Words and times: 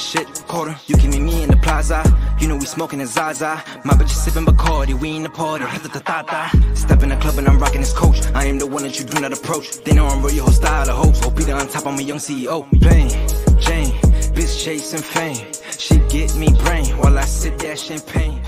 shit, 0.00 0.26
quarter. 0.48 0.74
You 0.86 0.96
can 0.96 1.10
meet 1.10 1.20
me 1.20 1.42
in 1.42 1.50
the 1.50 1.56
plaza. 1.56 2.02
You 2.40 2.48
know 2.48 2.56
we 2.56 2.64
smoking 2.64 3.00
a 3.00 3.06
Zaza. 3.06 3.62
My 3.84 3.92
bitch 3.94 4.10
is 4.10 4.22
sipping 4.22 4.46
we 5.00 5.16
in 5.16 5.22
the 5.22 5.30
party. 5.30 5.64
Step 6.74 7.02
in 7.02 7.10
the 7.10 7.16
club 7.16 7.38
and 7.38 7.48
I'm 7.48 7.58
this 7.58 7.92
coach. 7.92 8.20
I 8.34 8.46
am 8.46 8.58
the 8.58 8.66
one 8.66 8.82
that 8.82 8.98
you 8.98 9.04
do 9.04 9.20
not 9.20 9.32
approach. 9.32 9.84
They 9.84 9.92
know 9.92 10.06
I'm 10.06 10.24
real, 10.24 10.48
style 10.48 10.90
of 10.90 11.20
top, 11.20 11.84
young 12.00 12.18
CEO. 12.18 12.66
Jane, 13.60 13.92
bitch 14.34 14.64
chasing 14.64 15.02
fame. 15.02 15.46
She 15.78 15.98
get 16.08 16.34
me 16.36 16.48
brain 16.64 16.86
while 16.98 17.18
I 17.18 17.24
champagne. 17.76 18.40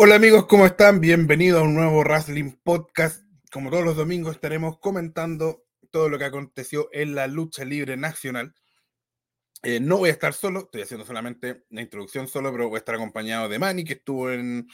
Hola 0.00 0.14
amigos, 0.14 0.46
¿cómo 0.46 0.64
están? 0.64 1.00
Bienvenidos 1.00 1.60
a 1.60 1.64
un 1.64 1.74
nuevo 1.74 2.04
Wrestling 2.04 2.52
Podcast. 2.62 3.24
Como 3.50 3.70
todos 3.70 3.84
los 3.84 3.96
domingos 3.96 4.36
estaremos 4.36 4.78
comentando 4.78 5.64
todo 5.90 6.08
lo 6.08 6.18
que 6.18 6.26
aconteció 6.26 6.88
en 6.92 7.14
la 7.14 7.26
lucha 7.26 7.64
libre 7.64 7.96
nacional. 7.96 8.54
Eh, 9.62 9.80
no 9.80 9.98
voy 9.98 10.10
a 10.10 10.12
estar 10.12 10.32
solo, 10.34 10.60
estoy 10.60 10.82
haciendo 10.82 11.04
solamente 11.04 11.64
la 11.70 11.82
introducción 11.82 12.28
solo, 12.28 12.52
pero 12.52 12.68
voy 12.68 12.76
a 12.76 12.78
estar 12.78 12.94
acompañado 12.94 13.48
de 13.48 13.58
Manny, 13.58 13.84
que 13.84 13.94
estuvo 13.94 14.30
en, 14.30 14.68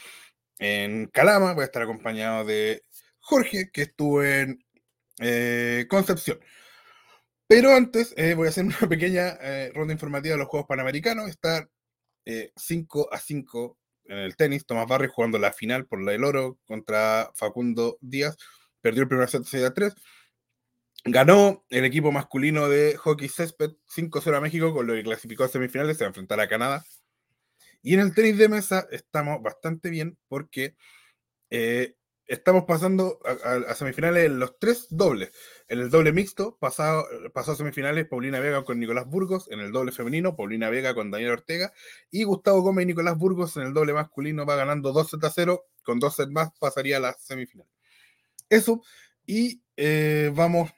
en 0.59 1.07
Calama, 1.07 1.53
voy 1.53 1.63
a 1.63 1.65
estar 1.65 1.81
acompañado 1.81 2.45
de 2.45 2.83
Jorge, 3.19 3.71
que 3.71 3.83
estuvo 3.83 4.23
en 4.23 4.63
eh, 5.19 5.87
Concepción. 5.89 6.39
Pero 7.47 7.71
antes 7.71 8.13
eh, 8.17 8.35
voy 8.35 8.47
a 8.47 8.49
hacer 8.49 8.65
una 8.65 8.89
pequeña 8.89 9.37
ronda 9.73 9.93
informativa 9.93 10.33
de 10.33 10.39
los 10.39 10.47
Juegos 10.47 10.67
Panamericanos. 10.67 11.29
Está 11.29 11.67
5 12.55 13.09
a 13.11 13.19
5 13.19 13.77
en 14.05 14.17
el 14.17 14.35
tenis. 14.35 14.65
Tomás 14.65 14.87
Barrio 14.87 15.11
jugando 15.11 15.37
la 15.37 15.51
final 15.53 15.85
por 15.85 16.01
la 16.01 16.11
del 16.11 16.23
oro 16.23 16.59
contra 16.65 17.31
Facundo 17.35 17.97
Díaz. 18.01 18.37
Perdió 18.81 19.03
el 19.03 19.09
primer 19.09 19.29
set 19.29 19.43
6 19.45 19.63
a 19.63 19.73
3. 19.73 19.95
Ganó 21.07 21.63
el 21.69 21.85
equipo 21.85 22.11
masculino 22.11 22.67
de 22.67 22.97
hockey 22.97 23.29
césped 23.29 23.73
5-0 23.95 24.37
a 24.37 24.41
México, 24.41 24.73
con 24.73 24.87
lo 24.87 24.93
que 24.93 25.03
clasificó 25.03 25.43
a 25.43 25.47
semifinales. 25.47 25.97
Se 25.97 26.03
va 26.03 26.07
a 26.07 26.09
enfrentar 26.09 26.39
a 26.39 26.47
Canadá. 26.47 26.83
Y 27.83 27.93
en 27.93 27.99
el 27.99 28.15
tenis 28.15 28.39
de 28.39 28.49
mesa 28.49 28.87
estamos 28.89 29.43
bastante 29.43 29.91
bien 29.91 30.17
porque 30.27 30.75
eh, 31.51 31.95
estamos 32.25 32.63
pasando 32.63 33.19
a, 33.23 33.75
semifinales 33.75 34.25
en 34.25 34.39
los 34.39 34.57
tres 34.57 34.87
dobles. 34.89 35.29
En 35.67 35.79
el 35.79 35.91
doble 35.91 36.11
mixto 36.11 36.57
pasado, 36.57 37.05
pasó 37.35 37.51
a 37.51 37.55
semifinales 37.55 38.07
Paulina 38.07 38.39
Vega 38.39 38.63
con 38.63 38.79
Nicolás 38.79 39.05
Burgos. 39.05 39.47
En 39.51 39.59
el 39.59 39.71
doble 39.71 39.91
femenino, 39.91 40.35
Paulina 40.35 40.71
Vega 40.71 40.95
con 40.95 41.11
Daniel 41.11 41.33
Ortega. 41.33 41.71
Y 42.09 42.23
Gustavo 42.23 42.61
Gómez 42.61 42.81
y 42.81 42.87
Nicolás 42.87 43.15
Burgos 43.15 43.55
en 43.57 43.67
el 43.67 43.73
doble 43.75 43.93
masculino 43.93 44.43
va 44.47 44.55
ganando 44.55 44.91
2 44.91 45.11
sets 45.11 45.23
a 45.23 45.29
0. 45.29 45.65
Con 45.83 45.99
dos 45.99 46.15
sets 46.15 46.31
más 46.31 46.49
pasaría 46.59 46.97
a 46.97 46.99
las 46.99 47.23
semifinales. 47.23 47.71
Eso. 48.49 48.81
Y 49.27 49.61
eh, 49.77 50.31
vamos 50.33 50.71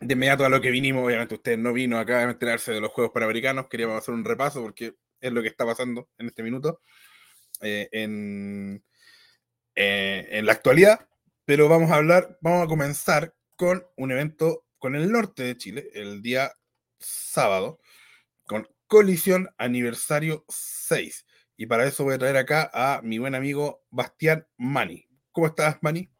de 0.00 0.14
inmediato 0.14 0.44
a 0.44 0.48
lo 0.48 0.60
que 0.60 0.70
vinimos. 0.70 1.04
Obviamente 1.04 1.34
usted 1.34 1.58
no 1.58 1.72
vino 1.72 1.98
acá 1.98 2.20
a 2.20 2.30
enterarse 2.30 2.72
de 2.72 2.80
los 2.80 2.90
Juegos 2.90 3.12
Panamericanos. 3.12 3.68
Queríamos 3.68 3.98
hacer 3.98 4.14
un 4.14 4.24
repaso 4.24 4.62
porque 4.62 4.94
es 5.20 5.32
lo 5.32 5.42
que 5.42 5.48
está 5.48 5.66
pasando 5.66 6.08
en 6.18 6.26
este 6.26 6.42
minuto. 6.42 6.80
eh, 7.60 7.88
en, 7.92 8.82
eh, 9.74 10.26
en 10.30 10.46
la 10.46 10.52
actualidad, 10.52 11.08
pero 11.44 11.68
vamos 11.68 11.90
a 11.90 11.96
hablar, 11.96 12.38
vamos 12.40 12.64
a 12.64 12.68
comenzar 12.68 13.34
con 13.56 13.84
un 13.96 14.12
evento 14.12 14.64
con 14.78 14.94
el 14.94 15.12
norte 15.12 15.42
de 15.42 15.56
Chile, 15.56 15.90
el 15.92 16.22
día 16.22 16.52
sábado, 16.98 17.80
con 18.46 18.66
Colisión 18.86 19.50
Aniversario 19.58 20.44
6. 20.48 21.26
Y 21.56 21.66
para 21.66 21.84
eso 21.84 22.04
voy 22.04 22.14
a 22.14 22.18
traer 22.18 22.38
acá 22.38 22.70
a 22.72 23.02
mi 23.02 23.18
buen 23.18 23.34
amigo 23.34 23.82
Bastián 23.90 24.46
Mani. 24.56 25.06
¿Cómo 25.32 25.48
estás, 25.48 25.78
Mani? 25.82 26.10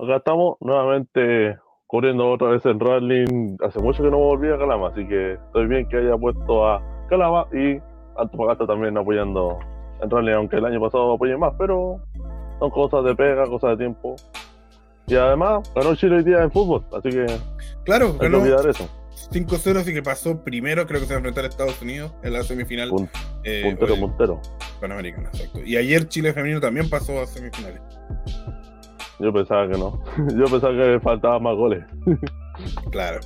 Acá 0.00 0.16
estamos 0.16 0.56
nuevamente 0.60 1.56
corriendo 1.92 2.30
otra 2.30 2.48
vez 2.48 2.64
en 2.64 2.80
Rallying. 2.80 3.56
Hace 3.62 3.78
mucho 3.78 4.02
que 4.02 4.10
no 4.10 4.16
volví 4.16 4.48
a 4.48 4.56
Calama, 4.56 4.88
así 4.88 5.06
que 5.06 5.34
estoy 5.34 5.66
bien 5.66 5.86
que 5.90 5.98
haya 5.98 6.16
puesto 6.16 6.66
a 6.66 6.82
Calama 7.10 7.46
y 7.52 7.78
Antofagasta 8.16 8.66
también 8.66 8.96
apoyando 8.96 9.58
en 10.00 10.10
Rallying, 10.10 10.32
aunque 10.34 10.56
el 10.56 10.64
año 10.64 10.80
pasado 10.80 11.12
apoyé 11.12 11.36
más, 11.36 11.52
pero 11.58 12.00
son 12.58 12.70
cosas 12.70 13.04
de 13.04 13.14
pega, 13.14 13.46
cosas 13.46 13.72
de 13.72 13.76
tiempo. 13.84 14.16
Y 15.06 15.16
además 15.16 15.70
ganó 15.74 15.94
Chile 15.94 16.16
hoy 16.16 16.24
día 16.24 16.42
en 16.42 16.50
fútbol, 16.50 16.82
así 16.96 17.10
que 17.10 17.20
hay 17.30 17.40
Claro, 17.84 18.18
que 18.18 18.24
ganó 18.24 18.38
olvidar 18.38 18.66
eso. 18.66 18.88
5-0, 19.30 19.76
así 19.76 19.92
que 19.92 20.02
pasó 20.02 20.42
primero, 20.42 20.86
creo 20.86 21.00
que 21.00 21.06
se 21.06 21.12
va 21.12 21.16
a 21.16 21.18
enfrentar 21.18 21.44
a 21.44 21.48
Estados 21.48 21.82
Unidos 21.82 22.14
en 22.22 22.32
la 22.32 22.42
semifinal 22.42 22.90
eh, 23.44 23.62
Puntero, 23.76 23.96
puntero. 24.00 24.40
panamericana. 24.80 25.28
Exacto. 25.34 25.60
Y 25.62 25.76
ayer 25.76 26.08
Chile 26.08 26.32
femenino 26.32 26.58
también 26.60 26.88
pasó 26.88 27.20
a 27.20 27.26
semifinales. 27.26 27.82
Yo 29.18 29.32
pensaba 29.32 29.68
que 29.68 29.78
no. 29.78 30.02
Yo 30.36 30.44
pensaba 30.46 30.72
que 30.74 31.00
faltaban 31.00 31.42
más 31.42 31.56
goles. 31.56 31.84
Claro. 32.90 33.20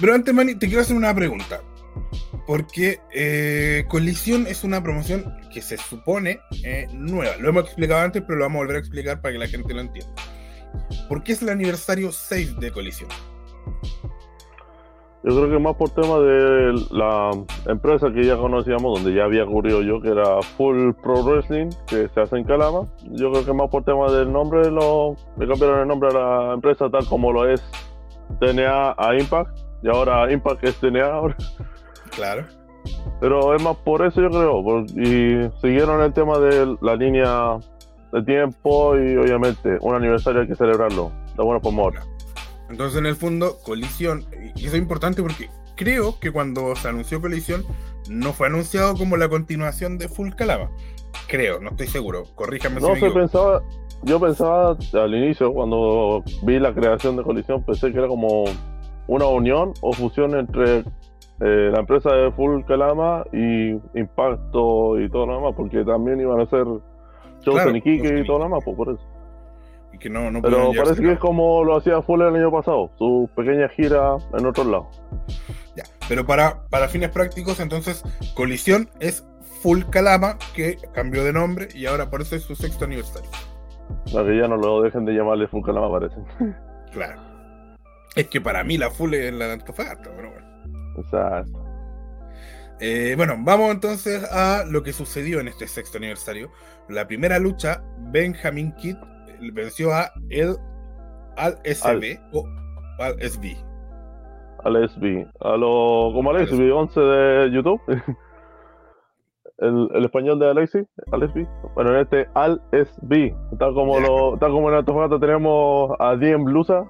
Pero 0.00 0.14
antes, 0.14 0.32
Manny, 0.32 0.54
te 0.54 0.66
quiero 0.66 0.82
hacer 0.82 0.96
una 0.96 1.14
pregunta. 1.14 1.60
Porque 2.46 3.00
eh, 3.12 3.84
Colisión 3.88 4.46
es 4.46 4.64
una 4.64 4.82
promoción 4.82 5.24
que 5.52 5.60
se 5.60 5.76
supone 5.76 6.40
eh, 6.64 6.86
nueva. 6.92 7.36
Lo 7.36 7.50
hemos 7.50 7.64
explicado 7.64 8.00
antes, 8.00 8.22
pero 8.22 8.38
lo 8.38 8.44
vamos 8.44 8.56
a 8.56 8.64
volver 8.64 8.76
a 8.76 8.80
explicar 8.80 9.20
para 9.20 9.32
que 9.32 9.38
la 9.38 9.48
gente 9.48 9.74
lo 9.74 9.80
entienda. 9.80 10.12
¿Por 11.08 11.22
qué 11.22 11.32
es 11.32 11.42
el 11.42 11.48
aniversario 11.48 12.12
6 12.12 12.58
de 12.60 12.70
Colisión? 12.70 13.08
Yo 15.22 15.36
creo 15.36 15.50
que 15.50 15.58
más 15.58 15.76
por 15.76 15.90
tema 15.90 16.18
de 16.18 16.72
la 16.92 17.30
empresa 17.66 18.10
que 18.10 18.24
ya 18.24 18.38
conocíamos, 18.38 19.00
donde 19.02 19.14
ya 19.14 19.24
había 19.24 19.44
ocurrido 19.44 19.82
yo, 19.82 20.00
que 20.00 20.08
era 20.08 20.40
Full 20.56 20.92
Pro 21.02 21.22
Wrestling, 21.22 21.68
que 21.86 22.08
se 22.08 22.20
hace 22.20 22.38
en 22.38 22.44
Calama. 22.44 22.84
Yo 23.10 23.30
creo 23.30 23.44
que 23.44 23.52
más 23.52 23.68
por 23.68 23.84
tema 23.84 24.10
del 24.10 24.32
nombre, 24.32 24.70
lo, 24.70 25.16
le 25.38 25.46
cambiaron 25.46 25.80
el 25.80 25.88
nombre 25.88 26.08
a 26.08 26.12
la 26.14 26.54
empresa 26.54 26.88
tal 26.88 27.06
como 27.06 27.32
lo 27.32 27.46
es 27.46 27.62
TNA 28.40 28.94
a 28.96 29.14
Impact, 29.18 29.58
y 29.82 29.88
ahora 29.88 30.32
Impact 30.32 30.64
es 30.64 30.76
TNA 30.80 31.04
ahora. 31.12 31.36
Claro. 32.16 32.44
Pero 33.20 33.54
es 33.54 33.62
más 33.62 33.76
por 33.76 34.04
eso 34.06 34.22
yo 34.22 34.30
creo, 34.30 34.62
por- 34.64 34.84
y 34.98 35.50
siguieron 35.60 36.00
el 36.02 36.14
tema 36.14 36.38
de 36.38 36.76
la 36.80 36.96
línea 36.96 37.58
de 38.12 38.22
tiempo 38.22 38.96
y 38.96 39.16
obviamente 39.16 39.76
un 39.82 39.94
aniversario 39.94 40.40
hay 40.40 40.48
que 40.48 40.56
celebrarlo, 40.56 41.12
de 41.36 41.44
buena 41.44 41.60
ahora. 41.78 42.02
Entonces, 42.70 42.98
en 42.98 43.06
el 43.06 43.16
fondo, 43.16 43.58
Colisión, 43.64 44.24
y 44.54 44.66
eso 44.66 44.76
es 44.76 44.82
importante 44.82 45.22
porque 45.22 45.50
creo 45.76 46.18
que 46.20 46.30
cuando 46.30 46.74
se 46.76 46.88
anunció 46.88 47.20
Colisión, 47.20 47.64
no 48.08 48.32
fue 48.32 48.46
anunciado 48.46 48.94
como 48.96 49.16
la 49.16 49.28
continuación 49.28 49.98
de 49.98 50.08
Full 50.08 50.30
Calama. 50.36 50.70
Creo, 51.26 51.60
no 51.60 51.70
estoy 51.70 51.88
seguro. 51.88 52.24
Corríjame 52.34 52.76
si 52.76 52.82
No 52.82 52.92
me 52.92 52.98
equivoco. 52.98 53.18
pensaba, 53.18 53.62
yo 54.02 54.20
pensaba 54.20 54.76
al 54.94 55.14
inicio, 55.14 55.52
cuando 55.52 56.22
vi 56.42 56.58
la 56.58 56.72
creación 56.72 57.16
de 57.16 57.22
Colisión, 57.22 57.64
pensé 57.64 57.92
que 57.92 57.98
era 57.98 58.08
como 58.08 58.44
una 59.08 59.26
unión 59.26 59.72
o 59.80 59.92
fusión 59.92 60.38
entre 60.38 60.78
eh, 61.40 61.70
la 61.72 61.80
empresa 61.80 62.10
de 62.14 62.30
Full 62.32 62.62
Calama 62.66 63.24
y 63.32 63.70
Impacto 63.98 65.00
y 65.00 65.08
todo 65.10 65.26
lo 65.26 65.36
demás, 65.36 65.54
porque 65.56 65.84
también 65.84 66.20
iban 66.20 66.38
a 66.40 66.44
hacer 66.44 66.64
shows 66.64 67.54
Claro, 67.54 67.70
en 67.70 67.76
Iquique 67.76 68.20
y 68.20 68.26
todo 68.26 68.38
lo 68.38 68.44
demás, 68.44 68.60
pues 68.64 68.76
por 68.76 68.90
eso. 68.90 69.09
Y 69.92 69.98
que 69.98 70.08
no, 70.08 70.30
no 70.30 70.40
Pero 70.40 70.72
parece 70.76 71.02
que 71.02 71.12
es 71.12 71.18
como 71.18 71.64
lo 71.64 71.76
hacía 71.76 72.00
Full 72.02 72.22
el 72.22 72.36
año 72.36 72.50
pasado, 72.50 72.90
su 72.96 73.28
pequeña 73.34 73.68
gira 73.70 74.16
en 74.36 74.46
otro 74.46 74.64
lado. 74.64 74.90
Ya, 75.76 75.84
Pero 76.08 76.26
para, 76.26 76.66
para 76.68 76.88
fines 76.88 77.10
prácticos, 77.10 77.60
entonces, 77.60 78.04
Colisión 78.34 78.88
es 79.00 79.26
Full 79.62 79.84
Calama, 79.90 80.38
que 80.54 80.78
cambió 80.92 81.24
de 81.24 81.32
nombre 81.32 81.68
y 81.74 81.86
ahora 81.86 82.10
por 82.10 82.22
eso 82.22 82.36
es 82.36 82.42
su 82.42 82.54
sexto 82.54 82.84
aniversario. 82.84 83.30
Para 84.12 84.26
que 84.26 84.38
ya 84.38 84.48
no 84.48 84.56
lo 84.56 84.82
dejen 84.82 85.04
de 85.04 85.12
llamarle 85.12 85.48
Full 85.48 85.64
Calama, 85.64 85.90
parece. 85.90 86.16
Claro. 86.92 87.20
Es 88.16 88.26
que 88.26 88.40
para 88.40 88.64
mí 88.64 88.76
la 88.76 88.90
Full 88.90 89.14
es 89.14 89.32
la 89.32 89.46
de 89.46 89.52
Antofagasta, 89.52 90.10
pero 90.16 90.32
bueno. 90.32 90.46
Exacto. 90.98 91.64
Eh, 92.80 93.12
bueno, 93.16 93.36
vamos 93.38 93.70
entonces 93.72 94.24
a 94.24 94.64
lo 94.66 94.82
que 94.82 94.92
sucedió 94.92 95.40
en 95.40 95.48
este 95.48 95.68
sexto 95.68 95.98
aniversario. 95.98 96.50
La 96.88 97.06
primera 97.06 97.38
lucha, 97.38 97.82
Benjamin 98.10 98.72
Kidd 98.72 98.96
venció 99.52 99.92
a 99.92 100.10
el 100.28 100.56
al 101.36 101.58
SB 101.64 102.20
o 102.32 102.44
al 102.98 103.20
SB. 103.20 103.56
Al 104.64 104.88
SB. 104.88 105.26
A 105.40 105.56
lo, 105.56 106.10
como 106.12 106.30
al 106.30 106.36
Al 106.36 106.48
SB 106.48 106.70
11 106.70 107.00
de 107.00 107.50
YouTube. 107.52 107.80
El, 109.58 109.90
el 109.92 110.06
español 110.06 110.38
de 110.38 110.48
Alexi, 110.48 110.78
al 111.12 111.28
SB. 111.28 111.46
Bueno, 111.74 111.90
en 111.90 112.00
este 112.00 112.26
al 112.32 112.62
SB. 112.72 113.34
Tal 113.58 113.74
como, 113.74 114.00
lo, 114.00 114.38
tal 114.38 114.52
como 114.52 114.70
en 114.70 114.76
Antofagasta 114.76 115.20
tenemos 115.20 115.90
a 115.98 116.16
Diem 116.16 116.44
Blusa. 116.44 116.86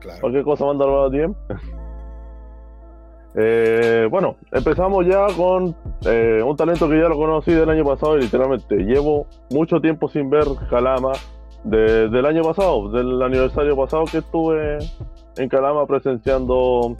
Claro. 0.00 0.20
Cualquier 0.20 0.42
cosa 0.42 0.64
manda 0.64 0.84
a 0.84 1.08
Diem. 1.10 1.36
Eh, 3.34 4.08
bueno, 4.10 4.36
empezamos 4.52 5.06
ya 5.06 5.26
con 5.36 5.76
eh, 6.06 6.42
un 6.44 6.56
talento 6.56 6.88
que 6.88 6.98
ya 6.98 7.08
lo 7.08 7.16
conocí 7.16 7.52
del 7.52 7.68
año 7.68 7.84
pasado 7.84 8.16
y 8.16 8.22
literalmente 8.22 8.76
llevo 8.76 9.26
mucho 9.50 9.80
tiempo 9.80 10.08
sin 10.08 10.30
ver 10.30 10.44
Calama 10.70 11.12
desde 11.64 12.18
el 12.18 12.26
año 12.26 12.42
pasado, 12.42 12.90
del 12.90 13.22
aniversario 13.22 13.76
pasado 13.76 14.04
que 14.10 14.18
estuve 14.18 14.78
en 15.36 15.48
Calama 15.48 15.86
presenciando 15.86 16.96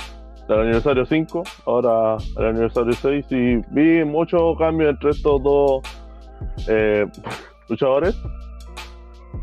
el 0.49 0.61
aniversario 0.61 1.05
5, 1.05 1.43
ahora 1.67 2.17
el 2.37 2.45
aniversario 2.45 2.93
6, 2.93 3.27
y 3.31 3.57
vi 3.71 4.05
mucho 4.05 4.55
cambio 4.59 4.89
entre 4.89 5.11
estos 5.11 5.43
dos 5.43 5.83
eh, 6.69 7.07
luchadores. 7.69 8.17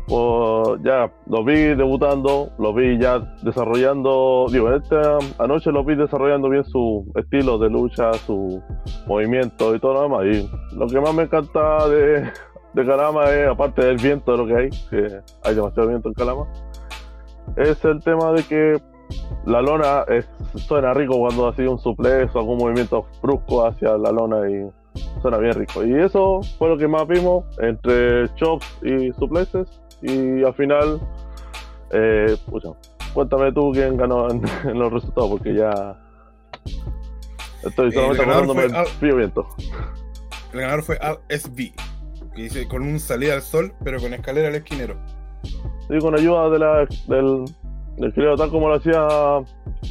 Pues 0.06 0.82
ya 0.84 1.12
los 1.26 1.44
vi 1.44 1.74
debutando, 1.74 2.50
los 2.58 2.74
vi 2.76 2.98
ya 2.98 3.18
desarrollando, 3.42 4.46
digo, 4.52 4.72
esta 4.72 5.18
anoche 5.38 5.72
los 5.72 5.84
vi 5.84 5.96
desarrollando 5.96 6.48
bien 6.48 6.64
su 6.64 7.04
estilo 7.16 7.58
de 7.58 7.70
lucha, 7.70 8.12
su 8.14 8.62
movimiento 9.06 9.74
y 9.74 9.80
todo 9.80 9.94
lo 9.94 10.02
demás. 10.02 10.26
Y 10.26 10.76
lo 10.76 10.86
que 10.86 11.00
más 11.00 11.12
me 11.12 11.24
encanta 11.24 11.88
de, 11.88 12.30
de 12.74 12.86
Calama 12.86 13.24
es, 13.30 13.48
aparte 13.48 13.84
del 13.84 13.96
viento 13.96 14.32
de 14.32 14.38
lo 14.38 14.46
que 14.46 14.56
hay, 14.56 14.70
que 14.90 15.20
hay 15.42 15.54
demasiado 15.54 15.88
viento 15.88 16.08
en 16.08 16.14
Calama, 16.14 16.46
es 17.56 17.84
el 17.84 18.00
tema 18.02 18.32
de 18.32 18.42
que 18.44 18.82
la 19.44 19.62
lona 19.62 20.04
suena 20.56 20.92
rico 20.94 21.18
cuando 21.18 21.48
ha 21.48 21.54
sido 21.54 21.72
un 21.72 21.78
suplex 21.78 22.34
o 22.34 22.40
algún 22.40 22.58
movimiento 22.58 23.06
brusco 23.22 23.64
hacia 23.66 23.96
la 23.96 24.10
lona 24.10 24.48
y 24.50 24.68
suena 25.22 25.38
bien 25.38 25.54
rico. 25.54 25.84
Y 25.84 25.94
eso 25.94 26.40
fue 26.58 26.68
lo 26.68 26.78
que 26.78 26.88
más 26.88 27.06
vimos 27.06 27.44
entre 27.60 28.32
chops 28.34 28.66
y 28.82 29.12
suplexes. 29.12 29.68
Y 30.02 30.44
al 30.44 30.54
final, 30.54 31.00
eh, 31.90 32.36
cuéntame 33.14 33.52
tú 33.52 33.72
quién 33.72 33.96
ganó 33.96 34.28
en, 34.64 34.78
los 34.78 34.92
resultados, 34.92 35.30
porque 35.30 35.54
ya 35.54 35.96
estoy 37.64 37.92
solamente 37.92 38.22
acordándome 38.22 38.64
el 38.64 38.86
frío 38.98 39.16
viento. 39.16 39.46
El 40.52 40.60
ganador 40.60 40.82
fue 40.82 40.98
SB, 41.28 41.72
que 42.34 42.42
dice 42.42 42.68
con 42.68 42.82
un 42.82 43.00
salida 43.00 43.34
al 43.34 43.42
sol, 43.42 43.72
pero 43.84 44.00
con 44.00 44.14
escalera 44.14 44.48
al 44.48 44.54
esquinero. 44.54 44.96
Sí, 45.42 45.98
con 46.00 46.14
ayuda 46.14 46.50
de 46.50 46.58
la, 46.58 46.88
del, 47.08 47.44
del 47.96 48.36
tal 48.36 48.50
como 48.50 48.68
lo 48.68 48.74
hacía 48.74 49.06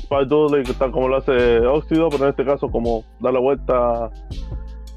Fight 0.09 0.27
Dudley, 0.27 0.63
tal 0.77 0.91
como 0.91 1.07
lo 1.07 1.17
hace 1.17 1.59
Óxido, 1.59 2.09
pero 2.09 2.25
en 2.25 2.29
este 2.31 2.45
caso 2.45 2.69
como 2.69 3.03
dar 3.19 3.33
la 3.33 3.39
vuelta 3.39 4.09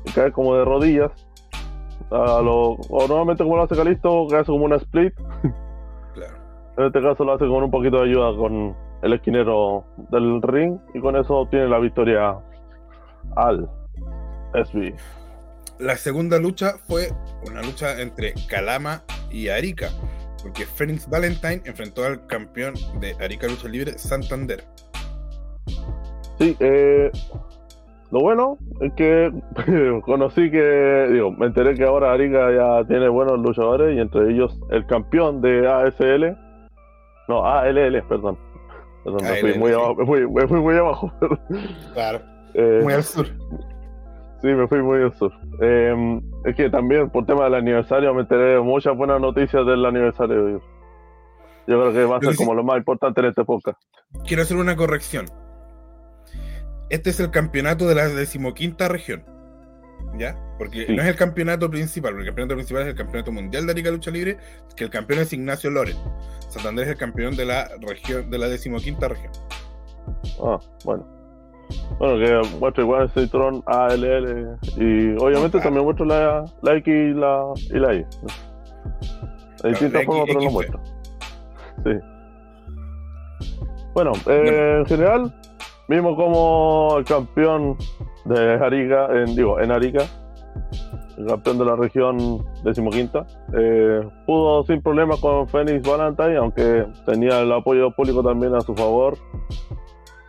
y 0.09 0.13
caer 0.13 0.33
como 0.33 0.55
de 0.55 0.65
rodillas 0.65 1.13
a 2.11 2.41
lo, 2.41 2.73
o 2.73 3.09
normalmente 3.09 3.45
como 3.45 3.57
lo 3.57 3.65
hace 3.65 3.77
Calisto, 3.77 4.27
que 4.29 4.37
hace 4.37 4.47
como 4.47 4.65
una 4.65 4.77
split. 4.77 5.15
Claro. 6.15 6.37
En 6.77 6.87
este 6.87 7.01
caso 7.01 7.23
lo 7.23 7.35
hace 7.35 7.47
con 7.47 7.63
un 7.63 7.71
poquito 7.71 7.99
de 7.99 8.11
ayuda 8.11 8.37
con 8.37 8.75
el 9.03 9.13
esquinero 9.13 9.85
del 10.11 10.43
ring 10.43 10.79
y 10.95 11.01
con 11.01 11.15
eso 11.17 11.37
obtiene 11.37 11.69
la 11.69 11.79
victoria 11.79 12.37
al 13.37 13.71
SB. 14.55 14.95
La 15.79 15.97
segunda 15.97 16.39
lucha 16.39 16.75
fue 16.89 17.11
una 17.49 17.63
lucha 17.63 18.01
entre 18.01 18.35
Calama 18.49 19.05
y 19.31 19.49
Arica, 19.49 19.91
porque 20.43 20.67
Phoenix 20.67 21.09
Valentine 21.09 21.63
enfrentó 21.65 22.05
al 22.05 22.27
campeón 22.27 22.75
de 23.01 23.15
Arica 23.21 23.47
Lucha 23.47 23.69
Libre, 23.69 23.97
Santander. 23.97 24.65
Sí, 26.39 26.57
eh, 26.59 27.13
lo 28.11 28.21
bueno 28.21 28.59
es 28.81 28.93
que 28.95 29.33
conocí 30.05 30.51
que, 30.51 31.09
digo, 31.13 31.31
me 31.33 31.47
enteré 31.47 31.75
que 31.75 31.85
ahora 31.85 32.13
Arica 32.13 32.51
ya 32.53 32.87
tiene 32.87 33.09
buenos 33.09 33.39
luchadores 33.39 33.97
y 33.97 34.01
entre 34.01 34.31
ellos 34.31 34.59
el 34.71 34.87
campeón 34.87 35.43
de 35.43 35.69
ASL, 35.69 36.37
no, 37.29 37.45
ALL, 37.45 38.03
perdón. 38.09 38.39
perdón 39.05 39.23
me 39.23 39.37
fui 39.37 39.59
muy 39.59 39.73
abajo, 39.73 39.97
me 39.97 40.47
fui, 40.47 40.61
muy 40.61 40.77
abajo. 40.77 41.13
claro, 41.93 42.21
eh, 42.55 42.81
muy 42.83 42.95
al 42.95 43.05
sur. 43.05 43.27
Sí, 44.41 44.47
me 44.47 44.67
fui 44.69 44.81
muy 44.83 45.03
al 45.03 45.15
sur. 45.15 45.33
Em, 45.61 46.23
es 46.45 46.55
que 46.55 46.71
también 46.71 47.11
por 47.11 47.27
tema 47.27 47.45
del 47.45 47.57
aniversario 47.57 48.15
me 48.15 48.23
enteré 48.23 48.55
de 48.55 48.61
muchas 48.61 48.97
buenas 48.97 49.21
noticias 49.21 49.67
del 49.67 49.85
aniversario. 49.85 50.63
Yo 51.67 51.81
creo 51.81 51.93
que 51.93 52.05
va 52.07 52.17
a 52.17 52.21
ser 52.21 52.37
como 52.37 52.55
lo 52.55 52.65
más 52.65 52.79
importante 52.79 53.21
en 53.21 53.27
este 53.27 53.45
podcast. 53.45 53.79
Quiero 54.27 54.45
hacer 54.45 54.57
una 54.57 54.77
corrección 54.77 55.27
este 56.91 57.11
es 57.11 57.21
el 57.21 57.31
campeonato 57.31 57.87
de 57.87 57.95
la 57.95 58.09
decimoquinta 58.09 58.89
región. 58.89 59.25
¿Ya? 60.17 60.37
Porque 60.59 60.87
no 60.89 61.03
es 61.03 61.09
el 61.09 61.17
campeonato 61.17 61.71
principal, 61.71 62.13
porque 62.13 62.23
el 62.23 62.29
campeonato 62.29 62.55
principal 62.55 62.83
es 62.83 62.89
el 62.89 62.95
campeonato 62.95 63.31
mundial 63.31 63.67
de 63.67 63.73
Arica 63.73 63.91
Lucha 63.91 64.11
Libre, 64.11 64.39
que 64.75 64.85
el 64.85 64.91
campeón 64.91 65.21
es 65.21 65.33
Ignacio 65.33 65.71
Loren. 65.71 65.97
Santander 66.49 66.87
es 66.87 66.93
el 66.93 66.99
campeón 66.99 67.37
de 67.37 67.45
la 67.45 67.69
región, 67.81 68.31
de 68.31 68.39
la 68.39 68.49
decimoquinta 68.49 69.09
región. 69.09 69.33
Ah, 70.43 70.59
bueno. 70.85 71.07
Bueno, 71.99 72.19
que 72.19 72.59
muestra 72.59 72.83
igual 72.83 73.11
Citron 73.11 73.63
ALL 73.67 74.57
y 74.77 75.15
obviamente 75.19 75.61
también 75.61 75.85
muestra 75.85 76.07
la, 76.07 76.45
la, 76.63 76.77
X 76.77 76.95
y 76.95 77.13
la, 77.13 77.45
y 77.71 77.79
la 77.79 77.95
Y. 77.95 78.07
De 79.63 79.69
distintas 79.71 80.05
formas, 80.05 80.25
pero 80.27 80.41
lo 80.41 80.51
muestra. 80.51 80.81
Sí. 81.85 81.91
Bueno, 83.95 84.13
eh, 84.27 84.77
en 84.79 84.87
general, 84.87 85.35
Vimos 85.89 86.17
como 86.17 86.97
el 86.99 87.05
campeón 87.05 87.77
de 88.27 88.55
Arica, 88.55 89.09
en, 89.11 89.35
digo, 89.35 89.59
en 89.59 89.73
Arica, 89.73 90.05
el 91.17 91.27
campeón 91.27 91.59
de 91.59 91.65
la 91.65 91.77
región 91.77 92.45
decimoquinta, 92.63 93.27
eh, 93.55 94.01
pudo 94.27 94.65
sin 94.65 94.83
problemas 94.83 95.19
con 95.21 95.49
Phoenix 95.49 95.89
Valentine, 95.89 96.37
aunque 96.37 96.87
tenía 97.07 97.41
el 97.41 97.51
apoyo 97.53 97.91
público 97.93 98.23
también 98.23 98.55
a 98.55 98.61
su 98.61 98.75
favor. 98.75 99.17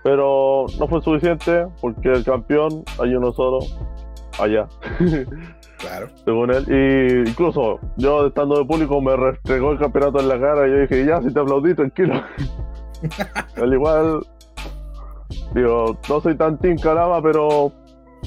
Pero 0.02 0.66
no 0.80 0.88
fue 0.88 1.02
suficiente 1.02 1.68
porque 1.82 2.10
el 2.10 2.24
campeón 2.24 2.84
hay 2.98 3.14
uno 3.16 3.34
solo 3.34 3.60
allá. 4.40 4.66
Claro. 5.78 6.08
Según 6.26 6.52
él. 6.54 6.66
Y 6.70 7.30
incluso 7.30 7.80
yo 7.98 8.28
estando 8.28 8.60
de 8.60 8.66
público 8.66 9.02
me 9.02 9.18
restregó 9.18 9.72
el 9.72 9.78
campeonato 9.78 10.22
en 10.22 10.30
la 10.30 10.40
cara 10.40 10.68
y 10.68 10.72
yo 10.72 10.78
dije, 10.80 11.06
ya, 11.06 11.22
si 11.22 11.34
te 11.34 11.40
aplaudí, 11.42 11.76
tranquilo. 11.76 12.14
Al 13.62 13.74
igual 13.74 14.22
Digo, 15.54 15.98
no 16.08 16.22
soy 16.22 16.36
tan 16.36 16.58
team 16.60 16.78
Calama, 16.78 17.22
pero 17.22 17.72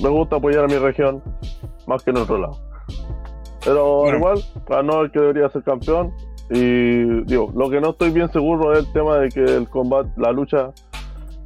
me 0.03 0.09
gusta 0.09 0.37
apoyar 0.37 0.65
a 0.65 0.69
mi 0.69 0.77
región 0.77 1.23
más 1.87 2.03
que 2.03 2.11
en 2.11 2.19
otro 2.19 2.39
lado. 2.39 2.59
Pero 3.65 4.15
igual, 4.15 4.39
ganó 4.69 5.03
el 5.03 5.11
que 5.11 5.21
debería 5.21 5.49
ser 5.51 5.63
campeón. 5.63 6.13
Y 6.51 7.25
digo, 7.25 7.51
lo 7.55 7.71
que 7.71 7.81
no 7.81 7.91
estoy 7.91 8.11
bien 8.11 8.31
seguro 8.33 8.73
es 8.73 8.81
el 8.81 8.93
tema 8.93 9.19
de 9.19 9.29
que 9.29 9.45
el 9.45 9.69
combate, 9.69 10.11
la 10.17 10.33
lucha 10.33 10.71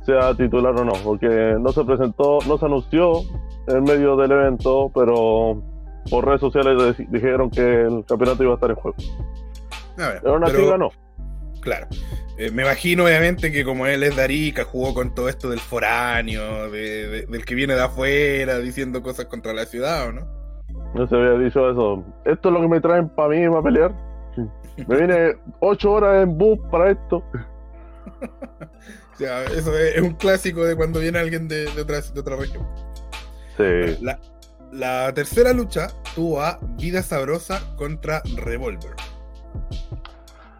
sea 0.04 0.34
titular 0.34 0.74
o 0.80 0.84
no, 0.84 0.92
porque 1.04 1.56
no 1.60 1.70
se 1.70 1.84
presentó, 1.84 2.38
no 2.46 2.58
se 2.58 2.64
anunció 2.64 3.20
en 3.68 3.82
medio 3.82 4.16
del 4.16 4.32
evento, 4.32 4.90
pero 4.94 5.60
por 6.08 6.24
redes 6.24 6.40
sociales 6.40 6.96
dijeron 7.10 7.50
que 7.50 7.82
el 7.82 8.04
campeonato 8.06 8.42
iba 8.44 8.52
a 8.52 8.54
estar 8.54 8.70
en 8.70 8.76
juego. 8.76 8.96
pero 9.96 10.34
aún 10.34 10.44
así 10.44 10.64
ganó. 10.64 10.90
Claro. 11.66 11.88
Eh, 12.38 12.52
me 12.52 12.62
imagino, 12.62 13.06
obviamente, 13.06 13.50
que 13.50 13.64
como 13.64 13.88
él 13.88 14.04
es 14.04 14.14
de 14.14 14.22
Arica, 14.22 14.62
jugó 14.62 14.94
con 14.94 15.12
todo 15.12 15.28
esto 15.28 15.50
del 15.50 15.58
foráneo, 15.58 16.70
del 16.70 17.44
que 17.44 17.56
viene 17.56 17.74
de 17.74 17.82
afuera, 17.82 18.60
diciendo 18.60 19.02
cosas 19.02 19.26
contra 19.26 19.52
la 19.52 19.64
ciudad, 19.64 20.06
¿o 20.06 20.12
no? 20.12 20.20
No 20.94 21.08
se 21.08 21.16
había 21.16 21.32
dicho 21.44 21.68
eso. 21.68 22.04
Esto 22.24 22.50
es 22.50 22.54
lo 22.54 22.60
que 22.60 22.68
me 22.68 22.80
traen 22.80 23.08
para 23.08 23.30
mí, 23.30 23.48
para 23.48 23.62
pelear. 23.62 23.94
Me 24.86 24.96
viene 24.96 25.34
ocho 25.58 25.90
horas 25.90 26.22
en 26.22 26.38
bus 26.38 26.56
para 26.70 26.92
esto. 26.92 27.16
o 29.14 29.16
sea, 29.16 29.42
eso 29.46 29.76
es, 29.76 30.00
un 30.00 30.14
clásico 30.14 30.64
de 30.64 30.76
cuando 30.76 31.00
viene 31.00 31.18
alguien 31.18 31.48
de, 31.48 31.66
otra, 31.80 32.00
de 32.00 32.20
otra 32.20 32.36
región. 32.36 32.64
Sí. 33.56 33.98
La, 34.02 34.20
la 34.70 35.12
tercera 35.12 35.52
lucha 35.52 35.88
tuvo 36.14 36.40
a 36.42 36.60
Vida 36.76 37.02
Sabrosa 37.02 37.60
contra 37.74 38.22
Revolver. 38.36 38.94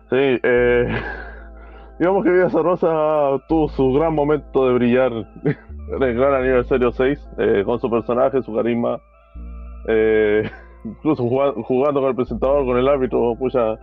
Sí, 0.09 0.17
eh, 0.17 0.87
digamos 1.99 2.25
que 2.25 2.31
Vida 2.31 2.49
Rosa 2.49 3.43
tuvo 3.49 3.69
su 3.69 3.93
gran 3.93 4.15
momento 4.15 4.69
de 4.69 4.75
brillar 4.75 5.13
en 5.45 6.03
el 6.03 6.15
gran 6.15 6.35
aniversario 6.35 6.93
6, 6.93 7.31
eh, 7.39 7.63
con 7.65 7.81
su 7.81 7.91
personaje, 7.91 8.43
su 8.43 8.55
carisma, 8.55 9.01
eh, 9.89 10.49
incluso 10.85 11.25
jugando, 11.25 12.01
con 12.01 12.11
el 12.11 12.15
presentador, 12.15 12.65
con 12.65 12.79
el 12.79 12.87
árbitro, 12.87 13.35
pucha, 13.37 13.77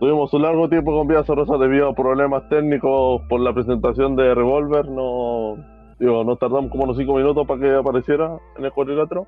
tuvimos 0.00 0.34
un 0.34 0.42
largo 0.42 0.68
tiempo 0.68 0.92
con 0.92 1.08
Vida 1.08 1.22
Rosa 1.26 1.56
debido 1.56 1.88
a 1.88 1.94
problemas 1.94 2.46
técnicos 2.50 3.22
por 3.30 3.40
la 3.40 3.54
presentación 3.54 4.16
de 4.16 4.34
Revolver, 4.34 4.86
no, 4.90 5.56
digo, 5.98 6.24
nos 6.24 6.38
tardamos 6.38 6.70
como 6.70 6.84
unos 6.84 6.98
5 6.98 7.14
minutos 7.14 7.46
para 7.46 7.60
que 7.60 7.74
apareciera 7.74 8.36
en 8.58 8.66
el 8.66 8.72
cuadrilátero. 8.72 9.26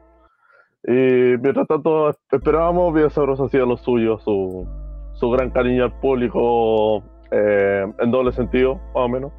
Y 0.85 1.39
mientras 1.41 1.67
tanto 1.67 2.11
esperábamos, 2.31 2.95
Vida 2.95 3.09
Rosa 3.09 3.45
hacía 3.45 3.65
lo 3.65 3.77
suyo, 3.77 4.19
su 4.19 4.69
su 5.17 5.31
gran 5.31 5.51
cariño 5.51 5.85
al 5.85 5.99
público 5.99 7.03
eh, 7.31 7.87
en 7.99 8.11
doble 8.11 8.33
sentido, 8.33 8.77
más 8.95 9.05
o 9.05 9.09
menos. 9.09 9.33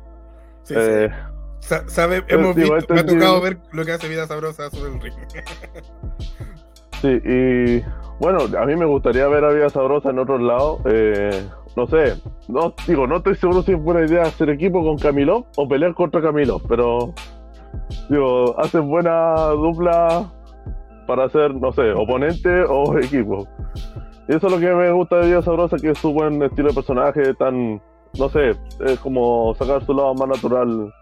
Sí, 0.64 0.74
eh, 0.78 1.10
sabe, 1.60 2.24
hemos 2.28 2.56
visto, 2.56 2.94
me 2.94 3.00
ha 3.00 3.06
tocado 3.06 3.42
ver 3.42 3.58
lo 3.72 3.86
que 3.86 3.92
hace 3.94 4.10
Vida 4.10 4.28
Sabrosa 4.28 4.70
sobre 4.70 4.94
el 4.94 5.02
ring. 5.02 5.14
sí, 7.02 7.22
y 7.24 7.84
bueno, 8.20 8.40
a 8.60 8.66
mí 8.66 8.76
me 8.76 8.86
gustaría 8.86 9.28
ver 9.28 9.46
a 9.46 9.52
Vida 9.52 9.70
Sabrosa 9.70 10.10
en 10.10 10.20
otros 10.20 10.42
lados. 10.42 10.82
Eh, 10.86 11.48
no 11.76 11.86
sé, 11.86 12.16
no 12.48 12.74
digo, 12.88 13.06
no 13.06 13.18
estoy 13.18 13.36
seguro 13.36 13.62
si 13.62 13.74
es 13.74 13.80
buena 13.80 14.06
idea 14.06 14.24
hacer 14.24 14.50
equipo 14.50 14.84
con 14.84 14.98
Camilo 14.98 15.46
o 15.56 15.68
pelear 15.68 15.94
contra 15.94 16.22
Camilo, 16.22 16.60
pero 16.68 17.14
digo, 18.10 18.60
hacen 18.60 18.88
buena 18.88 19.50
dupla 19.50 20.28
para 21.06 21.30
ser, 21.30 21.54
no 21.56 21.72
sé, 21.72 21.92
oponente 21.92 22.64
o 22.68 22.98
equipo. 22.98 23.48
Y 24.28 24.36
eso 24.36 24.48
es 24.48 24.54
lo 24.54 24.60
que 24.60 24.74
me 24.74 24.92
gusta 24.92 25.18
de 25.18 25.28
Vida 25.28 25.42
Sabrosa, 25.42 25.78
que 25.78 25.92
es 25.92 25.98
su 25.98 26.12
buen 26.12 26.42
estilo 26.44 26.70
de 26.70 26.76
personaje, 26.76 27.34
tan 27.36 27.82
no 28.18 28.30
sé, 28.30 28.52
es 28.86 29.00
como 29.00 29.54
sacar 29.56 29.86
su 29.86 29.94
lado 29.94 30.14
más 30.16 30.28
natural, 30.28 30.94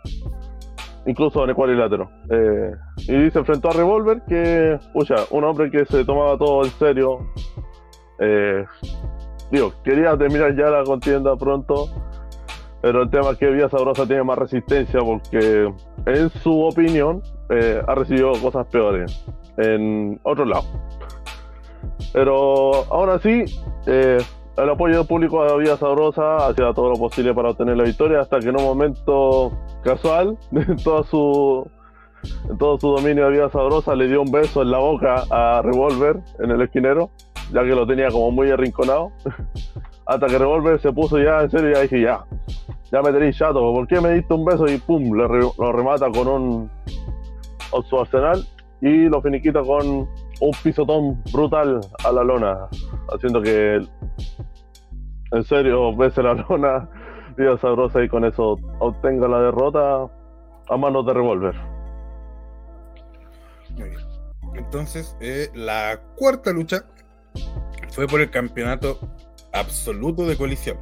incluso 1.05 1.43
en 1.43 1.49
el 1.49 1.55
cuadrilátero. 1.55 2.09
Eh, 2.29 2.71
y 3.07 3.31
se 3.31 3.39
enfrentó 3.39 3.69
a 3.69 3.73
Revolver, 3.73 4.21
que, 4.27 4.79
pucha, 4.93 5.15
un 5.31 5.43
hombre 5.43 5.71
que 5.71 5.85
se 5.85 6.03
tomaba 6.03 6.37
todo 6.37 6.63
en 6.63 6.71
serio. 6.71 7.19
Eh, 8.19 8.65
digo, 9.51 9.73
quería 9.83 10.17
terminar 10.17 10.55
ya 10.55 10.69
la 10.69 10.83
contienda 10.83 11.35
pronto, 11.35 11.89
pero 12.81 13.03
el 13.03 13.09
tema 13.09 13.31
es 13.31 13.37
que 13.37 13.49
Vía 13.49 13.69
Sabrosa 13.69 14.05
tiene 14.05 14.23
más 14.23 14.37
resistencia 14.37 14.99
porque, 14.99 15.73
en 16.05 16.29
su 16.29 16.61
opinión, 16.61 17.21
eh, 17.49 17.81
ha 17.85 17.95
recibido 17.95 18.31
cosas 18.41 18.67
peores 18.67 19.25
en 19.57 20.19
otro 20.23 20.45
lado. 20.45 20.65
Pero 22.13 22.85
aún 22.91 23.09
así, 23.09 23.45
eh, 23.87 24.17
el 24.57 24.69
apoyo 24.69 24.99
del 24.99 25.07
público 25.07 25.41
a 25.41 25.57
Vía 25.57 25.77
Sabrosa 25.77 26.47
hacía 26.47 26.73
todo 26.73 26.89
lo 26.89 26.95
posible 26.95 27.33
para 27.33 27.49
obtener 27.49 27.77
la 27.77 27.83
victoria 27.83 28.21
hasta 28.21 28.39
que 28.39 28.49
en 28.49 28.57
un 28.57 28.63
momento 28.63 29.51
casual, 29.83 30.37
en, 30.51 30.77
toda 30.77 31.03
su, 31.03 31.69
en 32.49 32.57
todo 32.57 32.79
su 32.79 32.89
dominio 32.89 33.25
de 33.25 33.31
Vía 33.31 33.49
Sabrosa, 33.49 33.95
le 33.95 34.07
dio 34.07 34.21
un 34.21 34.31
beso 34.31 34.61
en 34.61 34.71
la 34.71 34.79
boca 34.79 35.23
a 35.29 35.61
Revolver 35.61 36.19
en 36.39 36.51
el 36.51 36.61
esquinero, 36.61 37.11
ya 37.51 37.63
que 37.63 37.75
lo 37.75 37.85
tenía 37.85 38.09
como 38.09 38.31
muy 38.31 38.49
arrinconado. 38.51 39.11
hasta 40.05 40.27
que 40.27 40.37
Revolver 40.37 40.79
se 40.79 40.91
puso 40.93 41.17
ya 41.19 41.41
en 41.41 41.49
serio 41.49 41.71
y 41.71 41.73
ya 41.73 41.81
dije, 41.81 42.01
ya, 42.01 42.25
ya 42.91 43.01
me 43.01 43.11
tenéis 43.11 43.37
chato, 43.37 43.59
¿por 43.59 43.87
qué 43.87 43.99
me 43.99 44.11
diste 44.11 44.33
un 44.33 44.45
beso? 44.45 44.67
Y 44.67 44.77
pum, 44.77 45.11
lo 45.13 45.71
remata 45.71 46.09
con 46.11 46.27
un 46.27 46.71
su 47.89 47.99
arsenal 47.99 48.45
y 48.81 49.09
lo 49.09 49.21
finiquita 49.21 49.61
con 49.61 50.07
un 50.41 50.51
pisotón 50.63 51.23
brutal 51.31 51.81
a 52.03 52.11
la 52.11 52.23
lona, 52.23 52.67
haciendo 53.13 53.41
que 53.41 53.81
en 55.31 55.43
serio 55.43 55.95
bese 55.95 56.21
la 56.23 56.33
lona, 56.33 56.89
Vida 57.37 57.57
Sabrosa 57.57 58.01
y 58.03 58.07
con 58.07 58.23
eso 58.23 58.57
obtenga 58.79 59.27
la 59.27 59.41
derrota 59.41 60.07
a 60.69 60.77
manos 60.77 61.05
de 61.05 61.13
revólver. 61.13 61.55
Entonces, 64.55 65.17
eh, 65.19 65.49
la 65.53 65.99
cuarta 66.15 66.53
lucha 66.53 66.85
fue 67.89 68.07
por 68.07 68.21
el 68.21 68.29
campeonato 68.29 68.99
absoluto 69.51 70.25
de 70.25 70.37
colisión. 70.37 70.77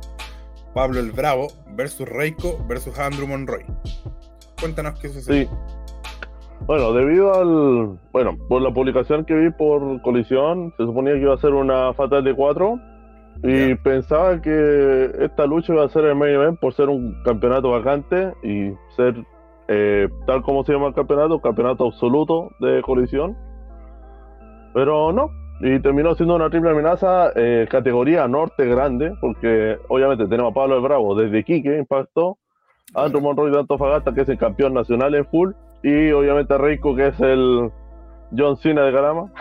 Pablo 0.76 1.00
el 1.00 1.12
Bravo 1.12 1.48
versus 1.72 2.08
Reiko 2.08 2.64
versus 2.68 2.98
Andrew 3.00 3.28
Monroy. 3.28 3.66
Cuéntanos 4.60 5.00
qué 5.00 5.10
sucedió. 5.10 5.50
Sí. 5.50 5.83
Bueno, 6.66 6.94
debido 6.94 7.34
al. 7.34 8.00
Bueno, 8.14 8.38
por 8.48 8.62
la 8.62 8.72
publicación 8.72 9.26
que 9.26 9.36
vi 9.36 9.52
por 9.52 10.02
colisión, 10.02 10.74
se 10.78 10.86
suponía 10.86 11.14
que 11.14 11.22
iba 11.22 11.34
a 11.34 11.38
ser 11.38 11.54
una 11.54 11.94
Fatal 11.94 12.24
de 12.24 12.34
4. 12.34 12.80
Y 13.44 13.76
pensaba 13.76 14.42
que 14.42 15.12
esta 15.20 15.46
lucha 15.46 15.74
iba 15.74 15.84
a 15.84 15.90
ser 15.90 16.06
el 16.06 16.16
main 16.16 16.36
event 16.36 16.60
por 16.60 16.74
ser 16.74 16.88
un 16.88 17.22
campeonato 17.24 17.72
vacante 17.72 18.32
y 18.44 18.72
ser, 18.96 19.16
eh, 19.68 20.08
tal 20.26 20.42
como 20.44 20.64
se 20.64 20.72
llama 20.72 20.88
el 20.88 20.94
campeonato, 20.94 21.42
campeonato 21.42 21.88
absoluto 21.88 22.52
de 22.60 22.82
colisión. 22.82 23.36
Pero 24.74 25.12
no, 25.12 25.32
y 25.60 25.80
terminó 25.80 26.16
siendo 26.16 26.36
una 26.36 26.50
triple 26.50 26.70
amenaza 26.70 27.32
eh, 27.36 27.68
categoría 27.70 28.28
norte 28.28 28.66
grande, 28.66 29.14
porque 29.20 29.78
obviamente 29.90 30.28
tenemos 30.28 30.52
a 30.52 30.54
Pablo 30.54 30.76
el 30.78 30.82
Bravo 30.82 31.16
desde 31.16 31.44
Quique, 31.44 31.78
impactó, 31.78 32.38
Andrew 32.94 33.22
Monroy 33.22 33.52
de 33.52 33.60
Antofagasta, 33.60 34.14
que 34.14 34.22
es 34.22 34.30
el 34.30 34.38
campeón 34.38 34.74
nacional 34.74 35.16
en 35.16 35.26
full, 35.26 35.52
y 35.84 36.12
obviamente 36.12 36.54
a 36.54 36.58
Reiko, 36.58 36.96
que 36.96 37.08
es 37.08 37.20
el 37.20 37.72
John 38.36 38.58
Cena 38.58 38.84
de 38.84 38.94
Calama. 38.94 39.32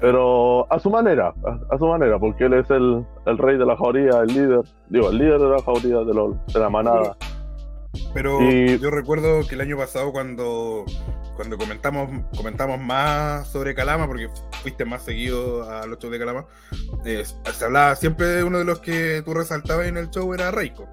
Pero 0.00 0.72
a 0.72 0.78
su 0.78 0.88
manera, 0.88 1.34
a, 1.70 1.78
su 1.78 1.86
manera, 1.86 2.18
porque 2.18 2.44
él 2.44 2.54
es 2.54 2.70
el, 2.70 3.04
el, 3.26 3.38
rey 3.38 3.58
de 3.58 3.66
la 3.66 3.76
jauría, 3.76 4.20
el 4.20 4.28
líder, 4.28 4.62
digo, 4.88 5.10
el 5.10 5.18
líder 5.18 5.38
de 5.38 5.48
la 5.50 5.62
jauría 5.62 5.98
de, 5.98 6.34
de 6.54 6.58
la 6.58 6.70
manada. 6.70 7.16
Pero 8.14 8.40
yo 8.40 8.90
recuerdo 8.90 9.46
que 9.46 9.54
el 9.54 9.60
año 9.60 9.76
pasado 9.76 10.12
cuando 10.12 10.84
cuando 11.36 11.58
comentamos, 11.58 12.08
comentamos 12.34 12.80
más 12.80 13.46
sobre 13.48 13.74
Calama, 13.74 14.06
porque 14.06 14.28
fuiste 14.62 14.84
más 14.84 15.02
seguido 15.02 15.70
a 15.70 15.86
los 15.86 15.98
shows 15.98 16.10
de 16.10 16.18
Calama, 16.18 16.46
eh, 17.04 17.24
se 17.24 17.64
hablaba 17.64 17.94
siempre 17.94 18.26
de 18.26 18.42
uno 18.42 18.58
de 18.58 18.64
los 18.64 18.80
que 18.80 19.22
tú 19.24 19.34
resaltabas 19.34 19.86
en 19.86 19.98
el 19.98 20.10
show 20.10 20.32
era 20.32 20.50
Reiko. 20.50 20.88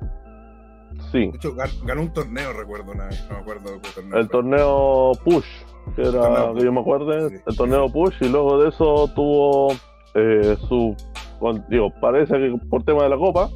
Sí. 1.12 1.28
De 1.32 1.38
hecho, 1.38 1.54
ganó 1.84 2.02
un 2.02 2.14
torneo, 2.14 2.54
recuerdo 2.54 2.92
una 2.92 3.06
vez, 3.06 3.26
no 3.30 3.36
me 3.36 3.42
acuerdo 3.42 3.82
qué 3.82 3.90
torneo. 3.96 4.20
El 4.20 4.30
torneo 4.30 5.12
Push, 5.24 5.46
que 5.96 6.02
era, 6.02 6.54
que 6.56 6.64
yo 6.64 6.72
me 6.72 6.82
acuerdo, 6.82 7.14
el 7.14 7.58
torneo 7.58 7.90
Push, 7.90 8.16
y 8.22 8.30
luego 8.30 8.62
de 8.62 8.70
eso 8.70 9.08
tuvo 9.16 9.74
eh, 10.16 10.58
su. 10.68 10.96
Digo, 11.70 11.92
parece 12.00 12.34
que 12.36 12.56
por 12.70 12.84
tema 12.84 13.04
de 13.04 13.10
la 13.10 13.18
copa, 13.18 13.50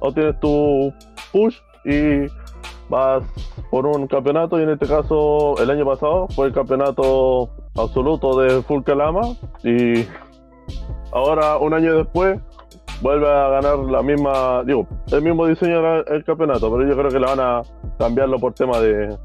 o 0.00 0.12
tienes 0.12 0.38
tu 0.40 0.92
Push 1.32 1.56
y 1.84 2.26
vas 2.88 3.24
por 3.70 3.86
un 3.86 4.06
campeonato 4.06 4.58
y 4.58 4.62
en 4.62 4.70
este 4.70 4.86
caso 4.86 5.54
el 5.60 5.70
año 5.70 5.84
pasado 5.84 6.28
fue 6.28 6.46
el 6.48 6.52
campeonato 6.52 7.50
absoluto 7.76 8.38
de 8.40 8.62
Full 8.62 8.82
Calama 8.82 9.22
y 9.62 10.06
ahora 11.12 11.58
un 11.58 11.74
año 11.74 11.96
después 11.96 12.40
vuelve 13.00 13.28
a 13.28 13.48
ganar 13.48 13.78
la 13.78 14.02
misma, 14.02 14.62
digo, 14.64 14.86
el 15.12 15.22
mismo 15.22 15.46
diseño 15.46 16.02
del 16.04 16.24
campeonato, 16.24 16.70
pero 16.70 16.88
yo 16.88 16.96
creo 16.96 17.10
que 17.10 17.20
le 17.20 17.26
van 17.26 17.40
a 17.40 17.62
cambiarlo 17.98 18.38
por 18.38 18.54
tema 18.54 18.78
de, 18.78 19.08
de 19.08 19.18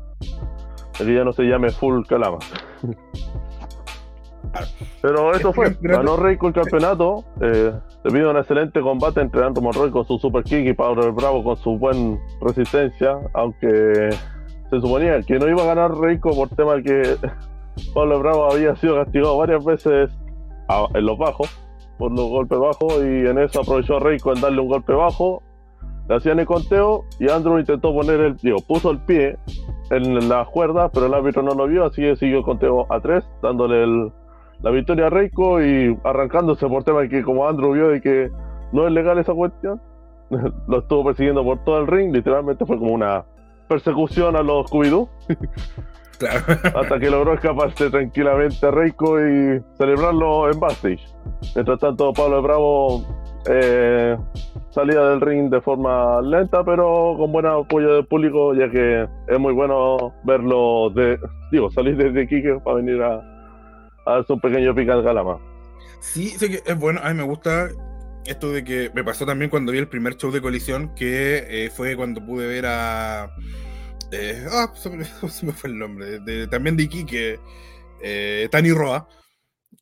que 0.97 1.13
ya 1.13 1.23
no 1.23 1.33
se 1.33 1.43
llame 1.43 1.69
Full 1.71 2.05
Calama. 2.07 2.39
Pero 5.01 5.33
eso 5.33 5.53
fue, 5.53 5.75
ganó 5.81 6.17
Reiko 6.17 6.47
el 6.47 6.53
campeonato, 6.53 7.23
eh, 7.41 7.71
debido 8.03 8.27
a 8.27 8.31
un 8.31 8.37
excelente 8.37 8.81
combate 8.81 9.21
entre 9.21 9.43
Andrew 9.43 9.63
Monroy 9.63 9.91
con 9.91 10.05
su 10.05 10.17
super 10.19 10.43
kick 10.43 10.65
y 10.67 10.73
Pablo 10.73 11.05
el 11.05 11.11
Bravo 11.11 11.43
con 11.43 11.55
su 11.55 11.77
buena 11.77 12.17
resistencia, 12.41 13.17
aunque 13.33 14.09
se 14.69 14.81
suponía 14.81 15.21
que 15.21 15.39
no 15.39 15.47
iba 15.47 15.63
a 15.63 15.67
ganar 15.67 15.95
Reiko 15.95 16.35
por 16.35 16.49
tema 16.49 16.81
que 16.81 17.15
Pablo 17.93 18.19
Bravo 18.19 18.51
había 18.51 18.75
sido 18.75 18.95
castigado 18.95 19.37
varias 19.37 19.63
veces 19.63 20.11
en 20.93 21.05
los 21.05 21.17
bajos, 21.17 21.49
por 22.01 22.11
los 22.13 22.29
golpes 22.29 22.57
bajos, 22.57 22.95
y 23.03 23.27
en 23.27 23.37
eso 23.37 23.61
aprovechó 23.61 23.99
Reiko 23.99 24.33
en 24.33 24.41
darle 24.41 24.59
un 24.59 24.69
golpe 24.69 24.91
bajo, 24.91 25.43
le 26.09 26.15
hacían 26.15 26.39
el 26.39 26.47
conteo 26.47 27.03
y 27.19 27.29
Andrew 27.29 27.59
intentó 27.59 27.93
poner 27.93 28.19
el, 28.21 28.37
digo, 28.37 28.57
puso 28.67 28.89
el 28.89 28.97
pie 29.01 29.37
en 29.91 30.27
la 30.27 30.45
cuerda, 30.45 30.89
pero 30.89 31.05
el 31.05 31.13
árbitro 31.13 31.43
no 31.43 31.53
lo 31.53 31.67
vio, 31.67 31.85
así 31.85 32.01
que 32.01 32.15
siguió 32.15 32.39
el 32.39 32.43
conteo 32.43 32.91
a 32.91 32.99
tres, 33.01 33.23
dándole 33.43 33.83
el 33.83 34.11
la 34.63 34.71
victoria 34.71 35.07
a 35.07 35.09
Reiko 35.11 35.61
y 35.61 35.95
arrancándose 36.03 36.67
por 36.67 36.83
tema 36.83 37.01
de 37.01 37.09
que 37.09 37.21
como 37.21 37.47
Andrew 37.47 37.73
vio 37.73 37.89
de 37.89 38.01
que 38.01 38.31
no 38.71 38.87
es 38.87 38.93
legal 38.93 39.19
esa 39.19 39.35
cuestión, 39.35 39.79
lo 40.67 40.79
estuvo 40.79 41.03
persiguiendo 41.05 41.43
por 41.43 41.63
todo 41.63 41.77
el 41.77 41.87
ring, 41.87 42.11
literalmente 42.11 42.65
fue 42.65 42.79
como 42.79 42.93
una 42.93 43.25
persecución 43.67 44.35
a 44.35 44.41
los 44.41 44.65
scooby 44.67 44.89
Hasta 46.27 46.99
que 46.99 47.09
logró 47.09 47.33
escaparse 47.33 47.89
tranquilamente 47.89 48.65
a 48.65 48.71
Reiko 48.71 49.19
y 49.19 49.61
celebrarlo 49.77 50.51
en 50.51 50.59
backstage. 50.59 51.05
Mientras 51.55 51.79
tanto, 51.79 52.13
Pablo 52.13 52.41
Bravo 52.41 53.05
eh, 53.49 54.17
salía 54.69 55.01
del 55.01 55.21
ring 55.21 55.49
de 55.49 55.61
forma 55.61 56.21
lenta, 56.21 56.63
pero 56.63 57.15
con 57.17 57.31
buen 57.31 57.45
apoyo 57.45 57.95
del 57.95 58.05
público, 58.05 58.53
ya 58.53 58.69
que 58.69 59.07
es 59.27 59.39
muy 59.39 59.53
bueno 59.53 60.13
verlo 60.23 60.89
de, 60.91 61.19
digo, 61.51 61.69
salir 61.71 61.97
desde 61.97 62.27
Kike 62.27 62.59
para 62.63 62.77
venir 62.77 63.01
a, 63.01 63.15
a 64.05 64.25
un 64.27 64.39
pequeño 64.39 64.75
pica 64.75 64.93
al 64.93 65.03
galama. 65.03 65.39
Sí, 65.99 66.29
sé 66.29 66.49
que 66.49 66.59
es 66.65 66.79
bueno, 66.79 66.99
a 67.03 67.09
mí 67.09 67.15
me 67.15 67.23
gusta 67.23 67.69
esto 68.25 68.51
de 68.51 68.63
que 68.63 68.91
me 68.93 69.03
pasó 69.03 69.25
también 69.25 69.49
cuando 69.49 69.71
vi 69.71 69.79
el 69.79 69.87
primer 69.87 70.15
show 70.15 70.31
de 70.31 70.41
colisión, 70.41 70.93
que 70.95 71.65
eh, 71.65 71.69
fue 71.71 71.95
cuando 71.95 72.23
pude 72.23 72.47
ver 72.47 72.65
a... 72.67 73.31
Eh, 74.11 74.45
ah, 74.51 74.71
se 74.75 74.89
me, 74.89 75.05
fue 75.53 75.69
el 75.69 75.79
nombre, 75.79 76.19
de, 76.19 76.47
también 76.47 76.77
de 76.77 76.83
Iquique, 76.83 77.39
eh, 78.01 78.47
Tani 78.51 78.71
Roa. 78.71 79.07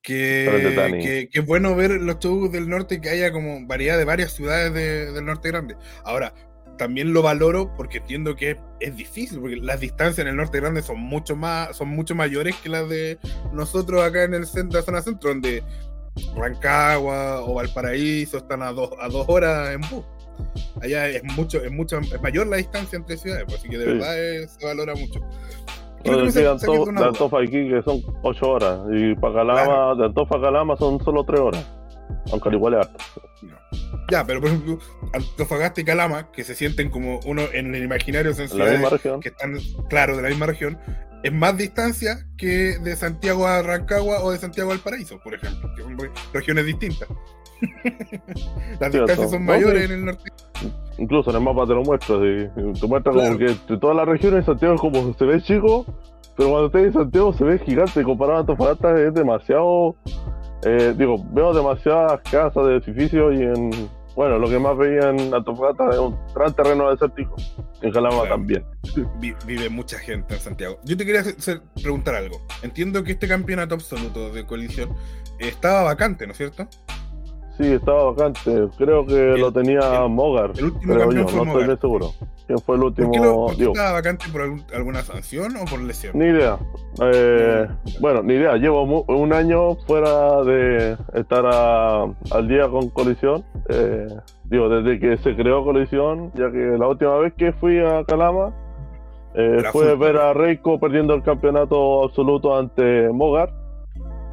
Que, 0.01 1.27
que, 1.31 1.39
es 1.39 1.45
bueno 1.45 1.75
ver 1.75 1.91
los 1.91 2.19
shows 2.19 2.51
del 2.51 2.69
norte 2.69 3.01
que 3.01 3.09
haya 3.09 3.33
como 3.33 3.65
variedad 3.67 3.97
de 3.97 4.05
varias 4.05 4.31
ciudades 4.33 4.73
del 5.13 5.25
norte 5.25 5.49
grande. 5.49 5.75
Ahora, 6.05 6.33
también 6.79 7.13
lo 7.13 7.21
valoro 7.21 7.75
porque 7.75 7.97
entiendo 7.97 8.35
que 8.35 8.57
es, 8.79 8.95
difícil, 8.95 9.39
porque 9.39 9.57
las 9.57 9.81
distancias 9.81 10.19
en 10.19 10.29
el 10.29 10.37
norte 10.37 10.59
grande 10.59 10.81
son 10.81 10.99
mucho 10.99 11.35
más, 11.35 11.75
son 11.75 11.89
mucho 11.89 12.15
mayores 12.15 12.55
que 12.55 12.69
las 12.69 12.89
de 12.89 13.19
nosotros 13.51 14.01
acá 14.01 14.23
en 14.23 14.33
el 14.33 14.47
centro, 14.47 14.79
la 14.79 14.85
zona 14.85 15.01
centro, 15.01 15.29
donde 15.29 15.61
Rancagua 16.35 17.41
o 17.41 17.55
Valparaíso 17.55 18.37
están 18.37 18.63
a 18.63 18.71
dos, 18.71 18.91
a 18.99 19.09
dos 19.09 19.25
horas 19.27 19.73
en 19.73 19.81
bus. 19.81 20.05
Allá 20.81 21.07
es 21.07 21.23
mucho, 21.23 21.63
es 21.63 21.71
mucho, 21.71 21.99
es 21.99 22.21
mayor 22.21 22.47
la 22.47 22.57
distancia 22.57 22.97
entre 22.97 23.17
ciudades, 23.17 23.45
pues, 23.45 23.59
así 23.59 23.69
que 23.69 23.77
de 23.77 23.85
verdad 23.85 24.13
se 24.47 24.65
valora 24.65 24.93
mucho. 24.95 25.19
de, 26.03 26.47
Antofa 26.47 27.41
aquí 27.41 27.69
que 27.69 27.81
son 27.83 28.01
ocho 28.23 28.49
horas 28.49 28.79
y 28.91 29.15
para 29.15 29.35
Calama, 29.35 29.95
de 29.95 30.05
Antofa 30.05 30.37
a 30.37 30.41
Calama 30.41 30.77
son 30.77 31.03
solo 31.03 31.23
tres 31.23 31.39
horas, 31.39 31.65
aunque 32.31 32.49
al 32.49 32.55
igual 32.55 32.73
es 32.75 32.79
harto. 32.79 33.03
Ya, 34.11 34.25
pero 34.25 34.41
por 34.41 34.49
ejemplo, 34.49 34.79
Antofagasta 35.13 35.81
y 35.81 35.83
Calama, 35.83 36.31
que 36.31 36.43
se 36.43 36.55
sienten 36.55 36.89
como 36.89 37.19
uno 37.25 37.43
en 37.53 37.75
el 37.75 37.83
imaginario 37.83 38.33
son 38.33 38.47
ciudades 38.47 38.81
que 39.21 39.29
están, 39.29 39.57
claro, 39.87 40.15
de 40.15 40.23
la 40.23 40.29
misma 40.29 40.47
región, 40.47 40.79
es 41.23 41.33
más 41.33 41.57
distancia 41.57 42.25
que 42.37 42.79
de 42.79 42.95
Santiago 42.95 43.45
a 43.45 43.61
Rancagua 43.61 44.23
o 44.23 44.31
de 44.31 44.37
Santiago 44.37 44.71
al 44.71 44.79
Paraíso, 44.79 45.19
por 45.19 45.33
ejemplo, 45.33 45.69
que 45.75 45.83
son 45.83 45.97
regiones 46.33 46.65
distintas. 46.65 47.07
Las 48.79 48.91
distancias 48.91 49.31
son 49.31 49.45
mayores 49.45 49.85
en 49.85 49.91
el 49.91 50.05
norte. 50.05 50.31
Incluso 50.97 51.29
en 51.29 51.37
el 51.37 51.41
mapa 51.43 51.65
te 51.65 51.73
lo 51.73 51.83
muestro, 51.83 52.17
así. 52.17 52.47
Te 52.79 52.87
muestra 52.87 53.11
Claro. 53.13 53.27
como 53.27 53.37
que 53.39 53.45
de 53.73 53.77
todas 53.79 53.95
las 53.95 54.07
regiones 54.07 54.45
Santiago 54.45 54.75
es 54.75 54.81
como 54.81 55.13
se 55.13 55.25
ve 55.25 55.41
chico, 55.41 55.85
pero 56.37 56.49
cuando 56.49 56.67
estés 56.67 56.85
en 56.87 56.93
Santiago 56.93 57.33
se 57.33 57.43
ve 57.43 57.59
gigante. 57.59 58.03
Comparado 58.03 58.37
a 58.37 58.41
Antofagasta 58.41 58.99
es 59.01 59.13
demasiado. 59.13 59.95
eh, 60.63 60.93
digo, 60.97 61.15
veo 61.31 61.53
demasiadas 61.53 62.19
casas 62.29 62.65
de 62.65 62.75
edificios 62.77 63.33
y 63.33 63.43
en. 63.43 63.71
Bueno, 64.15 64.37
lo 64.37 64.49
que 64.49 64.59
más 64.59 64.77
veía 64.77 65.09
en 65.11 65.33
Antofagasta 65.33 65.89
es 65.91 65.97
un 65.99 66.17
gran 66.35 66.53
terreno 66.53 66.89
desértico. 66.91 67.35
En 67.81 67.91
Calama 67.91 68.15
Claro. 68.23 68.29
también. 68.35 68.65
Vi- 69.21 69.33
vive 69.45 69.69
mucha 69.69 69.97
gente 69.99 70.33
en 70.33 70.41
Santiago. 70.41 70.77
Yo 70.83 70.97
te 70.97 71.05
quería 71.05 71.21
hacer- 71.21 71.61
preguntar 71.81 72.15
algo. 72.15 72.41
Entiendo 72.61 73.01
que 73.05 73.13
este 73.13 73.29
campeonato 73.29 73.75
absoluto 73.75 74.31
de 74.33 74.45
colisión 74.45 74.89
estaba 75.39 75.83
vacante, 75.83 76.25
¿no 76.25 76.33
es 76.33 76.37
cierto? 76.37 76.67
Sí, 77.59 77.73
estaba 77.73 78.05
vacante. 78.11 78.67
Creo 78.77 79.05
que 79.05 79.33
El- 79.33 79.41
lo 79.41 79.51
tenía 79.51 80.03
el- 80.03 80.09
Mogar. 80.09 80.51
el 80.57 80.63
último 80.65 80.93
creo 80.93 81.11
yo, 81.11 81.27
fue 81.27 81.35
no 81.35 81.43
estoy 81.51 81.63
bien 81.65 81.79
seguro. 81.81 82.05
¿Quién 82.47 82.59
fue 82.59 82.75
el 82.75 82.81
¿Por 82.81 82.87
último? 82.89 83.11
qué, 83.11 83.19
lo- 83.19 83.35
por 83.35 83.57
qué 83.57 83.63
estaba 83.65 83.91
vacante 83.91 84.25
por 84.31 84.41
algún- 84.43 84.63
alguna 84.73 85.01
sanción 85.01 85.55
o 85.57 85.65
por 85.69 85.81
lesión? 85.81 86.17
Ni 86.17 86.25
idea. 86.27 86.57
Eh, 87.03 87.67
bueno, 87.99 88.23
ni 88.23 88.35
idea. 88.35 88.55
Llevo 88.55 88.85
mu- 88.85 89.03
un 89.07 89.33
año 89.33 89.75
fuera 89.85 90.41
de 90.43 90.95
estar 91.15 91.45
a- 91.45 92.03
al 92.31 92.47
día 92.47 92.69
con 92.69 92.89
Colisión. 92.91 93.43
Eh, 93.67 94.07
digo, 94.45 94.69
desde 94.69 94.97
que 94.99 95.17
se 95.17 95.35
creó 95.35 95.63
Colisión, 95.65 96.31
ya 96.35 96.49
que 96.51 96.77
la 96.79 96.87
última 96.87 97.17
vez 97.17 97.33
que 97.33 97.51
fui 97.51 97.77
a 97.79 98.05
Calama 98.05 98.53
eh, 99.35 99.61
fue 99.71 99.95
ver 99.95 100.17
a 100.17 100.33
Reiko 100.33 100.79
perdiendo 100.79 101.13
el 101.13 101.21
campeonato 101.23 102.03
absoluto 102.05 102.57
ante 102.57 103.09
Mogar. 103.09 103.51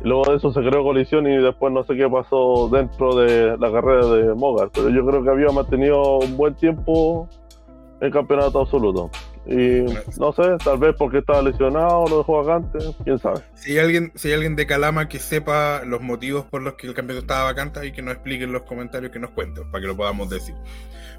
Luego 0.07 0.23
de 0.31 0.37
eso 0.37 0.53
se 0.53 0.61
creó 0.61 0.85
Colisión 0.85 1.27
y 1.27 1.37
después 1.37 1.73
no 1.73 1.83
sé 1.83 1.97
qué 1.97 2.09
pasó 2.09 2.69
dentro 2.73 3.17
de 3.17 3.59
la 3.59 3.73
carrera 3.73 4.07
de 4.07 4.35
Mogar. 4.35 4.71
Pero 4.73 4.89
yo 4.89 5.05
creo 5.05 5.25
que 5.25 5.31
había 5.31 5.51
mantenido 5.51 6.19
un 6.19 6.37
buen 6.37 6.55
tiempo 6.55 7.29
el 8.01 8.13
campeonato 8.13 8.61
absoluto. 8.61 9.11
Y 9.47 9.85
no 10.21 10.33
sé, 10.33 10.43
tal 10.63 10.79
vez 10.79 10.95
porque 10.97 11.19
estaba 11.19 11.43
lesionado, 11.43 12.05
lo 12.09 12.19
dejó 12.19 12.45
vacante, 12.45 12.79
quién 13.03 13.19
sabe. 13.19 13.41
Si 13.55 13.73
hay 13.73 13.79
alguien, 13.79 14.13
si 14.15 14.29
hay 14.29 14.35
alguien 14.35 14.55
de 14.55 14.65
Calama 14.65 15.09
que 15.09 15.19
sepa 15.19 15.83
los 15.85 16.01
motivos 16.01 16.45
por 16.45 16.63
los 16.63 16.75
que 16.75 16.87
el 16.87 16.95
campeonato 16.95 17.25
estaba 17.25 17.43
vacante 17.43 17.85
y 17.85 17.91
que 17.91 18.03
nos 18.03 18.15
explique 18.15 18.45
en 18.45 18.53
los 18.53 18.63
comentarios, 18.63 19.11
que 19.11 19.19
nos 19.19 19.31
cuente, 19.31 19.63
para 19.73 19.81
que 19.81 19.89
lo 19.89 19.97
podamos 19.97 20.31
decir. 20.31 20.55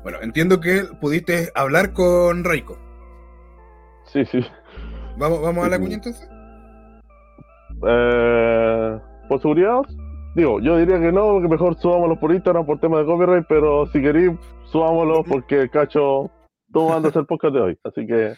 Bueno, 0.01 0.19
entiendo 0.21 0.61
que 0.61 0.85
pudiste 1.01 1.51
hablar 1.55 1.91
con 1.91 2.45
Reiko. 2.45 2.77
Sí, 4.05 4.23
sí. 4.23 4.39
¿Vamos, 5.17 5.41
vamos 5.41 5.65
a 5.65 5.69
la 5.69 5.77
cuña 5.77 5.95
entonces? 5.95 6.36
Eh, 7.85 8.99
por 9.27 9.41
seguridad, 9.41 9.81
digo, 10.35 10.59
yo 10.61 10.77
diría 10.77 10.99
que 10.99 11.11
no, 11.11 11.41
que 11.41 11.47
mejor 11.47 11.77
subámoslo 11.77 12.19
por 12.19 12.33
Instagram 12.33 12.65
por 12.65 12.79
tema 12.79 12.99
de 12.99 13.05
copyright, 13.05 13.45
pero 13.47 13.85
si 13.87 14.01
queréis, 14.01 14.31
subámoslo 14.65 15.23
porque 15.23 15.61
el 15.61 15.69
cacho 15.69 16.31
tú 16.71 16.93
andas 16.93 17.15
el 17.15 17.25
podcast 17.25 17.53
de 17.53 17.61
hoy. 17.61 17.79
Así 17.83 18.05
que, 18.07 18.35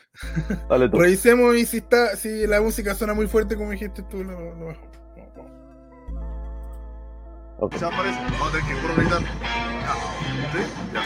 dale 0.69 0.89
tú. 0.89 0.97
Revisemos 0.97 1.55
y 1.55 1.65
si 1.65 1.77
está, 1.77 2.15
si 2.15 2.47
la 2.47 2.61
música 2.61 2.95
suena 2.95 3.13
muy 3.13 3.27
fuerte, 3.27 3.55
como 3.55 3.71
dijiste 3.71 4.03
tú, 4.03 4.23
lo, 4.23 4.33
lo 4.33 4.65
mejor. 4.67 4.89
Vamos, 5.15 5.33
vamos. 5.35 5.51
Ok. 7.59 7.75
Se 7.75 7.85
aparece. 7.85 8.19
Vamos 8.23 8.47
a 8.47 8.51
tener 8.51 8.65
que. 8.67 9.09
Ya. 9.09 9.19
¿Sí? 10.51 10.59
Ya. 10.93 11.01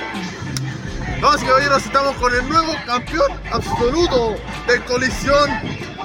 Caballeros, 1.22 1.86
estamos 1.86 2.16
con 2.16 2.34
el 2.34 2.48
nuevo 2.50 2.74
campeón 2.86 3.32
absoluto 3.52 4.36
de 4.68 4.80
colisión, 4.86 5.50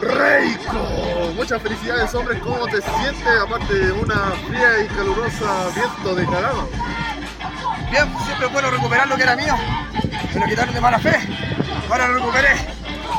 Reiko. 0.00 1.32
Muchas 1.34 1.62
felicidades, 1.62 2.14
hombre. 2.14 2.38
¿Cómo 2.40 2.66
te 2.66 2.80
sientes? 2.80 3.40
Aparte 3.42 3.74
de 3.74 3.92
una 3.92 4.32
fría 4.46 4.84
y 4.84 4.86
calurosa 4.88 5.68
viento 5.74 6.14
de 6.14 6.24
Calama. 6.24 6.66
Bien, 7.90 8.04
siempre 8.24 8.46
es 8.46 8.52
bueno 8.52 8.70
recuperar 8.70 9.08
lo 9.08 9.16
que 9.16 9.22
era 9.22 9.36
mío. 9.36 9.54
Me 10.34 10.40
lo 10.40 10.46
quitaron 10.46 10.74
de 10.74 10.80
mala 10.80 10.98
fe. 10.98 11.16
Ahora 11.90 12.08
lo 12.08 12.14
recuperé. 12.14 12.54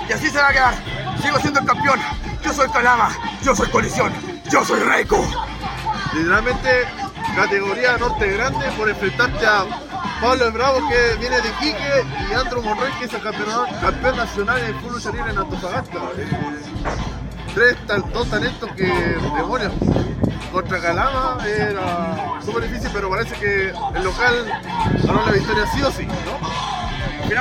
Y 0.07 0.13
así 0.13 0.29
se 0.29 0.37
va 0.37 0.49
a 0.49 0.53
quedar. 0.53 0.73
Sigo 1.21 1.39
siendo 1.39 1.59
el 1.59 1.65
campeón. 1.65 1.99
Yo 2.43 2.53
soy 2.53 2.69
Calama. 2.69 3.09
Yo 3.43 3.55
soy 3.55 3.69
Colisión. 3.69 4.13
Yo 4.49 4.63
soy 4.63 4.79
Reiko. 4.79 5.25
Literalmente, 6.13 6.85
categoría 7.35 7.97
norte 7.97 8.31
grande 8.31 8.65
por 8.77 8.89
enfrentarte 8.89 9.45
a 9.45 9.65
Pablo 10.21 10.51
Bravo, 10.51 10.79
que 10.89 11.15
viene 11.19 11.39
de 11.39 11.49
Quique, 11.53 12.05
y 12.29 12.33
Andrew 12.33 12.61
Monroy, 12.61 12.91
que 12.99 13.05
es 13.05 13.13
el 13.13 13.21
campeón, 13.21 13.67
campeón 13.79 14.17
nacional 14.17 14.59
en 14.59 14.65
el 14.65 14.75
fútbol 14.75 15.01
salir 15.01 15.21
en 15.21 15.37
Antofagasta. 15.37 15.99
Tres, 17.53 17.75
tal- 17.87 18.05
dos 18.13 18.29
talentos 18.29 18.71
que, 18.73 18.85
demonios, 19.35 19.73
contra 20.51 20.79
Calama 20.79 21.37
era 21.45 22.39
súper 22.45 22.63
difícil, 22.69 22.89
pero 22.93 23.09
parece 23.09 23.35
que 23.35 23.69
el 23.69 24.03
local 24.03 24.45
ganó 25.03 25.25
la 25.25 25.31
victoria 25.31 25.65
sí 25.73 25.81
o 25.81 25.91
sí, 25.91 26.05
¿no? 26.05 26.49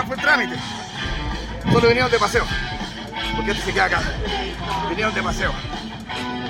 Fue 0.06 0.16
el 0.16 0.22
trámite. 0.22 0.56
Solo 1.72 1.88
vinieron 1.88 2.10
de 2.10 2.18
paseo. 2.18 2.44
Porque 3.36 3.50
este 3.50 3.64
se 3.64 3.72
queda 3.72 3.84
acá. 3.86 4.00
Vinieron 4.88 5.14
de 5.14 5.22
paseo. 5.22 5.52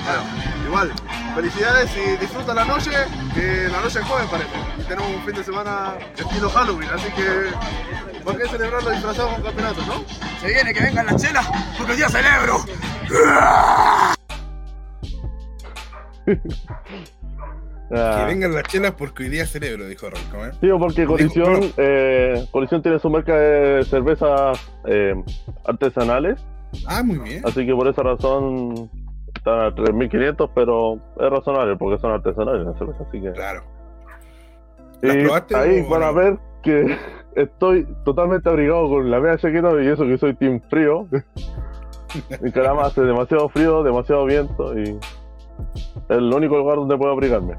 Bueno, 0.04 0.22
igual, 0.66 0.92
felicidades 1.34 1.90
y 1.96 2.16
disfruta 2.18 2.54
la 2.54 2.64
noche, 2.64 2.90
que 3.34 3.68
la 3.70 3.80
noche 3.80 4.00
es 4.00 4.06
joven 4.06 4.26
parece. 4.28 4.50
Tenemos 4.86 5.10
un 5.10 5.22
fin 5.24 5.34
de 5.34 5.44
semana 5.44 5.94
estilo 6.16 6.50
Halloween, 6.50 6.88
así 6.94 7.08
que 7.12 7.50
¿por 8.28 8.36
qué 8.42 8.48
celebrarlo 8.48 8.90
disfrazado 8.90 9.28
con 9.30 9.42
campeonato, 9.42 9.80
no? 9.86 10.04
Se 10.40 10.46
viene 10.48 10.74
que 10.74 10.82
vengan 10.82 11.06
las 11.06 11.16
chelas 11.22 11.48
porque 11.76 11.92
hoy 11.92 11.98
día 11.98 12.08
celebro. 12.08 12.56
Que 16.26 17.96
Ah, 17.96 18.24
vengan 18.26 18.52
las 18.52 18.64
chelas 18.64 18.92
porque 18.92 19.22
hoy 19.22 19.28
día 19.30 19.44
es 19.44 19.50
cerebro, 19.50 19.86
dijo 19.88 20.10
Reiko. 20.10 20.44
¿eh? 20.44 20.50
Sí, 20.60 20.68
porque 20.78 21.06
Colisión, 21.06 21.72
eh, 21.78 22.46
Colisión 22.50 22.82
tiene 22.82 22.98
su 22.98 23.08
marca 23.08 23.34
de 23.34 23.82
cervezas 23.86 24.58
eh, 24.84 25.14
artesanales, 25.64 26.38
Ah, 26.86 27.02
muy 27.02 27.16
bien. 27.18 27.42
así 27.46 27.64
que 27.64 27.72
por 27.74 27.88
esa 27.88 28.02
razón 28.02 28.90
están 29.34 29.58
a 29.60 29.70
3.500, 29.74 30.50
pero 30.54 30.96
es 31.18 31.30
razonable 31.30 31.76
porque 31.78 31.98
son 31.98 32.12
artesanales 32.12 32.66
las 32.66 32.76
cervezas, 32.76 33.06
así 33.08 33.22
que... 33.22 33.32
Claro. 33.32 33.64
¿Las 35.00 35.16
Y 35.16 35.20
probaste 35.24 35.56
ahí 35.56 35.80
o 35.80 35.88
van 35.88 36.02
a 36.02 36.10
ver 36.12 36.38
que 36.62 36.94
estoy 37.36 37.86
totalmente 38.04 38.48
abrigado 38.48 38.88
con 38.88 39.10
la 39.10 39.20
media 39.20 39.38
chaqueta 39.38 39.70
y 39.82 39.86
eso 39.86 40.04
que 40.04 40.18
soy 40.18 40.34
team 40.34 40.60
frío. 40.68 41.06
En 42.30 42.50
Calama 42.52 42.86
hace 42.86 43.02
demasiado 43.02 43.50
frío, 43.50 43.82
demasiado 43.82 44.24
viento 44.24 44.78
y 44.78 44.82
es 44.84 44.98
el 46.08 46.32
único 46.32 46.56
lugar 46.56 46.76
donde 46.76 46.96
puedo 46.96 47.12
abrigarme. 47.12 47.54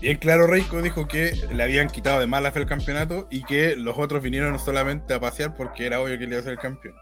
Bien 0.00 0.16
claro, 0.18 0.46
Reiko 0.46 0.80
dijo 0.80 1.08
que 1.08 1.32
le 1.52 1.60
habían 1.64 1.88
quitado 1.88 2.20
de 2.20 2.28
mala 2.28 2.52
fe 2.52 2.60
el 2.60 2.66
campeonato 2.66 3.26
y 3.28 3.42
que 3.42 3.74
los 3.74 3.98
otros 3.98 4.22
vinieron 4.22 4.56
solamente 4.60 5.12
a 5.12 5.18
pasear 5.18 5.56
porque 5.56 5.86
era 5.86 6.00
obvio 6.00 6.16
que 6.18 6.24
él 6.24 6.30
iba 6.30 6.38
a 6.38 6.42
ser 6.44 6.52
el 6.52 6.58
campeón. 6.60 6.94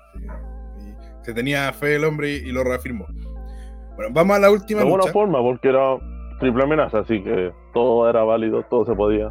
Y 0.80 1.24
se 1.26 1.34
tenía 1.34 1.70
fe 1.74 1.96
el 1.96 2.04
hombre 2.04 2.30
y, 2.30 2.36
y 2.36 2.52
lo 2.52 2.64
reafirmó. 2.64 3.06
Bueno, 3.96 4.10
vamos 4.14 4.36
a 4.36 4.40
la 4.40 4.50
última 4.50 4.82
De 4.82 4.88
lucha. 4.88 5.12
forma, 5.12 5.40
porque 5.42 5.68
era 5.68 5.98
triple 6.40 6.62
amenaza, 6.64 7.00
así 7.00 7.22
que 7.22 7.52
todo 7.74 8.08
era 8.08 8.24
válido, 8.24 8.62
todo 8.70 8.86
se 8.86 8.94
podía. 8.94 9.30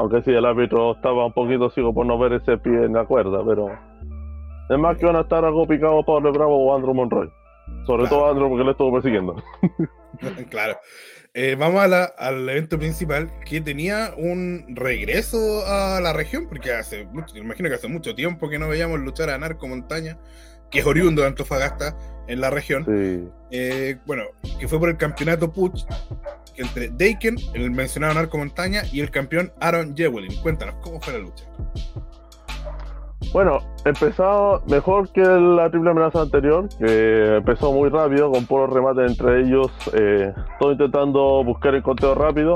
Aunque 0.00 0.22
sí, 0.22 0.30
el 0.30 0.46
árbitro 0.46 0.94
estaba 0.94 1.26
un 1.26 1.32
poquito 1.34 1.68
ciego 1.70 1.92
por 1.92 2.06
no 2.06 2.18
ver 2.18 2.32
ese 2.32 2.56
pie 2.56 2.72
en 2.84 2.94
la 2.94 3.04
cuerda, 3.04 3.44
pero 3.46 3.68
es 4.70 4.78
más 4.78 4.96
que 4.96 5.04
van 5.04 5.16
a 5.16 5.20
estar 5.20 5.44
algo 5.44 5.66
picados 5.66 6.06
Pablo 6.06 6.32
Bravo 6.32 6.56
o 6.56 6.74
Andrew 6.74 6.94
Monroy. 6.94 7.28
Sobre 7.86 8.04
Claro. 8.04 8.08
todo 8.16 8.30
Andrew 8.30 8.48
porque 8.48 8.64
le 8.64 8.70
estuvo 8.70 8.92
persiguiendo. 8.92 9.36
claro. 10.50 10.76
Eh, 11.34 11.54
vamos 11.58 11.82
a 11.82 11.86
la- 11.88 12.04
al 12.18 12.48
evento 12.48 12.78
principal 12.78 13.30
que 13.44 13.60
tenía 13.60 14.12
un 14.16 14.64
regreso 14.74 15.36
a 15.66 16.00
la 16.00 16.12
región, 16.14 16.46
porque 16.48 16.72
hace 16.72 17.04
mucho, 17.12 17.36
imagino 17.36 17.68
que 17.68 17.74
hace 17.74 17.86
mucho 17.88 18.14
tiempo 18.14 18.48
que 18.48 18.58
no 18.58 18.68
veíamos 18.68 18.98
luchar 19.00 19.28
a 19.30 19.36
Narco 19.38 19.68
Montaña, 19.68 20.18
que 20.70 20.78
es 20.80 20.86
oriundo 20.86 21.20
de 21.22 21.28
Antofagasta 21.28 21.94
en 22.26 22.40
la 22.40 22.48
región. 22.50 22.84
Sí. 22.86 23.28
Eh, 23.50 23.96
bueno, 24.06 24.22
que 24.58 24.66
fue 24.66 24.78
por 24.80 24.88
el 24.88 24.96
campeonato 24.96 25.52
Puch 25.52 25.84
entre 26.56 26.88
Daken, 26.88 27.36
el 27.54 27.70
mencionado 27.70 28.14
Narco 28.14 28.38
Montaña, 28.38 28.82
y 28.92 29.00
el 29.00 29.10
campeón 29.10 29.52
Aaron 29.60 29.96
Jewelin. 29.96 30.40
Cuéntanos, 30.42 30.74
¿cómo 30.82 31.00
fue 31.00 31.14
la 31.14 31.18
lucha? 31.20 31.44
Bueno, 33.32 33.60
empezó 33.84 34.60
mejor 34.66 35.08
que 35.12 35.20
la 35.20 35.70
triple 35.70 35.90
amenaza 35.90 36.22
anterior, 36.22 36.68
que 36.78 37.36
empezó 37.36 37.72
muy 37.72 37.88
rápido, 37.88 38.32
con 38.32 38.44
puros 38.46 38.70
remates 38.70 39.10
entre 39.10 39.42
ellos, 39.42 39.70
eh, 39.92 40.32
todo 40.58 40.72
intentando 40.72 41.44
buscar 41.44 41.74
el 41.76 41.82
conteo 41.82 42.14
rápido, 42.16 42.54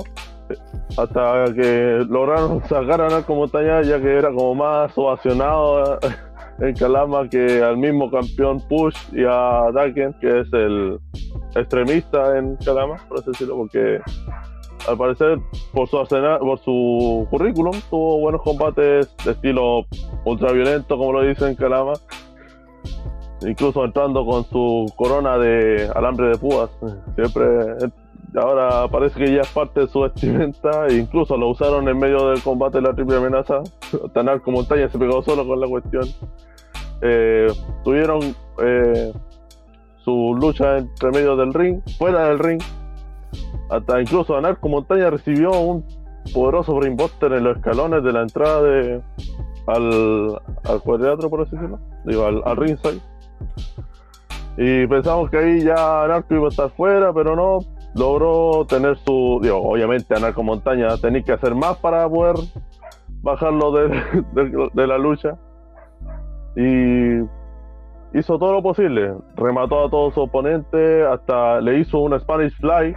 eh, 0.49 0.57
hasta 0.97 1.45
que 1.55 2.05
lograron 2.09 2.61
sacar 2.69 3.01
a 3.03 3.09
Narco 3.09 3.37
Montaña, 3.37 3.83
ya 3.83 4.01
que 4.01 4.19
era 4.19 4.33
como 4.33 4.57
más 4.57 4.91
ovacionado 4.97 5.99
en 6.61 6.75
Calama 6.75 7.29
que 7.29 7.63
al 7.63 7.77
mismo 7.77 8.11
campeón 8.11 8.61
Push 8.69 8.97
y 9.13 9.25
a 9.25 9.71
Daken, 9.73 10.15
que 10.21 10.41
es 10.41 10.53
el 10.53 10.99
extremista 11.55 12.39
en 12.39 12.57
Calama, 12.57 12.97
por 13.09 13.19
así 13.19 13.31
decirlo, 13.31 13.57
porque 13.57 14.01
al 14.89 14.99
parecer 14.99 15.39
por 15.73 15.89
su 15.89 15.99
arsenal- 15.99 16.39
por 16.41 16.59
su 16.59 17.27
currículum 17.31 17.73
tuvo 17.91 18.21
buenos 18.21 18.43
combates 18.43 19.15
de 19.25 19.31
estilo 19.33 19.87
ultraviolento, 20.25 20.97
como 20.97 21.13
lo 21.13 21.23
dicen 21.23 21.49
en 21.49 21.55
Calama. 21.57 21.93
Incluso 23.47 23.85
entrando 23.85 24.25
con 24.25 24.45
su 24.45 24.87
corona 24.97 25.37
de 25.37 25.91
alambre 25.95 26.29
de 26.29 26.39
púas. 26.39 26.71
Siempre, 27.15 27.45
ahora 28.37 28.89
parece 28.89 29.19
que 29.19 29.33
ya 29.33 29.43
es 29.43 29.49
parte 29.49 29.81
de 29.81 29.87
su 29.89 30.01
vestimenta, 30.01 30.87
e 30.89 30.95
incluso 30.95 31.37
lo 31.37 31.49
usaron 31.49 31.89
en 31.89 31.99
medio 31.99 32.31
del 32.31 32.43
combate 32.43 32.79
de 32.79 32.83
la 32.83 32.95
triple 32.95 33.17
amenaza. 33.17 33.63
Tanarco 34.13 34.51
Montaña 34.51 34.89
se 34.89 34.99
pegó 34.99 35.23
solo 35.23 35.47
con 35.47 35.61
la 35.61 35.69
cuestión. 35.69 36.05
Eh, 37.03 37.49
tuvieron 37.85 38.21
eh, 38.63 39.13
su 40.05 40.37
lucha 40.41 40.79
entre 40.79 41.11
medio 41.11 41.37
del 41.37 41.55
ring, 41.55 41.81
fuera 41.99 42.29
del 42.29 42.39
ring. 42.39 42.63
Hasta 43.71 44.01
incluso 44.01 44.37
Anarco 44.37 44.69
Montaña 44.69 45.11
recibió 45.11 45.51
un 45.53 45.85
poderoso 46.33 46.75
brainbuster 46.75 47.33
en 47.33 47.45
los 47.45 47.57
escalones 47.57 48.03
de 48.03 48.13
la 48.13 48.23
entrada 48.23 49.03
al, 49.67 50.41
al 50.65 50.81
cuadrilátero, 50.83 51.31
por 51.31 51.43
así 51.43 51.57
decirlo. 51.57 51.79
Digo, 52.05 52.27
al, 52.27 52.43
al 52.45 52.57
ringside. 52.57 53.01
Y 54.57 54.87
pensamos 54.87 55.31
que 55.31 55.39
ahí 55.39 55.61
ya 55.63 56.05
Anarco 56.05 56.35
iba 56.35 56.47
a 56.47 56.49
estar 56.49 56.71
fuera, 56.71 57.13
pero 57.13 57.35
no. 57.37 57.59
Logró 57.95 58.65
tener 58.67 58.97
su. 58.99 59.39
Digo, 59.43 59.59
obviamente 59.63 60.15
Anarco 60.15 60.43
Montaña 60.43 60.89
tenía 61.01 61.23
que 61.23 61.33
hacer 61.33 61.55
más 61.55 61.77
para 61.79 62.09
poder 62.09 62.37
bajarlo 63.23 63.73
de, 63.73 64.71
de- 64.75 64.87
la 64.87 64.99
lucha. 64.99 65.37
Y 66.57 67.21
hizo 68.19 68.39
todo 68.39 68.53
lo 68.53 68.63
posible. 68.63 69.15
Remató 69.37 69.85
a 69.87 69.91
todos 69.91 70.15
sus 70.15 70.25
oponentes, 70.25 71.07
hasta 71.07 71.61
le 71.61 71.79
hizo 71.81 71.99
una 71.99 72.19
Spanish 72.19 72.57
Fly 72.59 72.95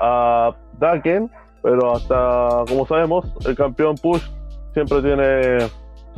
a 0.00 0.54
Daken, 0.78 1.30
pero 1.62 1.92
hasta, 1.92 2.64
como 2.68 2.86
sabemos, 2.86 3.32
el 3.46 3.56
campeón 3.56 3.94
Push 4.02 4.22
siempre 4.74 5.00
tiene 5.02 5.58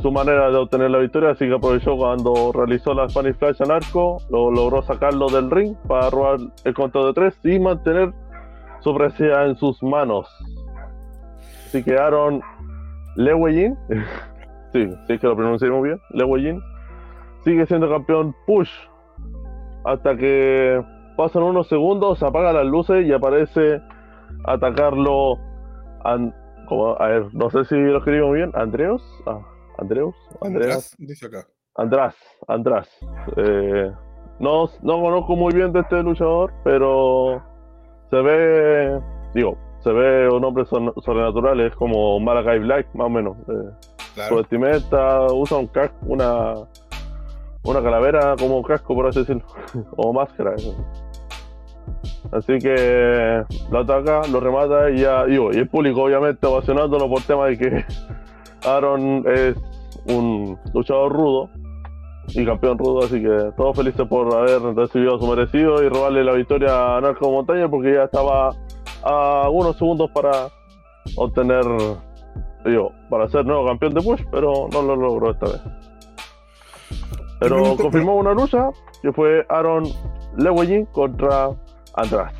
su 0.01 0.11
manera 0.11 0.49
de 0.49 0.57
obtener 0.57 0.91
la 0.91 0.99
victoria, 0.99 1.31
así 1.31 1.47
que 1.47 1.55
aprovechó 1.55 1.97
cuando 1.97 2.51
realizó 2.53 2.93
la 2.93 3.09
Spanish 3.09 3.35
Flash 3.35 3.61
al 3.61 3.71
arco, 3.71 4.17
lo 4.29 4.49
logró 4.51 4.81
sacarlo 4.81 5.27
del 5.27 5.51
ring 5.51 5.75
para 5.87 6.09
robar 6.09 6.39
el 6.63 6.73
conteo 6.73 7.07
de 7.07 7.13
tres 7.13 7.39
y 7.43 7.59
mantener 7.59 8.13
su 8.79 8.95
presea 8.95 9.45
en 9.45 9.55
sus 9.57 9.81
manos. 9.83 10.27
Así 11.67 11.83
que 11.83 11.97
Aaron 11.97 12.41
Lewellin, 13.15 13.77
sí, 14.73 14.87
sí 15.07 15.13
es 15.13 15.19
que 15.19 15.27
lo 15.27 15.35
pronuncié 15.35 15.69
muy 15.69 15.89
bien, 15.89 15.99
Lewellin, 16.11 16.61
sigue 17.43 17.65
siendo 17.65 17.89
campeón 17.89 18.33
Push 18.47 18.71
hasta 19.85 20.15
que 20.15 20.81
pasan 21.17 21.43
unos 21.43 21.67
segundos, 21.67 22.23
apaga 22.23 22.53
las 22.53 22.65
luces 22.65 23.05
y 23.05 23.11
aparece 23.11 23.81
atacarlo. 24.45 25.37
Como- 26.67 26.95
a 26.99 27.07
ver, 27.07 27.33
no 27.33 27.49
sé 27.49 27.65
si 27.65 27.75
lo 27.75 27.97
escribo 27.97 28.31
bien. 28.31 28.51
Andreos, 28.53 29.01
ah, 29.25 29.39
Andreus, 29.79 30.15
Andreas, 30.41 30.93
András, 30.93 30.95
dice 30.97 31.25
acá. 31.27 31.47
András, 31.75 32.15
András. 32.47 32.89
Eh, 33.37 33.91
no, 34.39 34.69
no 34.81 35.01
conozco 35.01 35.35
muy 35.35 35.53
bien 35.53 35.71
de 35.71 35.81
este 35.81 36.01
luchador, 36.03 36.53
pero 36.63 37.41
se 38.09 38.17
ve, 38.17 39.01
digo, 39.33 39.57
se 39.83 39.91
ve 39.91 40.29
un 40.29 40.43
hombre 40.43 40.65
sobrenatural, 40.65 41.59
es 41.61 41.75
como 41.75 42.19
Malakai 42.19 42.59
Black, 42.59 42.87
más 42.93 43.07
o 43.07 43.09
menos. 43.09 43.37
Eh, 43.47 44.25
su 44.27 44.35
vestimenta 44.35 45.25
usa 45.31 45.57
un 45.57 45.67
casco, 45.67 45.95
una, 46.07 46.53
una 47.63 47.81
calavera 47.81 48.35
como 48.37 48.61
casco, 48.63 48.93
por 48.95 49.07
así 49.07 49.19
decirlo, 49.19 49.45
o 49.97 50.11
máscara. 50.11 50.55
eso. 50.55 50.75
Así 52.31 52.59
que 52.59 53.43
lo 53.71 53.79
ataca, 53.79 54.21
lo 54.27 54.39
remata 54.39 54.91
y 54.91 54.99
ya, 54.99 55.25
digo, 55.25 55.51
y 55.53 55.57
el 55.57 55.67
público 55.69 56.03
obviamente 56.03 56.45
ovacionándolo 56.45 57.09
por 57.09 57.21
tema 57.23 57.47
de 57.47 57.57
que 57.57 57.85
Aaron 58.65 59.23
es 59.27 59.55
un 60.07 60.57
luchador 60.73 61.11
rudo 61.11 61.49
y 62.27 62.45
campeón 62.45 62.77
rudo, 62.77 62.99
así 63.05 63.21
que 63.21 63.51
todos 63.57 63.75
felices 63.75 64.07
por 64.07 64.33
haber 64.33 64.61
recibido 64.75 65.19
su 65.19 65.27
merecido 65.27 65.83
y 65.83 65.89
robarle 65.89 66.23
la 66.23 66.33
victoria 66.33 66.97
a 66.97 67.01
Narco 67.01 67.31
Montaña 67.31 67.67
porque 67.69 67.93
ya 67.93 68.03
estaba 68.03 68.51
a 69.03 69.49
unos 69.49 69.77
segundos 69.77 70.09
para 70.11 70.49
obtener, 71.15 71.63
digo, 72.65 72.91
para 73.09 73.27
ser 73.29 73.45
nuevo 73.45 73.65
campeón 73.65 73.93
de 73.93 74.01
Push, 74.01 74.23
pero 74.31 74.67
no 74.71 74.81
lo 74.81 74.95
logró 74.95 75.31
esta 75.31 75.45
vez. 75.47 75.61
Pero 77.39 77.77
confirmó 77.77 78.15
una 78.15 78.33
lucha 78.33 78.69
que 79.01 79.13
fue 79.13 79.45
Aaron 79.49 79.85
Lewellin 80.37 80.85
contra 80.87 81.49
András. 81.95 82.33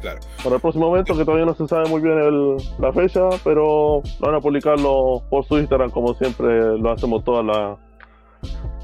Claro. 0.00 0.20
Para 0.42 0.54
el 0.56 0.60
próximo 0.60 0.94
evento, 0.94 1.16
que 1.16 1.24
todavía 1.24 1.46
no 1.46 1.54
se 1.54 1.66
sabe 1.66 1.88
muy 1.88 2.00
bien 2.00 2.18
el- 2.18 2.56
la 2.78 2.92
fecha, 2.92 3.28
pero 3.44 4.02
van 4.20 4.34
a 4.34 4.40
publicarlo 4.40 5.22
por 5.28 5.44
su 5.44 5.58
Instagram, 5.58 5.90
como 5.90 6.14
siempre 6.14 6.78
lo 6.78 6.90
hacemos 6.92 7.24
todas 7.24 7.44
las 7.44 7.78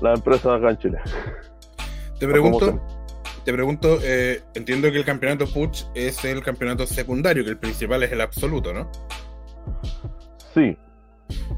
la 0.03 0.15
empresas 0.15 0.47
acá 0.59 0.71
en 0.71 0.79
Chile. 0.79 0.99
Te 2.19 2.27
pregunto, 2.27 2.81
te 3.45 3.53
pregunto, 3.53 3.99
eh, 4.03 4.41
entiendo 4.55 4.91
que 4.91 4.99
el 4.99 5.05
campeonato 5.05 5.47
Puch 5.47 5.85
es 5.95 6.25
el 6.25 6.43
campeonato 6.43 6.87
secundario, 6.87 7.45
que 7.45 7.51
el 7.51 7.59
principal 7.59 8.03
es 8.03 8.11
el 8.13 8.21
absoluto, 8.21 8.73
¿no? 8.73 8.91
Sí, 10.55 10.77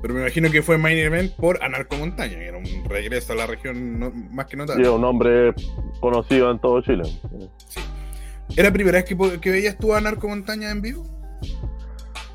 Pero 0.01 0.15
me 0.15 0.21
imagino 0.21 0.51
que 0.51 0.63
fue 0.63 0.79
main 0.79 0.97
event 0.97 1.33
por 1.37 1.63
Anarco 1.63 1.97
Montaña, 1.97 2.35
que 2.37 2.47
era 2.47 2.57
un 2.59 2.65
regreso 2.89 3.33
a 3.33 3.37
la 3.37 3.47
región 3.47 3.99
no- 3.99 4.13
más 4.13 4.47
que 4.47 4.57
notable. 4.57 4.83
es 4.85 4.89
un 4.89 5.01
nombre 5.01 5.53
conocido 6.01 6.51
en 6.51 6.59
todo 6.61 6.81
Chile. 6.83 7.03
¿Era 8.55 8.69
la 8.69 8.73
primera 8.73 8.99
vez 8.99 9.05
que, 9.05 9.41
que 9.41 9.51
veías 9.51 9.77
tú 9.79 9.93
a 9.93 9.99
Anarco 9.99 10.29
Montaña 10.29 10.71
en 10.71 10.83
vivo? 10.83 11.05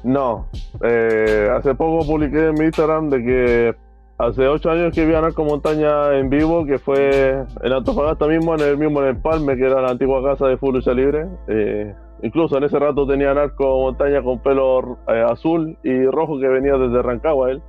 No, 0.04 0.48
eh, 0.84 1.48
hace 1.56 1.76
poco 1.76 2.06
publiqué 2.06 2.48
en 2.48 2.54
mi 2.56 2.66
Instagram 2.66 3.10
de 3.10 3.24
que 3.24 3.76
hace 4.18 4.48
ocho 4.48 4.72
años 4.72 4.94
que 4.94 5.06
vi 5.06 5.14
a 5.14 5.22
Narco 5.22 5.44
Montaña 5.44 6.18
en 6.18 6.30
vivo, 6.30 6.66
que 6.66 6.80
fue 6.80 7.44
en 7.62 7.74
Antofagasta 7.74 8.28
mismo, 8.28 8.56
en 8.56 8.62
el 8.62 8.78
mismo 8.78 9.02
en 9.02 9.10
Empalme, 9.10 9.56
que 9.56 9.66
era 9.66 9.82
la 9.82 9.92
antigua 9.92 10.24
casa 10.24 10.48
de 10.48 10.58
Full 10.58 10.76
Lucha 10.76 10.94
Libre. 10.94 11.28
Eh, 11.48 11.94
incluso 12.24 12.58
en 12.58 12.64
ese 12.64 12.80
rato 12.80 13.06
tenía 13.06 13.34
Narco 13.34 13.82
Montaña 13.82 14.24
con 14.24 14.40
pelo 14.40 14.98
eh, 15.08 15.24
azul 15.28 15.78
y 15.84 16.06
rojo 16.06 16.40
que 16.40 16.48
venía 16.48 16.78
desde 16.78 17.02
Rancagua 17.02 17.52
él, 17.52 17.62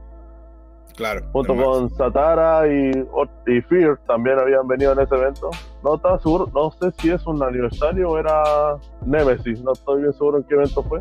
Claro. 1.02 1.20
junto 1.32 1.56
con 1.56 1.90
Satara 1.90 2.68
y, 2.68 2.92
y 3.48 3.60
Fear 3.62 3.98
también 4.06 4.38
habían 4.38 4.68
venido 4.68 4.92
en 4.92 5.00
ese 5.00 5.16
evento. 5.16 5.50
No 5.82 5.96
estaba 5.96 6.16
seguro, 6.20 6.48
no 6.54 6.70
sé 6.70 6.92
si 6.98 7.10
es 7.10 7.26
un 7.26 7.42
aniversario 7.42 8.10
o 8.10 8.18
era 8.18 8.76
Nemesis, 9.04 9.60
no 9.64 9.72
estoy 9.72 10.02
bien 10.02 10.12
seguro 10.12 10.38
en 10.38 10.44
qué 10.44 10.54
evento 10.54 10.82
fue 10.84 11.00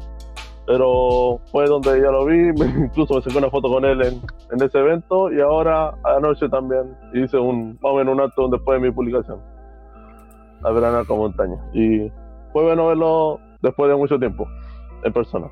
pero 0.66 1.40
fue 1.52 1.66
donde 1.66 2.00
ya 2.02 2.12
lo 2.12 2.26
vi, 2.26 2.50
incluso 2.78 3.16
me 3.16 3.22
saqué 3.22 3.38
una 3.38 3.50
foto 3.50 3.68
con 3.68 3.86
él 3.86 4.02
en, 4.02 4.22
en 4.52 4.64
ese 4.64 4.80
evento 4.80 5.32
y 5.32 5.42
ahora 5.42 5.94
anoche 6.04 6.48
también 6.50 6.96
hice 7.14 7.38
un, 7.38 7.78
más 7.82 7.92
o 7.92 7.96
menos 7.96 8.14
un 8.14 8.22
acto 8.22 8.48
después 8.48 8.82
de 8.82 8.88
mi 8.88 8.94
publicación, 8.94 9.40
a 10.64 10.72
ver 10.72 10.86
a 10.86 10.92
Narco 10.92 11.18
Montaña. 11.18 11.58
Y 11.74 12.12
fue 12.54 12.64
bueno 12.64 12.88
verlo 12.88 13.40
después 13.62 13.90
de 13.90 13.96
mucho 13.96 14.18
tiempo, 14.18 14.48
en 15.04 15.14
persona. 15.14 15.48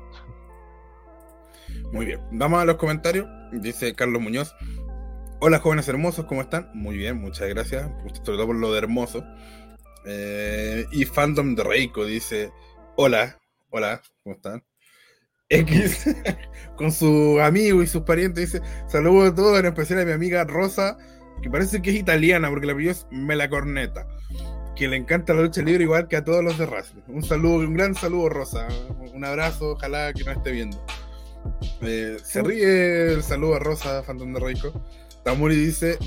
Muy 1.92 2.06
bien. 2.06 2.20
Vamos 2.30 2.62
a 2.62 2.64
los 2.64 2.76
comentarios. 2.76 3.26
Dice 3.52 3.94
Carlos 3.94 4.22
Muñoz. 4.22 4.54
Hola 5.40 5.58
jóvenes 5.58 5.88
hermosos, 5.88 6.26
¿cómo 6.26 6.42
están? 6.42 6.70
Muy 6.74 6.96
bien, 6.96 7.16
muchas 7.16 7.48
gracias. 7.48 7.90
Sobre 8.22 8.36
todo 8.36 8.46
por 8.46 8.56
lo 8.56 8.72
de 8.72 8.78
hermoso. 8.78 9.24
Eh, 10.04 10.84
y 10.92 11.04
Fandom 11.04 11.54
de 11.54 11.64
Reiko 11.64 12.04
dice: 12.04 12.52
Hola, 12.96 13.38
hola, 13.70 14.02
¿cómo 14.22 14.36
están? 14.36 14.62
X 15.48 16.14
con 16.76 16.92
su 16.92 17.40
amigo 17.40 17.82
y 17.82 17.86
sus 17.86 18.02
parientes 18.02 18.52
dice: 18.52 18.64
Saludos 18.86 19.32
a 19.32 19.34
todos, 19.34 19.58
en 19.58 19.66
especial 19.66 20.00
a 20.00 20.04
mi 20.04 20.12
amiga 20.12 20.44
Rosa, 20.44 20.96
que 21.42 21.50
parece 21.50 21.82
que 21.82 21.90
es 21.90 21.96
italiana 21.96 22.48
porque 22.50 22.66
la 22.66 22.72
apellido 22.72 22.92
es 22.92 23.06
Melacorneta. 23.10 24.06
Que 24.76 24.88
le 24.88 24.96
encanta 24.96 25.34
la 25.34 25.42
lucha 25.42 25.62
libre 25.62 25.84
igual 25.84 26.06
que 26.06 26.16
a 26.16 26.24
todos 26.24 26.44
los 26.44 26.56
de 26.56 26.66
Racing. 26.66 27.00
Un 27.08 27.22
saludo, 27.22 27.66
un 27.66 27.74
gran 27.74 27.94
saludo, 27.94 28.28
Rosa. 28.28 28.68
Un 29.12 29.24
abrazo, 29.24 29.72
ojalá 29.72 30.12
que 30.12 30.22
nos 30.22 30.36
esté 30.36 30.52
viendo. 30.52 30.82
Eh, 31.82 32.18
se 32.22 32.42
ríe 32.42 33.14
el 33.14 33.22
saludo 33.22 33.56
a 33.56 33.58
Rosa, 33.58 34.02
Phantom 34.02 34.32
de 34.34 34.40
Reiko. 34.40 34.84
Tamuri 35.24 35.54
dice: 35.54 35.98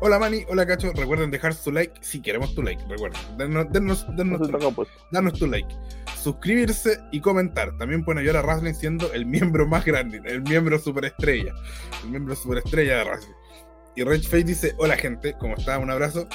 Hola 0.00 0.18
Mani, 0.18 0.44
hola 0.48 0.66
Cacho. 0.66 0.92
Recuerden 0.92 1.30
dejar 1.30 1.54
su 1.54 1.72
like 1.72 1.94
si 2.00 2.20
queremos 2.20 2.54
tu 2.54 2.62
like. 2.62 2.82
Recuerden, 2.88 3.20
denos, 3.36 3.66
denos, 3.72 4.06
denos 4.16 4.40
No 4.40 4.58
tu 4.58 4.74
pues. 4.74 4.88
Danos 5.10 5.34
tu 5.34 5.46
like. 5.46 5.68
Suscribirse 6.22 6.98
y 7.12 7.20
comentar. 7.20 7.76
También 7.78 8.04
pueden 8.04 8.18
ayudar 8.18 8.36
a 8.36 8.46
Wrestling 8.46 8.74
siendo 8.74 9.12
el 9.12 9.26
miembro 9.26 9.66
más 9.66 9.84
grande, 9.84 10.20
el 10.26 10.42
miembro 10.42 10.78
superestrella. 10.78 11.54
El 12.04 12.10
miembro 12.10 12.36
superestrella 12.36 12.98
de 12.98 13.04
Wrestling. 13.04 13.34
Y 13.96 14.04
Rage 14.04 14.24
Face 14.24 14.44
dice: 14.44 14.74
Hola 14.78 14.96
gente, 14.96 15.34
¿cómo 15.38 15.56
está? 15.56 15.78
Un 15.78 15.90
abrazo. 15.90 16.28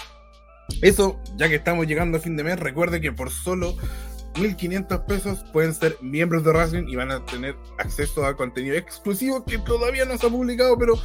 Eso, 0.82 1.20
ya 1.36 1.50
que 1.50 1.56
estamos 1.56 1.88
llegando 1.88 2.18
a 2.18 2.22
fin 2.22 2.36
de 2.36 2.44
mes, 2.44 2.60
recuerde 2.60 3.02
que 3.02 3.12
por 3.12 3.30
solo 3.30 3.76
1500 4.39 5.00
pesos 5.02 5.46
pueden 5.52 5.74
ser 5.74 5.98
miembros 6.02 6.43
de 6.43 6.52
Wrestling 6.52 6.88
y 6.88 6.96
van 6.96 7.12
a 7.12 7.24
tener 7.26 7.56
acceso 7.78 8.26
a 8.26 8.36
contenido 8.36 8.76
exclusivo 8.76 9.43
que 9.43 9.58
todavía 9.60 10.06
no 10.06 10.17
se 10.17 10.28
ha 10.28 10.30
publicado, 10.30 10.78
pero 10.78 10.96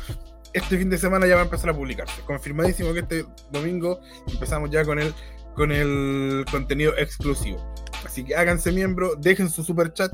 este 0.52 0.78
fin 0.78 0.90
de 0.90 0.98
semana 0.98 1.26
ya 1.26 1.34
va 1.34 1.42
a 1.42 1.44
empezar 1.44 1.70
a 1.70 1.74
publicarse. 1.74 2.22
Confirmadísimo 2.22 2.92
que 2.92 3.00
este 3.00 3.26
domingo 3.50 4.00
empezamos 4.26 4.70
ya 4.70 4.84
con 4.84 4.98
el, 4.98 5.14
con 5.54 5.72
el 5.72 6.44
contenido 6.50 6.96
exclusivo. 6.96 7.58
Así 8.04 8.24
que 8.24 8.34
háganse 8.34 8.72
miembro, 8.72 9.14
dejen 9.16 9.50
su 9.50 9.62
super 9.62 9.92
chat. 9.92 10.12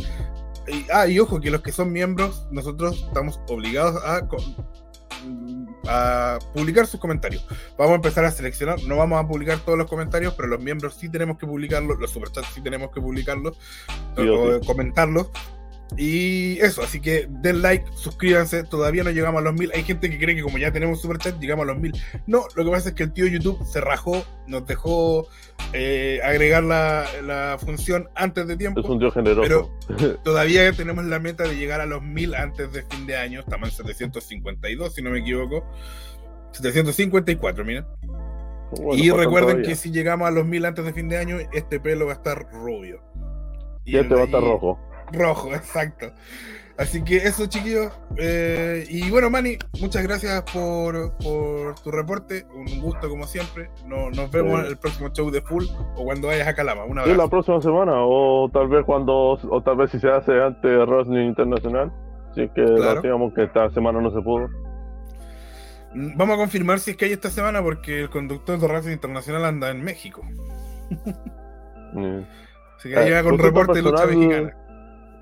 Ah, 0.93 1.07
y 1.07 1.19
ojo, 1.21 1.41
que 1.41 1.51
los 1.51 1.61
que 1.61 1.73
son 1.73 1.93
miembros, 1.93 2.47
nosotros 2.51 3.05
estamos 3.07 3.39
obligados 3.49 4.03
a 4.05 4.27
a 5.87 6.39
publicar 6.55 6.87
sus 6.87 7.01
comentarios. 7.01 7.47
Vamos 7.77 7.93
a 7.93 7.97
empezar 7.97 8.25
a 8.25 8.31
seleccionar, 8.31 8.83
no 8.85 8.97
vamos 8.97 9.23
a 9.23 9.27
publicar 9.27 9.59
todos 9.59 9.79
los 9.79 9.89
comentarios, 9.89 10.35
pero 10.35 10.49
los 10.49 10.61
miembros 10.61 10.95
sí 10.95 11.09
tenemos 11.09 11.39
que 11.39 11.47
publicarlos, 11.47 11.99
los 11.99 12.11
superchats 12.11 12.49
sí 12.55 12.61
tenemos 12.61 12.91
que 12.91 13.01
publicarlos, 13.01 13.59
Sí, 14.17 14.29
o 14.29 14.61
comentarlos. 14.61 15.29
Y 15.97 16.59
eso, 16.59 16.83
así 16.83 17.01
que 17.01 17.29
den 17.29 17.63
like, 17.63 17.85
suscríbanse, 17.95 18.65
todavía 18.65 19.05
no 19.05 19.11
llegamos 19.11 19.41
a 19.41 19.45
los 19.45 19.55
mil. 19.55 19.71
Hay 19.75 19.85
gente 19.85 20.11
que 20.11 20.19
cree 20.19 20.35
que 20.35 20.43
como 20.43 20.59
ya 20.59 20.73
tenemos 20.73 21.01
superchat, 21.01 21.39
llegamos 21.39 21.65
a 21.65 21.73
los 21.73 21.81
mil. 21.81 21.93
No, 22.27 22.47
lo 22.57 22.65
que 22.65 22.71
pasa 22.71 22.89
es 22.89 22.95
que 22.95 23.05
el 23.05 23.13
tío 23.13 23.27
YouTube 23.27 23.65
se 23.65 23.81
rajó, 23.81 24.25
nos 24.49 24.67
dejó 24.67 25.29
eh, 25.73 26.21
agregar 26.25 26.65
la, 26.65 27.07
la 27.23 27.59
función 27.61 28.09
antes 28.17 28.47
de 28.49 28.57
tiempo. 28.57 28.81
Es 28.81 28.87
un 28.87 28.99
dios 28.99 29.15
generoso. 29.15 29.71
Todavía 30.25 30.73
tenemos 30.73 31.05
la 31.05 31.21
meta 31.21 31.45
de 31.45 31.57
llegar 31.57 31.81
a 31.81 31.87
los 31.87 32.03
1000 32.03 32.35
antes 32.35 32.73
de 32.73 32.83
fin 32.83 33.07
de 33.07 33.17
año. 33.17 33.41
Estamos 33.41 33.69
en 33.69 33.87
752, 33.87 34.95
si 34.95 35.03
no 35.03 35.11
me 35.11 35.21
equivoco. 35.21 35.65
754, 36.53 37.65
miren. 37.65 37.87
Bueno, 38.83 39.03
y 39.03 39.11
recuerden 39.11 39.51
todavía. 39.51 39.69
que 39.69 39.77
si 39.77 39.93
llegamos 39.93 40.27
a 40.27 40.33
los 40.33 40.45
1000 40.45 40.65
antes 40.65 40.85
de 40.85 40.93
fin 40.93 41.09
de 41.09 41.19
año, 41.19 41.37
este 41.53 41.79
pelo 41.79 42.07
va 42.07 42.13
a 42.13 42.17
estar 42.17 42.49
rubio. 42.51 43.01
Y 43.85 43.97
este 43.97 44.15
va 44.15 44.23
a 44.23 44.25
estar 44.25 44.41
rojo. 44.41 44.79
Rojo, 45.13 45.49
exacto. 45.55 46.13
Así 46.77 47.05
que 47.05 47.19
eso, 47.19 47.47
chiquillos. 47.47 47.93
Eh, 48.17 48.85
y 48.91 49.09
bueno, 49.09 49.31
Manny, 49.31 49.57
muchas 49.81 50.03
gracias 50.03 50.43
por, 50.53 51.17
por 51.19 51.79
tu 51.81 51.93
reporte. 51.93 52.45
Un 52.53 52.81
gusto, 52.81 53.09
como 53.09 53.29
siempre. 53.29 53.71
No- 53.87 54.11
nos 54.11 54.29
vemos 54.33 54.55
Sí. 54.59 54.61
en 54.61 54.67
el 54.73 54.77
próximo 54.79 55.09
show 55.13 55.31
de 55.31 55.41
Full 55.41 55.67
o 55.95 56.05
cuando 56.05 56.27
vayas 56.29 56.49
a 56.49 56.55
Calama. 56.55 56.85
Un 56.85 57.01
Sí, 57.05 57.15
la 57.15 57.29
próxima 57.29 57.61
semana, 57.61 57.93
o 57.97 58.51
tal 58.53 58.67
vez 58.69 58.85
cuando, 58.85 59.15
o 59.15 59.63
tal 59.63 59.77
vez 59.77 59.93
si 59.93 60.01
se 60.01 60.09
hace 60.11 60.33
antes 60.33 60.63
de 60.69 60.85
Wrestling 60.85 61.29
Internacional. 61.29 61.93
Es 62.35 62.51
que 62.51 62.65
Claro. 62.65 63.01
digamos 63.03 63.33
que 63.35 63.45
esta 63.45 63.71
semana 63.71 64.01
no 64.01 64.11
se 64.11 64.21
pudo. 64.21 64.49
Mm, 65.95 66.17
Vamos 66.17 66.35
a 66.35 66.39
confirmar 66.39 66.81
si 66.81 66.91
es 66.91 66.97
que 66.97 67.05
hay 67.05 67.13
esta 67.13 67.31
semana 67.31 67.63
porque 67.63 68.01
el 68.01 68.11
conductor 68.11 68.59
de 68.59 68.67
Racing 68.67 68.91
Internacional 68.91 69.45
anda 69.45 69.71
en 69.71 69.81
México. 69.85 70.23
Mm. 71.97 72.23
Así 72.77 72.89
que 72.89 72.97
ahí 72.97 73.05
Eh, 73.05 73.09
llega 73.11 73.23
con 73.23 73.37
consulta 73.39 73.61
reporte 73.61 73.79
de 73.79 73.83
lucha 73.83 74.07
mexicana. 74.07 74.57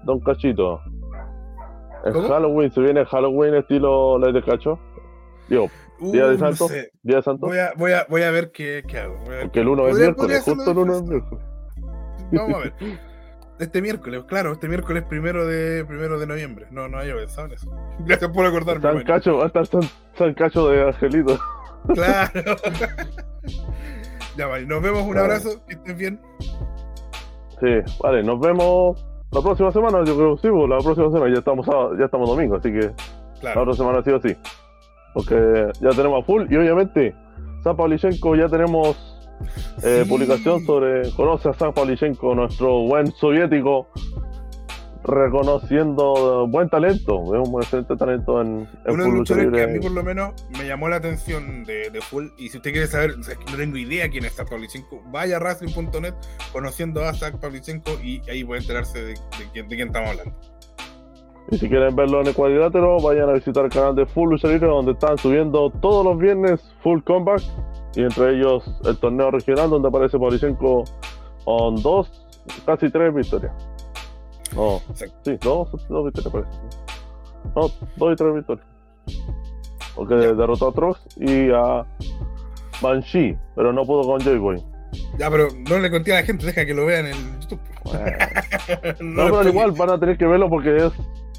Don 0.05 0.21
Cachito. 0.21 0.81
¿En 2.05 2.13
¿Cómo? 2.13 2.29
Halloween 2.29 2.71
se 2.73 2.81
viene 2.81 3.05
Halloween 3.05 3.55
estilo 3.55 4.19
Ley 4.19 4.33
de 4.33 4.43
Cacho? 4.43 4.79
Digo, 5.49 5.69
¿Día 6.01 6.27
de 6.27 6.35
Uh, 6.35 6.39
no 6.39 6.47
Santo? 6.53 6.69
sé. 6.69 6.91
¿Día 7.03 7.17
de 7.17 7.23
Santo? 7.23 7.47
Voy 7.47 7.59
a, 7.59 7.73
voy, 7.77 7.93
a, 7.93 8.07
voy 8.09 8.23
a 8.23 8.31
ver 8.33 8.51
qué, 8.51 8.83
qué 8.89 8.99
hago. 8.99 9.17
Voy 9.19 9.27
a 9.29 9.31
ver 9.31 9.43
Porque 9.45 9.61
el 9.61 9.69
1 9.69 9.89
es 9.89 9.99
miércoles, 9.99 10.43
justo 10.45 10.71
el 10.73 10.79
1 10.79 10.95
es 10.97 11.03
miércoles. 11.03 11.45
Vamos 12.33 12.55
a 12.55 12.59
ver. 12.59 12.75
Este 13.59 13.81
miércoles, 13.81 14.25
claro, 14.27 14.53
este 14.53 14.67
miércoles 14.67 15.05
primero 15.05 15.47
de 15.47 15.85
primero 15.85 16.19
de 16.19 16.27
noviembre. 16.27 16.67
No, 16.73 16.89
no 16.89 16.99
había 16.99 17.15
pensado 17.15 17.47
en 17.47 17.53
eso. 17.53 17.71
Gracias 18.01 18.29
por 18.33 18.45
acordarme. 18.45 18.83
San. 18.83 19.05
Cacho, 19.05 19.37
va 19.37 19.45
a 19.45 19.47
estar 19.47 19.67
San, 19.67 19.83
San 20.19 20.35
Cacho 20.35 20.69
de 20.71 20.83
Angelito. 20.83 21.39
Claro. 21.95 22.31
ya, 24.37 24.47
vale. 24.49 24.67
Nos 24.67 24.83
vemos. 24.83 25.03
Un 25.03 25.09
Vale. 25.11 25.21
abrazo. 25.21 25.65
Que 25.69 25.75
estén 25.75 25.97
bien. 25.97 26.21
Sí, 27.61 27.93
vale, 28.03 28.25
nos 28.25 28.41
vemos 28.41 29.07
la 29.33 29.41
próxima 29.41 29.73
semana, 29.73 30.05
yo 30.05 30.15
creo, 30.17 30.37
sí, 30.37 30.49
pues, 30.51 30.69
la 30.69 30.79
próxima 30.79 31.11
semana 31.11 31.33
ya 31.33 31.39
estamos 31.39 31.67
sábado- 31.67 31.97
ya 31.99 32.05
estamos 32.05 32.29
domingo, 32.29 32.57
así 32.57 32.71
que 32.73 32.91
la 33.43 33.61
otra 33.63 33.75
semana 33.75 34.03
sí 34.03 34.11
o 34.11 34.21
sí. 34.21 34.37
Porque 35.15 35.67
ya 35.81 35.91
tenemos 35.91 36.23
a 36.23 36.27
full 36.27 36.45
y 36.51 36.57
obviamente 36.57 37.15
San 37.63 37.77
Pavlichenko 37.77 38.35
ya 38.37 38.49
tenemos 38.49 39.09
eh, 39.83 40.03
Sí. 40.05 40.09
publicación 40.09 40.61
sobre 40.65 41.11
conoce 41.17 41.49
a 41.49 41.53
San 41.55 41.73
Pavlichenko, 41.73 42.35
nuestro 42.35 42.83
buen 42.83 43.09
soviético, 43.09 43.89
reconociendo 45.05 46.47
buen 46.49 46.69
talento, 46.69 47.35
es 47.35 47.49
un 47.49 47.63
excelente 47.63 47.97
talento 47.97 48.41
en, 48.41 48.69
en 48.85 48.93
Uno 48.93 49.05
de 49.05 49.11
full 49.11 49.19
los 49.19 49.29
lucha 49.29 49.35
luchadores 49.35 49.53
que 49.53 49.63
a 49.63 49.67
mí 49.67 49.81
por 49.81 49.91
lo 49.91 50.03
menos 50.03 50.35
me 50.57 50.67
llamó 50.67 50.89
la 50.89 50.97
atención 50.97 51.65
de, 51.65 51.91
de 51.91 52.01
Full. 52.01 52.29
Y 52.39 52.49
si 52.49 52.59
usted 52.59 52.73
quiere 52.73 52.87
saber, 52.87 53.13
o 53.19 53.23
sea, 53.23 53.35
no 53.51 53.57
tengo 53.57 53.77
idea 53.77 54.09
quién 54.09 54.25
es 54.25 54.33
Pavlichenko, 54.33 55.03
vaya 55.11 55.37
a 55.37 55.41
wrestling.net 55.41 56.15
conociendo 56.53 57.05
a 57.05 57.13
Zach 57.15 57.39
Pavlichenko 57.39 57.93
y 58.03 58.23
ahí 58.31 58.45
puede 58.45 58.61
enterarse 58.61 59.03
de, 59.03 59.13
de 59.13 59.51
quién, 59.53 59.69
de 59.69 59.77
quién 59.77 59.89
estamos 59.89 60.11
hablando. 60.11 60.35
Y 61.51 61.59
si 61.59 61.69
quieren 61.69 61.95
verlo 61.95 62.21
en 62.21 62.29
el 62.29 62.35
cuadrilátero, 62.35 63.01
vayan 63.01 63.29
a 63.29 63.33
visitar 63.33 63.65
el 63.65 63.71
canal 63.71 63.95
de 63.95 64.07
Full 64.07 64.31
Lucha 64.31 64.49
Libre, 64.49 64.69
donde 64.69 64.93
están 64.93 65.19
subiendo 65.19 65.71
todos 65.71 66.05
los 66.05 66.19
viernes 66.19 66.61
Full 66.83 67.03
Comeback. 67.03 67.43
Y 67.95 68.03
entre 68.03 68.37
ellos 68.37 68.65
el 68.85 68.97
torneo 68.97 69.31
regional, 69.31 69.69
donde 69.69 69.89
aparece 69.89 70.19
Pavlichenko 70.19 70.85
con 71.45 71.83
dos, 71.83 72.11
casi 72.65 72.89
tres 72.91 73.13
victorias. 73.13 73.53
No, 74.55 74.81
sí, 74.95 75.37
dos, 75.41 75.71
dos 75.89 76.05
victorias 76.05 76.33
parece. 76.33 76.51
No, 77.57 77.69
dos 77.97 78.13
y 78.13 78.17
tres 78.17 78.35
victorias. 78.35 78.67
Porque 79.95 80.15
Ya. 80.15 80.33
derrotó 80.33 80.69
a 80.69 80.73
Trox 80.73 81.01
y 81.17 81.51
a 81.51 81.85
Banshee, 82.81 83.37
pero 83.55 83.73
no 83.73 83.85
pudo 83.85 84.03
con 84.03 84.21
Joy 84.21 84.39
Boy. 84.39 84.63
Ya, 85.19 85.31
pero 85.31 85.49
no 85.69 85.79
le 85.79 85.91
conté 85.91 86.13
a 86.13 86.21
la 86.21 86.23
gente, 86.27 86.45
deja 86.47 86.67
que 86.67 86.75
lo 86.75 86.87
vean 86.87 87.07
en 87.07 87.13
el 87.15 87.41
YouTube. 87.41 87.61
Bueno. 87.85 88.07
no, 89.01 89.25
No, 89.29 89.39
pero 89.39 89.49
igual 89.51 89.73
van 89.73 89.91
a 89.91 89.99
tener 90.01 90.17
que 90.19 90.27
verlo 90.27 90.49
porque 90.51 90.77
es, 90.77 90.93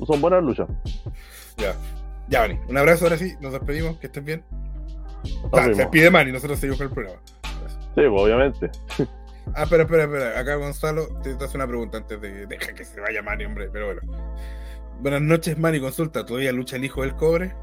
son 0.05 0.21
buenas 0.21 0.43
luchas. 0.43 0.67
Ya, 1.57 1.73
ya, 2.29 2.41
Manny. 2.41 2.59
Un 2.69 2.77
abrazo 2.77 3.05
ahora 3.05 3.17
sí, 3.17 3.33
nos 3.41 3.53
despedimos, 3.53 3.97
que 3.97 4.07
estén 4.07 4.25
bien. 4.25 4.43
Nos 5.43 5.53
Ah, 5.53 5.63
se 5.65 5.75
despide 5.75 6.09
Manny, 6.09 6.31
nosotros 6.31 6.59
seguimos 6.59 6.79
con 6.79 6.87
el 6.87 6.93
programa. 6.93 7.19
Sí, 7.95 8.01
pues, 8.09 8.21
obviamente. 8.21 8.71
Ah, 9.55 9.63
espera, 9.63 9.83
espera, 9.83 10.03
espera. 10.03 10.39
Acá 10.39 10.55
Gonzalo 10.55 11.07
te, 11.21 11.35
te 11.35 11.45
hace 11.45 11.57
una 11.57 11.67
pregunta 11.67 11.97
antes 11.97 12.19
de. 12.21 12.47
Deja 12.47 12.73
que 12.73 12.83
se 12.85 12.99
vaya 13.01 13.21
Manny, 13.21 13.45
hombre, 13.45 13.69
pero 13.71 13.87
bueno. 13.87 14.01
Buenas 14.99 15.21
noches, 15.21 15.57
Manny. 15.57 15.79
Consulta, 15.81 16.25
¿todavía 16.25 16.51
lucha 16.51 16.75
el 16.77 16.85
hijo 16.85 17.01
del 17.01 17.15
cobre? 17.15 17.53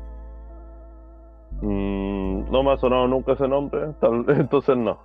Mm, 1.63 2.51
no 2.51 2.63
me 2.63 2.73
ha 2.73 2.77
sonado 2.77 3.07
nunca 3.09 3.33
ese 3.33 3.47
nombre, 3.49 3.81
tal- 4.01 4.25
entonces 4.29 4.77
no. 4.77 5.01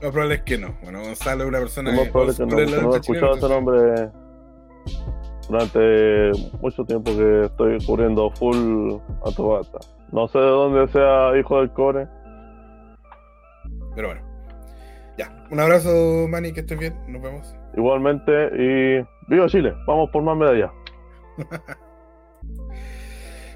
Lo 0.00 0.10
probable 0.12 0.36
es 0.36 0.42
que 0.42 0.58
no. 0.58 0.74
Bueno, 0.82 1.00
Gonzalo 1.00 1.44
es 1.44 1.48
una 1.48 1.58
persona 1.58 1.90
Lo 1.92 1.96
más 2.00 2.08
probable 2.10 2.32
es 2.32 2.38
que 2.38 2.46
no, 2.46 2.56
no 2.82 2.94
he 2.94 2.98
escuchado 2.98 3.34
ese 3.36 3.48
nombre 3.48 4.10
durante 5.48 6.30
mucho 6.60 6.84
tiempo 6.84 7.10
que 7.16 7.44
estoy 7.46 7.78
cubriendo 7.86 8.30
full 8.32 8.96
Antofagasta. 9.24 9.78
No 10.12 10.28
sé 10.28 10.38
de 10.38 10.46
dónde 10.46 10.88
sea 10.92 11.36
hijo 11.38 11.58
del 11.60 11.70
core. 11.72 12.02
entonces- 13.64 13.92
Pero 13.94 14.08
bueno. 14.08 14.33
Un 15.54 15.60
abrazo, 15.60 16.26
Manny, 16.28 16.52
que 16.52 16.60
estés 16.60 16.76
bien. 16.76 16.98
Nos 17.06 17.22
vemos. 17.22 17.54
Igualmente, 17.76 18.32
y 18.58 19.06
viva 19.28 19.46
Chile, 19.46 19.72
vamos 19.86 20.10
por 20.10 20.24
más 20.24 20.36
medallas. 20.36 20.70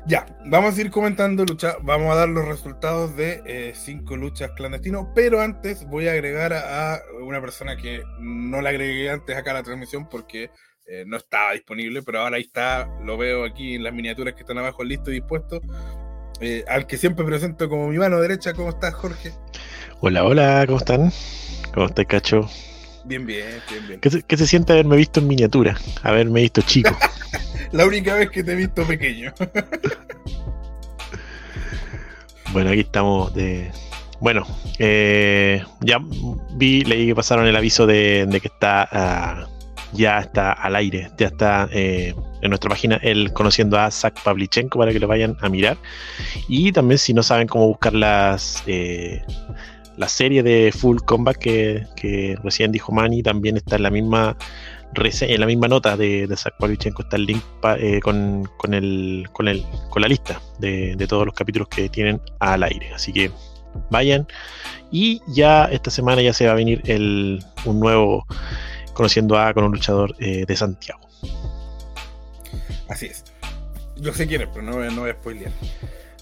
Ya, 0.07 0.25
vamos 0.47 0.79
a 0.79 0.81
ir 0.81 0.91
comentando 0.91 1.45
lucha, 1.45 1.77
vamos 1.83 2.11
a 2.11 2.15
dar 2.15 2.31
los 2.31 2.49
resultados 2.49 3.15
de 3.15 3.43
eh, 3.45 3.73
cinco 3.75 4.17
luchas 4.17 4.53
clandestinos, 4.53 5.09
pero 5.15 5.43
antes 5.43 5.87
voy 5.87 6.09
a 6.09 6.13
agregar 6.13 6.55
a, 6.55 6.95
a 6.95 7.01
una 7.21 7.43
persona 7.43 7.77
que 7.77 8.03
no 8.19 8.63
la 8.63 8.71
agregué 8.71 9.11
antes 9.11 9.37
acá 9.37 9.51
a 9.51 9.55
la 9.55 9.63
transmisión 9.65 10.09
porque 10.09 10.51
eh, 10.87 11.05
no 11.07 11.19
estaba 11.19 11.53
disponible, 11.53 12.03
pero 12.03 12.21
ahora 12.21 12.37
ahí 12.37 12.45
está, 12.45 12.89
lo 13.05 13.19
veo 13.19 13.45
aquí 13.45 13.75
en 13.75 13.83
las 13.83 13.93
miniaturas 13.93 14.33
que 14.33 14.41
están 14.41 14.57
abajo, 14.57 14.83
listo 14.83 15.11
y 15.11 15.15
dispuesto. 15.15 15.61
Eh, 16.41 16.65
al 16.69 16.87
que 16.87 16.97
siempre 16.97 17.27
presento 17.27 17.69
como 17.69 17.89
mi 17.89 17.99
mano 17.99 18.19
derecha, 18.19 18.55
¿cómo 18.55 18.71
estás, 18.71 18.95
Jorge? 18.95 19.33
Hola, 20.01 20.25
hola, 20.25 20.65
¿cómo 20.65 20.79
están? 20.79 21.11
¿Cómo 21.75 21.87
está 21.87 22.05
Cacho? 22.05 22.49
Bien, 23.05 23.25
bien, 23.25 23.47
bien, 23.71 23.89
bien. 23.89 24.01
¿Qué 24.01 24.11
se, 24.11 24.23
qué 24.23 24.37
se 24.37 24.47
siente 24.47 24.73
haberme 24.73 24.97
visto 24.97 25.21
en 25.21 25.29
miniatura? 25.29 25.77
Haberme 26.03 26.43
visto 26.43 26.61
chico. 26.63 26.97
La 27.73 27.87
única 27.87 28.15
vez 28.15 28.31
que 28.31 28.43
te 28.43 28.53
he 28.53 28.57
visto 28.57 28.85
pequeño. 28.87 29.33
Bueno, 32.51 32.71
aquí 32.71 32.81
estamos 32.81 33.35
de. 33.35 33.71
Bueno, 34.21 34.47
eh, 34.79 35.63
ya 35.81 35.99
vi, 36.53 36.83
leí 36.83 37.09
que 37.09 37.15
pasaron 37.15 37.47
el 37.47 37.55
aviso 37.55 37.87
de, 37.87 38.27
de 38.27 38.41
que 38.41 38.49
está 38.49 38.89
ah, 38.91 39.49
ya 39.93 40.19
está 40.19 40.53
al 40.53 40.77
aire, 40.77 41.11
ya 41.17 41.29
está 41.29 41.69
eh, 41.73 42.15
en 42.41 42.49
nuestra 42.49 42.71
página 42.71 42.97
el 43.03 43.33
conociendo 43.33 43.79
a 43.79 43.91
Zach 43.91 44.21
Pavlichenko 44.23 44.79
para 44.79 44.93
que 44.93 45.01
lo 45.01 45.09
vayan 45.09 45.37
a 45.41 45.49
mirar. 45.49 45.77
Y 46.49 46.73
también 46.73 46.99
si 46.99 47.15
no 47.15 47.23
saben 47.23 47.49
cómo 47.49 47.67
buscar 47.67 47.95
las 47.95 48.63
eh, 48.67 49.23
la 49.99 50.09
serie 50.09 50.45
de 50.45 50.73
Full 50.73 50.99
Combat 51.05 51.37
que, 51.37 52.39
recién 52.45 52.71
dijo 52.71 52.93
Manny, 52.93 53.23
también 53.23 53.57
está 53.57 53.77
en 53.77 53.83
la 53.83 53.91
misma 53.91 54.37
nota 55.69 55.97
de, 55.97 56.29
de 56.29 56.37
Zach 56.37 56.55
Pavlichenko 56.57 57.03
está 57.03 57.17
el 57.17 57.27
link 57.27 57.43
eh, 57.79 57.99
con, 58.01 58.49
con, 58.57 58.75
el, 58.75 59.29
con, 59.33 59.49
el, 59.49 59.67
con 59.91 60.03
la 60.03 60.09
lista 60.09 60.41
de, 60.61 60.97
todos 61.09 61.27
los 61.27 61.35
capítulos 61.35 61.69
que 61.69 61.89
tienen 61.89 62.21
al 62.39 62.63
aire. 62.63 62.95
Así 62.95 63.13
que 63.13 63.33
vayan. 63.91 64.27
Y 64.93 65.21
ya 65.27 65.65
esta 65.65 65.91
semana 65.91 66.23
ya 66.23 66.33
se 66.33 66.47
va 66.47 66.53
a 66.53 66.55
venir 66.55 66.81
el, 66.87 67.45
un 67.65 67.81
nuevo 67.81 68.25
conociendo 68.95 69.37
a 69.37 69.53
con 69.53 69.65
un 69.65 69.73
luchador 69.73 70.15
eh, 70.21 70.45
de 70.47 70.57
Santiago. 70.57 71.01
Así 72.89 73.07
es. 73.07 73.25
Yo 73.97 74.15
sé 74.15 74.29
quién 74.29 74.43
es, 74.43 74.49
pero 74.55 74.63
no, 74.63 74.79
no 74.93 75.01
voy 75.01 75.11
a 75.11 75.15
spoilear. 75.15 75.53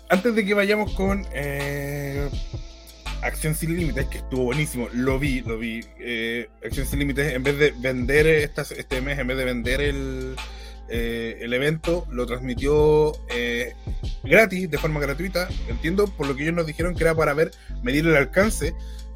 Antes 0.08 0.34
de 0.34 0.46
que 0.46 0.54
vayamos 0.54 0.92
con 0.92 1.26
eh, 1.32 2.30
Acción 3.22 3.54
Sin 3.54 3.76
Límites, 3.76 4.06
que 4.06 4.18
estuvo 4.18 4.44
buenísimo, 4.44 4.88
lo 4.92 5.18
vi, 5.18 5.40
lo 5.40 5.58
vi. 5.58 5.80
eh, 6.00 6.48
Acción 6.64 6.86
Sin 6.86 6.98
Límites, 7.00 7.32
en 7.34 7.42
vez 7.42 7.58
de 7.58 7.72
vender 7.78 8.26
estas- 8.26 8.72
este 8.72 9.00
mes, 9.00 9.18
en 9.18 9.26
vez 9.26 9.36
de 9.36 9.44
vender 9.44 9.80
el, 9.80 10.36
eh, 10.88 11.38
el 11.40 11.52
evento, 11.52 12.06
lo 12.10 12.26
transmitió 12.26 13.12
eh, 13.30 13.72
gratis, 14.22 14.70
de 14.70 14.78
forma 14.78 15.00
gratuita. 15.00 15.48
Entiendo 15.68 16.06
por 16.06 16.26
lo 16.28 16.36
que 16.36 16.42
ellos 16.44 16.54
nos 16.54 16.66
dijeron 16.66 16.94
que 16.94 17.04
era 17.04 17.14
para 17.14 17.34
ver, 17.34 17.50
medir 17.82 18.06
el 18.06 18.16
alcance. 18.16 18.74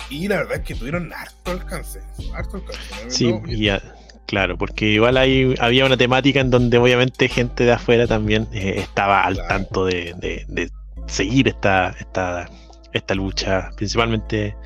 Y 0.09 0.27
la 0.29 0.39
verdad 0.39 0.57
es 0.57 0.63
que 0.63 0.75
tuvieron 0.75 1.13
harto 1.13 1.51
alcance. 1.53 2.01
Harto 2.35 2.57
alcance. 2.57 2.81
Sí, 3.11 3.33
ya, 3.49 3.81
claro, 4.27 4.57
porque 4.59 4.87
igual 4.87 5.17
hay, 5.19 5.55
había 5.61 5.85
una 5.85 5.97
temática 5.97 6.41
en 6.41 6.51
donde 6.51 6.79
obviamente 6.79 7.29
gente 7.29 7.65
de 7.65 7.73
afuera 7.73 8.07
también 8.07 8.49
eh, 8.53 8.75
estaba 8.79 9.23
al 9.23 9.37
tanto 9.47 9.85
de, 9.85 10.15
de, 10.49 10.71
seguir 11.07 11.49
esta, 11.49 11.95
esta, 12.01 12.49
esta 12.93 13.15
lucha, 13.15 13.71
principalmente 13.77 14.57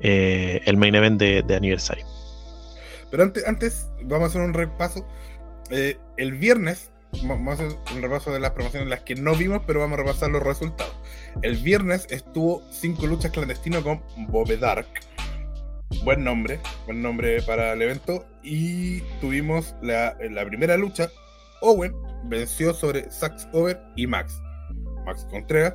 eh, 0.00 0.60
el 0.64 0.76
main 0.76 0.94
event 0.94 1.20
de, 1.20 1.54
aniversario. 1.54 2.06
Pero 3.10 3.22
antes, 3.22 3.46
antes, 3.46 3.90
vamos 4.02 4.26
a 4.26 4.28
hacer 4.28 4.42
un 4.42 4.54
repaso. 4.54 5.06
Eh, 5.70 5.98
el 6.16 6.32
viernes 6.32 6.90
vamos 7.24 7.60
a 7.60 7.64
hacer 7.64 7.78
un 7.94 8.02
repaso 8.02 8.32
de 8.32 8.40
las 8.40 8.50
promociones 8.50 8.88
las 8.88 9.00
que 9.00 9.14
no 9.14 9.34
vimos, 9.34 9.62
pero 9.66 9.80
vamos 9.80 9.98
a 9.98 10.02
repasar 10.02 10.30
los 10.30 10.42
resultados. 10.42 10.94
El 11.42 11.56
viernes 11.56 12.06
estuvo 12.10 12.62
cinco 12.70 13.06
luchas 13.06 13.30
clandestinas 13.30 13.82
con 13.82 14.02
Bobedark. 14.28 14.86
Buen 16.04 16.24
nombre, 16.24 16.60
buen 16.84 17.00
nombre 17.00 17.40
para 17.42 17.72
el 17.72 17.82
evento. 17.82 18.26
Y 18.42 19.00
tuvimos 19.20 19.74
la, 19.82 20.16
la 20.30 20.44
primera 20.44 20.76
lucha. 20.76 21.08
Owen 21.62 21.94
venció 22.24 22.74
sobre 22.74 23.10
Sax 23.10 23.48
Over 23.52 23.80
y 23.96 24.06
Max. 24.06 24.40
Max 25.04 25.26
Contreras. 25.30 25.74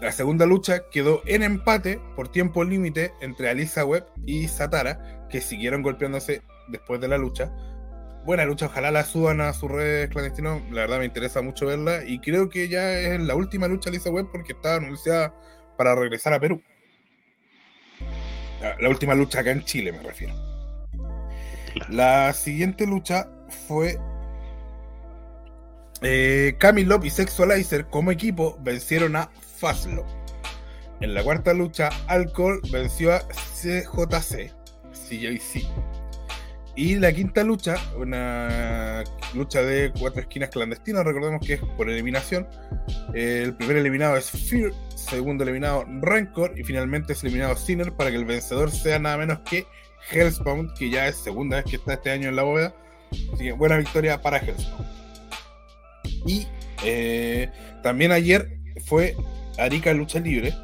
La 0.00 0.12
segunda 0.12 0.46
lucha 0.46 0.88
quedó 0.90 1.22
en 1.26 1.42
empate 1.42 2.00
por 2.14 2.28
tiempo 2.28 2.64
límite 2.64 3.12
entre 3.20 3.48
Alisa 3.50 3.84
Webb 3.84 4.06
y 4.24 4.46
Satara, 4.48 5.26
que 5.28 5.40
siguieron 5.40 5.82
golpeándose 5.82 6.42
después 6.68 7.00
de 7.00 7.08
la 7.08 7.18
lucha 7.18 7.52
buena 8.28 8.44
lucha, 8.44 8.66
ojalá 8.66 8.90
la 8.90 9.04
suban 9.04 9.40
a 9.40 9.54
sus 9.54 9.70
redes 9.70 10.10
clandestinos, 10.10 10.60
la 10.70 10.82
verdad 10.82 10.98
me 10.98 11.06
interesa 11.06 11.40
mucho 11.40 11.64
verla 11.64 12.04
y 12.04 12.18
creo 12.18 12.50
que 12.50 12.68
ya 12.68 12.92
es 12.92 13.18
la 13.20 13.34
última 13.34 13.68
lucha 13.68 13.88
de 13.88 13.96
Lisa 13.96 14.10
Web 14.10 14.28
porque 14.30 14.52
está 14.52 14.76
anunciada 14.76 15.34
para 15.78 15.94
regresar 15.94 16.34
a 16.34 16.38
Perú. 16.38 16.62
La, 18.60 18.88
última 18.90 19.14
lucha 19.14 19.40
acá 19.40 19.50
en 19.50 19.64
Chile 19.64 19.92
me 19.92 20.02
refiero. 20.02 20.34
La 21.88 22.34
siguiente 22.34 22.86
lucha 22.86 23.30
fue 23.66 23.96
eh, 26.02 26.54
Camilo 26.58 27.00
y 27.02 27.08
Sexualizer 27.08 27.86
como 27.86 28.10
equipo 28.10 28.58
vencieron 28.60 29.16
a 29.16 29.30
Fazlo. 29.58 30.04
En 31.00 31.14
la 31.14 31.22
cuarta 31.22 31.54
lucha, 31.54 31.90
Alcohol 32.06 32.60
venció 32.70 33.12
a 33.14 33.20
CJC, 33.20 34.52
CJC. 34.92 35.62
Y 36.74 36.94
la 36.96 37.12
quinta 37.12 37.42
lucha, 37.42 37.76
una 37.96 39.02
lucha 39.34 39.62
de 39.62 39.92
cuatro 39.98 40.20
esquinas 40.20 40.50
clandestinas, 40.50 41.04
recordemos 41.04 41.44
que 41.44 41.54
es 41.54 41.60
por 41.76 41.90
eliminación. 41.90 42.46
El 43.14 43.54
primer 43.56 43.78
eliminado 43.78 44.16
es 44.16 44.30
Fear, 44.30 44.70
segundo 44.94 45.42
eliminado 45.42 45.84
Rancor 46.00 46.54
y 46.56 46.62
finalmente 46.62 47.14
es 47.14 47.22
eliminado 47.24 47.56
Sinner 47.56 47.92
para 47.92 48.10
que 48.10 48.16
el 48.16 48.24
vencedor 48.24 48.70
sea 48.70 49.00
nada 49.00 49.16
menos 49.16 49.40
que 49.40 49.66
Hellspawn, 50.12 50.72
que 50.78 50.90
ya 50.90 51.08
es 51.08 51.16
segunda 51.16 51.56
vez 51.56 51.66
que 51.66 51.76
está 51.76 51.94
este 51.94 52.10
año 52.10 52.28
en 52.28 52.36
la 52.36 52.44
bóveda. 52.44 52.74
Así 53.32 53.44
que 53.44 53.52
buena 53.52 53.76
victoria 53.76 54.22
para 54.22 54.38
Hellspawn. 54.38 54.86
Y 56.26 56.46
eh, 56.84 57.50
también 57.82 58.12
ayer 58.12 58.56
fue 58.86 59.16
Arica 59.58 59.92
Lucha 59.92 60.20
Libre, 60.20 60.54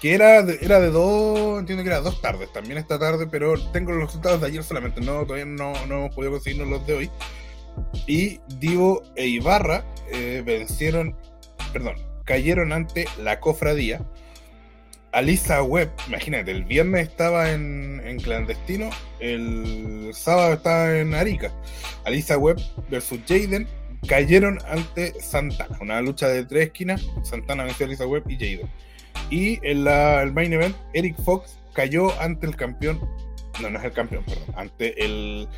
que 0.00 0.14
era 0.14 0.42
de, 0.42 0.58
era 0.62 0.80
de 0.80 0.90
dos, 0.90 1.58
entiendo 1.58 1.82
que 1.82 1.90
era 1.90 2.00
dos 2.00 2.20
tardes, 2.22 2.52
también 2.52 2.78
esta 2.78 2.98
tarde, 2.98 3.26
pero 3.30 3.54
tengo 3.70 3.92
los 3.92 4.06
resultados 4.06 4.40
de 4.40 4.46
ayer 4.46 4.62
solamente, 4.62 5.00
no, 5.00 5.24
todavía 5.24 5.44
no, 5.44 5.72
no 5.86 5.96
hemos 5.96 6.14
podido 6.14 6.32
conseguirnos 6.32 6.68
los 6.68 6.86
de 6.86 6.94
hoy. 6.94 7.10
Y 8.06 8.40
Divo 8.58 9.02
e 9.14 9.26
Ibarra 9.26 9.84
eh, 10.10 10.42
vencieron, 10.44 11.16
perdón, 11.72 11.96
cayeron 12.24 12.72
ante 12.72 13.06
la 13.22 13.40
cofradía. 13.40 14.00
Alisa 15.12 15.62
Webb, 15.62 15.90
imagínate, 16.06 16.52
el 16.52 16.64
viernes 16.64 17.08
estaba 17.08 17.50
en, 17.50 18.00
en, 18.04 18.20
clandestino, 18.20 18.90
el 19.18 20.10
sábado 20.14 20.54
estaba 20.54 20.96
en 20.96 21.14
Arica. 21.14 21.52
Alisa 22.04 22.38
Webb 22.38 22.60
versus 22.88 23.18
Jaden 23.26 23.66
cayeron 24.06 24.58
ante 24.66 25.20
Santana, 25.20 25.78
una 25.80 26.00
lucha 26.00 26.28
de 26.28 26.44
tres 26.44 26.66
esquinas. 26.66 27.06
Santana 27.22 27.64
venció 27.64 27.86
a 27.86 27.88
Alisa 27.88 28.06
Webb 28.06 28.28
y 28.28 28.34
Jaden. 28.34 28.70
Y 29.30 29.54
en 29.66 29.86
el 29.86 30.32
main 30.32 30.52
event, 30.52 30.76
Eric 30.92 31.16
Fox 31.22 31.58
cayó 31.72 32.18
ante 32.20 32.46
el 32.46 32.56
campeón, 32.56 33.00
no, 33.60 33.70
no 33.70 33.78
es 33.78 33.84
el 33.84 33.92
campeón, 33.92 34.24
perdón, 34.24 34.54
ante 34.56 35.04
el 35.04 35.48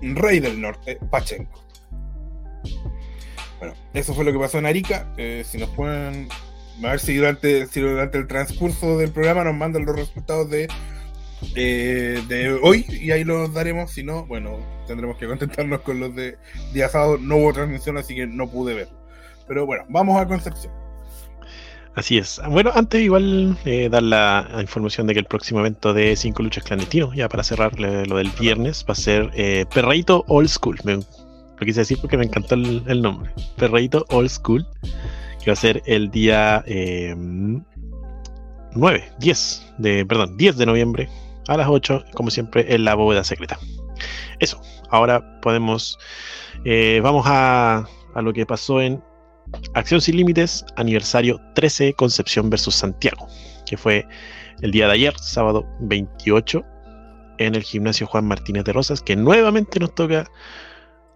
rey 0.00 0.40
del 0.40 0.60
norte, 0.60 0.98
Pachenko. 1.10 1.64
Bueno, 3.58 3.74
eso 3.92 4.14
fue 4.14 4.24
lo 4.24 4.32
que 4.32 4.38
pasó 4.38 4.58
en 4.58 4.66
Arica. 4.66 5.12
Eh, 5.16 5.42
si 5.44 5.58
nos 5.58 5.68
pueden, 5.70 6.28
a 6.82 6.90
ver 6.90 7.00
si 7.00 7.16
durante, 7.16 7.66
si 7.66 7.80
durante 7.80 8.18
el 8.18 8.26
transcurso 8.26 8.98
del 8.98 9.10
programa 9.10 9.44
nos 9.44 9.54
mandan 9.54 9.84
los 9.84 9.96
resultados 9.96 10.48
de, 10.48 10.68
eh, 11.56 12.22
de 12.28 12.52
hoy 12.52 12.86
y 12.88 13.10
ahí 13.10 13.24
los 13.24 13.52
daremos. 13.52 13.92
Si 13.92 14.04
no, 14.04 14.26
bueno, 14.26 14.58
tendremos 14.88 15.16
que 15.16 15.28
contentarnos 15.28 15.82
con 15.82 16.00
los 16.00 16.14
de 16.16 16.36
día 16.72 16.88
sábado. 16.88 17.18
No 17.18 17.36
hubo 17.36 17.52
transmisión, 17.52 17.96
así 17.98 18.16
que 18.16 18.26
no 18.26 18.50
pude 18.50 18.74
ver. 18.74 18.88
Pero 19.46 19.64
bueno, 19.64 19.84
vamos 19.88 20.20
a 20.20 20.26
Concepción. 20.26 20.72
Así 21.98 22.16
es. 22.16 22.40
Bueno, 22.48 22.70
antes 22.74 23.00
igual 23.02 23.58
eh, 23.64 23.88
dar 23.90 24.04
la 24.04 24.46
información 24.60 25.08
de 25.08 25.14
que 25.14 25.20
el 25.20 25.26
próximo 25.26 25.58
evento 25.58 25.92
de 25.92 26.14
cinco 26.14 26.44
luchas 26.44 26.62
clandestinos, 26.62 27.12
ya 27.14 27.28
para 27.28 27.42
cerrar 27.42 27.78
lo 27.80 28.16
del 28.16 28.30
viernes, 28.38 28.84
va 28.88 28.92
a 28.92 28.96
ser 28.96 29.30
eh, 29.34 29.64
Perreito 29.74 30.24
Old 30.28 30.48
School. 30.48 30.78
lo 30.84 31.02
quise 31.58 31.80
decir 31.80 31.98
porque 32.00 32.16
me 32.16 32.24
encantó 32.24 32.54
el, 32.54 33.02
nombre. 33.02 33.32
Perreito 33.56 34.06
Old 34.10 34.28
School, 34.28 34.64
que 35.42 35.50
va 35.50 35.54
a 35.54 35.56
ser 35.56 35.82
el 35.86 36.08
día 36.12 36.62
9, 36.66 37.16
eh, 38.76 39.12
10 39.18 39.66
de, 39.78 40.06
perdón, 40.06 40.36
10 40.36 40.56
de 40.56 40.66
noviembre 40.66 41.08
a 41.48 41.56
las 41.56 41.66
8, 41.68 42.04
como 42.14 42.30
siempre, 42.30 42.72
en 42.74 42.84
la 42.84 42.94
bóveda 42.94 43.24
secreta. 43.24 43.58
Eso, 44.38 44.60
ahora 44.90 45.40
podemos, 45.40 45.98
eh, 46.64 47.00
vamos 47.02 47.24
a, 47.26 47.86
a 48.14 48.22
lo 48.22 48.32
que 48.32 48.46
pasó 48.46 48.80
en 48.80 49.02
Acción 49.74 50.00
sin 50.00 50.16
Límites, 50.16 50.64
aniversario 50.76 51.40
13, 51.54 51.94
Concepción 51.94 52.50
versus 52.50 52.74
Santiago, 52.74 53.26
que 53.66 53.76
fue 53.76 54.06
el 54.60 54.70
día 54.70 54.86
de 54.86 54.92
ayer, 54.92 55.14
sábado 55.18 55.64
28, 55.80 56.62
en 57.38 57.54
el 57.54 57.62
gimnasio 57.62 58.06
Juan 58.06 58.26
Martínez 58.26 58.64
de 58.64 58.72
Rosas, 58.72 59.00
que 59.00 59.16
nuevamente 59.16 59.78
nos 59.78 59.94
toca 59.94 60.26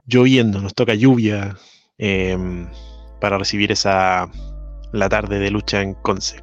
lloviendo, 0.07 0.61
nos 0.61 0.75
toca 0.75 0.95
lluvia 0.95 1.57
em, 1.99 2.69
para 3.21 3.39
recibir 3.39 3.73
esa 3.73 4.31
la 4.93 5.09
tarde 5.09 5.39
de 5.39 5.51
lucha 5.51 5.81
en 5.81 5.95
Conce. 5.95 6.43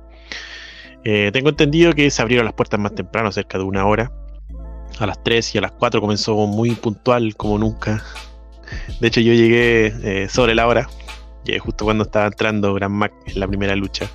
Eh, 1.03 1.29
tengo 1.31 1.49
entendido 1.49 1.93
que 1.93 2.09
se 2.11 2.21
abrieron 2.21 2.45
las 2.45 2.55
puertas 2.55 2.79
más 2.79 2.93
temprano, 2.95 3.31
cerca 3.31 3.57
de 3.57 3.63
una 3.63 3.85
hora. 3.85 4.11
A 4.99 5.05
las 5.05 5.23
3 5.23 5.55
y 5.55 5.57
a 5.57 5.61
las 5.61 5.71
4 5.71 6.01
comenzó 6.01 6.35
muy 6.47 6.71
puntual, 6.71 7.35
como 7.35 7.57
nunca. 7.57 8.03
De 8.99 9.07
hecho, 9.07 9.21
yo 9.21 9.33
llegué 9.33 9.93
eh, 10.03 10.29
sobre 10.29 10.53
la 10.55 10.67
hora, 10.67 10.87
justo 11.57 11.85
cuando 11.85 12.03
estaba 12.03 12.27
entrando 12.27 12.73
Gran 12.75 12.91
Mac 12.91 13.13
en 13.25 13.39
la 13.39 13.47
primera 13.47 13.75
lucha. 13.75 14.07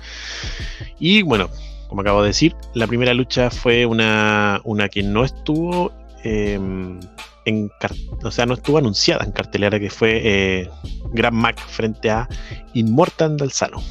Y 0.99 1.23
bueno, 1.23 1.49
como 1.89 2.01
acabo 2.01 2.21
de 2.21 2.27
decir, 2.27 2.55
la 2.73 2.87
primera 2.87 3.13
lucha 3.13 3.49
fue 3.49 3.85
una, 3.85 4.61
una 4.63 4.87
que 4.87 5.03
no 5.03 5.25
estuvo 5.25 5.91
em, 6.23 6.99
en 7.45 7.69
o 8.23 8.31
sea, 8.31 8.45
no 8.45 8.53
estuvo 8.53 8.77
anunciada 8.77 9.23
en 9.25 9.31
cartelera, 9.31 9.79
que 9.79 9.89
fue 9.89 10.21
eh, 10.23 10.69
Gran 11.11 11.35
Mac 11.35 11.59
frente 11.59 12.09
a 12.09 12.27
Immortal 12.73 13.37
Dalsano, 13.37 13.81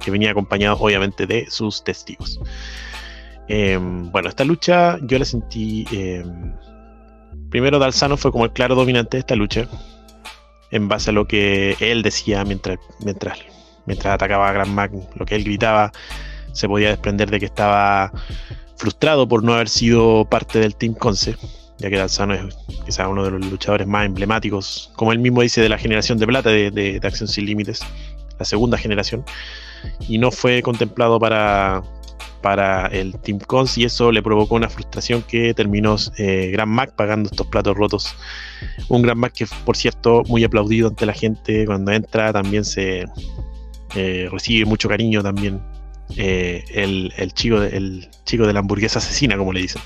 que 0.00 0.10
venía 0.10 0.30
acompañado 0.30 0.78
obviamente 0.78 1.26
de 1.26 1.46
sus 1.50 1.82
testigos. 1.84 2.40
Em, 3.48 4.10
bueno, 4.10 4.28
esta 4.28 4.44
lucha 4.44 4.98
yo 5.02 5.18
la 5.18 5.24
sentí. 5.24 5.86
Em, 5.92 6.54
primero, 7.50 7.78
Dalsano 7.78 8.16
fue 8.16 8.32
como 8.32 8.44
el 8.44 8.52
claro 8.52 8.74
dominante 8.74 9.16
de 9.16 9.20
esta 9.20 9.36
lucha 9.36 9.68
en 10.70 10.88
base 10.88 11.10
a 11.10 11.12
lo 11.12 11.26
que 11.26 11.76
él 11.80 12.02
decía 12.02 12.44
mientras, 12.44 12.78
mientras, 13.04 13.38
mientras 13.86 14.14
atacaba 14.14 14.48
a 14.48 14.52
Gran 14.52 14.74
Mac, 14.74 14.92
lo 15.14 15.24
que 15.24 15.36
él 15.36 15.44
gritaba, 15.44 15.92
se 16.52 16.68
podía 16.68 16.88
desprender 16.88 17.30
de 17.30 17.38
que 17.38 17.46
estaba 17.46 18.12
frustrado 18.76 19.28
por 19.28 19.44
no 19.44 19.54
haber 19.54 19.68
sido 19.68 20.24
parte 20.28 20.58
del 20.58 20.74
Team 20.74 20.94
Conce, 20.94 21.36
ya 21.78 21.88
que 21.88 21.96
Dalzano 21.96 22.34
es 22.34 22.56
quizás 22.84 23.06
uno 23.08 23.24
de 23.24 23.30
los 23.30 23.46
luchadores 23.46 23.86
más 23.86 24.06
emblemáticos, 24.06 24.92
como 24.96 25.12
él 25.12 25.18
mismo 25.20 25.42
dice, 25.42 25.60
de 25.60 25.68
la 25.68 25.78
generación 25.78 26.18
de 26.18 26.26
plata 26.26 26.50
de, 26.50 26.70
de 26.70 27.00
Acción 27.02 27.28
Sin 27.28 27.46
Límites, 27.46 27.80
la 28.38 28.44
segunda 28.44 28.76
generación, 28.76 29.24
y 30.08 30.18
no 30.18 30.30
fue 30.30 30.62
contemplado 30.62 31.18
para, 31.20 31.82
para 32.46 32.86
el 32.86 33.18
Team 33.18 33.40
Cons 33.40 33.76
y 33.76 33.82
eso 33.82 34.12
le 34.12 34.22
provocó 34.22 34.54
una 34.54 34.68
frustración 34.68 35.20
que 35.22 35.52
terminó 35.52 35.96
eh, 36.16 36.50
Gran 36.52 36.68
Mac 36.68 36.94
pagando 36.94 37.28
estos 37.28 37.48
platos 37.48 37.76
rotos. 37.76 38.14
Un 38.88 39.02
Gran 39.02 39.18
Mac 39.18 39.32
que, 39.32 39.46
por 39.64 39.76
cierto, 39.76 40.22
muy 40.28 40.44
aplaudido 40.44 40.86
ante 40.86 41.06
la 41.06 41.12
gente 41.12 41.66
cuando 41.66 41.90
entra, 41.90 42.32
también 42.32 42.64
se 42.64 43.04
eh, 43.96 44.28
recibe 44.30 44.64
mucho 44.64 44.88
cariño 44.88 45.24
también. 45.24 45.60
Eh, 46.16 46.62
el, 46.72 47.32
chico 47.32 47.60
el 47.64 48.08
chico 48.24 48.46
de 48.46 48.52
la 48.52 48.60
hamburguesa 48.60 49.00
asesina, 49.00 49.36
como 49.36 49.52
le 49.52 49.62
dicen. 49.62 49.82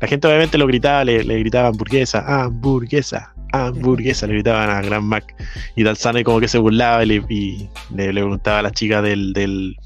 La 0.00 0.08
gente 0.08 0.26
obviamente 0.26 0.56
lo 0.56 0.66
gritaba, 0.66 1.04
le, 1.04 1.22
gritaba 1.22 1.68
hamburguesa, 1.68 2.44
hamburguesa, 2.44 3.34
hamburguesa, 3.52 4.26
le 4.26 4.32
gritaban 4.32 4.70
a 4.70 4.80
Gran 4.80 5.04
Mac. 5.04 5.34
Y 5.76 5.82
Dalzano 5.82 6.24
como 6.24 6.40
que 6.40 6.48
se 6.48 6.56
burlaba 6.56 7.04
y 7.04 7.08
le, 7.08 7.14
y 7.28 7.68
le- 7.94 8.14
le 8.14 8.22
preguntaba 8.22 8.60
a 8.60 8.62
la 8.62 8.70
chica 8.70 9.02
del, 9.02 9.34
del, 9.34 9.76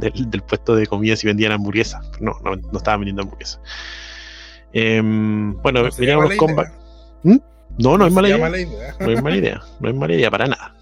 del- 0.00 0.30
del 0.30 0.42
puesto 0.42 0.74
de 0.76 0.86
comida 0.86 1.16
si 1.16 1.26
vendían 1.26 1.52
hamburguesas. 1.52 2.04
No, 2.20 2.32
no, 2.44 2.56
no 2.56 2.78
estaban 2.78 3.00
vendiendo 3.00 3.22
hamburguesas. 3.22 3.60
Em, 4.72 5.54
bueno, 5.62 5.82
No 5.82 6.18
mala 6.20 6.36
comebacks. 6.36 6.72
idea. 7.24 7.40
No, 7.78 7.96
no 7.98 8.06
es 8.06 8.12
mala 8.12 8.28
idea. 8.28 8.38
mala 8.38 8.58
idea. 8.60 8.94
No 9.00 9.10
es 9.12 9.22
mala 9.22 9.36
idea, 9.36 9.62
no 9.80 9.88
es 9.88 9.94
mala 9.94 10.14
idea 10.14 10.30
para 10.30 10.46
nada. 10.46 10.74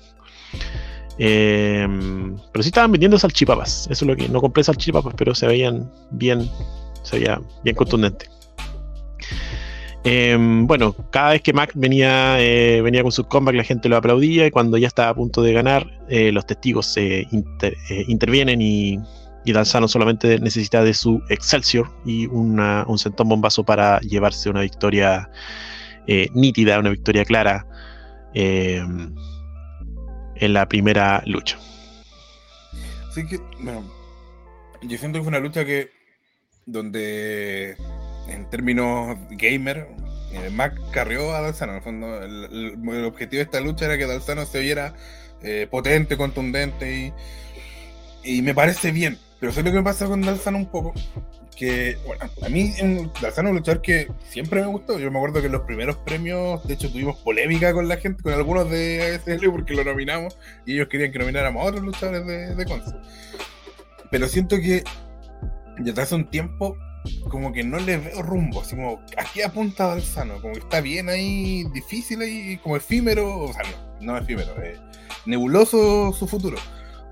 Eh, 1.19 1.87
pero 2.53 2.63
sí 2.63 2.69
estaban 2.69 2.93
vendiendo 2.93 3.19
salchipapas. 3.19 3.89
Eso 3.91 4.05
es 4.05 4.09
lo 4.09 4.17
que 4.17 4.29
no 4.29 4.41
compré 4.41 4.63
salchipapas, 4.65 5.15
pero 5.17 5.35
se 5.35 5.47
veían 5.47 5.91
bien, 6.11 6.49
se 7.03 7.19
veía 7.19 7.41
bien 7.65 7.77
contundente. 7.77 8.27
Eh, 10.09 10.37
bueno, 10.39 10.95
cada 11.11 11.31
vez 11.31 11.43
que 11.43 11.53
Mac 11.53 11.73
venía, 11.75 12.41
eh, 12.41 12.81
venía 12.81 13.03
con 13.03 13.11
sus 13.11 13.27
comebacks, 13.27 13.57
la 13.57 13.65
gente 13.65 13.89
lo 13.89 13.97
aplaudía 13.97 14.47
y 14.47 14.53
cuando 14.53 14.79
ya 14.79 14.87
estaba 14.87 15.09
a 15.09 15.15
punto 15.17 15.43
de 15.43 15.53
ganar, 15.53 16.01
eh, 16.09 16.31
los 16.31 16.47
testigos 16.47 16.87
se 16.87 17.23
eh, 17.23 18.05
intervienen 18.07 18.63
y, 18.63 19.01
y 19.45 19.53
Danzano 19.53 19.89
solamente 19.89 20.39
necesita 20.39 20.85
de 20.85 20.95
su 20.95 21.21
Excelsior 21.29 21.91
y 22.05 22.27
un 22.27 22.99
centón 22.99 23.29
bombazo 23.29 23.65
para 23.65 23.99
llevarse 23.99 24.49
una 24.49 24.61
victoria 24.61 25.29
nítida, 26.35 26.79
una 26.79 26.91
victoria 26.91 27.25
clara 27.25 27.67
eh, 28.33 28.81
en 30.37 30.53
la 30.53 30.69
primera 30.69 31.21
lucha. 31.27 31.59
Así 33.09 33.27
que, 33.27 33.41
bueno, 33.61 33.83
yo 34.83 34.99
siento 34.99 35.19
que 35.19 35.25
fue 35.25 35.29
una 35.31 35.41
lucha 35.41 35.65
que, 35.65 35.91
donde 36.65 37.77
en 38.29 38.49
términos 38.51 39.17
gamer, 39.31 39.89
eh, 40.33 40.51
Mac 40.51 40.75
carrió 40.91 41.35
a 41.35 41.41
Dalzano. 41.41 41.73
En 41.73 41.79
el 41.79 41.85
fondo, 41.85 42.23
el, 42.23 43.05
objetivo 43.05 43.39
de 43.39 43.45
esta 43.45 43.61
lucha 43.61 43.87
era 43.87 43.99
que 43.99 44.07
Dalzano 44.07 44.45
se 44.47 44.61
viera 44.61 44.95
eh, 45.43 45.67
potente, 45.71 46.17
contundente 46.17 47.13
y, 48.25 48.39
y 48.39 48.43
me 48.43 48.55
parece 48.55 48.91
bien. 48.91 49.19
Pero 49.39 49.53
sé 49.53 49.63
lo 49.63 49.71
que 49.71 49.77
me 49.77 49.83
pasa 49.83 50.07
con 50.07 50.23
Dalzano 50.23 50.59
un 50.59 50.67
poco. 50.67 50.95
Que, 51.57 51.97
bueno, 52.07 52.25
a 52.43 52.49
mí 52.49 52.75
en 52.79 53.11
Dalzano 53.21 53.49
es 53.49 53.53
un 53.53 53.57
luchador 53.57 53.83
que 53.83 54.09
siempre 54.29 54.61
me 54.61 54.67
gustó. 54.67 54.99
Yo 54.99 55.11
me 55.11 55.19
acuerdo 55.19 55.41
que 55.41 55.47
en 55.47 55.53
los 55.53 55.63
primeros 55.63 55.97
premios, 55.99 56.67
de 56.67 56.75
hecho, 56.75 56.91
tuvimos 56.91 57.17
polémica 57.19 57.73
con 57.73 57.89
la 57.89 57.97
gente, 57.97 58.23
con 58.23 58.33
algunos 58.33 58.71
de 58.71 59.21
ASL, 59.27 59.51
porque 59.51 59.75
lo 59.75 59.85
nominamos 59.85 60.37
y 60.67 60.75
ellos 60.75 60.89
querían 60.89 61.13
que 61.13 61.19
nomináramos 61.19 61.63
a 61.63 61.67
otros 61.67 61.83
luchadores 61.83 62.27
de, 62.27 62.55
de 62.55 62.65
Conce. 62.65 62.93
Pero 64.11 64.29
siento 64.29 64.57
que 64.57 64.85
desde 65.79 66.03
hace 66.03 66.15
un 66.15 66.31
tiempo 66.31 66.77
como 67.29 67.53
que 67.53 67.63
no 67.65 67.79
le 67.79 67.99
veo 67.99 68.23
rumbo, 68.23 68.61
así 68.63 68.75
como 68.77 69.01
aquí 69.17 69.43
apunta 69.43 69.87
Dalzano, 69.89 70.41
como 70.41 70.55
que 70.55 70.61
está 70.61 70.81
bien 70.81 71.09
ahí, 71.09 71.65
difícil 71.73 72.21
ahí, 72.21 72.59
como 72.63 72.77
efímero, 72.77 73.39
o 73.45 73.53
sea, 73.53 73.63
no, 74.01 74.13
no 74.13 74.19
efímero, 74.19 74.53
eh, 74.63 74.77
nebuloso 75.27 76.13
su 76.13 76.27
futuro. 76.27 76.57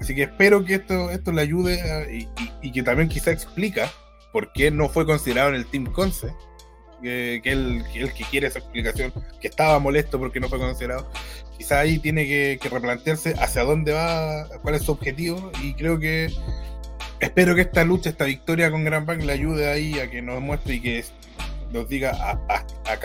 Así 0.01 0.15
que 0.15 0.25
espero 0.25 0.65
que 0.65 0.75
esto, 0.75 1.11
esto 1.11 1.33
le 1.33 1.43
ayude 1.43 1.81
a- 1.83 2.11
y, 2.11 2.29
y- 2.39 2.53
y 2.69 2.73
que 2.73 2.83
también 2.83 3.09
quizá 3.09 3.31
explica 3.31 3.91
por 4.33 4.53
qué 4.53 4.71
no 4.71 4.89
fue 4.89 5.07
considerado 5.07 5.51
en 5.51 5.55
el 5.57 5.67
Team 5.67 5.87
Conce, 5.93 6.35
que, 7.03 7.41
que 7.43 7.53
él, 7.53 7.85
que 7.93 8.01
él 8.01 8.13
que 8.13 8.25
quiere 8.25 8.47
esa 8.49 8.59
explicación, 8.59 9.13
que 9.41 9.49
estaba 9.49 9.79
molesto 9.79 10.19
porque 10.19 10.41
no 10.41 10.49
fue 10.49 10.59
considerado. 10.59 11.11
Quizá 11.59 11.81
ahí 11.81 11.99
tiene 11.99 12.27
que, 12.27 12.59
que 12.61 12.69
replantearse 12.69 13.35
hacia 13.39 13.63
dónde 13.63 13.93
va, 13.93 14.49
cuál 14.63 14.75
es 14.75 14.83
su 14.83 14.93
objetivo 14.93 15.53
y 15.63 15.75
creo 15.75 15.99
que 16.01 16.33
espero 17.21 17.55
que 17.55 17.63
esta 17.63 17.85
lucha, 17.85 18.11
esta 18.11 18.25
victoria 18.25 18.71
con 18.71 18.85
Gran 18.85 19.07
Bank 19.07 19.23
le 19.23 19.33
ayude 19.33 19.71
ahí 19.71 19.99
a 19.99 20.11
que 20.11 20.23
nos 20.23 20.41
muestre 20.41 20.75
y 20.75 20.81
que 20.81 21.05
nos 21.73 21.89
diga 21.89 22.11
a, 22.11 22.39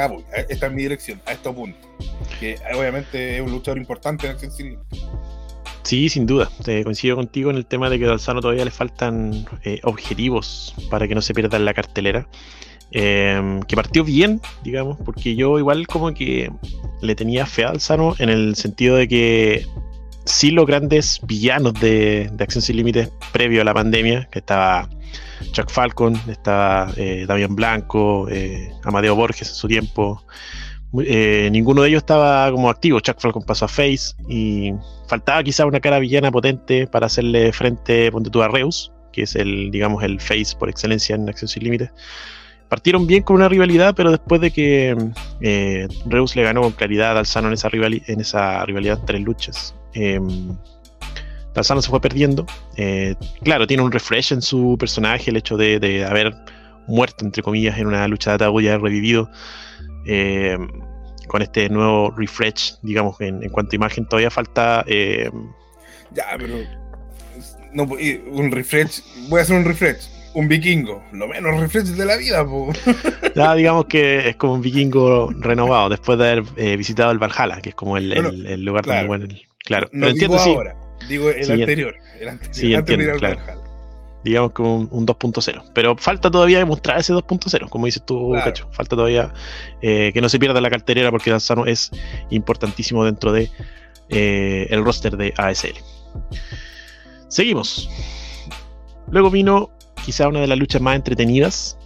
a, 0.03 0.07
voy, 0.07 0.23
a- 0.33 0.41
esta 0.41 0.67
es 0.67 0.73
mi 0.73 0.83
dirección, 0.83 1.21
a 1.25 1.31
estos 1.33 1.55
puntos. 1.55 1.81
Que 2.39 2.55
obviamente 2.75 3.37
es 3.37 3.41
un 3.41 3.51
luchador 3.51 3.77
importante 3.77 4.27
en 4.27 4.37
el 4.39 4.51
Cine. 4.51 4.77
Sí, 5.83 6.09
sin 6.09 6.25
duda. 6.27 6.49
Te 6.63 6.83
coincido 6.83 7.15
contigo 7.15 7.49
en 7.49 7.55
el 7.57 7.65
tema 7.65 7.89
de 7.89 7.97
que 7.97 8.05
a 8.05 8.09
Dalzano 8.09 8.41
todavía 8.41 8.65
le 8.65 8.71
faltan 8.71 9.45
eh, 9.63 9.79
objetivos 9.83 10.75
para 10.89 11.07
que 11.07 11.15
no 11.15 11.21
se 11.21 11.33
pierda 11.33 11.57
en 11.57 11.65
la 11.65 11.73
cartelera. 11.73 12.27
Eh, 12.91 13.59
que 13.67 13.75
partió 13.75 14.03
bien, 14.03 14.41
digamos, 14.63 14.97
porque 15.03 15.35
yo 15.35 15.57
igual 15.59 15.87
como 15.87 16.13
que 16.13 16.51
le 17.01 17.15
tenía 17.15 17.45
fe 17.45 17.63
a 17.63 17.67
Dalzano 17.67 18.15
en 18.19 18.29
el 18.29 18.55
sentido 18.55 18.97
de 18.97 19.07
que 19.07 19.65
sí 20.29 20.51
los 20.51 20.65
grandes 20.65 21.19
villanos 21.23 21.73
de, 21.73 22.29
de 22.31 22.43
Acción 22.43 22.61
Sin 22.61 22.77
Límites 22.77 23.11
previo 23.31 23.61
a 23.61 23.65
la 23.65 23.73
pandemia, 23.73 24.27
que 24.31 24.39
estaba 24.39 24.89
Chuck 25.51 25.69
Falcon, 25.69 26.19
estaba 26.27 26.91
eh, 26.97 27.25
Damián 27.27 27.55
Blanco, 27.55 28.27
eh, 28.29 28.71
Amadeo 28.83 29.15
Borges 29.15 29.49
en 29.49 29.55
su 29.55 29.67
tiempo, 29.67 30.23
eh, 31.05 31.49
ninguno 31.51 31.83
de 31.83 31.89
ellos 31.89 31.99
estaba 31.99 32.51
como 32.51 32.69
activo. 32.69 32.99
Chuck 32.99 33.19
Falcon 33.19 33.43
pasó 33.43 33.65
a 33.65 33.67
Face 33.67 34.15
y 34.27 34.73
faltaba 35.07 35.43
quizá 35.43 35.65
una 35.65 35.79
cara 35.79 35.99
villana 35.99 36.31
potente 36.31 36.87
para 36.87 37.05
hacerle 37.05 37.51
frente 37.53 38.11
ponte 38.11 38.29
tú, 38.29 38.41
a 38.41 38.47
Reus, 38.47 38.91
que 39.11 39.23
es 39.23 39.35
el, 39.35 39.71
digamos, 39.71 40.03
el 40.03 40.19
face 40.19 40.55
por 40.57 40.69
excelencia 40.69 41.15
en 41.15 41.29
Acción 41.29 41.47
Sin 41.47 41.63
Límites. 41.63 41.91
Partieron 42.69 43.07
bien 43.07 43.23
con 43.23 43.37
una 43.37 43.49
rivalidad, 43.49 43.95
pero 43.95 44.11
después 44.11 44.41
de 44.41 44.51
que 44.51 44.95
eh, 45.41 45.87
Reus 46.05 46.35
le 46.35 46.43
ganó 46.43 46.61
con 46.61 46.71
claridad 46.71 47.11
a 47.11 47.13
Dalzano 47.15 47.47
en 47.47 47.55
esa, 47.55 47.69
en 47.73 48.21
esa 48.21 48.63
rivalidad 48.65 48.99
tres 49.05 49.21
luchas, 49.21 49.73
eh, 49.93 50.19
se 51.61 51.89
fue 51.89 51.99
perdiendo. 52.01 52.45
Eh, 52.77 53.15
claro, 53.43 53.67
tiene 53.67 53.83
un 53.83 53.91
refresh 53.91 54.31
en 54.33 54.41
su 54.41 54.77
personaje, 54.79 55.29
el 55.31 55.37
hecho 55.37 55.57
de, 55.57 55.79
de 55.79 56.05
haber 56.05 56.33
muerto, 56.87 57.25
entre 57.25 57.43
comillas, 57.43 57.77
en 57.77 57.87
una 57.87 58.07
lucha 58.07 58.31
de 58.31 58.35
ataúd 58.35 58.61
y 58.61 58.67
haber 58.69 58.81
revivido. 58.81 59.29
eh, 60.05 60.57
con 61.27 61.43
este 61.43 61.69
nuevo 61.69 62.09
refresh, 62.17 62.79
digamos, 62.81 63.21
en, 63.21 63.43
en 63.43 63.49
cuanto 63.49 63.73
a 63.73 63.75
imagen, 63.75 64.07
todavía 64.07 64.31
falta 64.31 64.83
eh, 64.87 65.29
Ya, 66.11 66.25
pero 66.39 66.55
no, 67.71 67.83
un 67.83 68.51
refresh, 68.51 69.03
voy 69.29 69.39
a 69.39 69.43
hacer 69.43 69.55
un 69.55 69.63
refresh, 69.63 70.09
un 70.33 70.47
vikingo, 70.47 71.03
lo 71.13 71.27
menos 71.27 71.59
refresh 71.59 71.89
de 71.89 72.03
la 72.05 72.15
vida, 72.17 72.43
po. 72.43 72.73
Ya, 73.35 73.53
digamos 73.53 73.85
que 73.85 74.29
es 74.29 74.35
como 74.37 74.53
un 74.53 74.61
vikingo 74.61 75.29
renovado 75.37 75.89
después 75.89 76.17
de 76.17 76.31
haber 76.31 76.43
eh, 76.57 76.75
visitado 76.77 77.11
el 77.11 77.19
Valhalla, 77.19 77.61
que 77.61 77.69
es 77.69 77.75
como 77.75 77.95
el, 77.97 78.11
Bueno, 78.11 78.29
el- 78.29 78.47
el 78.47 78.65
lugar 78.65 78.83
claro. 78.85 79.07
donde 79.07 79.27
mueren. 79.27 79.48
Claro, 79.69 79.87
No 79.93 80.07
pero 80.07 80.13
digo 80.13 80.35
entiendo, 80.35 80.39
sí, 80.39 80.49
ahora, 80.49 80.75
digo 81.07 81.29
el 81.29 81.43
Sí, 81.45 81.51
anterior, 81.53 81.95
el 82.19 82.27
anterior, 82.29 82.55
sí, 82.55 82.73
antes 82.73 82.97
de 82.97 83.03
entiendo, 83.03 83.19
claro. 83.19 83.37
Valhalla. 83.39 83.61
digamos 84.23 84.51
como 84.51 84.75
un, 84.75 84.87
un 84.91 85.05
2.0. 85.07 85.71
Pero 85.73 85.95
falta 85.95 86.29
todavía 86.29 86.57
demostrar 86.57 86.99
ese 86.99 87.13
2.0, 87.13 87.69
como 87.69 87.85
dices 87.85 88.03
tú, 88.05 88.31
Claro. 88.31 88.45
Cacho. 88.45 88.67
Falta 88.73 88.95
todavía 88.97 89.31
eh, 89.81 90.11
que 90.13 90.19
no 90.21 90.27
se 90.27 90.39
pierda 90.39 90.59
la 90.59 90.69
carterera 90.69 91.11
porque 91.11 91.29
Danzano 91.31 91.65
es 91.67 91.91
importantísimo 92.31 93.05
dentro 93.05 93.31
de 93.31 93.49
eh, 94.09 94.67
el 94.71 94.83
roster 94.83 95.15
de 95.15 95.33
ASL. 95.37 95.75
Seguimos. 97.27 97.89
Luego 99.11 99.29
vino 99.29 99.69
quizá 100.03 100.27
una 100.27 100.41
de 100.41 100.47
las 100.47 100.57
luchas 100.57 100.81
más 100.81 100.95
entretenidas 100.95 101.77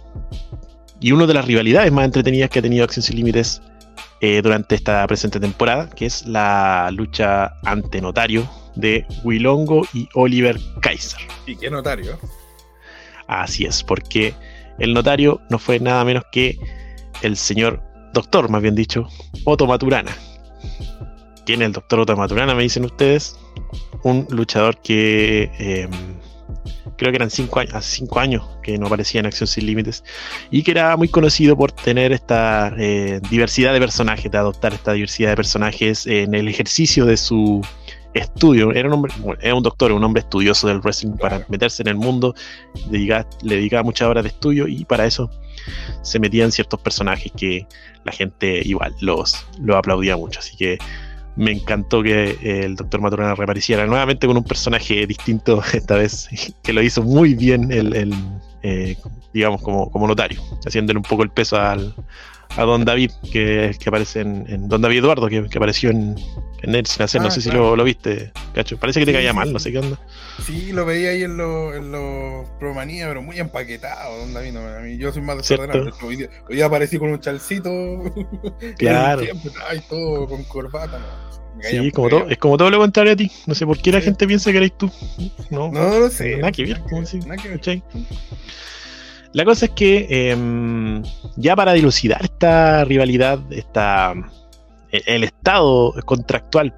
y 1.00 1.12
una 1.12 1.26
de 1.26 1.34
las 1.34 1.44
rivalidades 1.44 1.92
más 1.92 2.06
entretenidas 2.06 2.48
que 2.50 2.60
ha 2.60 2.62
tenido 2.62 2.84
Acción 2.84 3.02
Sin 3.02 3.16
Límites 3.16 3.60
eh, 4.26 4.40
durante 4.40 4.74
esta 4.74 5.06
presente 5.06 5.38
temporada, 5.38 5.90
que 5.90 6.06
es 6.06 6.26
la 6.26 6.90
lucha 6.92 7.58
ante 7.62 8.00
notario 8.00 8.48
de 8.74 9.04
Wilongo 9.22 9.86
y 9.92 10.08
Oliver 10.14 10.58
Kaiser. 10.80 11.20
Y 11.44 11.56
qué 11.56 11.68
notario. 11.68 12.18
Así 13.26 13.66
es, 13.66 13.82
porque 13.82 14.32
el 14.78 14.94
notario 14.94 15.42
no 15.50 15.58
fue 15.58 15.78
nada 15.78 16.02
menos 16.06 16.24
que 16.32 16.58
el 17.20 17.36
señor 17.36 17.82
doctor, 18.14 18.48
más 18.48 18.62
bien 18.62 18.74
dicho, 18.74 19.06
Otto 19.44 19.66
Maturana. 19.66 20.16
¿Quién 21.44 21.60
es 21.60 21.66
el 21.66 21.72
doctor 21.72 22.00
Otto 22.00 22.16
Maturana? 22.16 22.54
Me 22.54 22.62
dicen 22.62 22.86
ustedes. 22.86 23.38
Un 24.04 24.26
luchador 24.30 24.80
que 24.80 25.50
eh, 25.58 25.88
creo 26.96 27.10
que 27.12 27.16
eran 27.16 27.30
cinco 27.30 27.60
años, 27.60 27.74
hace 27.74 27.96
cinco 27.96 28.20
años 28.20 28.42
que 28.62 28.78
no 28.78 28.86
aparecía 28.86 29.20
en 29.20 29.26
Acción 29.26 29.46
Sin 29.46 29.66
Límites 29.66 30.04
y 30.50 30.62
que 30.62 30.70
era 30.70 30.96
muy 30.96 31.08
conocido 31.08 31.56
por 31.56 31.72
tener 31.72 32.12
esta 32.12 32.72
eh, 32.78 33.20
diversidad 33.30 33.72
de 33.72 33.80
personajes, 33.80 34.30
de 34.30 34.38
adoptar 34.38 34.74
esta 34.74 34.92
diversidad 34.92 35.30
de 35.30 35.36
personajes 35.36 36.06
en 36.06 36.34
el 36.34 36.48
ejercicio 36.48 37.06
de 37.06 37.16
su 37.16 37.60
estudio. 38.14 38.72
Era 38.72 38.88
un 38.88 38.94
hombre, 38.94 39.12
era 39.40 39.54
un 39.54 39.62
doctor, 39.62 39.90
un 39.92 40.04
hombre 40.04 40.20
estudioso 40.20 40.68
del 40.68 40.80
wrestling 40.80 41.16
para 41.16 41.44
meterse 41.48 41.82
en 41.82 41.88
el 41.88 41.96
mundo, 41.96 42.34
dedica- 42.90 43.26
le 43.42 43.56
dedicaba 43.56 43.82
muchas 43.82 44.08
horas 44.08 44.22
de 44.22 44.28
estudio 44.28 44.68
y 44.68 44.84
para 44.84 45.04
eso 45.04 45.30
se 46.02 46.18
metían 46.18 46.52
ciertos 46.52 46.80
personajes 46.80 47.32
que 47.36 47.66
la 48.04 48.12
gente 48.12 48.60
igual 48.64 48.94
los, 49.00 49.46
los 49.60 49.76
aplaudía 49.76 50.16
mucho. 50.16 50.40
Así 50.40 50.56
que 50.56 50.78
me 51.36 51.52
encantó 51.52 52.02
que 52.02 52.38
el 52.42 52.76
doctor 52.76 53.00
Maturana 53.00 53.34
reapareciera 53.34 53.86
nuevamente 53.86 54.26
con 54.26 54.36
un 54.36 54.44
personaje 54.44 55.06
distinto 55.06 55.62
esta 55.72 55.96
vez, 55.96 56.28
que 56.62 56.72
lo 56.72 56.82
hizo 56.82 57.02
muy 57.02 57.34
bien 57.34 57.72
el, 57.72 57.94
el, 57.94 58.14
eh, 58.62 58.96
digamos, 59.32 59.62
como, 59.62 59.90
como 59.90 60.06
notario, 60.06 60.40
haciéndole 60.64 60.98
un 60.98 61.04
poco 61.04 61.22
el 61.22 61.30
peso 61.30 61.56
al, 61.56 61.94
a 62.56 62.62
Don 62.62 62.84
David, 62.84 63.10
que, 63.32 63.74
que 63.78 63.88
aparece 63.88 64.20
en, 64.20 64.44
en 64.48 64.68
Don 64.68 64.80
David 64.80 64.98
Eduardo, 64.98 65.28
que, 65.28 65.44
que 65.48 65.58
apareció 65.58 65.90
en, 65.90 66.14
en 66.62 66.70
Nerd 66.72 66.86
Sin 66.86 67.02
Hacer, 67.02 67.20
no 67.20 67.28
Ah, 67.28 67.30
sé 67.30 67.40
si 67.40 67.48
claro. 67.50 67.70
lo, 67.70 67.76
lo 67.76 67.84
viste, 67.84 68.32
cacho. 68.54 68.78
Parece 68.78 69.00
que 69.00 69.06
te 69.06 69.12
caía 69.12 69.30
sí, 69.30 69.36
mal, 69.36 69.52
no 69.52 69.58
sé 69.58 69.72
qué 69.72 69.78
onda. 69.80 69.98
Sí, 70.44 70.72
lo 70.72 70.84
veía 70.86 71.10
ahí 71.10 71.22
en 71.24 71.36
los 71.36 71.74
en 71.74 71.90
los 71.90 72.48
Promanía, 72.60 73.08
pero 73.08 73.22
muy 73.22 73.38
empaquetado, 73.38 74.18
don 74.18 74.32
David. 74.32 74.52
no, 74.52 74.60
a 74.60 74.80
mí, 74.80 74.96
yo 74.98 75.12
soy 75.12 75.22
más 75.22 75.36
desordenado. 75.38 75.90
Hoy 76.48 76.62
aparecí 76.62 76.98
con 76.98 77.10
un 77.10 77.20
chalcito. 77.20 77.70
Claro. 78.78 79.22
Ay, 79.68 79.82
todo 79.88 80.28
con 80.28 80.44
corbata. 80.44 80.98
No, 80.98 81.34
Sí, 81.62 81.90
como 81.92 82.08
todo, 82.08 82.28
es 82.28 82.36
como 82.38 82.56
todo 82.56 82.68
lo 82.68 82.78
contrario 82.78 83.12
a 83.12 83.16
ti. 83.16 83.30
No 83.46 83.54
sé 83.54 83.64
por 83.64 83.78
qué 83.78 83.92
la 83.92 84.00
Sí. 84.00 84.06
gente 84.06 84.26
piensa 84.26 84.50
que 84.50 84.56
eres 84.58 84.76
tú. 84.76 84.90
No, 85.50 85.70
No, 85.70 85.88
no 85.88 85.98
lo 86.00 86.10
sé. 86.10 86.36
Nada 86.38 86.50
que 86.50 86.64
ver, 86.64 86.80
si- 87.06 87.18
nada 87.20 87.36
que 87.36 87.48
ver. 87.48 87.60
La 89.34 89.44
cosa 89.44 89.66
es 89.66 89.72
que 89.72 90.06
em, 90.30 91.02
ya 91.36 91.56
para 91.56 91.72
dilucidar 91.72 92.22
esta 92.24 92.84
rivalidad, 92.84 93.40
esta, 93.50 94.12
el, 94.92 95.02
el 95.06 95.24
estado 95.24 95.92
contractual, 96.06 96.72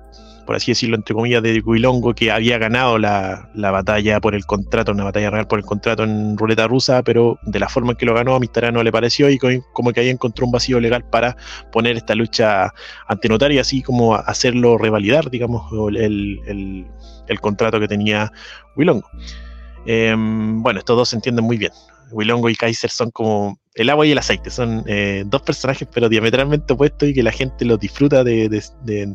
por 0.46 0.56
así 0.56 0.70
decirlo, 0.70 0.96
entre 0.96 1.14
comillas, 1.14 1.42
de 1.42 1.60
Guilongo, 1.60 2.14
que 2.14 2.30
había 2.30 2.56
ganado 2.56 2.98
la, 2.98 3.50
la 3.54 3.70
batalla 3.72 4.20
por 4.20 4.34
el 4.34 4.46
contrato, 4.46 4.92
una 4.92 5.04
batalla 5.04 5.28
real 5.28 5.46
por 5.48 5.58
el 5.58 5.66
contrato 5.66 6.04
en 6.04 6.38
ruleta 6.38 6.66
rusa, 6.66 7.02
pero 7.02 7.38
de 7.42 7.58
la 7.60 7.68
forma 7.68 7.90
en 7.92 7.98
que 7.98 8.06
lo 8.06 8.14
ganó 8.14 8.34
a 8.34 8.40
Mistara 8.40 8.72
no 8.72 8.82
le 8.82 8.92
pareció 8.92 9.28
y 9.28 9.38
co- 9.38 9.48
como 9.74 9.92
que 9.92 10.00
ahí 10.00 10.08
encontró 10.08 10.46
un 10.46 10.52
vacío 10.52 10.80
legal 10.80 11.04
para 11.10 11.36
poner 11.72 11.96
esta 11.96 12.14
lucha 12.14 12.72
ante 13.08 13.28
notario 13.28 13.56
y 13.56 13.60
así 13.60 13.82
como 13.82 14.14
hacerlo 14.14 14.78
revalidar, 14.78 15.30
digamos, 15.30 15.70
el, 15.94 16.40
el- 16.46 16.86
contrato 17.40 17.78
que 17.80 17.88
tenía 17.88 18.32
Wilongo. 18.76 19.08
Em, 19.84 20.62
bueno, 20.62 20.78
estos 20.80 20.96
dos 20.96 21.08
se 21.10 21.16
entienden 21.16 21.44
muy 21.44 21.58
bien. 21.58 21.72
Wilongo 22.12 22.48
y 22.48 22.54
Kaiser 22.54 22.90
son 22.90 23.10
como 23.10 23.58
el 23.74 23.90
agua 23.90 24.06
y 24.06 24.12
el 24.12 24.18
aceite, 24.18 24.48
son 24.50 24.84
eh, 24.86 25.22
dos 25.26 25.42
personajes 25.42 25.86
pero 25.92 26.08
diametralmente 26.08 26.72
opuestos 26.72 27.10
y 27.10 27.14
que 27.14 27.22
la 27.22 27.30
gente 27.32 27.64
los 27.66 27.78
disfruta 27.78 28.24
de, 28.24 28.62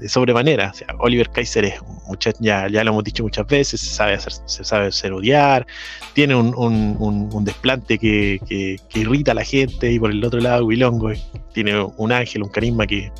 sobremanera. 0.07 0.69
O 0.71 0.73
sea, 0.73 0.87
Oliver 0.99 1.29
Kaiser 1.29 1.65
es 1.65 1.81
un 1.81 1.97
muchacho, 2.07 2.37
ya, 2.41 2.67
ya 2.69 2.83
lo 2.83 2.91
hemos 2.91 3.03
dicho 3.03 3.23
muchas 3.23 3.47
veces, 3.47 3.81
se 3.81 3.89
sabe 3.89 4.13
hacer, 4.13 4.33
se 4.45 4.63
sabe 4.63 4.87
hacer 4.87 5.13
odiar, 5.13 5.65
tiene 6.13 6.35
un, 6.35 6.53
un- 6.55 6.97
un- 6.99 7.43
desplante 7.45 7.97
que, 7.97 8.39
que- 8.47 8.77
irrita 8.99 9.31
a 9.31 9.35
la 9.35 9.43
gente 9.43 9.91
y 9.91 9.97
por 9.99 10.11
el 10.11 10.23
otro 10.23 10.39
lado 10.39 10.65
Wilongo 10.65 11.11
tiene 11.53 11.81
un 11.97 12.11
ángel, 12.11 12.43
un 12.43 12.49
carisma 12.49 12.85
que, 12.85 13.11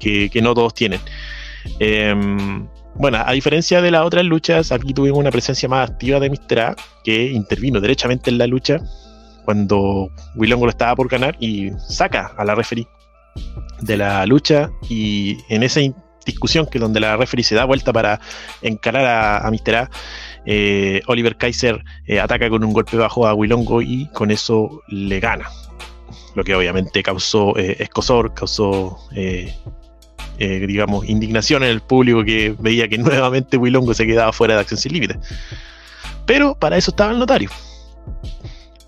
que, 0.00 0.40
no 0.42 0.54
todos 0.54 0.74
tienen. 0.74 1.00
Em, 1.78 2.66
bueno, 2.96 3.18
a 3.24 3.32
diferencia 3.32 3.82
de 3.82 3.90
las 3.90 4.02
otras 4.02 4.24
luchas, 4.24 4.72
aquí 4.72 4.94
tuvimos 4.94 5.18
una 5.18 5.30
presencia 5.30 5.68
más 5.68 5.90
activa 5.90 6.20
de 6.20 6.30
Mr. 6.30 6.60
A, 6.60 6.76
que 7.02 7.30
intervino 7.30 7.80
derechamente 7.80 8.30
en 8.30 8.38
la 8.38 8.46
lucha 8.46 8.78
cuando 9.44 10.10
Wilongo 10.34 10.64
lo 10.64 10.70
estaba 10.70 10.96
por 10.96 11.08
ganar 11.08 11.36
y 11.38 11.70
saca 11.88 12.32
a 12.36 12.44
la 12.44 12.54
referee 12.54 12.86
de 13.80 13.96
la 13.96 14.24
lucha 14.26 14.70
y 14.88 15.38
en 15.48 15.62
esa 15.62 15.80
discusión 16.24 16.66
que 16.66 16.78
donde 16.78 17.00
la 17.00 17.16
referee 17.16 17.44
se 17.44 17.54
da 17.54 17.64
vuelta 17.64 17.92
para 17.92 18.20
encarar 18.62 19.04
a, 19.04 19.46
a 19.46 19.50
Mr. 19.50 19.74
A, 19.74 19.90
eh, 20.46 21.02
Oliver 21.06 21.36
Kaiser 21.36 21.82
eh, 22.06 22.20
ataca 22.20 22.48
con 22.48 22.64
un 22.64 22.72
golpe 22.72 22.96
bajo 22.96 23.26
a 23.26 23.34
Wilongo 23.34 23.82
y 23.82 24.08
con 24.12 24.30
eso 24.30 24.82
le 24.88 25.20
gana. 25.20 25.48
Lo 26.34 26.42
que 26.44 26.54
obviamente 26.54 27.02
causó 27.02 27.56
eh, 27.56 27.76
escosor, 27.78 28.34
causó 28.34 28.98
eh, 30.38 30.64
digamos, 30.66 31.08
indignación 31.08 31.62
en 31.62 31.70
el 31.70 31.80
público 31.80 32.24
que 32.24 32.54
veía 32.58 32.88
que 32.88 32.98
nuevamente 32.98 33.56
Wilongo 33.56 33.94
se 33.94 34.06
quedaba 34.06 34.32
fuera 34.32 34.54
de 34.54 34.60
Acción 34.60 34.78
Sin 34.80 34.92
Límites. 34.92 35.16
Pero 36.26 36.54
para 36.54 36.76
eso 36.76 36.90
estaba 36.90 37.12
el 37.12 37.18
notario. 37.18 37.50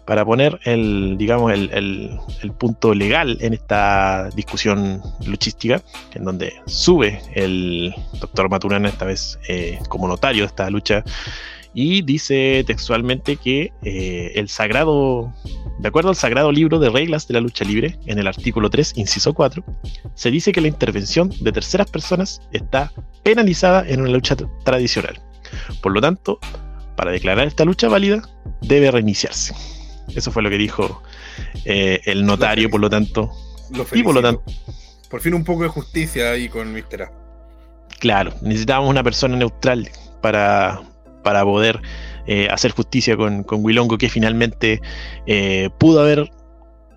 Para 0.07 0.25
poner 0.25 0.61
el, 0.65 1.17
digamos, 1.19 1.53
el, 1.53 1.69
el- 1.73 2.19
el 2.43 2.53
punto 2.53 2.95
legal 2.95 3.39
en 3.41 3.55
esta 3.55 4.29
discusión 4.37 5.03
luchística, 5.27 5.83
en 6.15 6.25
donde 6.25 6.53
sube 6.67 7.21
el 7.35 7.93
doctor 8.21 8.49
Maturana, 8.49 8.89
esta 8.89 9.05
vez 9.05 9.37
eh, 9.49 9.81
como 9.89 10.07
notario 10.07 10.43
de 10.45 10.47
esta 10.47 10.71
lucha, 10.71 11.03
y 11.79 12.01
dice 12.01 12.65
textualmente 12.67 13.37
que 13.37 13.71
eh, 13.83 14.33
el 14.35 14.49
sagrado, 14.49 15.31
de 15.79 15.89
acuerdo 15.89 16.09
al 16.09 16.17
sagrado 16.17 16.51
libro 16.51 16.79
de 16.79 16.89
reglas 16.89 17.29
de 17.29 17.35
la 17.35 17.41
lucha 17.41 17.67
libre, 17.67 17.99
en 18.07 18.19
el 18.19 18.27
artículo 18.27 18.71
3, 18.71 18.95
inciso 18.97 19.35
4, 19.35 19.63
se 20.15 20.31
dice 20.31 20.53
que 20.53 20.63
la 20.63 20.69
intervención 20.69 21.31
de 21.39 21.53
terceras 21.53 21.91
personas 21.91 22.41
está 22.51 22.91
penalizada 23.23 23.87
en 23.87 24.01
una 24.01 24.11
lucha 24.11 24.35
tra- 24.39 24.49
tradicional. 24.65 25.21
Por 25.83 25.93
lo 25.93 26.01
tanto, 26.01 26.39
para 26.97 27.11
declarar 27.13 27.47
esta 27.47 27.67
lucha 27.67 27.89
válida, 27.89 28.23
debe 28.63 28.91
reiniciarse. 28.91 29.55
Eso 30.15 30.33
fue 30.33 30.43
lo 30.43 30.49
que 30.49 30.57
dijo 30.57 31.03
eh, 31.67 32.01
el 32.07 32.25
notario, 32.25 32.71
por 32.71 32.81
lo 32.81 32.89
tanto, 32.89 33.31
Lo 33.71 33.85
y 33.93 34.03
por 34.03 34.15
lo 34.15 34.23
tanto, 34.23 34.43
Por 35.11 35.21
fin 35.21 35.35
un 35.35 35.45
poco 35.45 35.65
de 35.65 35.69
justicia 35.69 36.31
ahí 36.31 36.49
con 36.49 36.73
Mr. 36.73 37.03
A. 37.03 37.13
claro, 37.99 38.33
necesitábamos 38.41 38.89
una 38.89 39.03
persona 39.03 39.37
neutral 39.37 39.91
para, 40.23 40.81
para 41.27 41.43
poder 41.43 41.83
eh, 42.29 42.47
hacer 42.53 42.71
justicia 42.71 43.17
con, 43.17 43.43
con 43.43 43.65
Wilongo, 43.65 43.99
que 43.99 44.09
finalmente 44.09 44.81
eh, 45.27 45.71
pudo 45.77 45.99
haber 45.99 46.31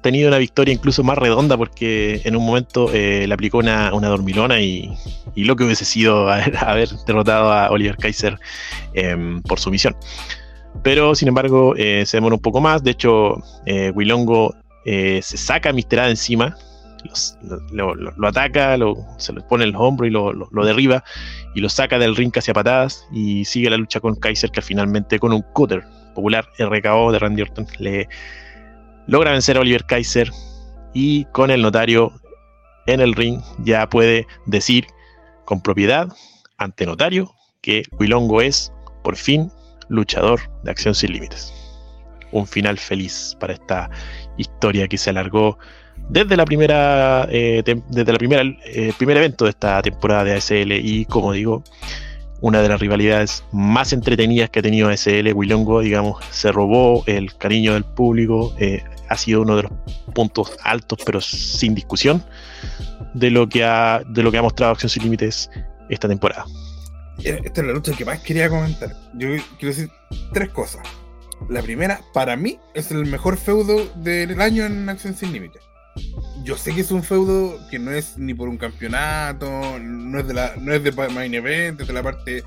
tenido 0.04 0.28
una 0.28 0.38
victoria 0.38 0.72
incluso 0.72 1.04
más 1.04 1.18
redonda 1.18 1.58
porque 1.58 2.22
en 2.26 2.36
un 2.36 2.46
momento 2.46 2.94
eh, 2.94 3.26
le 3.26 3.34
aplicó 3.34 3.58
una, 3.58 3.92
una 3.92 4.08
dormilona 4.08 4.62
y, 4.62 4.94
y 5.34 5.46
lo 5.46 5.56
que 5.56 5.64
hubiese 5.64 5.84
sido 5.84 6.30
haber, 6.60 6.90
derrotado 7.08 7.52
a 7.52 7.72
Oliver 7.72 7.98
Kaiser 7.98 8.38
em, 8.94 9.42
por 9.42 9.60
su 9.60 9.72
misión. 9.72 9.96
Pero 10.84 11.16
sin 11.16 11.28
embargo 11.28 11.74
se 11.76 12.06
demora 12.14 12.36
un 12.36 12.42
poco 12.42 12.62
más, 12.62 12.84
de 12.84 12.92
hecho 12.92 13.38
Wilongo 13.96 14.56
se 14.86 15.22
saca 15.22 15.72
a 15.72 15.74
Mr. 15.74 16.02
A 16.02 16.04
de 16.06 16.12
encima, 16.12 16.56
lo, 17.72 18.28
ataca, 18.28 18.78
se 19.18 19.34
le 19.34 19.42
pone 19.42 19.66
en 19.66 19.72
los 19.72 19.82
hombros 19.82 20.08
y 20.08 20.12
lo 20.12 20.66
derriba 20.66 21.04
y 21.56 21.62
lo 21.62 21.70
saca 21.70 21.98
del 21.98 22.16
ring 22.16 22.32
hacia 22.36 22.54
patadas 22.54 23.08
y 23.12 23.46
sigue 23.46 23.70
la 23.70 23.78
lucha 23.78 24.00
con 24.00 24.16
Kaiser 24.16 24.52
que 24.52 24.62
finalmente 24.62 25.20
con 25.20 25.34
un 25.34 25.42
cutter 25.54 25.84
popular 26.14 26.48
RKO 26.60 27.12
de 27.12 27.20
Randy 27.20 27.42
Orton 27.42 27.68
le 27.80 28.08
logra 29.08 29.32
vencer 29.32 29.58
a 29.58 29.62
Oliver 29.62 29.86
Kaiser 29.86 30.30
y 30.94 31.26
con 31.26 31.52
el 31.52 31.62
notario 31.62 32.12
en 32.88 33.02
el 33.02 33.14
ring 33.14 33.42
ya 33.60 33.88
puede 33.88 34.28
decir 34.46 34.86
con 35.46 35.62
propiedad 35.62 36.08
ante 36.58 36.86
notario 36.86 37.34
que 37.62 37.84
Wilongo 38.00 38.42
es 38.42 38.72
por 39.04 39.16
fin 39.16 39.52
luchador 39.90 40.40
de 40.64 40.72
acción 40.72 40.94
sin 40.94 41.14
límites. 41.14 41.54
Un 42.32 42.46
final 42.46 42.78
feliz 42.78 43.36
para 43.40 43.54
esta 43.54 43.90
historia 44.38 44.88
que 44.88 44.98
se 44.98 45.10
alargó 45.10 45.58
desde 46.10 46.36
la 46.36 46.46
primera 46.46 47.28
eh, 47.30 47.64
desde 47.64 48.12
la 48.12 48.18
primera 48.18 48.44
eh, 48.66 48.94
primer 48.98 49.18
evento 49.18 49.46
de 49.46 49.52
esta 49.52 49.82
temporada 49.82 50.24
de 50.24 50.34
ASL 50.34 50.72
y 50.72 51.06
como 51.06 51.34
digo 51.34 51.64
una 52.42 52.62
de 52.62 52.70
las 52.70 52.80
rivalidades 52.80 53.44
más 53.52 53.94
entretenidas 53.94 54.50
que 54.50 54.60
ha 54.60 54.62
tenido 54.62 54.90
ASL 54.90 55.32
Wilongo 55.34 55.82
digamos 55.82 56.24
se 56.32 56.52
robó 56.52 57.04
el 57.06 57.36
cariño 57.36 57.74
del 57.74 57.84
público 57.84 58.56
eh, 58.60 58.84
ha 59.08 59.18
sido 59.18 59.42
uno 59.42 59.56
de 59.56 59.64
los 59.64 59.72
puntos 60.14 60.58
altos 60.64 61.00
pero 61.06 61.22
sin 61.22 61.76
discusión 61.76 62.24
de 63.14 63.30
lo 63.30 63.48
que 63.48 63.64
ha 63.64 64.02
de 64.08 64.24
lo 64.24 64.32
que 64.32 64.40
ha 64.40 64.42
mostrado 64.42 64.74
Acción 64.74 64.90
sin 64.90 65.04
Límites 65.04 65.50
esta 65.90 66.08
temporada 66.08 66.46
Esta 67.24 67.62
es 67.62 67.68
la 67.68 67.74
lucha 67.74 67.92
que 67.94 68.06
más 68.06 68.20
quería 68.20 68.48
comentar. 68.50 68.96
Yo 69.16 69.30
quiero 69.58 69.76
decir 69.76 69.90
tres 70.32 70.50
cosas. 70.50 70.82
La 71.50 71.62
primera, 71.62 72.02
para 72.14 72.36
mí, 72.36 72.60
es 72.74 72.92
el 72.92 73.06
mejor 73.06 73.38
feudo 73.38 73.86
del 73.96 74.40
año 74.40 74.66
en 74.66 74.88
Acción 74.88 75.16
Sin 75.16 75.32
Límites. 75.32 75.69
Yo 76.44 76.58
sé 76.58 76.74
que 76.74 76.82
es 76.82 76.92
un 76.92 77.04
feudo 77.04 77.60
que 77.70 77.80
no 77.80 77.92
es 77.92 78.18
ni 78.18 78.34
por 78.34 78.50
un 78.50 78.58
campeonato, 78.58 79.80
no 79.80 80.20
es 80.20 80.28
de 80.28 80.34
la, 80.34 80.56
no 80.58 80.74
es 80.74 80.84
de 80.84 80.92
main 80.92 81.34
event, 81.34 81.80
es 81.82 81.88
de 81.88 81.94
la 81.94 82.04
parte 82.04 82.44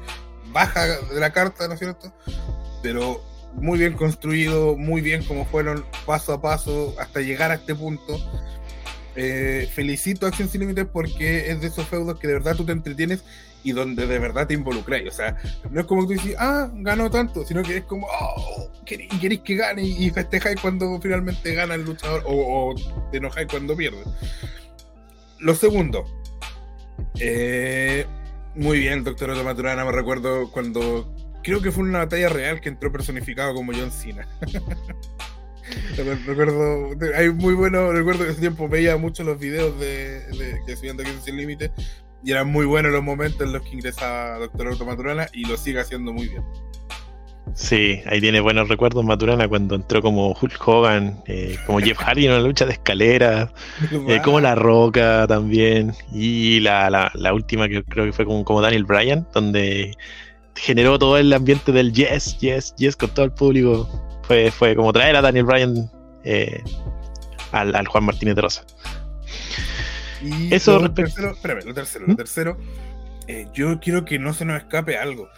baja 0.52 0.86
de 0.86 1.20
la 1.20 1.32
carta, 1.32 1.68
¿no 1.68 1.74
es 1.74 1.80
cierto? 1.80 2.12
Pero 2.82 3.22
muy 3.54 3.78
bien 3.78 3.94
construido, 3.94 4.76
muy 4.76 5.00
bien 5.00 5.24
como 5.24 5.44
fueron 5.44 5.84
paso 6.06 6.32
a 6.32 6.40
paso 6.40 6.94
hasta 6.98 7.20
llegar 7.20 7.50
a 7.50 7.54
este 7.54 7.74
punto. 7.74 8.18
Eh, 9.14 9.68
felicito 9.74 10.24
a 10.24 10.30
Acción 10.30 10.48
Sin 10.48 10.62
Límites 10.62 10.86
porque 10.90 11.50
es 11.50 11.60
de 11.60 11.66
esos 11.66 11.86
feudos 11.86 12.18
que 12.18 12.26
de 12.26 12.32
verdad 12.34 12.56
tú 12.56 12.64
te 12.64 12.72
entretienes 12.72 13.22
y 13.64 13.72
donde 13.72 14.06
de 14.06 14.18
verdad 14.18 14.46
te 14.46 14.54
involucráis. 14.54 15.08
O 15.08 15.12
sea, 15.12 15.36
no 15.70 15.80
es 15.80 15.86
como 15.86 16.02
que 16.02 16.16
tú 16.16 16.22
dices, 16.22 16.36
ah, 16.38 16.70
ganó 16.74 17.10
tanto, 17.10 17.44
sino 17.44 17.62
que 17.62 17.78
es 17.78 17.84
como, 17.84 18.06
oh, 18.06 18.70
queréis, 18.84 19.40
que 19.40 19.56
gane 19.56 19.82
y 19.82 20.10
festejáis 20.10 20.60
cuando 20.60 21.00
finalmente 21.00 21.54
gana 21.54 21.74
el 21.74 21.84
luchador 21.84 22.22
o, 22.26 22.74
te 23.10 23.18
enojáis 23.18 23.48
cuando 23.48 23.76
pierde. 23.76 24.02
Lo 25.38 25.54
segundo, 25.54 26.04
eh, 27.18 28.06
muy 28.54 28.78
bien, 28.78 29.02
doctor 29.04 29.42
Maturana, 29.42 29.84
me 29.84 29.92
recuerdo 29.92 30.50
cuando 30.50 31.12
creo 31.42 31.60
que 31.60 31.72
fue 31.72 31.84
una 31.84 31.98
batalla 32.00 32.28
real 32.28 32.60
que 32.60 32.68
entró 32.68 32.92
personificado 32.92 33.54
como 33.54 33.72
John 33.72 33.90
Cena. 33.90 34.28
recuerdo, 36.26 36.90
hay 37.16 37.30
muy 37.30 37.54
bueno, 37.54 37.92
recuerdo 37.92 38.24
que 38.24 38.30
ese 38.30 38.40
tiempo 38.40 38.68
veía 38.68 38.96
mucho 38.96 39.24
los 39.24 39.38
videos 39.38 39.78
de, 39.80 40.20
de 40.26 40.60
que 40.66 40.76
subían 40.76 40.96
de 40.96 41.04
Sin 41.24 41.36
Límite 41.36 41.72
y 42.24 42.30
eran 42.30 42.48
muy 42.48 42.66
buenos 42.66 42.92
los 42.92 43.02
momentos 43.02 43.40
en 43.42 43.52
los 43.52 43.62
que 43.62 43.70
ingresaba 43.70 44.38
Doctor 44.38 44.68
Otto 44.68 44.84
Maturana 44.84 45.28
y 45.32 45.44
lo 45.46 45.56
sigue 45.56 45.80
haciendo 45.80 46.12
muy 46.12 46.28
bien. 46.28 46.42
Sí, 47.54 48.00
ahí 48.06 48.20
tiene 48.20 48.40
buenos 48.40 48.68
recuerdos 48.68 49.04
Maturana 49.04 49.46
cuando 49.48 49.74
entró 49.74 50.00
como 50.00 50.34
Hulk 50.40 50.66
Hogan, 50.66 51.22
eh, 51.26 51.58
como 51.66 51.80
Jeff 51.80 51.98
Hardy 52.00 52.26
en 52.26 52.32
una 52.32 52.40
lucha 52.40 52.64
de 52.64 52.72
escaleras, 52.72 53.50
eh, 54.08 54.20
como 54.24 54.40
La 54.40 54.54
Roca 54.54 55.26
también, 55.26 55.92
y 56.12 56.60
la, 56.60 56.88
la, 56.88 57.10
la 57.14 57.34
última 57.34 57.68
que 57.68 57.82
creo 57.84 58.06
que 58.06 58.12
fue 58.12 58.24
como, 58.24 58.44
como 58.44 58.62
Daniel 58.62 58.84
Bryan, 58.84 59.26
donde 59.34 59.94
generó 60.54 60.98
todo 60.98 61.18
el 61.18 61.32
ambiente 61.32 61.72
del 61.72 61.92
yes, 61.92 62.38
yes, 62.38 62.74
yes 62.76 62.96
con 62.96 63.10
todo 63.10 63.24
el 63.24 63.32
público. 63.32 63.88
Fue, 64.22 64.50
fue 64.50 64.74
como 64.74 64.92
traer 64.92 65.16
a 65.16 65.20
Daniel 65.22 65.44
Bryan 65.44 65.90
eh, 66.24 66.62
al, 67.50 67.74
al 67.74 67.86
Juan 67.86 68.04
Martínez 68.04 68.36
de 68.36 68.42
Rosa. 68.42 68.64
Y 70.22 70.54
Eso 70.54 70.74
lo 70.74 70.86
respecto- 70.86 71.02
tercero, 71.14 71.30
espérame, 71.32 71.64
lo 71.66 71.74
tercero, 71.74 72.06
¿Mm? 72.06 72.10
lo 72.10 72.16
tercero, 72.16 72.58
eh, 73.28 73.46
yo 73.54 73.80
quiero 73.80 74.04
que 74.04 74.18
no 74.18 74.32
se 74.34 74.44
nos 74.44 74.58
escape 74.58 74.96
algo. 74.96 75.28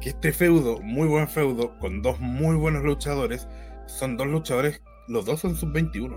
Que 0.00 0.10
este 0.10 0.32
feudo, 0.32 0.80
muy 0.80 1.06
buen 1.08 1.28
feudo, 1.28 1.76
con 1.78 2.00
dos 2.02 2.18
muy 2.20 2.56
buenos 2.56 2.82
luchadores, 2.84 3.46
son 3.86 4.16
dos 4.16 4.26
luchadores, 4.28 4.80
los 5.08 5.26
dos 5.26 5.40
son 5.40 5.56
sub-21. 5.56 6.16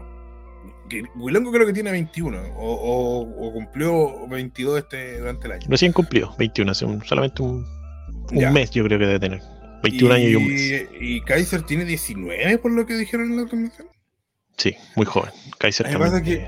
Que 0.89 1.03
Wilongo 1.15 1.51
creo 1.51 1.65
que 1.65 1.73
tiene 1.73 1.91
21, 1.91 2.39
o, 2.55 2.73
o- 2.73 3.47
o 3.47 3.53
cumplió 3.53 4.27
22 4.27 4.79
este, 4.79 5.19
durante 5.19 5.47
el 5.47 5.53
año. 5.53 5.65
Recién 5.69 5.91
cumplió, 5.91 6.33
21, 6.37 6.71
hace 6.71 6.85
un- 6.85 7.03
solamente 7.03 7.41
un, 7.41 7.65
un 8.31 8.39
Ya. 8.39 8.51
mes 8.51 8.71
yo 8.71 8.83
creo 8.85 8.99
que 8.99 9.05
debe 9.07 9.19
tener. 9.19 9.41
21 9.83 10.13
años 10.13 10.29
y 10.31 10.35
un 10.35 10.47
mes. 10.47 10.87
Y 11.01 11.21
Kaiser 11.21 11.63
tiene 11.63 11.83
19 11.83 12.57
por 12.59 12.71
lo 12.71 12.85
que 12.85 12.95
dijeron 12.95 13.31
en 13.31 13.37
la 13.41 13.45
transmisión. 13.47 13.87
Sí, 14.57 14.75
muy 14.95 15.05
joven. 15.05 15.31
Kaiser 15.57 15.87
también. 15.89 16.09
pasa 16.11 16.23
que- 16.23 16.47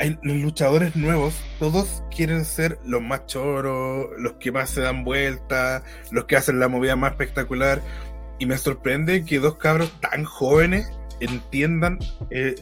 hay- 0.00 0.18
los 0.22 0.38
luchadores 0.38 0.96
nuevos, 0.96 1.34
todos 1.58 2.02
quieren 2.14 2.44
ser 2.44 2.78
los 2.84 3.02
más 3.02 3.26
choros, 3.26 4.08
los 4.18 4.32
que 4.34 4.50
más 4.50 4.70
se 4.70 4.80
dan 4.80 5.04
vueltas, 5.04 5.82
los 6.10 6.24
que 6.24 6.36
hacen 6.36 6.58
la 6.58 6.68
movida 6.68 6.96
más 6.96 7.12
espectacular. 7.12 7.80
Y 8.38 8.46
me 8.46 8.56
sorprende 8.56 9.24
que 9.24 9.38
dos 9.38 9.56
cabros 9.56 9.92
tan 10.00 10.24
jóvenes 10.24 10.90
entiendan 11.20 11.98
eh, 12.30 12.54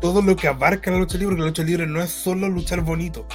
todo 0.00 0.20
lo 0.22 0.34
que 0.36 0.48
abarca 0.48 0.90
la 0.90 0.98
lucha 0.98 1.16
libre, 1.18 1.34
porque 1.36 1.42
la 1.42 1.48
lucha 1.48 1.62
libre 1.62 1.86
no 1.86 2.02
es 2.02 2.10
solo 2.10 2.48
luchar 2.48 2.80
bonito, 2.80 3.26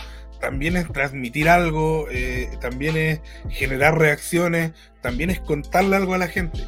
también 0.42 0.76
es 0.76 0.92
transmitir 0.92 1.48
algo, 1.48 2.08
eh, 2.12 2.50
también 2.60 2.98
es 2.98 3.22
generar 3.50 3.98
reacciones, 3.98 4.74
también 5.02 5.30
es 5.30 5.40
contarle 5.40 5.96
algo 5.96 6.14
a 6.14 6.18
la 6.18 6.28
gente. 6.28 6.60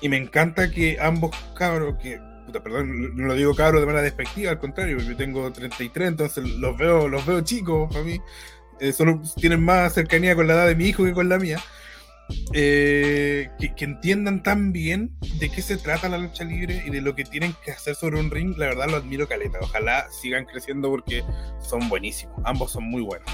Y 0.00 0.08
me 0.08 0.16
encanta 0.16 0.70
que 0.70 0.98
ambos 1.00 1.30
cabros, 1.56 1.96
que, 2.00 2.20
puta, 2.52 2.62
perdón, 2.62 3.16
no 3.16 3.26
lo 3.26 3.34
digo 3.34 3.54
cabros 3.54 3.80
de 3.80 3.86
manera 3.86 4.02
despectiva, 4.02 4.50
al 4.50 4.58
contrario, 4.58 4.98
yo 4.98 5.16
tengo 5.16 5.50
33, 5.52 6.08
entonces 6.08 6.44
los 6.44 6.76
veo, 6.76 7.08
los 7.08 7.24
veo 7.26 7.40
chicos 7.40 7.92
para 7.92 8.04
mí, 8.04 8.20
eh, 8.80 8.92
solo 8.92 9.20
tienen 9.36 9.62
más 9.64 9.94
cercanía 9.94 10.34
con 10.34 10.46
la 10.46 10.54
edad 10.54 10.66
de 10.66 10.76
mi 10.76 10.86
hijo 10.88 11.04
que 11.04 11.12
con 11.12 11.28
la 11.28 11.38
mía. 11.38 11.58
eh, 12.54 13.50
que, 13.58 13.74
que 13.74 13.84
entiendan 13.84 14.42
tan 14.42 14.72
bien 14.72 15.10
de 15.38 15.50
qué 15.50 15.60
se 15.62 15.76
trata 15.76 16.08
la 16.08 16.18
lucha 16.18 16.44
libre 16.44 16.82
y 16.86 16.90
de 16.90 17.00
lo 17.02 17.14
que 17.14 17.24
tienen 17.24 17.54
que 17.64 17.72
hacer 17.72 17.94
sobre 17.94 18.20
un 18.20 18.30
ring, 18.30 18.56
la 18.56 18.66
verdad 18.66 18.88
lo 18.88 18.96
admiro 18.96 19.28
caleta. 19.28 19.58
Ojalá 19.60 20.06
sigan 20.10 20.44
creciendo 20.46 20.88
porque 20.90 21.24
son 21.60 21.88
buenísimos. 21.88 22.36
Ambos 22.44 22.72
son 22.72 22.84
muy 22.84 23.02
buenos. 23.02 23.28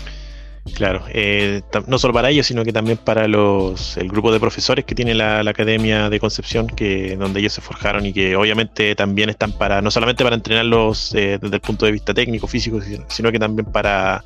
Claro, 0.74 1.02
eh, 1.08 1.62
no 1.86 1.98
solo 1.98 2.12
para 2.14 2.30
ellos, 2.30 2.46
sino 2.46 2.64
que 2.64 2.72
también 2.72 2.98
para 2.98 3.26
los 3.26 3.96
el 3.96 4.08
grupo 4.08 4.30
de 4.32 4.38
profesores 4.38 4.84
que 4.84 4.94
tiene 4.94 5.14
la, 5.14 5.42
la 5.42 5.50
Academia 5.50 6.08
de 6.10 6.20
Concepción, 6.20 6.66
que 6.68 7.16
donde 7.16 7.40
ellos 7.40 7.52
se 7.52 7.60
forjaron 7.60 8.06
y 8.06 8.12
que 8.12 8.36
obviamente 8.36 8.94
también 8.94 9.28
están 9.28 9.52
para, 9.52 9.82
no 9.82 9.90
solamente 9.90 10.22
para 10.24 10.36
entrenarlos 10.36 11.14
eh, 11.14 11.38
desde 11.40 11.56
el 11.56 11.60
punto 11.62 11.84
de 11.86 11.92
vista 11.92 12.14
técnico, 12.14 12.46
físico, 12.46 12.80
sino, 13.08 13.32
que 13.32 13.38
también 13.38 13.66
para, 13.72 14.22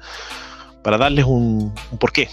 para 0.83 0.99
darles 0.99 1.25
un, 1.25 1.73
un 1.91 1.99
porqué, 1.99 2.29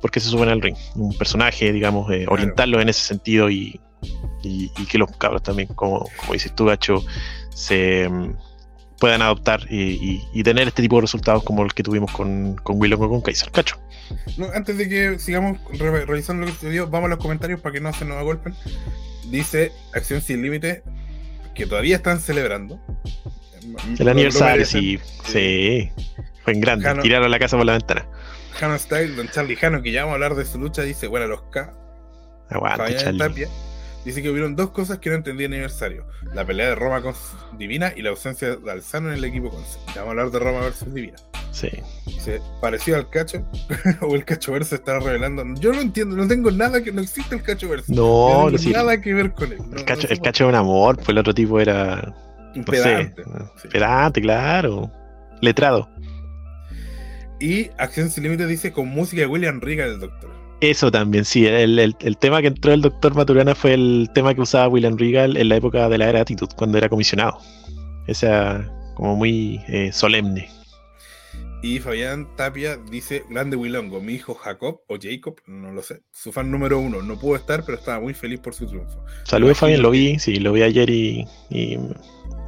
por 0.00 0.10
qué 0.10 0.20
se 0.20 0.28
suben 0.28 0.48
al 0.48 0.60
ring, 0.60 0.76
un 0.94 1.16
personaje, 1.16 1.72
digamos, 1.72 2.08
eh, 2.12 2.18
Claro. 2.18 2.32
orientarlos 2.34 2.82
en 2.82 2.88
ese 2.88 3.02
sentido 3.02 3.50
y, 3.50 3.80
y- 4.44 4.70
y 4.76 4.86
que 4.86 4.98
los 4.98 5.10
cabros 5.16 5.42
también, 5.42 5.68
como, 5.74 6.08
como 6.18 6.32
dices 6.34 6.54
tú, 6.54 6.66
Gacho, 6.66 7.02
se 7.50 8.08
puedan 8.98 9.22
adoptar 9.22 9.66
y, 9.70 9.76
y- 9.82 10.28
y 10.32 10.42
tener 10.42 10.68
este 10.68 10.82
tipo 10.82 10.96
de 10.96 11.02
resultados 11.02 11.42
como 11.42 11.64
el 11.64 11.74
que 11.74 11.82
tuvimos 11.82 12.10
con, 12.12 12.56
con 12.56 12.80
Willow 12.80 13.02
o 13.02 13.08
con 13.08 13.20
Kaiser. 13.20 13.50
Cacho. 13.50 13.78
No, 14.36 14.46
antes 14.54 14.78
de 14.78 14.88
que 14.88 15.18
sigamos 15.18 15.58
re- 15.78 16.04
revisando 16.06 16.42
lo 16.46 16.52
que 16.52 16.58
sucedió, 16.58 16.86
vamos 16.88 17.06
a 17.08 17.10
los 17.14 17.18
comentarios 17.18 17.60
para 17.60 17.72
que 17.74 17.80
no 17.80 17.92
se 17.92 18.04
nos 18.04 18.16
agolpen. 18.18 18.54
Dice 19.30 19.72
Acción 19.94 20.20
Sin 20.20 20.42
Límite 20.42 20.82
que 21.54 21.66
todavía 21.66 21.96
están 21.96 22.20
celebrando. 22.20 22.80
El 23.98 24.04
Lo- 24.04 24.10
aniversario, 24.12 24.60
lo 24.60 24.64
sí, 24.66 24.98
sí. 25.24 25.90
Fue 26.44 26.52
en 26.52 26.60
grande. 26.60 26.84
Jano- 26.86 27.02
Tiraron 27.02 27.30
la 27.30 27.38
casa 27.38 27.56
por 27.56 27.66
la 27.66 27.72
ventana. 27.72 28.06
Jano 28.52 28.78
Style, 28.78 29.16
Don 29.16 29.28
Charlie 29.28 29.56
Jano, 29.56 29.82
que 29.82 29.90
ya 29.92 30.02
vamos 30.02 30.12
a 30.12 30.14
hablar 30.14 30.34
de 30.36 30.44
su 30.46 30.58
lucha, 30.58 30.82
dice, 30.82 31.08
bueno, 31.08 31.26
los 31.26 31.42
K. 31.50 31.74
Aguante, 32.48 32.96
Charlie. 32.96 33.18
Tapia, 33.18 33.48
dice 34.06 34.22
que 34.22 34.30
hubieron 34.30 34.56
dos 34.56 34.70
cosas 34.70 34.98
que 34.98 35.10
no 35.10 35.16
entendí 35.16 35.44
en 35.44 35.52
el 35.52 35.58
aniversario. 35.58 36.06
La 36.32 36.46
pelea 36.46 36.68
de 36.68 36.74
Roma 36.74 37.02
con 37.02 37.14
Divina 37.58 37.92
y 37.94 38.02
la 38.02 38.10
ausencia 38.10 38.56
de 38.56 38.70
Alzano 38.70 39.08
en 39.10 39.16
el 39.18 39.24
equipo 39.24 39.50
con 39.50 39.60
vamos 39.88 39.98
a 39.98 40.10
hablar 40.10 40.30
de 40.30 40.38
Roma 40.38 40.60
versus 40.60 40.92
Divina. 40.94 41.16
Sí. 41.50 41.68
Dice, 42.06 42.40
parecido 42.60 42.96
al 42.98 43.08
cacho, 43.10 43.44
o 44.00 44.14
el 44.14 44.24
cacho 44.24 44.52
verso 44.52 44.74
está 44.74 44.98
revelando. 44.98 45.44
Yo 45.60 45.72
no 45.72 45.80
entiendo, 45.80 46.16
no 46.16 46.26
tengo 46.28 46.50
nada 46.50 46.82
que. 46.82 46.92
No 46.92 47.00
existe 47.02 47.34
el 47.34 47.42
cacho 47.42 47.68
verso. 47.68 47.92
No, 47.92 48.44
no 48.44 48.50
no, 48.50 48.58
sí. 48.58 48.70
nada 48.70 49.00
que 49.00 49.12
ver 49.14 49.32
con 49.32 49.52
él. 49.52 49.58
No- 49.68 49.76
El 49.76 49.84
cacho, 49.84 50.06
el 50.08 50.20
cacho 50.20 50.44
es 50.44 50.48
un 50.48 50.54
amor, 50.54 50.96
pues 50.96 51.08
el 51.10 51.18
otro 51.18 51.34
tipo 51.34 51.58
era. 51.60 52.14
No 52.54 52.62
sé. 52.62 52.70
pedante. 52.70 53.22
Sí. 53.60 53.68
Pedante, 53.68 54.20
claro. 54.20 54.90
Letrado. 55.40 55.88
Y 57.40 57.70
Acción 57.78 58.10
Sin 58.10 58.22
Límites 58.24 58.48
dice 58.48 58.72
con 58.72 58.88
música 58.88 59.20
de 59.22 59.26
William 59.26 59.60
Regal, 59.60 59.90
el 59.90 60.00
doctor. 60.00 60.30
Eso 60.60 60.90
también, 60.90 61.24
sí. 61.24 61.46
El, 61.46 61.78
el- 61.78 61.96
el 62.00 62.16
tema 62.16 62.40
que 62.40 62.48
entró 62.48 62.72
el 62.72 62.80
doctor 62.80 63.14
Maturana 63.14 63.54
fue 63.54 63.74
el 63.74 64.08
tema 64.14 64.34
que 64.34 64.40
usaba 64.40 64.68
William 64.68 64.96
Regal 64.96 65.36
en 65.36 65.48
la 65.50 65.56
época 65.56 65.88
de 65.88 65.98
la 65.98 66.08
era 66.08 66.20
Attitude, 66.22 66.54
cuando 66.56 66.78
era 66.78 66.88
comisionado. 66.88 67.38
Esa, 68.06 68.72
como 68.94 69.16
muy 69.16 69.60
eh, 69.68 69.90
solemne. 69.92 70.48
Y 71.62 71.80
Fabián 71.80 72.28
Tapia 72.36 72.76
dice, 72.76 73.24
grande 73.28 73.56
Wilongo, 73.56 74.00
mi 74.00 74.14
hijo 74.14 74.34
Jacob 74.34 74.82
o 74.88 74.96
Jacob, 75.00 75.36
no 75.46 75.72
lo 75.72 75.82
sé, 75.82 76.02
su 76.12 76.30
fan 76.30 76.50
número 76.50 76.78
uno, 76.78 77.02
no 77.02 77.18
pudo 77.18 77.36
estar, 77.36 77.64
pero 77.64 77.76
estaba 77.78 77.98
muy 77.98 78.14
feliz 78.14 78.38
por 78.40 78.54
su 78.54 78.66
triunfo. 78.66 79.04
Saludos, 79.24 79.58
Fabián, 79.58 79.82
lo 79.82 79.90
vi, 79.90 80.18
sí, 80.18 80.36
lo 80.36 80.52
vi 80.52 80.62
ayer 80.62 80.88
y, 80.90 81.26
y 81.50 81.76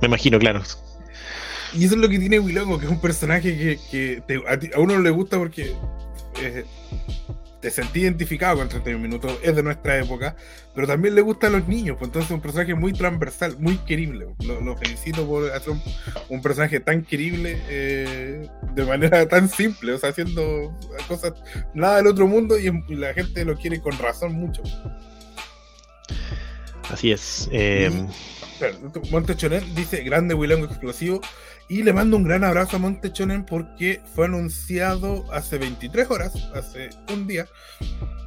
me 0.01 0.07
imagino, 0.07 0.39
claro. 0.39 0.63
Y 1.75 1.85
eso 1.85 1.95
es 1.97 2.01
lo 2.01 2.09
que 2.09 2.19
tiene 2.19 2.39
Wilongo, 2.39 2.79
que 2.79 2.85
es 2.87 2.91
un 2.93 3.01
personaje 3.01 3.57
que, 3.57 3.79
que 3.91 4.23
te- 4.27 4.43
a, 4.49 4.59
ti- 4.59 4.71
a 4.75 4.79
uno 4.79 4.99
le 5.01 5.11
gusta 5.11 5.37
porque 5.39 5.73
eh, 6.41 6.65
te 7.61 7.71
sentí 7.71 8.01
identificado 8.01 8.59
con 8.59 8.69
31 8.69 9.03
minutos, 9.03 9.33
es 9.43 9.55
de 9.57 9.63
nuestra 9.63 9.99
época, 9.99 10.37
pero 10.75 10.87
también 10.87 11.15
le 11.15 11.23
gusta 11.23 11.49
a 11.49 11.51
los 11.51 11.67
niños, 11.67 11.97
pues 11.99 12.09
entonces 12.09 12.31
es 12.31 12.35
un 12.35 12.41
personaje 12.41 12.75
muy 12.75 12.93
transversal, 12.93 13.57
muy 13.59 13.79
querible. 13.79 14.29
Lo, 14.47 14.61
lo 14.61 14.77
felicito 14.77 15.27
por 15.27 15.51
hacer 15.51 15.71
un, 15.71 15.83
un 16.29 16.41
personaje 16.41 16.79
tan 16.81 17.03
querible 17.03 17.61
eh, 17.69 18.49
de 18.75 18.85
manera 18.85 19.27
tan 19.29 19.49
simple, 19.49 19.93
o 19.93 19.99
sea, 19.99 20.11
haciendo 20.11 20.79
cosas 21.09 21.33
nada 21.75 21.97
del 21.97 22.07
otro 22.07 22.27
mundo 22.29 22.59
y, 22.59 22.67
y 22.89 22.95
la 22.95 23.13
gente 23.13 23.45
lo 23.45 23.57
quiere 23.57 23.81
con 23.81 23.99
razón 23.99 24.33
mucho. 24.35 24.63
Así 26.91 27.11
es. 27.13 27.49
eh, 27.53 27.91
Montechonen 29.11 29.75
dice 29.75 30.03
grande 30.03 30.35
Wilongo 30.35 30.67
explosivo 30.67 31.21
y 31.69 31.83
le 31.83 31.93
mando 31.93 32.16
un 32.16 32.25
gran 32.25 32.45
abrazo 32.45 32.77
a 32.77 32.79
Montechonen 32.79 33.45
porque 33.45 34.01
fue 34.14 34.27
anunciado 34.27 35.25
hace 35.33 35.59
23 35.59 36.11
horas, 36.11 36.35
hace 36.55 36.91
un 37.12 37.27
día, 37.27 37.47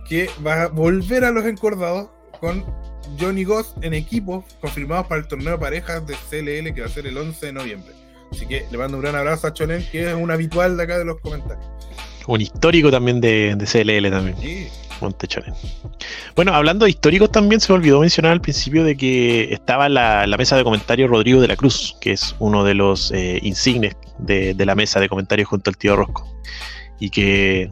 que 0.07 0.29
va 0.45 0.63
a 0.63 0.67
volver 0.67 1.25
a 1.25 1.31
los 1.31 1.45
encordados 1.45 2.09
con 2.39 2.63
Johnny 3.19 3.43
Goss 3.43 3.75
en 3.81 3.93
equipo 3.93 4.45
confirmados 4.59 5.07
para 5.07 5.21
el 5.21 5.27
torneo 5.27 5.53
de 5.53 5.57
parejas 5.57 6.05
de 6.05 6.13
CLL 6.29 6.73
que 6.73 6.81
va 6.81 6.87
a 6.87 6.89
ser 6.89 7.07
el 7.07 7.17
11 7.17 7.47
de 7.47 7.53
noviembre. 7.53 7.93
Así 8.31 8.47
que 8.47 8.65
le 8.71 8.77
mando 8.77 8.97
un 8.97 9.03
gran 9.03 9.15
abrazo 9.15 9.47
a 9.47 9.53
Chonen, 9.53 9.85
que 9.91 10.09
es 10.09 10.15
un 10.15 10.31
habitual 10.31 10.77
de 10.77 10.83
acá 10.83 10.97
de 10.97 11.05
los 11.05 11.19
comentarios. 11.19 11.65
un 12.27 12.39
histórico 12.39 12.89
también 12.89 13.19
de, 13.19 13.55
de 13.55 13.65
CLL 13.65 14.09
también. 14.09 14.37
Sí, 14.39 14.67
Bueno, 16.35 16.53
hablando 16.53 16.85
de 16.85 16.91
históricos 16.91 17.31
también 17.31 17.59
se 17.61 17.71
me 17.71 17.77
olvidó 17.79 17.99
mencionar 17.99 18.31
al 18.31 18.41
principio 18.41 18.83
de 18.83 18.95
que 18.95 19.53
estaba 19.53 19.89
la, 19.89 20.25
mesa 20.37 20.55
de 20.55 20.63
comentarios 20.63 21.09
Rodrigo 21.09 21.41
de 21.41 21.47
la 21.47 21.55
Cruz, 21.55 21.97
que 21.99 22.11
es 22.13 22.35
uno 22.39 22.63
de 22.63 22.73
los 22.73 23.11
eh, 23.11 23.39
insignes 23.41 23.95
de, 24.19 24.53
de 24.53 24.65
la 24.65 24.75
mesa 24.75 24.99
de 24.99 25.09
comentarios 25.09 25.47
junto 25.49 25.69
al 25.69 25.77
tío 25.77 25.95
Rosco. 25.95 26.27
Y 26.99 27.09
que, 27.09 27.69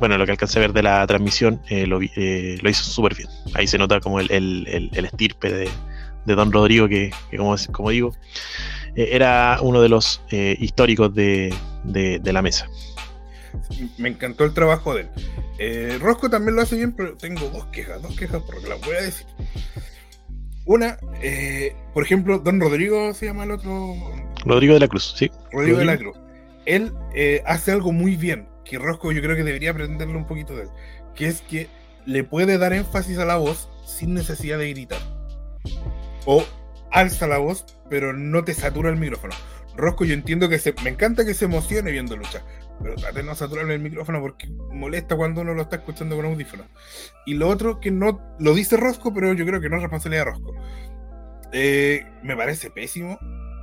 bueno, 0.00 0.18
lo 0.18 0.24
que 0.26 0.32
alcancé 0.32 0.58
a 0.58 0.62
ver 0.62 0.72
de 0.72 0.82
la 0.82 1.06
transmisión 1.06 1.60
eh, 1.70 1.86
eh, 2.16 2.58
lo 2.60 2.70
hizo 2.70 2.84
súper 2.84 3.14
bien. 3.14 3.28
Ahí 3.54 3.66
se 3.66 3.78
nota 3.78 4.00
como 4.00 4.20
el, 4.20 4.30
el- 4.32 4.90
el- 4.92 5.04
estirpe 5.04 5.52
de, 5.52 5.68
de 6.24 6.34
don 6.34 6.50
Rodrigo, 6.50 6.88
que, 6.88 7.10
que 7.30 7.36
como, 7.36 7.54
como 7.72 7.90
digo, 7.90 8.12
eh, 8.96 9.10
era 9.12 9.58
uno 9.62 9.80
de 9.80 9.88
los 9.88 10.20
históricos 10.30 11.14
de- 11.14 11.54
de 11.84 12.32
la 12.32 12.42
mesa. 12.42 12.66
Me 13.98 14.08
encantó 14.08 14.44
el 14.44 14.54
trabajo 14.54 14.94
de 14.94 15.02
él. 15.02 15.08
Eh, 15.58 15.98
Rosco 16.00 16.30
también 16.30 16.56
lo 16.56 16.62
hace 16.62 16.76
bien, 16.76 16.92
pero 16.92 17.16
tengo 17.16 17.48
dos 17.48 17.66
quejas, 17.66 18.02
dos 18.02 18.16
quejas 18.16 18.42
porque 18.46 18.68
las 18.68 18.80
voy 18.80 18.96
a 18.96 19.02
decir. 19.02 19.26
Una, 20.66 20.98
eh, 21.22 21.76
por 21.92 22.04
ejemplo, 22.04 22.38
Don 22.38 22.60
Rodrigo 22.60 23.12
se 23.12 23.26
llama 23.26 23.44
el 23.44 23.50
otro, 23.50 23.96
Rodrigo 24.44 24.74
de 24.74 24.80
la 24.80 24.88
Cruz, 24.88 25.14
sí. 25.16 25.30
Rodrigo 25.52 25.78
de 25.78 25.84
la. 25.84 25.98
Cruz. 25.98 26.16
Él 26.64 26.92
eh, 27.14 27.42
hace 27.46 27.72
algo 27.72 27.92
muy 27.92 28.16
bien, 28.16 28.48
que 28.64 28.78
Rosco 28.78 29.12
yo 29.12 29.20
creo 29.20 29.36
que 29.36 29.44
debería 29.44 29.70
aprenderlo 29.70 30.18
un 30.18 30.26
poquito 30.26 30.56
de 30.56 30.62
él, 30.62 30.68
que 31.14 31.26
es 31.26 31.42
que 31.42 31.68
le 32.06 32.24
puede 32.24 32.56
dar 32.56 32.72
énfasis 32.72 33.18
a 33.18 33.24
la 33.24 33.36
voz 33.36 33.68
sin 33.86 34.14
necesidad 34.14 34.58
de 34.58 34.70
gritar. 34.70 35.00
O 36.24 36.44
alza 36.90 37.26
la 37.26 37.38
voz, 37.38 37.66
pero 37.90 38.12
no 38.12 38.44
te 38.44 38.54
satura 38.54 38.88
el 38.88 38.96
micrófono. 38.96 39.34
Rosco, 39.76 40.04
yo 40.04 40.14
entiendo 40.14 40.48
que 40.48 40.58
se, 40.58 40.74
me 40.84 40.90
encanta 40.90 41.24
que 41.24 41.34
se 41.34 41.46
emocione 41.46 41.90
viendo 41.90 42.16
lucha, 42.16 42.42
pero 42.82 42.94
trate 42.96 43.20
de 43.20 43.22
no 43.24 43.34
saturarle 43.34 43.74
el 43.74 43.80
micrófono 43.80 44.20
porque 44.20 44.48
molesta 44.48 45.16
cuando 45.16 45.40
uno 45.40 45.54
lo 45.54 45.62
está 45.62 45.76
escuchando 45.76 46.16
con 46.16 46.26
audífonos. 46.26 46.66
Y 47.26 47.34
lo 47.34 47.48
otro 47.48 47.80
que 47.80 47.90
no 47.90 48.20
lo 48.38 48.54
dice 48.54 48.76
Rosco, 48.76 49.12
pero 49.12 49.32
yo 49.32 49.46
creo 49.46 49.60
que 49.60 49.68
no 49.68 49.76
es 49.76 49.82
responsabilidad 49.82 50.26
de 50.26 50.30
Rosco. 50.30 50.54
Eh, 51.52 52.04
me 52.22 52.36
parece 52.36 52.70
pésimo, 52.70 53.18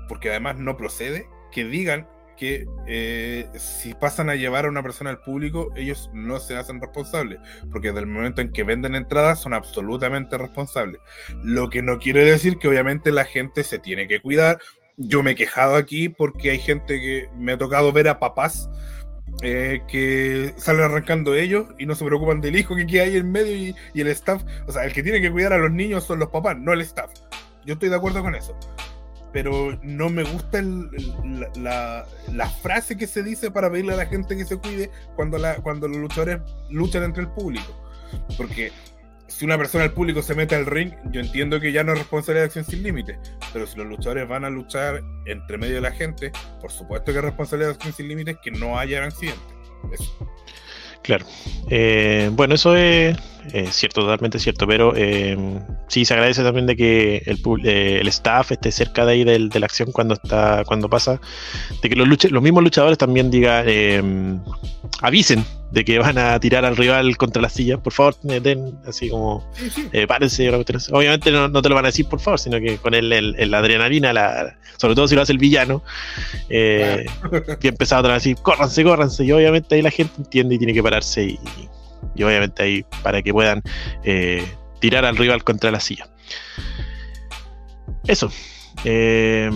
porque 0.07 0.29
además 0.29 0.57
no 0.57 0.77
procede, 0.77 1.27
que 1.51 1.65
digan 1.65 2.07
que 2.41 2.65
eh, 2.87 3.47
si 3.55 3.93
pasan 3.93 4.29
a 4.31 4.35
llevar 4.35 4.65
a 4.65 4.69
una 4.69 4.81
persona 4.81 5.11
al 5.11 5.19
público, 5.19 5.71
ellos 5.75 6.09
no 6.11 6.39
se 6.39 6.57
hacen 6.57 6.81
responsables, 6.81 7.39
porque 7.71 7.89
desde 7.89 7.99
el 7.99 8.07
momento 8.07 8.41
en 8.41 8.51
que 8.51 8.63
venden 8.63 8.95
entradas 8.95 9.39
son 9.39 9.53
absolutamente 9.53 10.39
responsables. 10.39 10.99
Lo 11.43 11.69
que 11.69 11.83
no 11.83 11.99
quiere 11.99 12.25
decir 12.25 12.57
que 12.57 12.67
obviamente 12.67 13.11
la 13.11 13.25
gente 13.25 13.63
se 13.63 13.77
tiene 13.77 14.07
que 14.07 14.21
cuidar. 14.21 14.59
Yo 14.97 15.21
me 15.21 15.31
he 15.31 15.35
quejado 15.35 15.75
aquí 15.75 16.09
porque 16.09 16.49
hay 16.49 16.59
gente 16.59 16.99
que 16.99 17.29
me 17.37 17.51
ha 17.51 17.57
tocado 17.57 17.91
ver 17.91 18.07
a 18.07 18.19
papás 18.19 18.69
eh, 19.41 19.81
que 19.87 20.53
salen 20.57 20.83
arrancando 20.83 21.35
ellos 21.35 21.67
y 21.79 21.85
no 21.85 21.95
se 21.95 22.05
preocupan 22.05 22.41
del 22.41 22.55
hijo 22.55 22.75
que 22.75 22.85
queda 22.85 23.03
ahí 23.03 23.17
en 23.17 23.31
medio 23.31 23.55
y, 23.55 24.01
el 24.01 24.07
staff. 24.07 24.43
O 24.67 24.71
sea, 24.71 24.85
el 24.85 24.93
que 24.93 25.03
tiene 25.03 25.21
que 25.21 25.31
cuidar 25.31 25.53
a 25.53 25.57
los 25.57 25.71
niños 25.71 26.03
son 26.03 26.19
los 26.19 26.29
papás, 26.29 26.57
no 26.57 26.73
el 26.73 26.81
staff. 26.81 27.11
Yo 27.65 27.73
estoy 27.73 27.89
de 27.89 27.95
acuerdo 27.95 28.21
con 28.21 28.35
eso 28.35 28.57
pero 29.33 29.79
no 29.81 30.09
me 30.09 30.23
gusta 30.23 30.61
la, 31.55 32.05
frase 32.61 32.97
que 32.97 33.07
se 33.07 33.23
dice 33.23 33.49
para 33.49 33.71
pedirle 33.71 33.93
a 33.93 33.97
la 33.97 34.05
gente 34.05 34.35
que 34.35 34.43
se 34.43 34.57
cuide 34.57 34.91
cuando, 35.15 35.37
cuando 35.63 35.87
los 35.87 35.97
luchadores 35.97 36.41
luchan 36.69 37.03
entre 37.03 37.23
el 37.23 37.29
público. 37.29 37.73
Porque 38.35 38.73
si 39.31 39.45
una 39.45 39.57
persona 39.57 39.83
del 39.83 39.93
público 39.93 40.21
se 40.21 40.35
mete 40.35 40.55
al 40.55 40.65
ring, 40.65 40.91
yo 41.11 41.21
entiendo 41.21 41.59
que 41.59 41.71
ya 41.71 41.83
no 41.83 41.93
es 41.93 41.99
responsabilidad 41.99 42.43
de 42.43 42.45
Acción 42.47 42.65
Sin 42.65 42.83
Límites, 42.83 43.17
pero 43.53 43.65
si 43.65 43.77
los 43.77 43.87
luchadores 43.87 44.27
van 44.27 44.43
a 44.43 44.49
luchar 44.49 45.01
entre 45.25 45.57
medio 45.57 45.75
de 45.75 45.81
la 45.81 45.91
gente, 45.91 46.31
por 46.59 46.71
supuesto 46.71 47.11
que 47.11 47.19
es 47.19 47.23
responsabilidad 47.23 47.69
de 47.69 47.75
Acción 47.75 47.93
Sin 47.93 48.07
Límites 48.09 48.37
que 48.43 48.51
no 48.51 48.77
haya 48.77 49.03
accidentes. 49.03 49.41
Eso. 49.91 50.29
Claro. 51.01 51.25
Eh, 51.69 52.29
bueno, 52.33 52.55
eso 52.55 52.75
es, 52.75 53.17
es, 53.53 53.75
cierto, 53.75 54.01
totalmente 54.01 54.39
cierto, 54.39 54.67
pero 54.67 54.93
eh, 54.95 55.37
sí 55.87 56.05
se 56.05 56.13
agradece 56.13 56.43
también 56.43 56.65
de 56.67 56.75
que 56.75 57.23
el, 57.25 57.39
eh, 57.65 57.97
el 58.01 58.07
staff 58.07 58.51
esté 58.51 58.71
cerca 58.71 59.05
de 59.05 59.13
ahí 59.13 59.23
del, 59.23 59.49
de 59.49 59.59
la 59.59 59.65
acción 59.65 59.91
cuando 59.91 60.13
está 60.15 60.63
cuando 60.65 60.89
pasa, 60.89 61.19
de 61.81 61.89
que 61.89 61.95
los, 61.95 62.07
lucha, 62.07 62.27
los 62.29 62.41
mismos 62.43 62.63
luchadores 62.63 62.97
también 62.97 63.31
digan, 63.31 63.65
eh, 63.67 64.01
avisen 65.01 65.43
de 65.71 65.85
que 65.85 65.99
van 65.99 66.17
a 66.17 66.37
tirar 66.39 66.65
al 66.65 66.75
rival 66.75 67.15
contra 67.17 67.41
la 67.41 67.47
silla, 67.49 67.77
por 67.77 67.93
favor, 67.93 68.15
den 68.23 68.77
así 68.85 69.09
como, 69.09 69.49
eh, 69.93 70.05
párense. 70.05 70.49
Obviamente 70.91 71.31
no, 71.31 71.47
no 71.47 71.61
te 71.61 71.69
lo 71.69 71.75
van 71.75 71.85
a 71.85 71.87
decir 71.87 72.07
por 72.07 72.19
favor, 72.19 72.39
sino 72.39 72.59
que 72.59 72.77
con 72.77 72.93
el, 72.93 73.11
el- 73.13 73.35
el- 73.39 73.51
la 73.51 73.59
adrenalina, 73.59 74.11
la, 74.11 74.57
sobre 74.77 74.95
todo 74.95 75.07
si 75.07 75.15
lo 75.15 75.21
hace 75.21 75.31
el 75.31 75.37
villano, 75.37 75.81
eh, 76.49 77.05
bien 77.61 77.73
empezado 77.73 78.09
a 78.09 78.13
decir, 78.15 78.35
córranse, 78.41 78.83
córranse, 78.83 79.23
y 79.23 79.31
obviamente 79.31 79.75
ahí 79.75 79.81
la 79.81 79.91
gente 79.91 80.13
entiende 80.17 80.55
y 80.55 80.57
tiene 80.57 80.73
que 80.73 80.83
pararse 80.83 81.23
y, 81.23 81.27
y 81.31 81.69
obviamente 82.17 82.63
ahí 82.63 82.85
para 83.03 83.21
que 83.21 83.31
puedan 83.31 83.61
eh, 84.03 84.45
tirar 84.79 85.05
al 85.05 85.17
rival 85.17 85.43
contra 85.43 85.71
la 85.71 85.79
silla. 85.79 86.09
Eso. 88.07 88.31
Eh, 88.83 89.49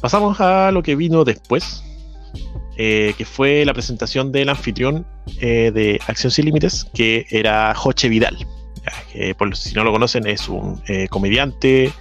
pasamos 0.00 0.40
a 0.40 0.70
lo 0.70 0.82
que 0.82 0.96
vino 0.96 1.24
después, 1.24 1.82
eh, 2.76 3.14
que 3.18 3.24
fue 3.24 3.64
la 3.64 3.74
presentación 3.74 4.32
del 4.32 4.48
anfitrión 4.48 5.06
eh, 5.40 5.70
de 5.74 6.00
Acción 6.06 6.30
Sin 6.30 6.46
Límites, 6.46 6.86
que 6.94 7.26
era 7.30 7.74
Joche 7.74 8.08
Vidal. 8.08 8.36
Que 9.12 9.34
por 9.34 9.54
si 9.56 9.74
no 9.74 9.84
lo 9.84 9.92
conocen, 9.92 10.26
es 10.26 10.48
un 10.48 10.82
comediante 11.08 11.92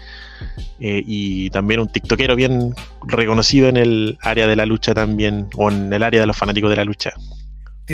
eh, 0.79 1.03
y 1.05 1.49
también 1.51 1.79
un 1.79 1.87
tiktokero 1.87 2.35
bien 2.35 2.73
reconocido 3.05 3.69
en 3.69 3.77
el 3.77 4.17
área 4.21 4.47
de 4.47 4.55
la 4.55 4.65
lucha 4.65 4.93
también, 4.93 5.47
o 5.55 5.69
en 5.69 5.93
el 5.93 6.03
área 6.03 6.21
de 6.21 6.27
los 6.27 6.37
fanáticos 6.37 6.69
de 6.69 6.75
la 6.75 6.85
lucha. 6.85 7.11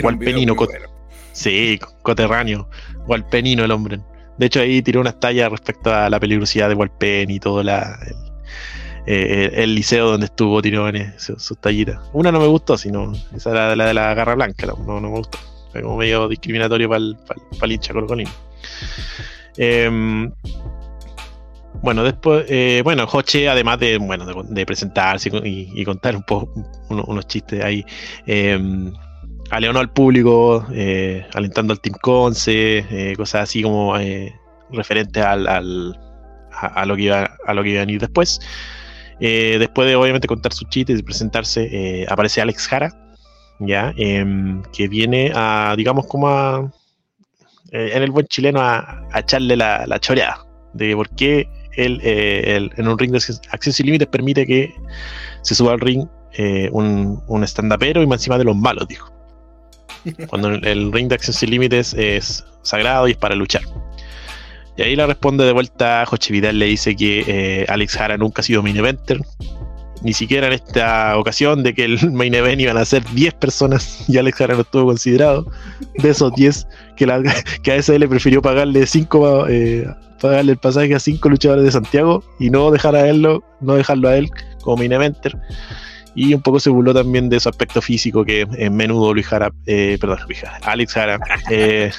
Juan 0.00 0.18
Penino 0.18 0.54
bueno. 0.54 0.97
Sí, 1.38 1.78
coterráneo. 2.02 2.68
Walpenino 3.06 3.64
el 3.64 3.70
hombre. 3.70 4.00
De 4.38 4.46
hecho, 4.46 4.58
ahí 4.60 4.82
tiró 4.82 5.00
unas 5.00 5.20
tallas 5.20 5.48
respecto 5.50 5.94
a 5.94 6.10
la 6.10 6.18
peligrosidad 6.18 6.68
de 6.68 6.74
Walpen 6.74 7.30
y 7.30 7.38
todo 7.38 7.62
la, 7.62 7.96
el, 8.06 8.16
eh, 9.06 9.50
el 9.62 9.72
liceo 9.76 10.10
donde 10.10 10.26
estuvo 10.26 10.60
Tirones, 10.60 11.22
su- 11.22 11.38
sus 11.38 11.60
tallitas. 11.60 12.00
Una 12.12 12.32
no 12.32 12.40
me 12.40 12.48
gustó, 12.48 12.76
sino 12.76 13.12
esa 13.36 13.50
era 13.52 13.76
la 13.76 13.86
de 13.86 13.94
la 13.94 14.14
garra 14.14 14.34
blanca, 14.34 14.66
no, 14.66 14.76
no, 14.84 15.00
me 15.00 15.08
gustó. 15.18 15.38
Fue 15.70 15.80
como 15.82 15.96
medio 15.96 16.26
discriminatorio 16.26 16.88
para 16.88 16.98
el, 16.98 17.16
para 17.26 17.66
el 17.66 17.72
hincha 17.72 17.92
colocolino. 17.92 18.30
Em, 19.56 20.32
bueno, 21.82 22.02
después, 22.02 22.46
eh, 22.48 22.80
bueno, 22.82 23.06
Joche, 23.06 23.48
además 23.48 23.78
de, 23.78 23.98
bueno, 23.98 24.26
de, 24.26 24.34
de 24.54 24.66
presentarse 24.66 25.30
y, 25.44 25.70
y 25.72 25.84
contar 25.84 26.16
un 26.16 26.22
poco 26.24 26.52
unos, 26.88 27.04
unos 27.06 27.26
chistes 27.28 27.62
ahí, 27.62 27.84
em, 28.26 28.92
aleonó 29.50 29.78
al 29.80 29.90
público, 29.90 30.64
eh, 30.72 31.26
alentando 31.34 31.72
al 31.72 31.80
Team 31.80 31.96
Conce, 32.00 32.78
eh, 32.90 33.14
cosas 33.16 33.42
así 33.44 33.62
como 33.62 33.96
eh, 33.98 34.34
referentes 34.70 35.24
al, 35.24 35.46
al- 35.46 35.98
a, 36.52 36.84
lo 36.86 36.96
que 36.96 37.02
iba, 37.02 37.36
a 37.46 37.54
lo 37.54 37.62
que 37.62 37.70
iba 37.70 37.82
a 37.82 37.86
venir 37.86 38.00
después. 38.00 38.40
Eh, 39.20 39.56
después 39.58 39.88
de 39.88 39.96
obviamente 39.96 40.26
contar 40.28 40.52
sus 40.52 40.68
chistes 40.68 40.98
y 41.00 41.02
presentarse, 41.02 42.06
aparece 42.08 42.40
Alex 42.40 42.66
Jara, 42.68 42.92
ya, 43.60 43.92
Em, 43.96 44.62
que 44.72 44.88
viene 44.88 45.32
a, 45.34 45.74
digamos, 45.76 46.06
como 46.06 46.28
a, 46.28 46.70
en 47.72 48.02
el 48.02 48.10
buen 48.10 48.26
chileno, 48.26 48.60
a, 48.60 49.04
a 49.12 49.20
echarle 49.20 49.56
la, 49.56 49.86
la 49.86 49.98
choreada 49.98 50.44
de 50.74 50.94
por 50.94 51.08
qué 51.16 51.48
él, 51.76 52.00
eh, 52.02 52.68
en 52.76 52.88
un 52.88 52.98
ring 52.98 53.12
de 53.12 53.18
acción 53.50 53.72
sin 53.72 53.86
límites 53.86 54.08
permite 54.08 54.46
que 54.46 54.72
se 55.42 55.54
suba 55.54 55.72
al 55.72 55.80
ring 55.80 56.06
eh, 56.32 56.68
un, 56.72 57.22
un 57.28 57.44
stand-upero 57.44 58.02
y 58.02 58.06
más 58.06 58.20
encima 58.20 58.38
de 58.38 58.44
los 58.44 58.56
malos, 58.56 58.86
dijo. 58.88 59.12
Cuando 60.28 60.48
el, 60.48 60.92
ring 60.92 61.08
de 61.08 61.14
acción 61.14 61.34
sin 61.34 61.50
límites 61.50 61.94
es 61.94 62.44
sagrado 62.62 63.08
y 63.08 63.12
es 63.12 63.16
para 63.16 63.34
luchar. 63.34 63.62
Y 64.76 64.82
ahí 64.82 64.96
le 64.96 65.06
responde 65.06 65.44
de 65.44 65.52
vuelta 65.52 66.04
Joche 66.06 66.32
Vidal, 66.32 66.58
le 66.58 66.66
dice 66.66 66.94
que 66.94 67.24
eh, 67.26 67.66
Alex 67.68 67.96
Jara 67.96 68.16
nunca 68.16 68.40
ha 68.40 68.44
sido 68.44 68.62
main 68.62 68.76
eventer, 68.76 69.20
ni 70.02 70.12
siquiera 70.12 70.46
en 70.46 70.52
esta 70.52 71.18
ocasión 71.18 71.64
de 71.64 71.74
que 71.74 71.84
el 71.84 72.10
main 72.12 72.34
event 72.34 72.60
iban 72.60 72.76
a 72.76 72.84
ser 72.84 73.04
10 73.12 73.34
personas 73.34 74.04
y 74.08 74.18
Alex 74.18 74.38
Jara 74.38 74.54
no 74.54 74.60
estuvo 74.60 74.86
considerado. 74.86 75.50
De 75.94 76.10
esos 76.10 76.32
10, 76.34 76.66
que, 76.96 77.06
la, 77.06 77.22
que 77.62 77.72
ASL 77.72 78.08
prefirió 78.08 78.40
pagarle 78.40 78.86
5 78.86 79.46
pagarle 80.20 80.52
el 80.52 80.58
pasaje 80.58 80.94
a 80.94 81.00
5 81.00 81.28
luchadores 81.28 81.64
de 81.64 81.72
Santiago 81.72 82.22
y 82.38 82.50
no 82.50 82.70
dejar 82.70 82.94
a 82.96 83.08
él, 83.08 83.22
no 83.22 83.74
dejarlo 83.74 84.08
a 84.08 84.16
él 84.16 84.30
como 84.62 84.76
main 84.76 84.92
eventer. 84.92 85.36
Y 86.20 86.34
un 86.34 86.42
poco 86.42 86.58
se 86.58 86.68
burló 86.68 86.92
también 86.92 87.28
de 87.28 87.38
su 87.38 87.48
aspecto 87.48 87.80
físico, 87.80 88.24
que 88.24 88.40
en 88.40 88.74
menudo 88.74 89.14
Luis 89.14 89.28
Jara, 89.28 89.52
eh, 89.66 89.98
perdón, 90.00 90.18
Luis 90.26 90.40
Jara, 90.40 90.58
Alex 90.64 90.92
Jara, 90.92 91.20
eh, 91.50 91.92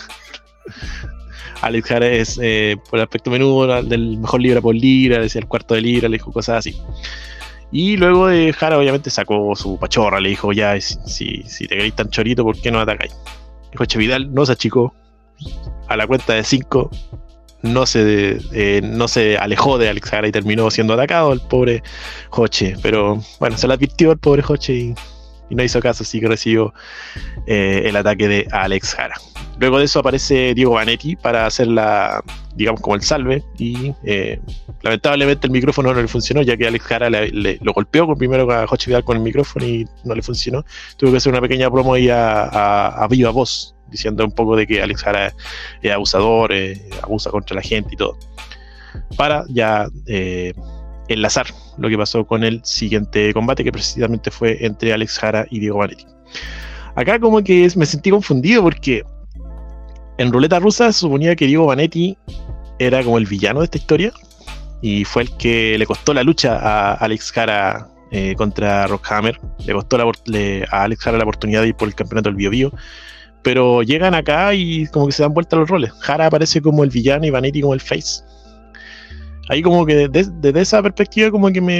Alex 1.62 1.88
Jara 1.88 2.06
es 2.06 2.38
eh, 2.44 2.76
por 2.90 3.00
el 3.00 3.04
aspecto 3.04 3.32
menudo 3.32 3.82
del 3.82 4.18
mejor 4.18 4.42
libra 4.42 4.60
por 4.60 4.76
libra, 4.76 5.20
decía 5.20 5.40
el 5.40 5.48
cuarto 5.48 5.74
de 5.74 5.80
libra, 5.80 6.10
le 6.10 6.18
dijo 6.18 6.34
cosas 6.34 6.58
así. 6.58 6.76
Y 7.72 7.96
luego 7.96 8.28
de 8.28 8.52
Jara, 8.52 8.78
obviamente, 8.78 9.10
sacó 9.10 9.56
su 9.56 9.80
pachorra, 9.80 10.20
le 10.20 10.28
dijo, 10.28 10.52
ya, 10.52 10.78
si, 10.82 11.44
si 11.44 11.68
te 11.68 11.76
queréis 11.76 11.96
tan 11.96 12.10
chorito, 12.10 12.44
¿por 12.44 12.60
qué 12.60 12.72
no 12.72 12.82
atacáis? 12.82 13.16
Dijo 13.72 13.86
Che 13.86 13.98
Vidal, 13.98 14.34
no 14.34 14.46
se 14.46 14.52
achicó. 14.52 14.94
A 15.88 15.96
la 15.96 16.08
cuenta 16.08 16.34
de 16.34 16.44
5, 16.44 16.92
no 17.62 17.86
se, 17.86 18.40
eh, 18.54 18.82
no 18.84 19.08
se 19.08 19.38
alejó 19.38 19.78
de 19.78 19.90
Alex 19.90 20.10
Jara 20.10 20.28
y 20.28 20.32
terminó 20.32 20.70
siendo 20.72 20.94
atacado 20.94 21.34
el 21.34 21.42
pobre 21.42 21.84
Joche. 22.30 22.76
Pero 22.82 23.22
bueno, 23.40 23.58
se 23.58 23.68
lo 23.68 23.74
advirtió 23.74 24.12
el 24.12 24.18
pobre 24.18 24.42
Joche 24.42 24.74
y, 24.74 24.96
no 25.50 25.64
hizo 25.64 25.80
caso, 25.80 26.04
así 26.04 26.20
que 26.20 26.28
recibió 26.28 26.74
eh, 27.48 27.84
el 27.86 27.96
ataque 27.96 28.28
de 28.28 28.48
Alex 28.52 28.94
Jara. 28.94 29.16
Luego 29.60 29.80
de 29.80 29.86
eso 29.86 30.00
aparece 30.00 30.54
Diego 30.54 30.74
Vanetti 30.74 31.16
para 31.16 31.46
hacer 31.46 31.68
la, 31.68 32.24
digamos, 32.56 32.82
como 32.82 32.96
el 32.96 33.02
salve. 33.02 33.44
Y 33.58 33.94
eh, 34.04 34.40
lamentablemente 34.84 35.48
el 35.48 35.52
micrófono 35.52 35.94
no 35.94 36.02
le 36.02 36.08
funcionó, 36.08 36.42
ya 36.44 36.56
que 36.56 36.68
Alex 36.68 36.86
Jara 36.86 37.10
le, 37.10 37.58
lo 37.62 37.74
golpeó 37.74 38.16
primero 38.16 38.50
a 38.52 38.68
Joche 38.68 38.90
Vidal 38.92 39.04
con 39.04 39.18
el 39.18 39.24
micrófono 39.24 39.66
y 39.66 39.88
no 40.06 40.16
le 40.16 40.22
funcionó. 40.22 40.64
Tuvo 40.98 41.12
que 41.12 41.18
hacer 41.18 41.32
una 41.32 41.42
pequeña 41.42 41.70
promo 41.70 41.96
ahí 41.96 42.10
a, 42.10 42.44
a, 42.44 43.04
a 43.04 43.08
viva 43.08 43.32
voz, 43.32 43.76
diciendo 43.90 44.24
un 44.24 44.32
poco 44.32 44.56
de 44.56 44.68
que 44.68 44.82
Alex 44.82 45.04
Jara 45.04 45.34
es 45.82 45.92
abusador, 45.92 46.52
eh, 46.52 46.82
abusa 47.02 47.30
contra 47.30 47.56
la 47.56 47.62
gente 47.62 47.90
y 47.94 47.98
todo. 47.98 48.18
Para 49.16 49.46
ya 49.50 49.88
eh, 50.08 50.54
enlazar 51.08 51.48
lo 51.78 51.90
que 51.90 51.98
pasó 51.98 52.26
con 52.26 52.44
el 52.44 52.62
siguiente 52.64 53.34
combate, 53.34 53.64
que 53.64 53.72
precisamente 53.72 54.32
fue 54.32 54.66
entre 54.66 54.94
Alex 54.94 55.20
Jara 55.20 55.46
y 55.50 55.60
Diego 55.60 55.80
Vanetti. 55.80 56.06
Acá 56.96 57.20
como 57.20 57.42
que 57.44 57.70
me 57.76 57.86
sentí 57.86 58.10
confundido 58.10 58.64
porque 58.64 59.04
en 60.18 60.32
Ruleta 60.32 60.60
Rusa 60.60 60.92
se 60.92 61.00
suponía 61.00 61.36
que 61.36 61.48
Diego 61.48 61.66
Vanetti 61.66 62.18
era 62.78 63.04
como 63.04 63.18
el 63.18 63.26
villano 63.26 63.60
de 63.60 63.66
esta 63.66 63.78
historia 63.78 64.12
y 64.82 65.04
fue 65.06 65.24
el 65.24 65.38
que 65.38 65.78
le 65.78 65.86
costó 65.86 66.14
la 66.14 66.24
lucha 66.24 66.58
a 66.58 66.94
Alex 66.94 67.32
Jara 67.32 67.88
eh, 68.12 68.34
contra 68.36 68.88
Rockhammer. 68.88 69.40
Le 69.66 69.74
costó 69.74 69.98
a 69.98 70.84
Alex 70.84 71.02
Jara 71.02 71.18
la 71.18 71.24
oportunidad 71.24 71.62
de 71.62 71.70
ir 71.70 71.76
por 71.76 71.88
el 71.88 71.96
campeonato 71.96 72.30
del 72.30 72.36
Bio, 72.36 72.50
Bio 72.50 72.74
pero 73.44 73.84
llegan 73.84 74.14
acá 74.14 74.54
y 74.54 74.88
como 74.88 75.08
que 75.08 75.12
se 75.12 75.24
dan 75.24 75.34
vuelta 75.34 75.56
los 75.56 75.70
roles. 75.70 75.92
Jara 76.00 76.28
aparece 76.28 76.62
como 76.62 76.84
el 76.84 76.90
villano 76.90 77.26
y 77.26 77.30
Vanetti 77.30 77.62
como 77.62 77.74
el 77.74 77.82
face. 77.82 78.24
Ahí 79.50 79.62
como 79.62 79.86
que 79.86 80.08
desde, 80.08 80.60
esa 80.62 80.82
perspectiva 80.84 81.32
como 81.32 81.52
que 81.52 81.62
me, 81.62 81.80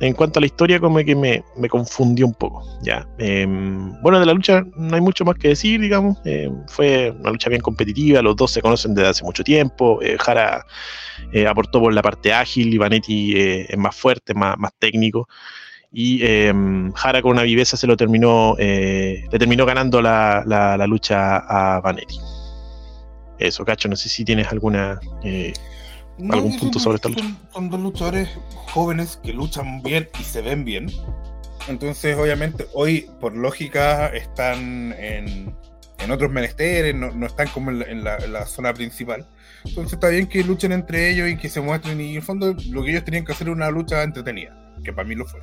en 0.00 0.14
cuanto 0.14 0.38
a 0.38 0.40
la 0.40 0.46
historia 0.46 0.80
como 0.80 0.98
que 0.98 1.14
me, 1.14 1.42
me 1.56 1.68
confundió 1.68 2.26
un 2.26 2.34
poco. 2.34 2.62
Ya. 2.82 3.06
Em, 3.18 3.92
bueno, 4.02 4.20
de 4.20 4.26
la 4.26 4.34
lucha 4.34 4.64
no 4.76 4.94
hay 4.94 5.00
mucho 5.00 5.24
más 5.24 5.36
que 5.36 5.48
decir, 5.48 5.80
digamos. 5.80 6.18
Em, 6.24 6.66
fue 6.66 7.14
una 7.20 7.30
lucha 7.30 7.48
bien 7.48 7.62
competitiva, 7.62 8.20
los 8.20 8.36
dos 8.36 8.50
se 8.50 8.60
conocen 8.60 8.94
desde 8.94 9.08
hace 9.08 9.24
mucho 9.24 9.44
tiempo. 9.44 10.00
Eh, 10.02 10.16
Jara 10.18 10.66
eh, 11.32 11.46
aportó 11.46 11.80
por 11.80 11.92
la 11.94 12.02
parte 12.02 12.32
ágil 12.32 12.74
y 12.74 12.78
Vanetti 12.78 13.36
eh, 13.36 13.66
es 13.68 13.78
más 13.78 13.96
fuerte, 13.96 14.34
más, 14.34 14.58
más 14.58 14.72
técnico 14.78 15.28
y 15.92 16.24
em, 16.24 16.92
Jara 16.92 17.20
con 17.20 17.32
una 17.32 17.42
viveza 17.42 17.76
se 17.76 17.86
lo 17.86 17.96
terminó, 17.96 18.54
eh, 18.58 19.24
le 19.30 19.38
terminó 19.38 19.66
ganando 19.66 20.00
la, 20.00 20.44
la, 20.46 20.86
lucha 20.86 21.38
a 21.38 21.80
Vanetti. 21.80 22.16
Eso, 23.38 23.64
Cacho, 23.64 23.88
no 23.88 23.96
sé 23.96 24.08
si 24.08 24.24
tienes 24.24 24.48
alguna 24.48 25.00
eh, 25.24 25.52
algún 26.30 26.56
punto 26.58 26.78
sobre 26.78 26.96
esta 26.96 27.08
lucha. 27.08 27.24
Son, 27.52 27.70
dos 27.70 27.80
luchadores 27.80 28.28
jóvenes 28.52 29.18
que 29.22 29.32
luchan 29.32 29.82
bien 29.82 30.08
y 30.18 30.22
se 30.22 30.42
ven 30.42 30.64
bien. 30.64 30.90
Entonces, 31.66 32.16
obviamente, 32.16 32.66
hoy, 32.72 33.10
por 33.20 33.36
lógica, 33.36 34.08
están 34.08 34.94
en, 34.98 35.54
en 35.98 36.10
otros 36.10 36.30
menesteres, 36.30 36.94
no, 36.94 37.10
no, 37.10 37.26
están 37.26 37.48
como 37.48 37.70
en 37.70 38.04
la, 38.04 38.16
en 38.16 38.32
la, 38.32 38.46
zona 38.46 38.72
principal. 38.74 39.26
Entonces, 39.64 39.94
está 39.94 40.08
bien 40.08 40.26
que 40.26 40.44
luchen 40.44 40.72
entre 40.72 41.10
ellos 41.10 41.28
y 41.28 41.36
que 41.36 41.48
se 41.48 41.60
muestren. 41.60 42.00
Y 42.00 42.10
en 42.10 42.16
el 42.16 42.22
fondo, 42.22 42.54
lo 42.70 42.84
que 42.84 42.90
ellos 42.90 43.04
tenían 43.04 43.24
que 43.24 43.32
hacer 43.32 43.48
era 43.48 43.56
una 43.56 43.70
lucha 43.70 44.02
entretenida 44.02 44.59
que 44.82 44.92
para 44.92 45.06
mí 45.06 45.14
lo 45.14 45.26
fue. 45.26 45.40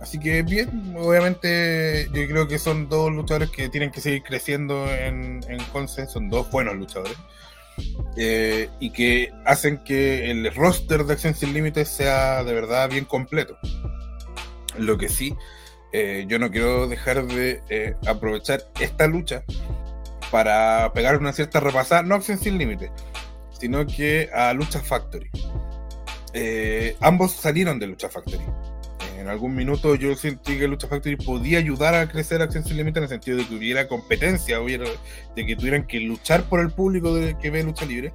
Así 0.00 0.18
que 0.18 0.42
bien, 0.42 0.94
obviamente 0.96 2.08
yo 2.12 2.26
creo 2.26 2.48
que 2.48 2.58
son 2.58 2.88
dos 2.88 3.12
luchadores 3.12 3.50
que 3.50 3.68
tienen 3.68 3.90
que 3.90 4.00
seguir 4.00 4.22
creciendo 4.22 4.90
en, 4.90 5.40
en 5.48 5.88
son 5.88 6.30
dos 6.30 6.50
buenos 6.50 6.74
luchadores. 6.76 7.16
Eh, 8.16 8.68
y 8.78 8.90
que 8.90 9.32
hacen 9.44 9.78
que 9.84 10.30
el 10.30 10.54
roster 10.54 11.04
de 11.04 11.14
Acción 11.14 11.34
Sin 11.34 11.52
Límites 11.52 11.88
sea 11.88 12.44
de 12.44 12.52
verdad 12.54 12.88
bien 12.88 13.04
completo. 13.04 13.56
Lo 14.78 14.98
que 14.98 15.08
sí, 15.08 15.34
eh, 15.92 16.24
yo 16.28 16.38
no 16.38 16.50
quiero 16.50 16.86
dejar 16.86 17.26
de 17.26 17.62
eh, 17.68 17.94
aprovechar 18.06 18.62
esta 18.80 19.06
lucha 19.06 19.44
para 20.30 20.92
pegar 20.92 21.16
una 21.16 21.32
cierta 21.32 21.60
repasada, 21.60 22.02
no 22.02 22.14
Acción 22.14 22.38
Sin 22.38 22.58
Límites, 22.58 22.90
sino 23.58 23.86
que 23.86 24.30
a 24.32 24.52
Lucha 24.52 24.80
Factory. 24.80 25.30
Eh, 26.32 26.96
ambos 27.00 27.32
salieron 27.32 27.78
de 27.78 27.86
Lucha 27.86 28.08
Factory. 28.08 28.44
En 29.18 29.28
algún 29.28 29.54
minuto 29.54 29.96
yo 29.96 30.14
sentí 30.14 30.58
que 30.58 30.66
Lucha 30.66 30.88
Factory 30.88 31.16
podía 31.16 31.58
ayudar 31.58 31.94
a 31.94 32.08
crecer 32.08 32.40
Acción 32.40 32.64
Sin 32.64 32.78
Límite 32.78 33.00
en 33.00 33.02
el 33.02 33.08
sentido 33.10 33.36
de 33.36 33.46
que 33.46 33.54
hubiera 33.54 33.86
competencia, 33.86 34.60
hubiera, 34.60 34.86
de 35.36 35.46
que 35.46 35.56
tuvieran 35.56 35.86
que 35.86 36.00
luchar 36.00 36.44
por 36.44 36.60
el 36.60 36.70
público 36.70 37.14
de, 37.14 37.36
que 37.36 37.50
ve 37.50 37.62
Lucha 37.62 37.84
Libre. 37.84 38.12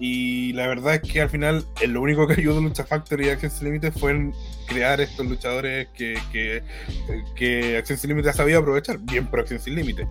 Y 0.00 0.52
la 0.54 0.66
verdad 0.66 0.96
es 0.96 1.12
que 1.12 1.20
al 1.20 1.30
final 1.30 1.64
eh, 1.80 1.86
lo 1.86 2.02
único 2.02 2.26
que 2.26 2.34
ayudó 2.34 2.60
Lucha 2.60 2.84
Factory 2.84 3.26
y 3.26 3.30
Acción 3.30 3.52
Sin 3.52 3.66
Límite 3.68 3.92
fue 3.92 4.10
en 4.10 4.34
crear 4.66 5.00
estos 5.00 5.26
luchadores 5.26 5.88
que, 5.94 6.18
que, 6.32 6.62
que 7.36 7.76
Acción 7.76 7.98
Sin 7.98 8.10
Límite 8.10 8.30
ha 8.30 8.32
sabido 8.32 8.58
aprovechar. 8.58 8.98
Bien 8.98 9.28
por 9.28 9.40
Acción 9.40 9.60
Sin 9.60 9.76
Límite. 9.76 10.08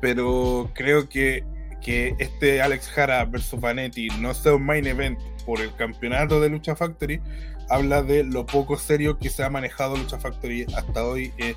Pero 0.00 0.70
creo 0.74 1.08
que 1.08 1.44
que 1.82 2.14
este 2.18 2.62
Alex 2.62 2.88
Jara 2.88 3.24
versus 3.24 3.60
Vanetti 3.60 4.08
no 4.20 4.32
sea 4.34 4.54
un 4.54 4.64
main 4.64 4.86
event 4.86 5.18
por 5.44 5.60
el 5.60 5.74
campeonato 5.74 6.40
de 6.40 6.48
Lucha 6.48 6.76
Factory, 6.76 7.20
habla 7.68 8.02
de 8.02 8.24
lo 8.24 8.46
poco 8.46 8.76
serio 8.76 9.18
que 9.18 9.30
se 9.30 9.42
ha 9.42 9.50
manejado 9.50 9.96
Lucha 9.96 10.18
Factory 10.18 10.66
hasta 10.76 11.04
hoy 11.04 11.32
eh, 11.38 11.54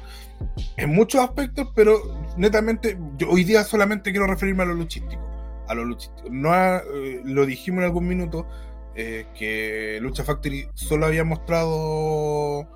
en 0.78 0.90
muchos 0.94 1.22
aspectos, 1.22 1.70
pero 1.76 2.00
netamente 2.38 2.98
yo 3.18 3.30
hoy 3.30 3.44
día 3.44 3.64
solamente 3.64 4.12
quiero 4.12 4.28
referirme 4.28 4.64
a 4.64 4.68
lo 4.68 4.74
luchístico. 4.74 5.22
A 5.68 5.74
lo 5.74 5.84
luchístico. 5.84 6.30
No 6.30 6.54
eh, 6.56 7.22
lo 7.24 7.46
dijimos 7.46 7.80
en 7.80 7.86
algún 7.86 8.08
minuto 8.08 8.48
eh, 8.96 9.26
que 9.38 10.00
Lucha 10.02 10.24
Factory 10.24 10.68
solo 10.74 11.06
había 11.06 11.24
mostrado 11.24 12.68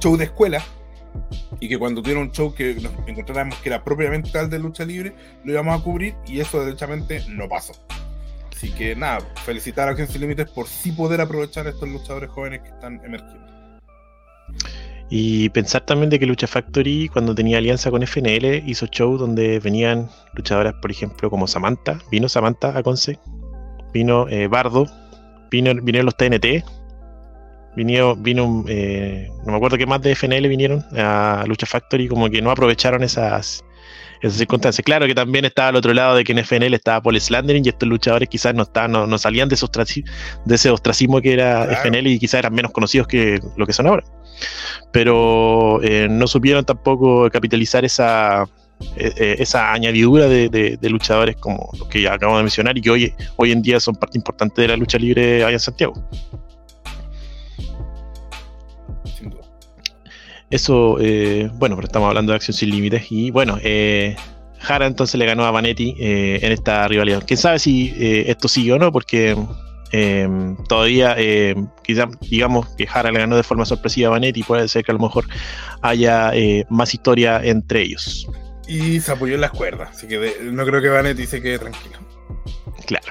show 0.00 0.16
de 0.18 0.24
escuela 0.24 0.62
y 1.60 1.68
que 1.68 1.78
cuando 1.78 2.02
tuviera 2.02 2.20
un 2.20 2.30
show 2.30 2.54
que 2.54 2.74
nos 2.74 2.92
encontráramos 3.06 3.58
que 3.58 3.68
era 3.68 3.82
propiamente 3.82 4.30
tal 4.30 4.50
de 4.50 4.58
lucha 4.58 4.84
libre, 4.84 5.14
lo 5.44 5.52
íbamos 5.52 5.80
a 5.80 5.82
cubrir 5.82 6.14
y 6.26 6.40
eso 6.40 6.64
derechamente 6.64 7.22
no 7.28 7.48
pasó. 7.48 7.72
Así 8.56 8.70
que 8.70 8.96
nada, 8.96 9.18
felicitar 9.44 9.86
a 9.86 9.90
Acción 9.90 10.08
Sin 10.08 10.22
Límites 10.22 10.48
por 10.48 10.66
sí 10.66 10.90
poder 10.90 11.20
aprovechar 11.20 11.66
a 11.66 11.70
estos 11.70 11.86
luchadores 11.90 12.30
jóvenes 12.30 12.62
que 12.62 12.68
están 12.70 13.02
emergiendo. 13.04 13.46
Y 15.10 15.50
pensar 15.50 15.84
también 15.84 16.08
de 16.08 16.18
que 16.18 16.24
Lucha 16.24 16.46
Factory, 16.46 17.10
cuando 17.10 17.34
tenía 17.34 17.58
alianza 17.58 17.90
con 17.90 18.02
FNL, 18.02 18.62
hizo 18.66 18.86
show 18.86 19.18
donde 19.18 19.60
venían 19.60 20.08
luchadoras, 20.32 20.72
por 20.80 20.90
ejemplo, 20.90 21.28
como 21.28 21.46
Samantha, 21.46 21.98
vino 22.10 22.30
Samantha 22.30 22.76
a 22.76 22.82
Conce, 22.82 23.18
vino 23.92 24.26
eh, 24.30 24.46
Bardo, 24.46 24.86
vino, 25.50 25.74
vinieron 25.74 26.06
los 26.06 26.16
TNT, 26.16 26.64
vino, 27.76 28.16
vino 28.16 28.64
eh, 28.68 29.28
no 29.44 29.52
me 29.52 29.56
acuerdo 29.56 29.76
qué 29.76 29.84
más 29.84 30.00
de 30.00 30.14
FNL 30.14 30.48
vinieron 30.48 30.82
a 30.96 31.44
Lucha 31.46 31.66
Factory, 31.66 32.08
como 32.08 32.30
que 32.30 32.40
no 32.40 32.50
aprovecharon 32.50 33.02
esas, 33.02 33.62
esas 34.20 34.38
circunstancias. 34.38 34.84
Claro 34.84 35.06
que 35.06 35.14
también 35.14 35.44
estaba 35.44 35.68
al 35.68 35.76
otro 35.76 35.92
lado 35.94 36.16
de 36.16 36.24
que 36.24 36.32
en 36.32 36.38
FNL 36.38 36.74
estaba 36.74 37.00
Paul 37.02 37.20
Slandering 37.20 37.64
y 37.64 37.68
estos 37.68 37.88
luchadores 37.88 38.28
quizás 38.28 38.54
no, 38.54 38.62
estaban, 38.62 38.92
no, 38.92 39.18
salían 39.18 39.48
de, 39.48 39.54
esos 39.54 39.70
de 40.44 40.54
ese 40.54 40.70
ostracismo 40.70 41.20
que 41.20 41.32
era 41.32 41.64
FNL 41.82 42.06
y 42.06 42.18
quizás 42.18 42.40
eran 42.40 42.54
menos 42.54 42.72
conocidos 42.72 43.06
que 43.06 43.40
lo 43.56 43.66
que 43.66 43.72
son 43.72 43.86
ahora. 43.86 44.04
Pero 44.92 45.82
eh, 45.82 46.08
no 46.10 46.26
supieron 46.26 46.64
tampoco 46.64 47.30
capitalizar 47.30 47.84
esa, 47.84 48.46
eh, 48.96 49.12
eh, 49.16 49.36
esa 49.38 49.72
añadidura 49.72 50.28
de, 50.28 50.78
luchadores 50.82 51.36
como 51.36 51.70
los 51.78 51.88
que 51.88 52.02
ya 52.02 52.14
acabamos 52.14 52.40
de 52.40 52.44
mencionar 52.44 52.76
y 52.76 52.82
que 52.82 52.90
hoy, 52.90 53.14
hoy 53.36 53.52
en 53.52 53.62
día 53.62 53.80
son 53.80 53.94
parte 53.94 54.18
importante 54.18 54.62
de 54.62 54.68
la 54.68 54.76
lucha 54.76 54.98
libre 54.98 55.44
allá 55.44 55.54
en 55.54 55.60
Santiago. 55.60 55.94
Eso, 60.50 60.98
eh, 61.00 61.50
bueno, 61.54 61.76
pero 61.76 61.86
estamos 61.86 62.08
hablando 62.08 62.32
de 62.32 62.36
Acción 62.36 62.56
Sin 62.56 62.70
Límites. 62.70 63.10
Y 63.10 63.30
bueno, 63.30 63.58
eh, 63.62 64.16
Jara 64.60 64.86
entonces 64.86 65.18
le 65.18 65.26
ganó 65.26 65.44
a 65.44 65.50
Vanetti 65.50 65.96
eh, 65.98 66.38
en 66.42 66.52
esta 66.52 66.86
rivalidad. 66.88 67.24
Quién 67.26 67.38
sabe 67.38 67.58
si 67.58 67.92
esto 67.98 68.48
sigue 68.48 68.72
o 68.72 68.78
no, 68.78 68.92
porque 68.92 69.36
todavía, 70.68 71.16
quizás 71.82 72.08
digamos 72.20 72.68
que 72.76 72.86
Jara 72.86 73.10
le 73.10 73.20
ganó 73.20 73.36
de 73.36 73.42
forma 73.42 73.64
sorpresiva 73.64 74.08
a 74.08 74.10
Vanetti. 74.12 74.42
Puede 74.42 74.68
ser 74.68 74.84
que 74.84 74.92
a 74.92 74.94
lo 74.94 75.00
mejor 75.00 75.24
haya 75.82 76.32
más 76.68 76.94
historia 76.94 77.40
entre 77.42 77.82
ellos. 77.82 78.28
Y 78.68 79.00
se 79.00 79.12
apoyó 79.12 79.34
en 79.34 79.40
las 79.40 79.52
cuerdas, 79.52 79.90
así 79.94 80.08
que 80.08 80.38
no 80.42 80.64
creo 80.64 80.82
que 80.82 80.88
Vanetti 80.88 81.26
se 81.26 81.40
quede 81.40 81.58
tranquilo. 81.58 81.98
Claro. 82.86 83.06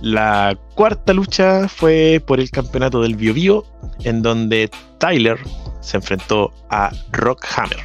La 0.00 0.56
cuarta 0.74 1.12
lucha 1.12 1.68
fue 1.68 2.22
por 2.24 2.40
el 2.40 2.50
campeonato 2.50 3.02
del 3.02 3.16
Bio 3.16 3.34
Bio, 3.34 3.64
en 4.04 4.22
donde 4.22 4.70
Tyler 4.98 5.38
se 5.80 5.96
enfrentó 5.96 6.52
a 6.70 6.90
Rock 7.12 7.44
Hammer, 7.56 7.80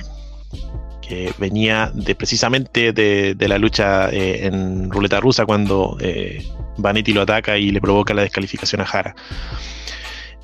que 1.01 1.33
venía 1.37 1.91
de 1.93 2.15
precisamente 2.15 2.93
de, 2.93 3.35
la 3.47 3.57
lucha 3.57 4.09
eh, 4.09 4.45
en 4.45 4.89
ruleta 4.89 5.19
rusa 5.19 5.45
cuando 5.45 5.97
eh, 5.99 6.45
Vanetti 6.77 7.13
lo 7.13 7.21
ataca 7.21 7.57
y 7.57 7.71
le 7.71 7.81
provoca 7.81 8.13
la 8.13 8.21
descalificación 8.21 8.81
a 8.81 8.85
Jara. 8.85 9.15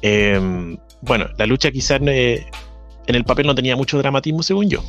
Em, 0.01 0.77
bueno, 1.01 1.27
la 1.37 1.45
lucha 1.45 1.71
quizás 1.71 1.99
eh, 2.05 2.45
en 3.07 3.15
el 3.15 3.23
papel 3.23 3.47
no 3.47 3.55
tenía 3.55 3.75
mucho 3.75 3.97
dramatismo, 3.97 4.43
según 4.43 4.69
yo. 4.69 4.83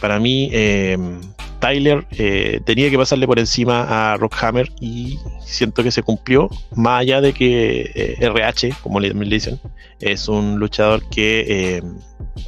Para 0.00 0.18
mí, 0.18 0.48
em, 0.52 1.20
Tyler 1.62 2.04
eh, 2.18 2.60
tenía 2.64 2.90
que 2.90 2.98
pasarle 2.98 3.24
por 3.24 3.38
encima 3.38 4.12
a 4.12 4.16
Rockhammer 4.16 4.68
y 4.80 5.16
siento 5.46 5.84
que 5.84 5.92
se 5.92 6.02
cumplió, 6.02 6.50
más 6.74 7.02
allá 7.02 7.20
de 7.20 7.32
que 7.32 8.16
RH, 8.18 8.66
eh, 8.66 8.74
como 8.82 8.98
le, 8.98 9.12
dicen, 9.12 9.60
es 10.00 10.26
un 10.26 10.58
luchador 10.58 11.08
que 11.08 11.44
eh, 11.48 11.82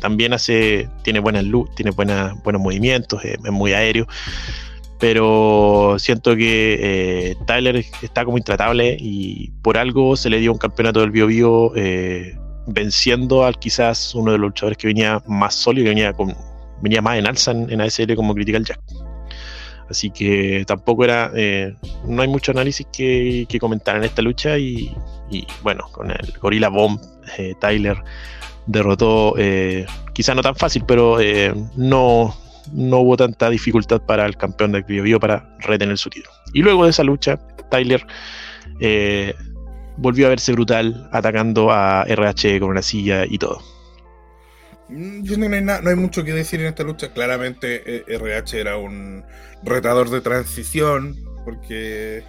también 0.00 0.32
hace, 0.32 0.88
tiene 1.04 1.20
buenas 1.20 1.44
luz, 1.44 1.72
tiene 1.76 1.92
buenos 1.92 2.60
movimientos, 2.60 3.24
es 3.24 3.38
muy 3.52 3.72
aéreo, 3.72 4.08
pero 4.98 5.94
siento 6.00 6.34
que 6.34 7.36
Tyler 7.46 7.84
está 8.02 8.24
como 8.24 8.36
intratable 8.36 8.96
y 8.98 9.52
por 9.62 9.78
algo 9.78 10.16
se 10.16 10.28
le 10.28 10.40
dio 10.40 10.50
un 10.50 10.58
campeonato 10.58 10.98
del 10.98 11.12
Bio 11.12 11.28
Bio 11.28 11.72
venciendo 12.66 13.44
al 13.44 13.58
quizás 13.60 14.12
uno 14.16 14.32
de 14.32 14.38
los 14.38 14.48
luchadores 14.48 14.78
que 14.78 14.88
venía 14.88 15.22
más 15.28 15.54
sólido, 15.54 15.84
que 15.84 15.90
venía 15.90 16.12
con 16.12 16.34
venía 16.80 17.02
más 17.02 17.18
en 17.18 17.26
alza 17.26 17.50
en, 17.52 17.80
ASL 17.80 18.14
como 18.14 18.34
Critical 18.34 18.64
Jack. 18.64 18.80
Así 19.88 20.10
que 20.10 20.64
tampoco 20.66 21.04
era, 21.04 21.30
eh, 21.34 21.74
no 22.06 22.22
hay 22.22 22.28
mucho 22.28 22.52
análisis 22.52 22.86
que, 22.90 23.46
comentar 23.60 23.96
en 23.96 24.04
esta 24.04 24.22
lucha 24.22 24.58
y, 24.58 24.94
bueno, 25.62 25.84
con 25.92 26.10
el 26.10 26.32
Gorilla 26.40 26.68
Bomb, 26.68 27.00
eh, 27.38 27.54
Tyler 27.60 28.02
derrotó, 28.66 29.34
eh, 29.36 29.84
quizá 30.14 30.34
no 30.34 30.40
tan 30.40 30.56
fácil, 30.56 30.84
pero 30.86 31.18
no, 31.76 32.34
no 32.72 32.98
hubo 32.98 33.16
tanta 33.16 33.50
dificultad 33.50 34.00
para 34.00 34.24
el 34.24 34.36
campeón 34.36 34.72
del 34.72 34.84
Bio 34.84 35.20
para 35.20 35.54
retener 35.60 35.98
su 35.98 36.08
título. 36.08 36.34
Y 36.54 36.62
luego 36.62 36.84
de 36.84 36.90
esa 36.90 37.04
lucha, 37.04 37.38
Tyler 37.70 38.06
volvió 39.96 40.26
a 40.26 40.30
verse 40.30 40.52
brutal 40.52 41.08
atacando 41.12 41.70
a 41.70 42.04
RH 42.08 42.58
con 42.60 42.70
una 42.70 42.82
silla 42.82 43.24
y 43.26 43.38
todo. 43.38 43.73
Mm, 44.88 45.22
Yo 45.24 45.36
no 45.38 45.54
hay, 45.54 45.62
na- 45.62 45.80
no 45.80 45.90
hay 45.90 45.96
mucho 45.96 46.24
que 46.24 46.32
decir 46.32 46.60
en 46.60 46.66
esta 46.66 46.82
lucha. 46.82 47.12
Claramente 47.12 47.82
eh, 47.86 48.04
RH 48.08 48.60
era 48.60 48.76
un 48.76 49.24
retador 49.62 50.10
de 50.10 50.20
transición 50.20 51.16
porque 51.44 52.22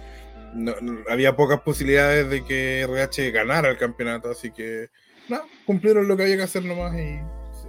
había 1.10 1.36
pocas 1.36 1.60
posibilidades 1.60 2.30
de 2.30 2.44
que 2.44 2.80
RH 2.82 3.30
ganara 3.30 3.68
el 3.70 3.76
campeonato. 3.78 4.30
Así 4.30 4.50
que 4.52 4.88
no, 5.28 5.40
cumplieron 5.64 6.08
lo 6.08 6.16
que 6.16 6.24
había 6.24 6.36
que 6.36 6.42
hacer 6.44 6.64
nomás 6.64 6.94
y 6.94 7.18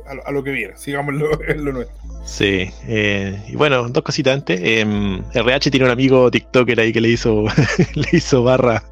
a, 0.07 0.13
lo- 0.13 0.31
lo 0.31 0.43
que 0.43 0.51
viene. 0.51 0.77
Sigámoslo 0.77 1.29
en 1.47 1.65
lo 1.65 1.73
nuestro. 1.73 1.97
Sí, 2.25 2.69
eh, 2.87 3.41
y 3.47 3.55
bueno, 3.55 3.87
dos 3.89 4.03
cositas 4.03 4.35
antes. 4.35 4.59
em, 4.63 5.21
RH 5.33 5.69
tiene 5.71 5.85
un 5.85 5.91
amigo 5.91 6.29
TikToker 6.31 6.79
ahí 6.79 6.93
que 6.93 7.01
le 7.01 7.09
hizo, 7.09 7.45
le 7.95 8.07
hizo 8.11 8.43
barra. 8.43 8.83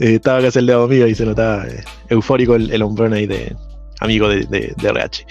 eh, 0.00 0.14
estaba 0.14 0.40
casi 0.42 0.58
el 0.60 0.66
dedo 0.66 0.86
mío 0.86 1.06
y 1.08 1.14
se 1.14 1.24
notaba 1.24 1.66
eh, 1.66 1.82
eufórico 2.08 2.54
el, 2.56 2.70
el 2.72 2.82
hombrón 2.82 3.12
ahí 3.14 3.26
de 3.26 3.54
amigo 4.00 4.28
de, 4.28 4.44
de- 4.46 4.74
RH. 4.78 5.26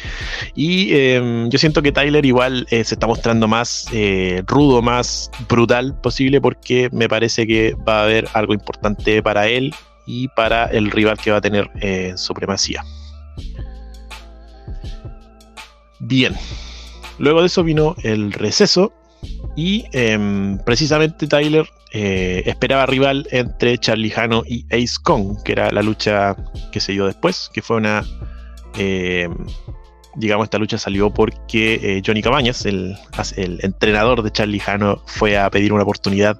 Y 0.56 0.94
em, 0.94 1.50
yo 1.50 1.58
siento 1.58 1.82
que 1.82 1.92
Tyler 1.92 2.26
igual 2.26 2.68
eh, 2.70 2.84
se 2.84 2.96
está 2.96 3.08
mostrando 3.08 3.48
más 3.48 3.88
eh, 3.94 4.44
rudo, 4.46 4.82
más 4.82 5.32
brutal 5.50 6.00
posible 6.02 6.42
porque 6.42 6.90
me 6.92 7.08
parece 7.08 7.48
que 7.48 7.76
va 7.88 8.02
a 8.02 8.04
haber 8.04 8.28
algo 8.34 8.54
importante 8.54 9.22
para 9.24 9.48
él 9.48 9.74
y 10.06 10.28
para 10.30 10.66
el 10.66 10.92
rival 10.92 11.18
que 11.18 11.32
va 11.32 11.38
a 11.38 11.42
tener 11.42 11.70
eh, 11.82 12.10
en 12.10 12.18
supremacía. 12.18 12.84
Bien, 16.00 16.36
Luego 17.20 17.42
de 17.42 17.48
eso 17.48 17.64
vino 17.64 17.96
el 18.04 18.32
receso 18.32 18.94
y 19.56 19.86
em, 19.92 20.60
precisamente 20.60 21.28
Tyler 21.28 21.68
eh, 21.92 22.44
esperaba 22.46 22.86
rival 22.86 23.28
entre 23.32 23.78
Charlie 23.78 24.14
Hano 24.16 24.44
y 24.46 24.66
Ace 24.72 24.98
Kong, 25.04 25.38
que 25.44 25.54
era 25.54 25.72
la 25.72 25.82
lucha 25.82 26.36
que 26.72 26.80
se 26.80 26.92
dio 26.92 27.06
después, 27.06 27.50
que 27.54 27.62
fue 27.62 27.78
una... 27.78 28.06
em, 28.78 29.36
digamos, 30.18 30.46
esta 30.46 30.58
lucha 30.58 30.78
salió 30.78 31.12
porque 31.12 31.76
eh, 31.76 32.02
Johnny 32.06 32.22
Cabañas, 32.22 32.66
el, 32.66 32.98
entrenador 33.38 34.24
de 34.24 34.32
Charlie 34.32 34.62
Hano, 34.66 35.02
fue 35.06 35.38
a 35.38 35.50
pedir 35.50 35.72
una 35.72 35.84
oportunidad 35.84 36.40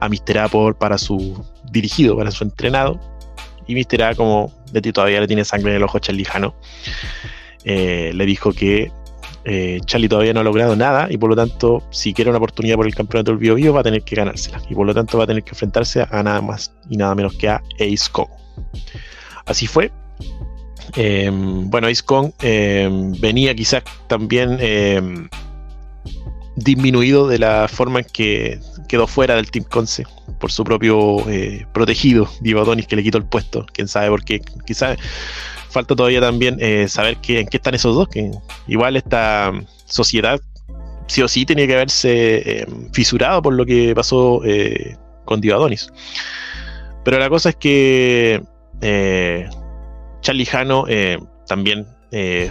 a 0.00 0.08
Mr. 0.08 0.38
A 0.38 0.48
por, 0.48 0.76
para 0.78 0.96
su 0.96 1.44
dirigido, 1.70 2.16
para 2.16 2.30
su 2.30 2.44
entrenado. 2.44 3.00
Y 3.66 3.74
Mr. 3.74 4.02
A, 4.02 4.14
como 4.14 4.52
de 4.72 4.80
ti 4.80 4.92
todavía 4.92 5.20
le 5.20 5.26
tiene 5.26 5.44
sangre 5.44 5.70
en 5.70 5.76
el 5.76 5.82
ojo 5.82 5.98
a 5.98 6.00
Charlie 6.00 6.26
Hano, 6.32 6.54
eh, 7.64 8.12
le 8.14 8.26
dijo 8.26 8.52
que 8.52 8.90
eh, 9.44 9.80
Charlie 9.84 10.08
todavía 10.08 10.32
no 10.32 10.40
ha 10.40 10.44
logrado 10.44 10.76
nada 10.76 11.08
y 11.10 11.16
por 11.16 11.30
lo 11.30 11.36
tanto, 11.36 11.82
si 11.90 12.12
quiere 12.12 12.30
una 12.30 12.38
oportunidad 12.38 12.76
por 12.76 12.86
el 12.86 12.94
campeonato 12.94 13.32
del 13.32 13.38
Bio 13.38 13.54
Bio, 13.54 13.72
va 13.72 13.80
a 13.80 13.84
tener 13.84 14.02
que 14.02 14.16
ganársela. 14.16 14.60
Y 14.68 14.74
por 14.74 14.86
lo 14.86 14.94
tanto, 14.94 15.18
va 15.18 15.24
a 15.24 15.26
tener 15.26 15.42
que 15.42 15.50
enfrentarse 15.50 16.06
a 16.08 16.22
nada 16.22 16.40
más 16.40 16.72
y 16.88 16.96
nada 16.96 17.14
menos 17.14 17.34
que 17.34 17.48
a 17.48 17.60
Ace 17.80 18.10
Kong. 18.12 18.28
Así 19.46 19.66
fue. 19.66 19.90
Eh, 20.96 21.30
bueno, 21.32 21.86
Ace 21.86 22.02
Kong 22.04 22.32
eh, 22.42 22.88
venía 23.20 23.54
quizás 23.54 23.82
también 24.08 24.58
eh, 24.60 25.00
disminuido 26.56 27.28
de 27.28 27.38
la 27.38 27.68
forma 27.68 28.00
en 28.00 28.06
que 28.12 28.60
quedó 28.88 29.06
fuera 29.06 29.36
del 29.36 29.50
Team 29.50 29.64
Conce 29.68 30.04
por 30.38 30.50
su 30.50 30.64
propio 30.64 31.28
eh, 31.28 31.66
protegido, 31.72 32.28
Divo 32.40 32.60
Adonis, 32.60 32.86
que 32.86 32.96
le 32.96 33.02
quitó 33.02 33.18
el 33.18 33.24
puesto. 33.24 33.66
Quién 33.72 33.88
sabe 33.88 34.08
por 34.08 34.24
qué. 34.24 34.40
Quizás 34.66 34.98
falta 35.68 35.94
todavía 35.94 36.20
también 36.20 36.56
eh, 36.60 36.88
saber 36.88 37.18
en 37.28 37.46
qué 37.46 37.56
están 37.56 37.74
esos 37.74 37.94
dos, 37.94 38.08
que 38.08 38.30
igual 38.66 38.96
esta 38.96 39.52
sociedad 39.84 40.40
sí 41.06 41.22
o 41.22 41.28
sí 41.28 41.44
tenía 41.44 41.66
que 41.66 41.74
haberse 41.74 42.66
fisurado 42.92 43.42
por 43.42 43.54
lo 43.54 43.66
que 43.66 43.92
pasó 43.94 44.42
eh, 44.44 44.96
con 45.24 45.40
Divadonis. 45.40 45.88
Pero 47.04 47.18
la 47.18 47.28
cosa 47.28 47.50
es 47.50 47.56
que 47.56 48.42
Charlie 50.20 50.44
Jano 50.46 50.84
eh, 50.88 51.18
también, 51.46 51.86
eh, 52.12 52.50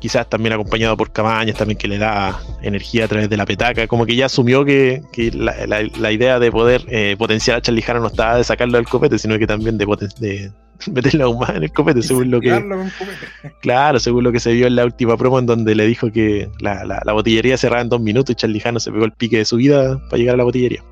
quizás 0.00 0.28
también 0.28 0.52
acompañado 0.52 0.96
por 0.96 1.12
Cabañas, 1.12 1.56
también 1.56 1.78
que 1.78 1.88
le 1.88 1.98
da 1.98 2.38
energía 2.62 3.06
a 3.06 3.08
través 3.08 3.28
de 3.30 3.36
la 3.36 3.46
petaca, 3.46 3.86
como 3.86 4.04
que 4.06 4.14
ya 4.16 4.26
asumió 4.26 4.64
que, 4.64 5.00
que 5.12 5.30
la, 5.32 5.66
la- 5.66 5.82
la 5.98 6.12
idea 6.12 6.38
de 6.38 6.50
poder 6.52 6.84
eh, 6.88 7.16
potenciar 7.18 7.56
a 7.58 7.62
Charlie 7.62 7.82
Jano 7.82 8.00
no 8.00 8.08
estaba 8.08 8.36
de 8.36 8.44
sacarlo 8.44 8.76
del 8.76 8.86
copete, 8.86 9.18
sino 9.18 9.38
que 9.38 9.46
también 9.46 9.78
de, 9.78 9.86
de 10.18 10.52
meterle 10.92 11.22
aún 11.22 11.38
más 11.38 11.50
en 11.50 11.62
el 11.64 11.72
copete, 11.72 12.02
según 12.02 12.30
lo 12.30 12.40
que... 12.40 12.50
Claro, 13.62 13.98
según 13.98 14.22
lo 14.24 14.32
que 14.32 14.40
se 14.40 14.52
vio 14.52 14.66
en 14.66 14.76
la 14.76 14.84
última 14.84 15.16
promo, 15.16 15.38
en 15.38 15.46
donde 15.46 15.74
le 15.74 15.86
dijo 15.86 16.12
que 16.12 16.48
la 16.60 17.12
botillería 17.12 17.56
cerraba 17.56 17.80
en 17.82 17.88
dos 17.88 18.00
minutos 18.00 18.32
y 18.32 18.36
Charlie 18.36 18.60
Jano 18.60 18.78
se 18.78 18.92
pegó 18.92 19.04
el 19.06 19.12
pique 19.12 19.38
de 19.38 19.44
su 19.46 19.56
vida 19.56 19.98
para 20.10 20.18
llegar 20.18 20.34
a 20.34 20.38
la 20.38 20.44
botillería. 20.44 20.82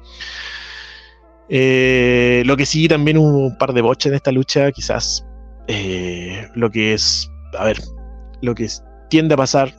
Eh, 1.49 2.43
lo 2.47 2.57
que 2.57 2.65
sí, 2.67 2.89
también 2.89 3.19
hubo 3.19 3.47
un 3.47 3.59
par 3.59 3.73
de 3.75 3.83
boches 3.83 4.07
en 4.11 4.15
esta 4.15 4.33
lucha, 4.33 4.73
quizás 4.73 5.25
eh, 5.69 6.49
lo 6.55 6.71
que 6.71 6.95
es, 6.95 7.31
a 7.59 7.65
ver, 7.65 7.81
lo 8.43 8.55
que 8.55 8.69
tiende 9.09 9.35
a 9.35 9.37
pasar 9.37 9.75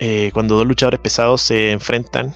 eh, 0.00 0.30
cuando 0.32 0.56
dos 0.56 0.66
luchadores 0.66 1.00
pesados 1.00 1.42
se 1.42 1.72
enfrentan. 1.72 2.34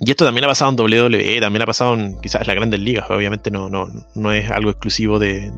Y 0.00 0.10
esto 0.10 0.24
también 0.24 0.44
ha 0.44 0.48
pasado 0.48 0.70
en 0.70 0.78
WWE, 0.80 1.40
también 1.40 1.62
ha 1.62 1.66
pasado 1.66 1.94
en 1.94 2.20
quizás 2.20 2.46
las 2.46 2.54
grandes 2.54 2.78
ligas, 2.78 3.10
obviamente 3.10 3.50
no, 3.50 3.68
no, 3.68 3.88
no 4.14 4.32
es 4.32 4.48
algo 4.48 4.70
exclusivo 4.70 5.18
de 5.18 5.50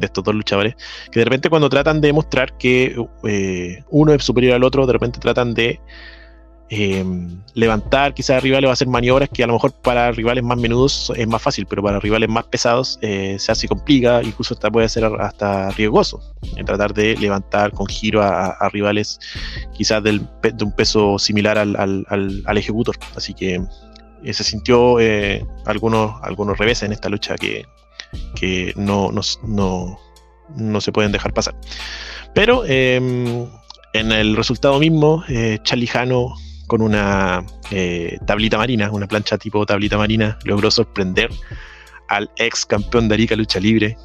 estos 0.00 0.24
dos 0.24 0.34
luchadores 0.34 0.76
que 1.10 1.20
de 1.20 1.24
repente 1.24 1.48
cuando 1.48 1.68
tratan 1.68 2.00
de 2.00 2.12
mostrar 2.12 2.56
que 2.56 2.96
eh, 3.24 3.84
uno 3.90 4.12
es 4.12 4.22
superior 4.22 4.54
al 4.54 4.64
otro, 4.64 4.86
de 4.86 4.92
repente 4.92 5.18
tratan 5.18 5.54
de 5.54 5.80
eh, 6.72 7.04
levantar 7.54 8.14
quizás 8.14 8.36
a 8.36 8.40
rivales 8.40 8.68
o 8.68 8.72
hacer 8.72 8.86
maniobras 8.86 9.28
que 9.28 9.42
a 9.42 9.46
lo 9.48 9.54
mejor 9.54 9.72
para 9.72 10.12
rivales 10.12 10.44
más 10.44 10.56
menudos 10.56 11.12
es 11.16 11.26
más 11.26 11.42
fácil, 11.42 11.66
pero 11.66 11.82
para 11.82 11.98
rivales 11.98 12.28
más 12.28 12.44
pesados 12.44 12.96
eh, 13.02 13.36
se 13.40 13.50
hace 13.50 13.66
complica, 13.66 14.22
incluso 14.22 14.54
hasta 14.54 14.70
puede 14.70 14.88
ser 14.88 15.04
hasta 15.04 15.70
riesgoso 15.72 16.20
en 16.56 16.64
tratar 16.64 16.94
de 16.94 17.16
levantar 17.16 17.72
con 17.72 17.86
giro 17.86 18.22
a, 18.22 18.50
a 18.52 18.68
rivales 18.68 19.18
quizás 19.74 20.00
del, 20.02 20.20
de 20.42 20.64
un 20.64 20.72
peso 20.72 21.18
similar 21.18 21.58
al, 21.58 21.74
al, 21.76 22.06
al- 22.46 22.58
ejecutor. 22.58 22.96
Así 23.16 23.34
que 23.34 23.60
eh, 24.22 24.32
se 24.32 24.44
sintió 24.44 25.00
eh, 25.00 25.44
algunos, 25.66 26.14
algunos 26.22 26.56
reveses 26.56 26.84
en 26.84 26.92
esta 26.92 27.08
lucha 27.08 27.34
que, 27.34 27.64
que 28.36 28.72
no, 28.76 29.10
no, 29.10 29.22
no, 29.42 29.98
no 30.56 30.80
se 30.80 30.92
pueden 30.92 31.10
dejar 31.10 31.32
pasar. 31.32 31.54
Pero 32.32 32.62
eh, 32.64 32.96
en 33.92 34.12
el 34.12 34.36
resultado 34.36 34.78
mismo, 34.78 35.24
eh, 35.28 35.58
Charlie 35.64 35.88
Jano 35.88 36.32
con 36.70 36.82
una 36.82 37.44
eh, 37.72 38.20
tablita 38.28 38.56
marina, 38.56 38.92
una 38.92 39.08
plancha 39.08 39.36
tipo 39.36 39.66
tablita 39.66 39.98
marina, 39.98 40.38
logró 40.44 40.70
sorprender 40.70 41.28
al 42.06 42.30
ex 42.36 42.64
campeón 42.64 43.08
de 43.08 43.14
Arica 43.14 43.34
Lucha 43.34 43.58
Libre 43.58 43.96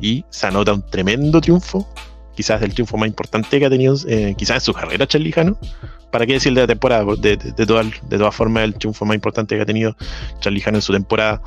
y 0.00 0.24
se 0.30 0.46
anota 0.46 0.72
un 0.72 0.80
tremendo 0.88 1.38
triunfo, 1.42 1.86
quizás 2.34 2.62
el 2.62 2.72
triunfo 2.72 2.96
más 2.96 3.08
importante 3.08 3.58
que 3.58 3.66
ha 3.66 3.68
tenido, 3.68 3.94
eh, 4.08 4.34
quizás 4.38 4.56
en 4.56 4.60
su 4.62 4.72
carrera 4.72 5.06
Charlie 5.06 5.32
Jano. 5.32 5.58
¿Para 6.10 6.24
qué 6.24 6.32
decir 6.32 6.54
de 6.54 6.62
la 6.62 6.66
temporada? 6.66 7.04
De, 7.18 7.36
de, 7.36 7.52
de, 7.52 7.66
todas, 7.66 7.88
de 8.08 8.16
todas 8.16 8.34
formas, 8.34 8.64
el 8.64 8.74
triunfo 8.74 9.04
más 9.04 9.16
importante 9.16 9.54
que 9.54 9.60
ha 9.60 9.66
tenido 9.66 9.94
Charlie 10.40 10.62
Jano 10.62 10.78
en 10.78 10.82
su 10.82 10.94
temporada 10.94 11.42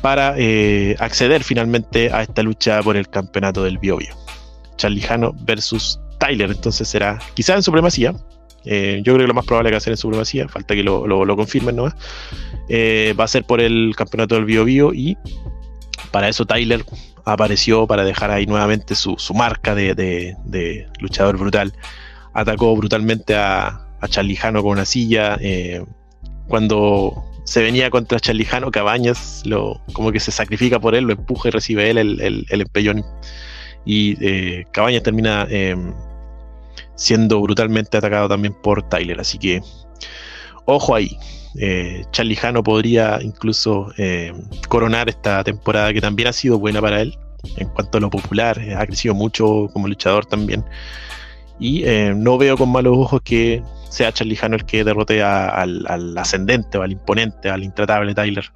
para 0.00 0.34
eh, 0.38 0.96
acceder 1.00 1.44
finalmente 1.44 2.10
a 2.10 2.22
esta 2.22 2.42
lucha 2.42 2.82
por 2.82 2.96
el 2.96 3.10
campeonato 3.10 3.62
del 3.62 3.76
Biobio. 3.76 4.16
Charlie 4.76 5.02
Jano 5.02 5.34
versus 5.42 6.00
Tyler, 6.18 6.50
entonces 6.50 6.88
será 6.88 7.18
quizás 7.34 7.56
en 7.56 7.62
supremacía. 7.62 8.14
Eh, 8.64 9.02
yo 9.04 9.14
creo 9.14 9.24
que 9.24 9.28
lo 9.28 9.34
más 9.34 9.46
probable 9.46 9.70
que 9.70 9.76
va 9.76 9.82
en 9.84 9.96
supremacía, 9.96 10.48
falta 10.48 10.74
que 10.74 10.82
lo, 10.82 11.06
lo, 11.06 11.24
lo 11.24 11.36
confirmen 11.36 11.76
nomás. 11.76 11.94
Eh, 12.68 13.14
va 13.18 13.24
a 13.24 13.28
ser 13.28 13.44
por 13.44 13.60
el 13.60 13.94
campeonato 13.96 14.34
del 14.34 14.44
Bio 14.44 14.64
Bio 14.64 14.94
y 14.94 15.16
para 16.10 16.28
eso 16.28 16.44
Tyler 16.46 16.84
apareció 17.24 17.86
para 17.86 18.04
dejar 18.04 18.30
ahí 18.30 18.46
nuevamente 18.46 18.94
su, 18.94 19.16
su 19.18 19.34
marca 19.34 19.74
de, 19.74 19.94
de, 19.94 20.86
luchador 21.00 21.38
brutal. 21.38 21.72
Atacó 22.34 22.74
brutalmente 22.76 23.34
a, 23.34 23.86
a 24.00 24.08
Charlie 24.08 24.36
Jano 24.36 24.62
con 24.62 24.72
una 24.72 24.84
silla. 24.84 25.36
Eh, 25.40 25.84
cuando 26.48 27.24
se 27.44 27.62
venía 27.62 27.90
contra 27.90 28.20
Charlie 28.20 28.44
Jano, 28.44 28.70
Cabañas 28.70 29.42
lo, 29.44 29.80
como 29.92 30.12
que 30.12 30.20
se 30.20 30.30
sacrifica 30.30 30.78
por 30.80 30.94
él, 30.94 31.04
lo 31.04 31.12
empuja 31.12 31.48
y 31.48 31.52
recibe 31.52 31.90
él 31.90 31.98
el, 31.98 32.20
el, 32.20 32.46
el 32.48 32.60
empellón. 32.60 33.04
Y 33.84 34.64
Cabañas 34.66 35.02
termina 35.02 35.46
eh, 35.50 35.74
siendo 36.94 37.40
brutalmente 37.40 37.96
atacado 37.98 38.28
también 38.28 38.54
por 38.62 38.88
Tyler. 38.88 39.20
Así 39.20 39.38
que 39.38 39.60
ojo 40.64 40.94
ahí. 40.94 41.16
Eh, 41.58 42.04
Charlie 42.12 42.36
Jano 42.36 42.62
podría 42.62 43.18
incluso 43.20 43.92
eh, 43.98 44.32
coronar 44.68 45.10
esta 45.10 45.44
temporada 45.44 45.92
que 45.92 46.00
también 46.00 46.28
ha 46.28 46.32
sido 46.32 46.58
buena 46.58 46.80
para 46.80 47.02
él 47.02 47.18
en 47.56 47.68
cuanto 47.68 47.98
a 47.98 48.00
lo 48.00 48.10
popular. 48.10 48.58
Eh, 48.58 48.74
ha 48.74 48.86
crecido 48.86 49.14
mucho 49.14 49.68
como 49.72 49.88
luchador 49.88 50.26
también. 50.26 50.64
Y 51.58 51.84
eh, 51.84 52.14
no 52.16 52.38
veo 52.38 52.56
con 52.56 52.70
malos 52.70 52.96
ojos 52.96 53.20
que 53.22 53.62
sea 53.88 54.12
Charlie 54.12 54.36
Jano 54.36 54.56
el 54.56 54.64
que 54.64 54.84
derrote 54.84 55.22
al, 55.22 56.16
ascendente 56.16 56.78
o 56.78 56.82
al 56.82 56.92
imponente, 56.92 57.50
al 57.50 57.62
intratable 57.62 58.14
Tyler 58.14 58.50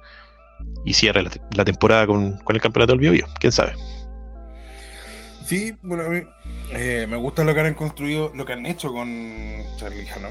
y 0.83 0.93
cierre 0.93 1.23
la, 1.55 1.65
temporada 1.65 2.07
con, 2.07 2.39
el 2.49 2.61
campeonato 2.61 2.93
del 2.93 3.11
Bio. 3.11 3.27
¿Quién 3.39 3.51
sabe? 3.51 3.73
Sí, 5.45 5.73
bueno, 5.83 6.03
a 6.03 6.09
mí 6.09 6.21
eh, 6.71 7.07
me 7.07 7.17
gusta 7.17 7.43
lo 7.43 7.53
que 7.53 7.61
han 7.61 7.73
construido, 7.73 8.31
lo 8.35 8.45
que 8.45 8.53
han 8.53 8.65
hecho 8.65 8.91
con 8.91 9.63
Charlie 9.77 10.05
Jano. 10.05 10.29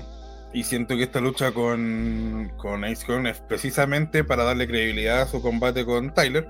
Y 0.52 0.64
siento 0.64 0.96
que 0.96 1.02
esta 1.02 1.20
lucha 1.20 1.52
con, 1.52 2.52
con 2.56 2.84
Ace 2.84 3.04
Kong 3.06 3.26
es 3.26 3.40
precisamente 3.40 4.24
para 4.24 4.44
darle 4.44 4.66
credibilidad 4.66 5.22
a 5.22 5.26
su 5.26 5.42
combate 5.42 5.84
con 5.84 6.14
Tyler. 6.14 6.46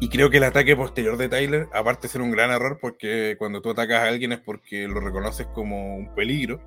Y 0.00 0.08
creo 0.08 0.30
que 0.30 0.38
el 0.38 0.44
ataque 0.44 0.74
posterior 0.76 1.16
de 1.16 1.28
Tyler, 1.28 1.68
aparte 1.72 2.06
de 2.06 2.12
ser 2.12 2.20
un 2.20 2.30
gran 2.30 2.50
error, 2.50 2.78
porque 2.80 3.36
cuando 3.38 3.60
tú 3.62 3.70
atacas 3.70 4.02
a 4.02 4.08
alguien 4.08 4.32
es 4.32 4.40
porque 4.40 4.88
lo 4.88 5.00
reconoces 5.00 5.46
como 5.48 5.96
un 5.96 6.14
peligro, 6.14 6.60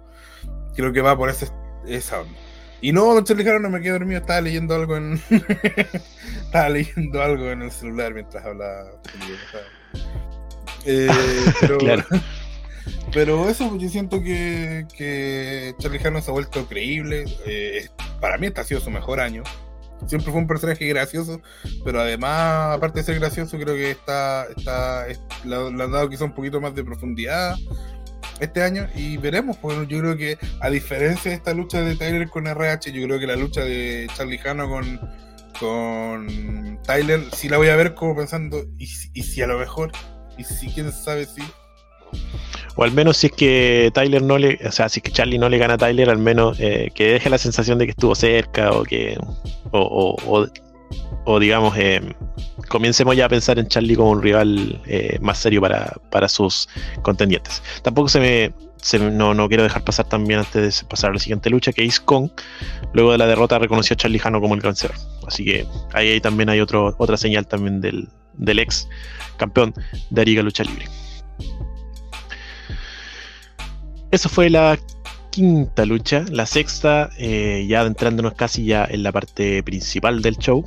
creo 0.76 0.94
que 0.94 1.02
va 1.02 1.18
por 1.18 1.30
ese, 1.30 1.48
esa 1.88 2.22
onda. 2.22 2.38
Y 2.82 2.94
no, 2.94 3.14
don 3.14 3.26
Charlie 3.26 3.44
no 3.60 3.70
me 3.70 3.82
quedé 3.82 3.92
dormido, 3.92 4.22
estaba 4.22 4.42
leyendo 4.42 4.74
algo 4.74 4.96
en. 4.96 5.22
estaba 6.46 6.70
leyendo 6.70 7.22
algo 7.22 7.50
en 7.50 7.64
el 7.64 7.72
celular 7.72 8.14
mientras 8.14 8.46
hablaba. 8.46 8.92
Eh, 10.86 11.08
pero, 11.62 11.78
claro. 11.78 12.06
pero 13.12 13.50
eso, 13.50 13.76
yo 13.78 13.90
siento 13.90 14.22
que, 14.22 14.86
que 14.96 15.76
Charlie 15.80 16.00
Hano 16.04 16.22
se 16.22 16.32
ha 16.32 16.34
vuelto 16.34 16.66
creíble. 16.68 17.26
Eh, 17.46 17.88
para 18.20 18.38
mí, 18.38 18.48
este 18.48 18.62
ha 18.62 18.64
sido 18.64 18.80
su 18.80 18.92
mejor 18.92 19.20
año. 19.20 19.44
Siempre 20.08 20.32
fue 20.32 20.40
un 20.40 20.48
personaje 20.48 20.88
gracioso, 20.88 21.42
pero 21.84 22.00
además, 22.00 22.78
aparte 22.78 23.00
de 23.00 23.06
ser 23.06 23.20
gracioso, 23.20 23.58
creo 23.60 23.76
que 23.76 23.92
está, 23.92 24.46
está, 24.56 25.06
le 25.44 25.56
han 25.56 25.78
dado 25.78 26.10
quizá 26.10 26.24
un 26.24 26.34
poquito 26.34 26.62
más 26.62 26.74
de 26.74 26.86
profundidad 26.86 27.56
este 28.40 28.64
año 28.64 28.88
y 28.96 29.18
veremos, 29.18 29.58
porque 29.58 29.88
yo 29.88 30.00
creo 30.00 30.18
que 30.18 30.38
a 30.62 30.70
diferencia 30.70 31.32
de 31.32 31.38
esta 31.38 31.54
lucha 31.54 31.82
de 31.82 31.96
Tyler 31.96 32.30
con 32.30 32.48
RH, 32.48 32.92
yo 32.92 33.06
creo 33.06 33.20
que 33.20 33.28
la 33.28 33.36
lucha 33.36 33.62
de 33.62 34.08
Charlie 34.16 34.40
Hano 34.44 34.70
con, 34.70 35.00
con 35.60 36.80
Tyler 36.84 37.22
sí 37.34 37.50
la 37.50 37.58
voy 37.58 37.68
a 37.68 37.76
ver 37.76 37.96
como 37.96 38.16
pensando, 38.16 38.64
y, 38.78 38.90
y 39.14 39.24
si 39.24 39.42
a 39.42 39.48
lo 39.48 39.60
mejor, 39.60 39.92
y 40.40 40.44
si 40.44 40.68
quién 40.68 40.92
sabe 40.92 41.26
si... 41.26 41.42
O 42.76 42.84
al 42.84 42.92
menos 42.94 43.18
si 43.18 43.28
es 43.28 43.34
que 43.34 43.92
Tyler 43.94 44.22
no 44.22 44.38
le, 44.38 44.58
o 44.66 44.72
sea, 44.72 44.88
si 44.88 45.00
es 45.00 45.04
que 45.04 45.12
Charlie 45.12 45.38
no 45.38 45.50
le 45.50 45.58
gana 45.58 45.74
a 45.74 45.78
Tyler, 45.78 46.10
al 46.10 46.18
menos 46.18 46.58
eh, 46.60 46.90
que 46.96 47.14
deje 47.14 47.30
la 47.30 47.38
sensación 47.38 47.78
de 47.78 47.86
que 47.86 47.92
estuvo 47.92 48.16
cerca 48.16 48.72
o 48.72 48.84
que, 48.84 49.18
o, 49.72 50.16
o, 50.26 50.48
o, 51.26 51.40
digamos, 51.40 51.76
eh, 51.78 52.02
comencemos 52.70 53.16
ya 53.16 53.26
a 53.26 53.30
pensar 53.30 53.60
en 53.60 53.68
Charlie 53.68 53.96
como 53.96 54.12
un 54.12 54.24
rival 54.24 54.82
eh, 54.88 55.20
más 55.22 55.40
serio 55.40 55.60
para, 55.60 55.94
para, 56.10 56.30
sus 56.30 56.70
contendientes. 57.02 57.62
Tampoco 57.84 58.08
se 58.08 58.20
me, 58.20 58.54
no, 59.12 59.34
no, 59.34 59.48
quiero 59.50 59.64
dejar 59.64 59.84
pasar 59.84 60.08
también 60.08 60.40
antes 60.40 60.80
de 60.80 60.88
pasar 60.88 61.12
a 61.12 61.14
la 61.14 61.20
siguiente 61.20 61.50
lucha, 61.50 61.74
que 61.74 61.86
Ace 61.86 62.02
Kong, 62.04 62.30
luego 62.94 63.12
de 63.12 63.18
la 63.18 63.28
derrota, 63.28 63.60
reconoció 63.60 63.96
a 63.96 63.98
Charlie 63.98 64.22
Hano 64.24 64.40
como 64.40 64.56
el 64.56 64.62
vencedor. 64.62 64.96
Así 65.28 65.44
que 65.44 65.68
ahí, 65.94 66.22
también 66.22 66.50
hay 66.50 66.62
otro, 66.62 66.96
otra 66.98 67.18
señal 67.18 67.46
también 67.46 67.82
del, 67.82 68.08
del 68.34 68.60
ex 68.60 68.88
campeón 69.38 69.74
de 70.10 70.22
Ariga 70.22 70.42
Lucha 70.44 70.64
Libre. 70.64 70.86
Eso 74.12 74.28
fue 74.28 74.50
la 74.50 74.78
quinta 75.30 75.86
lucha. 75.86 76.26
La 76.32 76.46
sexta, 76.46 77.10
eh, 77.18 77.66
ya 77.68 77.82
adentrándonos 77.82 78.34
casi 78.34 78.66
ya 78.66 78.86
en 78.86 79.04
la 79.04 79.12
parte 79.12 79.62
principal 79.64 80.22
del 80.22 80.38
show, 80.38 80.66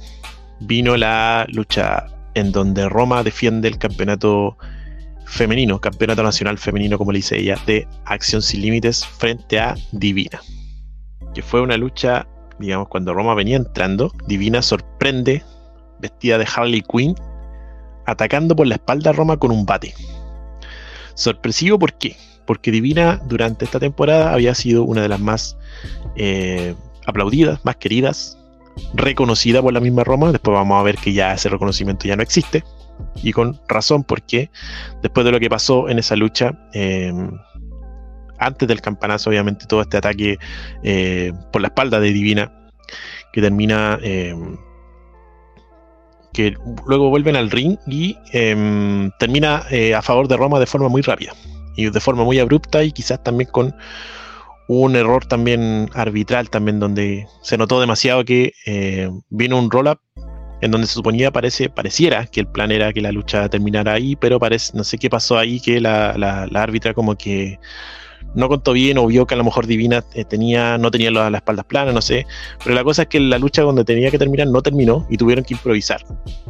vino 0.60 0.96
la 0.96 1.46
lucha 1.48 2.06
en 2.34 2.52
donde 2.52 2.88
Roma 2.88 3.22
defiende 3.22 3.68
el 3.68 3.78
campeonato 3.78 4.56
femenino, 5.26 5.80
campeonato 5.80 6.22
nacional 6.22 6.58
femenino, 6.58 6.98
como 6.98 7.12
le 7.12 7.18
dice 7.18 7.38
ella, 7.38 7.58
de 7.66 7.86
Acción 8.04 8.42
Sin 8.42 8.62
Límites 8.62 9.04
frente 9.04 9.58
a 9.58 9.74
Divina. 9.92 10.40
Que 11.34 11.42
fue 11.42 11.60
una 11.60 11.76
lucha, 11.76 12.26
digamos, 12.58 12.88
cuando 12.88 13.14
Roma 13.14 13.34
venía 13.34 13.56
entrando, 13.56 14.12
Divina 14.26 14.62
sorprende, 14.62 15.42
vestida 16.00 16.38
de 16.38 16.46
Harley 16.54 16.82
Quinn, 16.82 17.14
atacando 18.06 18.56
por 18.56 18.66
la 18.66 18.74
espalda 18.76 19.10
a 19.10 19.12
Roma 19.12 19.36
con 19.36 19.50
un 19.50 19.64
bate. 19.64 19.94
Sorpresivo, 21.14 21.78
¿por 21.78 21.94
qué? 21.94 22.16
Porque 22.46 22.70
Divina 22.70 23.20
durante 23.26 23.64
esta 23.64 23.78
temporada 23.78 24.32
había 24.32 24.54
sido 24.54 24.84
una 24.84 25.02
de 25.02 25.08
las 25.08 25.20
más 25.20 25.56
eh, 26.16 26.74
aplaudidas, 27.06 27.64
más 27.64 27.76
queridas, 27.76 28.38
reconocida 28.94 29.62
por 29.62 29.72
la 29.72 29.80
misma 29.80 30.04
Roma. 30.04 30.32
Después 30.32 30.54
vamos 30.54 30.80
a 30.80 30.82
ver 30.82 30.96
que 30.96 31.12
ya 31.12 31.34
ese 31.34 31.48
reconocimiento 31.48 32.06
ya 32.06 32.16
no 32.16 32.22
existe. 32.22 32.64
Y 33.22 33.32
con 33.32 33.60
razón, 33.68 34.04
porque 34.04 34.50
después 35.02 35.24
de 35.24 35.32
lo 35.32 35.40
que 35.40 35.48
pasó 35.48 35.88
en 35.88 35.98
esa 35.98 36.16
lucha, 36.16 36.52
em, 36.72 37.30
antes 38.38 38.68
del 38.68 38.80
campanazo, 38.80 39.30
obviamente, 39.30 39.66
todo 39.66 39.82
este 39.82 39.96
ataque 39.96 40.38
eh, 40.82 41.32
por 41.52 41.62
la 41.62 41.68
espalda 41.68 42.00
de 42.00 42.12
Divina, 42.12 42.52
que 43.32 43.40
termina. 43.40 43.98
Que 46.32 46.56
luego 46.86 47.10
vuelven 47.10 47.36
al 47.36 47.50
ring 47.50 47.76
y 47.86 48.16
em, 48.32 49.10
termina 49.18 49.64
eh, 49.70 49.94
a 49.94 50.02
favor 50.02 50.28
de 50.28 50.36
Roma 50.36 50.58
de 50.58 50.66
forma 50.66 50.88
muy 50.88 51.02
rápida 51.02 51.32
y 51.76 51.90
de 51.90 52.00
forma 52.00 52.24
muy 52.24 52.38
abrupta 52.38 52.82
y 52.82 52.92
quizás 52.92 53.22
también 53.22 53.50
con 53.50 53.74
un 54.68 54.96
error 54.96 55.26
también 55.26 55.90
arbitral 55.94 56.48
también 56.48 56.80
donde 56.80 57.26
se 57.42 57.58
notó 57.58 57.80
demasiado 57.80 58.24
que 58.24 58.52
eh, 58.66 59.10
vino 59.30 59.58
un 59.58 59.70
roll-up 59.70 59.98
en 60.62 60.70
donde 60.70 60.86
se 60.86 60.94
suponía 60.94 61.30
parece, 61.32 61.68
pareciera 61.68 62.24
que 62.26 62.40
el 62.40 62.46
plan 62.46 62.70
era 62.70 62.92
que 62.92 63.00
la 63.00 63.10
lucha 63.10 63.48
terminara 63.48 63.94
ahí, 63.94 64.14
pero 64.14 64.38
parece, 64.38 64.76
no 64.76 64.84
sé 64.84 64.96
qué 64.96 65.10
pasó 65.10 65.36
ahí, 65.36 65.60
que 65.60 65.80
la, 65.80 66.14
la, 66.16 66.62
árbitra 66.62 66.94
como 66.94 67.16
que 67.16 67.58
no 68.34 68.48
contó 68.48 68.72
bien 68.72 68.98
o 68.98 69.06
vio 69.06 69.26
que 69.26 69.34
a 69.34 69.36
lo 69.36 69.44
mejor 69.44 69.66
Divina 69.66 70.04
eh, 70.14 70.24
tenía, 70.24 70.78
no 70.78 70.90
tenía 70.90 71.10
las 71.10 71.32
espaldas 71.34 71.64
planas, 71.64 71.94
no 71.94 72.02
sé. 72.02 72.26
Pero 72.62 72.74
la 72.74 72.84
cosa 72.84 73.02
es 73.02 73.08
que 73.08 73.20
la 73.20 73.38
lucha 73.38 73.62
donde 73.62 73.84
tenía 73.84 74.10
que 74.10 74.18
terminar 74.18 74.46
no 74.48 74.62
terminó 74.62 75.06
y 75.10 75.16
tuvieron 75.16 75.44
que 75.44 75.54
improvisar. 75.54 76.04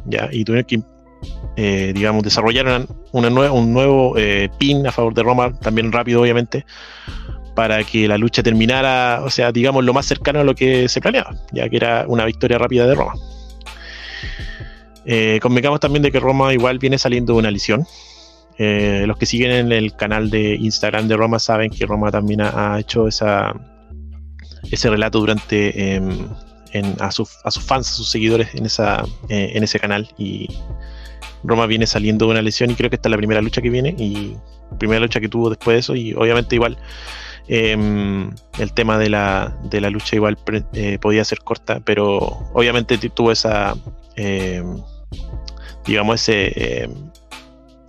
¿ya? 0.06 0.28
Y 0.32 0.44
tuvieron 0.44 0.66
que 0.66 0.80
eh, 1.56 1.92
digamos, 1.94 2.22
desarrollaron 2.22 2.88
una 3.12 3.28
un 3.52 3.72
nuevo 3.72 4.16
eh, 4.16 4.48
pin 4.58 4.86
a 4.86 4.92
favor 4.92 5.14
de 5.14 5.22
Roma, 5.22 5.52
también 5.58 5.92
rápido 5.92 6.22
obviamente, 6.22 6.64
para 7.54 7.84
que 7.84 8.08
la 8.08 8.16
lucha 8.16 8.42
terminara, 8.42 9.20
o 9.22 9.30
sea, 9.30 9.52
digamos, 9.52 9.84
lo 9.84 9.92
más 9.92 10.06
cercano 10.06 10.40
a 10.40 10.44
lo 10.44 10.54
que 10.54 10.88
se 10.88 11.00
planeaba, 11.00 11.34
ya 11.52 11.68
que 11.68 11.76
era 11.76 12.04
una 12.08 12.24
victoria 12.24 12.58
rápida 12.58 12.86
de 12.86 12.94
Roma. 12.94 13.14
Eh, 15.04 15.40
convengamos 15.42 15.80
también 15.80 16.02
de 16.02 16.12
que 16.12 16.20
Roma 16.20 16.54
igual 16.54 16.78
viene 16.78 16.96
saliendo 16.96 17.34
de 17.34 17.40
una 17.40 17.50
lesión. 17.50 17.86
Eh, 18.58 19.04
los 19.06 19.16
que 19.16 19.26
siguen 19.26 19.50
en 19.52 19.72
el 19.72 19.94
canal 19.96 20.30
de 20.30 20.54
Instagram 20.56 21.08
de 21.08 21.16
Roma 21.16 21.38
saben 21.38 21.70
que 21.70 21.86
Roma 21.86 22.10
también 22.10 22.42
ha, 22.42 22.78
hecho 22.78 23.08
ese 23.08 23.30
relato 24.90 25.20
durante 25.20 25.94
em, 25.94 26.28
a, 27.00 27.10
sus 27.10 27.30
fans, 27.64 27.88
a 27.88 27.92
sus 27.92 28.10
seguidores 28.10 28.54
en, 28.54 28.66
esa, 28.66 29.04
en 29.28 29.62
ese 29.62 29.78
canal. 29.80 30.08
Y 30.18 30.48
Roma 31.44 31.66
viene 31.66 31.86
saliendo 31.86 32.26
de 32.26 32.32
una 32.32 32.42
lesión 32.42 32.70
y 32.70 32.74
creo 32.74 32.90
que 32.90 32.96
esta 32.96 33.08
es 33.08 33.10
la 33.10 33.16
primera 33.16 33.42
lucha 33.42 33.60
que 33.60 33.70
viene 33.70 33.94
y 33.98 34.36
primera 34.78 35.00
lucha 35.00 35.20
que 35.20 35.28
tuvo 35.28 35.50
después 35.50 35.74
de 35.74 35.80
eso. 35.80 35.94
Y 35.94 36.14
obviamente 36.14 36.54
igual 36.54 36.78
em, 37.48 38.30
el 38.58 38.72
tema 38.74 38.98
de 38.98 39.10
la, 39.10 39.56
de 39.64 39.80
la 39.80 39.90
lucha 39.90 40.16
igual 40.16 40.38
eh, 40.72 40.98
podía 41.00 41.24
ser 41.24 41.40
corta, 41.40 41.80
pero 41.80 42.18
obviamente 42.52 42.98
tuvo 42.98 43.32
esa, 43.32 43.74
em, 44.16 44.78
digamos, 45.86 46.28
ese, 46.28 46.88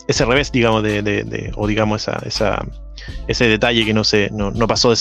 ese 0.08 0.26
revés, 0.26 0.52
digamos, 0.52 0.84
de, 0.84 1.52
o 1.56 1.68
digamos, 1.68 2.02
esa, 2.02 2.22
esa, 2.26 2.66
ese 3.28 3.46
detalle 3.46 3.86
que 3.86 3.94
no, 3.94 4.04
se, 4.04 4.30
no, 4.32 4.52
pasó 4.68 4.94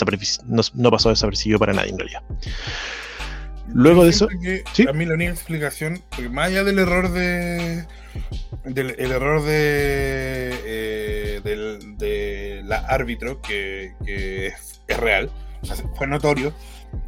no, 0.47 0.63
no 0.75 0.91
pasó 0.91 1.09
desapercibido 1.11 1.59
para 1.59 1.73
nadie 1.73 1.91
en 1.91 1.99
realidad. 1.99 2.23
Luego 3.75 4.05
de 4.05 4.11
eso. 4.11 4.29
A 4.89 4.93
mí 4.93 5.07
la 5.07 5.15
única 5.15 5.31
explicación, 5.31 6.03
porque 6.11 6.29
más 6.29 6.49
allá 6.49 6.65
del 6.65 6.79
error 6.79 7.11
de. 7.13 7.87
Del 8.65 8.95
el 8.99 9.13
error 9.13 9.43
de. 9.43 10.51
Eh, 10.65 11.41
del, 11.43 11.97
de 11.97 12.63
la 12.65 12.79
árbitro, 12.79 13.41
que, 13.41 13.95
que 14.05 14.49
es, 14.49 14.83
real, 14.89 15.31
fue 15.97 16.07
notorio. 16.07 16.53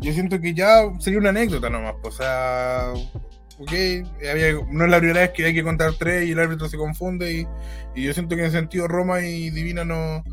Yo 0.01 0.13
siento 0.13 0.41
que 0.41 0.55
ya 0.55 0.85
sería 1.01 1.19
una 1.19 1.31
anécdota 1.31 1.69
nomás. 1.69 1.95
Pues, 2.01 2.15
o 2.15 2.19
sea. 2.19 2.93
Ok, 3.59 3.71
no 4.71 4.85
es 4.85 4.91
la 4.91 4.99
primera 4.99 5.21
vez 5.21 5.31
que 5.31 5.45
hay 5.45 5.55
que 5.55 5.63
contar 5.63 5.93
tres 5.97 6.27
y 6.27 6.33
el 6.33 6.41
árbitro 6.41 6.69
se 6.69 6.77
confunde. 6.77 7.47
Y, 7.95 8.03
yo 8.03 8.13
siento 8.13 8.35
que 8.35 8.43
en 8.43 8.49
ese 8.49 8.59
sentido 8.59 8.89
Roma 8.89 9.21
y 9.21 9.51
Divina 9.51 9.85
no 9.85 10.25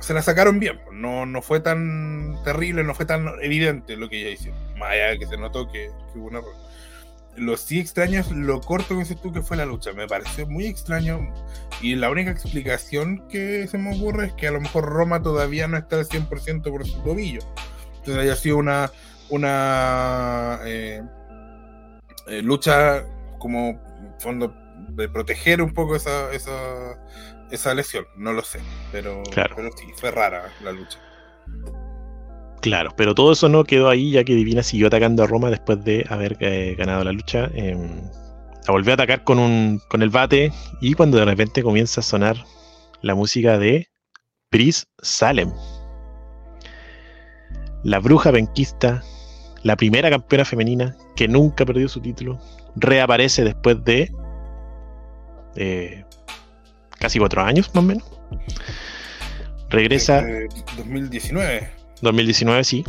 se 0.00 0.14
la 0.14 0.22
sacaron 0.22 0.58
bien, 0.58 0.78
pues, 0.84 0.96
no, 0.96 1.26
no 1.26 1.42
fue 1.42 1.60
tan 1.60 2.38
terrible, 2.44 2.84
no 2.84 2.94
fue 2.94 3.06
tan 3.06 3.26
evidente 3.42 3.96
lo 3.96 4.08
que 4.08 4.20
ella 4.20 4.30
hicieron, 4.30 4.58
más 4.78 4.92
que 5.18 5.26
se 5.26 5.36
notó 5.36 5.70
que, 5.70 5.90
hubo 6.14 6.26
un. 6.26 6.40
Lo 7.36 7.58
sí 7.58 7.80
extraño 7.80 8.20
es 8.20 8.30
lo 8.30 8.62
corto 8.62 8.94
que 8.94 9.00
dices 9.00 9.20
tú 9.20 9.30
que 9.30 9.42
fue 9.42 9.58
la 9.58 9.66
lucha, 9.66 9.92
me 9.92 10.06
pareció 10.06 10.46
muy 10.46 10.66
extraño 10.66 11.34
y 11.82 11.94
la 11.94 12.08
única 12.08 12.30
explicación 12.30 13.28
que 13.28 13.66
se 13.66 13.76
me 13.76 13.94
ocurre 13.94 14.28
es 14.28 14.32
que 14.32 14.48
a 14.48 14.52
lo 14.52 14.60
mejor 14.60 14.86
Roma 14.86 15.22
todavía 15.22 15.68
no 15.68 15.76
está 15.76 15.96
al 15.96 16.06
100% 16.06 16.62
por 16.62 16.86
su 16.86 16.98
tobillo, 17.02 17.40
entonces 17.98 18.22
haya 18.22 18.36
sido 18.36 18.56
una, 18.56 18.90
una 19.28 20.60
eh, 20.64 21.02
eh, 22.28 22.42
lucha 22.42 23.04
como 23.38 23.80
fondo 24.18 24.54
de 24.90 25.08
proteger 25.08 25.62
un 25.62 25.72
poco 25.72 25.96
esa, 25.96 26.32
esa 26.32 26.98
esa 27.50 27.74
lesión, 27.74 28.06
no 28.16 28.32
lo 28.32 28.42
sé, 28.42 28.60
pero, 28.92 29.22
pero 29.34 29.70
sí, 29.76 29.86
fue 29.96 30.10
rara 30.10 30.50
la 30.62 30.72
lucha. 30.72 30.98
Claro, 32.60 32.90
pero 32.96 33.14
todo 33.14 33.32
eso 33.32 33.48
no 33.48 33.64
quedó 33.64 33.88
ahí 33.88 34.12
ya 34.12 34.24
que 34.24 34.34
Divina 34.34 34.62
siguió 34.62 34.88
atacando 34.88 35.22
a 35.22 35.26
Roma 35.26 35.50
después 35.50 35.84
de 35.84 36.04
haber 36.08 36.36
eh, 36.40 36.74
ganado 36.76 37.04
la 37.04 37.12
lucha. 37.12 37.48
Em, 37.54 38.00
la 38.66 38.72
volvió 38.72 38.92
a 38.92 38.94
atacar 38.94 39.22
con, 39.22 39.38
un, 39.38 39.80
con 39.88 40.02
el 40.02 40.10
bate 40.10 40.50
y 40.80 40.94
cuando 40.94 41.18
de 41.18 41.24
repente 41.24 41.62
comienza 41.62 42.00
a 42.00 42.04
sonar 42.04 42.36
la 43.02 43.14
música 43.14 43.58
de 43.58 43.88
Pris 44.50 44.88
Salem. 45.00 45.52
La 47.84 48.00
bruja 48.00 48.32
benquista, 48.32 49.04
la 49.66 49.74
primera 49.74 50.08
campeona 50.08 50.44
femenina 50.44 50.94
que 51.16 51.26
nunca 51.26 51.66
perdió 51.66 51.88
su 51.88 52.00
título, 52.00 52.38
reaparece 52.76 53.42
después 53.42 53.84
de 53.84 54.12
eh, 55.56 56.04
casi 57.00 57.18
cuatro 57.18 57.42
años 57.42 57.68
más 57.74 57.82
o 57.82 57.86
menos. 57.86 58.04
Regresa. 59.68 60.22
Desde 60.22 60.48
2019. 60.76 61.70
2019, 62.00 62.62
sí. 62.62 62.84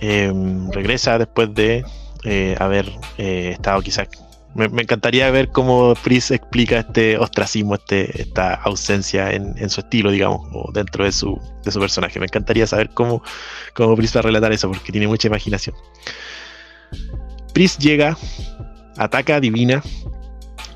Eh, 0.00 0.32
regresa 0.72 1.18
después 1.18 1.52
de 1.54 1.84
eh, 2.24 2.56
haber 2.60 2.90
eh, 3.18 3.50
estado 3.52 3.82
quizás. 3.82 4.08
Me, 4.56 4.82
encantaría 4.82 5.30
ver 5.30 5.50
cómo 5.50 5.94
Pris 6.02 6.30
explica 6.30 6.78
este 6.78 7.18
ostracismo, 7.18 7.74
este, 7.74 8.22
esta 8.22 8.54
ausencia 8.54 9.30
en, 9.32 9.70
su 9.70 9.80
estilo, 9.80 10.10
digamos, 10.10 10.48
o 10.52 10.70
dentro 10.72 11.04
de 11.04 11.12
su, 11.12 11.38
personaje. 11.62 12.18
Me 12.18 12.26
encantaría 12.26 12.66
saber 12.66 12.90
cómo, 12.90 13.22
cómo 13.74 13.94
Pris 13.96 14.16
va 14.16 14.20
a 14.20 14.22
relatar 14.22 14.52
eso, 14.52 14.68
porque 14.68 14.92
tiene 14.92 15.08
mucha 15.08 15.28
imaginación. 15.28 15.76
Pris 17.52 17.76
llega, 17.78 18.16
ataca, 18.96 19.36
adivina, 19.36 19.82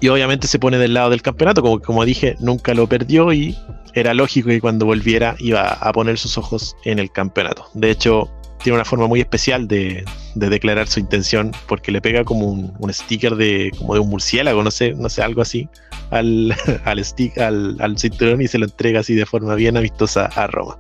y 0.01 0.09
obviamente 0.09 0.47
se 0.47 0.59
pone 0.59 0.79
del 0.79 0.95
lado 0.95 1.11
del 1.11 1.23
campeonato, 1.23 1.63
como, 1.63 1.81
como 1.81 2.05
dije, 2.05 2.37
nunca 2.41 2.75
lo 2.75 2.87
perdió 2.87 3.33
y 3.33 3.57
era 3.95 4.15
lógico 4.15 4.49
que 4.49 4.61
cuando 4.61 4.87
volviera 4.87 5.37
iba 5.39 5.73
a 5.73 5.93
poner 5.93 6.19
sus 6.19 6.39
ojos 6.39 6.77
en 6.85 6.99
el 6.99 7.11
campeonato. 7.11 7.67
De 7.75 7.91
hecho, 7.91 8.31
tiene 8.63 8.77
una 8.77 8.85
forma 8.85 9.07
muy 9.07 9.21
especial 9.21 9.69
de, 9.69 10.05
de 10.35 10.49
declarar 10.49 10.89
su 10.89 11.01
intención 11.01 11.53
porque 11.67 11.93
le 11.93 12.01
pega 12.01 12.25
como 12.25 12.47
un, 12.47 12.73
un, 12.79 12.93
sticker 12.93 13.37
de 13.37 13.71
como 13.79 13.95
de 13.95 14.01
un 14.01 14.09
murciélago, 14.09 14.63
no 14.63 14.71
sé, 14.71 14.95
no 14.95 15.09
sé, 15.09 15.23
algo 15.23 15.43
así, 15.43 15.69
al, 16.11 16.55
al, 16.85 17.05
stick, 17.05 17.39
al, 17.39 17.77
al 17.81 17.99
cinturón 17.99 18.43
y 18.43 18.49
se 18.49 18.59
lo 18.59 18.67
entrega 18.67 19.01
así 19.01 19.15
de 19.15 19.27
forma 19.27 19.55
bien 19.55 19.77
amistosa 19.77 20.27
a 20.27 20.47
Roma. 20.47 20.79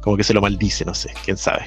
Como 0.00 0.16
que 0.16 0.24
se 0.24 0.34
lo 0.34 0.40
maldice, 0.40 0.84
no 0.84 0.94
sé, 0.94 1.12
quién 1.24 1.36
sabe. 1.36 1.64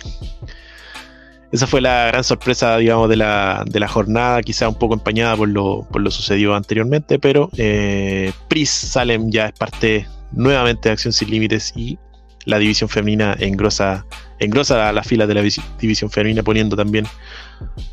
Esa 1.51 1.67
fue 1.67 1.79
la 1.79 2.07
gran 2.07 2.23
sorpresa, 2.23 2.75
digamos, 2.77 3.07
de 3.09 3.15
la, 3.15 3.63
de 3.65 3.79
la 3.79 3.87
jornada, 3.87 4.41
quizá 4.41 4.67
un 4.67 4.75
poco 4.75 4.93
empañada 4.93 5.37
por 5.37 5.47
lo, 5.47 5.87
por 5.89 6.01
lo 6.01 6.11
sucedido 6.11 6.53
anteriormente, 6.53 7.17
pero 7.17 7.49
eh, 7.57 8.33
Pris 8.49 8.69
Salem 8.69 9.29
ya 9.31 9.47
es 9.47 9.53
parte 9.53 10.05
nuevamente 10.33 10.89
de 10.89 10.93
Acción 10.93 11.13
Sin 11.13 11.29
Límites 11.29 11.71
y 11.75 11.97
la 12.45 12.59
división 12.59 12.89
femenina 12.89 13.35
engrosa, 13.39 14.05
engrosa 14.39 14.91
la 14.91 15.03
fila 15.03 15.27
de 15.27 15.33
la 15.33 15.41
división 15.41 16.09
femenina 16.09 16.43
poniendo 16.43 16.75
también 16.75 17.05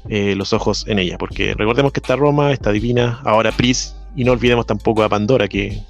eh, 0.09 0.35
los 0.35 0.53
ojos 0.53 0.85
en 0.89 0.99
ella, 0.99 1.19
porque 1.19 1.55
recordemos 1.55 1.93
que 1.93 2.01
está 2.01 2.17
Roma, 2.17 2.53
está 2.53 2.73
Divina, 2.73 3.21
ahora 3.25 3.53
Pris, 3.53 3.95
y 4.17 4.25
no 4.25 4.33
olvidemos 4.33 4.67
tampoco 4.67 5.03
a 5.03 5.09
Pandora, 5.09 5.49
que, 5.49 5.83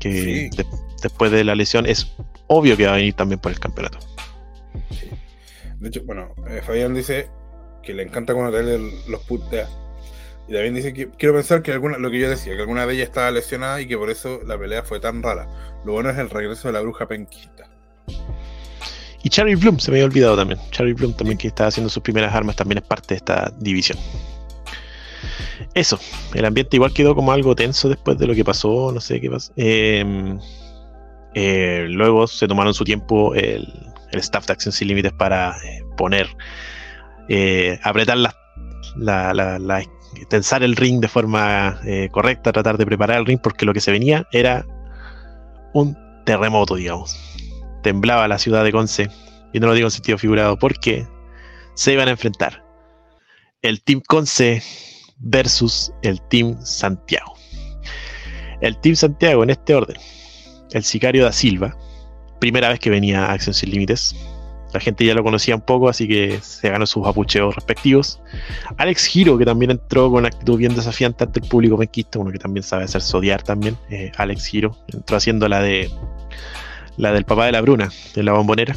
que 0.00 0.12
sí. 0.12 0.56
de, 0.56 0.66
después 1.02 1.30
de 1.30 1.44
la 1.44 1.54
lesión 1.54 1.86
es 1.86 2.12
obvio 2.46 2.76
que 2.76 2.86
va 2.86 2.92
a 2.92 2.96
venir 2.96 3.14
también 3.14 3.40
por 3.40 3.52
el 3.52 3.58
campeonato. 3.58 3.98
Sí. 4.90 5.10
De 5.78 5.88
hecho, 5.88 6.02
bueno, 6.04 6.34
eh, 6.48 6.60
Fabián 6.64 6.94
dice 6.94 7.28
que 7.82 7.94
le 7.94 8.02
encanta 8.02 8.34
cuando 8.34 8.52
te 8.52 8.78
los 9.08 9.22
putea. 9.24 9.68
Y 10.48 10.52
también 10.52 10.74
dice 10.74 10.92
que 10.94 11.10
quiero 11.10 11.34
pensar 11.34 11.62
que 11.62 11.72
alguna, 11.72 11.98
lo 11.98 12.10
que 12.10 12.18
yo 12.18 12.28
decía, 12.28 12.54
que 12.54 12.60
alguna 12.60 12.86
de 12.86 12.94
ellas 12.94 13.08
estaba 13.08 13.30
lesionada 13.30 13.80
y 13.80 13.86
que 13.86 13.98
por 13.98 14.10
eso 14.10 14.40
la 14.46 14.58
pelea 14.58 14.82
fue 14.82 14.98
tan 14.98 15.22
rara. 15.22 15.46
Lo 15.84 15.92
bueno 15.92 16.10
es 16.10 16.18
el 16.18 16.30
regreso 16.30 16.68
de 16.68 16.72
la 16.72 16.80
bruja 16.80 17.06
penquista. 17.06 17.67
Y 19.22 19.30
Charlie 19.30 19.56
Bloom 19.56 19.78
se 19.78 19.90
me 19.90 19.98
había 19.98 20.06
olvidado 20.06 20.36
también. 20.36 20.60
Charlie 20.70 20.94
Bloom 20.94 21.14
también 21.14 21.38
que 21.38 21.48
está 21.48 21.66
haciendo 21.66 21.90
sus 21.90 22.02
primeras 22.02 22.34
armas 22.34 22.56
también 22.56 22.78
es 22.78 22.84
parte 22.84 23.14
de 23.14 23.16
esta 23.16 23.52
división. 23.58 23.98
Eso, 25.74 25.98
el 26.34 26.44
ambiente 26.44 26.76
igual 26.76 26.92
quedó 26.92 27.14
como 27.14 27.32
algo 27.32 27.54
tenso 27.54 27.88
después 27.88 28.18
de 28.18 28.26
lo 28.26 28.34
que 28.34 28.44
pasó, 28.44 28.92
no 28.92 29.00
sé 29.00 29.20
qué 29.20 29.30
pasó. 29.30 29.52
Eh, 29.56 30.38
eh, 31.34 31.86
luego 31.88 32.26
se 32.26 32.48
tomaron 32.48 32.74
su 32.74 32.84
tiempo 32.84 33.34
el, 33.34 33.72
el 34.10 34.20
staff 34.20 34.46
de 34.46 34.54
Acción 34.54 34.72
Sin 34.72 34.88
Límites 34.88 35.12
para 35.12 35.56
eh, 35.64 35.84
poner, 35.96 36.26
eh, 37.28 37.78
apretar 37.82 38.16
la, 38.16 38.34
la, 38.96 39.82
tensar 40.30 40.62
el 40.62 40.74
ring 40.74 41.00
de 41.00 41.08
forma 41.08 41.80
correcta, 42.10 42.52
tratar 42.52 42.78
de 42.78 42.86
preparar 42.86 43.18
el 43.18 43.26
ring, 43.26 43.40
porque 43.40 43.66
lo 43.66 43.72
que 43.72 43.80
se 43.80 43.92
venía 43.92 44.26
era 44.32 44.66
un 45.74 45.96
terremoto, 46.24 46.76
digamos. 46.76 47.16
Temblaba 47.88 48.28
la 48.28 48.38
ciudad 48.38 48.64
de 48.64 48.70
Conce, 48.70 49.08
y 49.54 49.60
no 49.60 49.66
lo 49.66 49.72
digo 49.72 49.86
en 49.86 49.90
sentido 49.90 50.18
figurado, 50.18 50.58
porque 50.58 51.08
se 51.72 51.94
iban 51.94 52.06
a 52.08 52.10
enfrentar 52.10 52.62
el 53.62 53.82
Team 53.82 54.02
Conce 54.06 54.62
versus 55.20 55.90
el 56.02 56.20
Team 56.28 56.58
Santiago. 56.62 57.32
El 58.60 58.78
Team 58.82 58.94
Santiago 58.94 59.42
en 59.42 59.48
este 59.48 59.74
orden, 59.74 59.96
el 60.72 60.84
Sicario 60.84 61.24
da 61.24 61.32
Silva, 61.32 61.78
primera 62.38 62.68
vez 62.68 62.78
que 62.78 62.90
venía 62.90 63.24
a 63.24 63.32
Acción 63.32 63.54
Sin 63.54 63.70
Límites. 63.70 64.14
La 64.74 64.80
gente 64.80 65.06
ya 65.06 65.14
lo 65.14 65.24
conocía 65.24 65.54
un 65.54 65.62
poco, 65.62 65.88
así 65.88 66.06
que 66.06 66.40
se 66.42 66.68
ganó 66.68 66.84
sus 66.84 67.06
apucheos 67.06 67.54
respectivos. 67.54 68.20
Alex 68.76 69.06
Giro, 69.06 69.38
que 69.38 69.46
también 69.46 69.70
entró 69.70 70.10
con 70.10 70.26
actitud 70.26 70.58
bien 70.58 70.74
desafiante 70.74 71.24
ante 71.24 71.40
el 71.40 71.48
público 71.48 71.78
penquista, 71.78 72.18
uno 72.18 72.30
que 72.30 72.38
también 72.38 72.64
sabe 72.64 72.84
hacer 72.84 73.00
sodiar 73.00 73.42
también. 73.42 73.78
Eh, 73.88 74.12
Alex 74.18 74.44
Giro 74.44 74.76
entró 74.88 75.16
haciendo 75.16 75.48
la 75.48 75.62
de 75.62 75.90
la 76.98 77.12
del 77.12 77.24
papá 77.24 77.46
de 77.46 77.52
la 77.52 77.62
Bruna, 77.62 77.90
de 78.14 78.22
la 78.22 78.32
bombonera. 78.32 78.76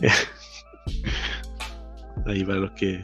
Ahí 2.26 2.44
para 2.44 2.58
los 2.58 2.72
que 2.72 3.02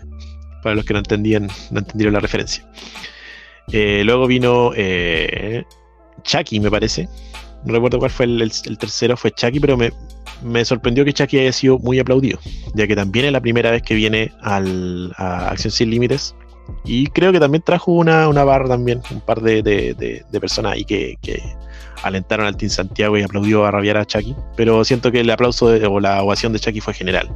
para 0.62 0.74
los 0.74 0.84
que 0.84 0.92
no 0.94 0.98
entendían, 0.98 1.48
no 1.70 1.78
entendieron 1.78 2.14
la 2.14 2.20
referencia. 2.20 2.66
Eh, 3.72 4.02
luego 4.04 4.26
vino 4.26 4.72
eh, 4.74 5.64
Chucky, 6.22 6.60
me 6.60 6.70
parece, 6.70 7.08
no 7.64 7.72
recuerdo 7.74 7.98
cuál 7.98 8.10
fue 8.10 8.26
el, 8.26 8.42
el, 8.42 8.52
el 8.64 8.78
tercero, 8.78 9.16
fue 9.16 9.30
Chucky, 9.30 9.60
pero 9.60 9.76
me, 9.76 9.90
me, 10.42 10.64
sorprendió 10.64 11.04
que 11.04 11.12
Chucky 11.12 11.38
haya 11.38 11.52
sido 11.52 11.78
muy 11.78 11.98
aplaudido, 11.98 12.38
ya 12.74 12.86
que 12.86 12.96
también 12.96 13.26
es 13.26 13.32
la 13.32 13.40
primera 13.40 13.70
vez 13.70 13.82
que 13.82 13.94
viene 13.94 14.32
al, 14.40 15.12
a 15.16 15.48
Acción 15.48 15.70
Sin 15.70 15.90
Límites. 15.90 16.34
Y 16.84 17.06
creo 17.08 17.32
que 17.32 17.40
también 17.40 17.62
trajo 17.62 17.92
una, 17.92 18.28
una 18.28 18.44
barra 18.44 18.68
también, 18.68 19.02
un 19.10 19.20
par 19.20 19.40
de, 19.40 19.62
de, 19.62 20.40
personas 20.40 20.72
ahí 20.72 20.84
que, 20.84 21.16
que, 21.22 21.42
alentaron 22.02 22.46
al 22.46 22.56
Team 22.56 22.70
Santiago 22.70 23.16
y 23.16 23.22
aplaudió 23.22 23.64
a 23.64 23.70
rabiar 23.70 23.96
a 23.96 24.04
Chucky. 24.04 24.34
Pero 24.56 24.84
siento 24.84 25.10
que 25.10 25.20
el 25.20 25.30
aplauso 25.30 25.66
o 25.66 26.00
la 26.00 26.22
ovación 26.22 26.52
de 26.52 26.60
Chucky 26.60 26.80
fue 26.80 26.92
general. 26.92 27.30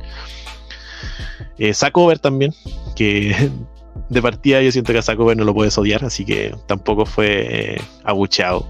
Eh, 1.59 1.73
Sacover 1.73 2.19
también, 2.19 2.55
que 2.95 3.51
de 4.09 4.23
partida 4.23 4.61
yo 4.61 4.71
siento 4.71 4.93
que 4.93 4.99
a 4.99 5.03
Sacover 5.03 5.37
no 5.37 5.45
lo 5.45 5.55
puedes 5.55 5.77
odiar, 5.79 6.05
así 6.05 6.25
que 6.25 6.55
tampoco 6.67 7.07
fue 7.07 7.75
eh, 7.75 7.81
abucheado 8.05 8.69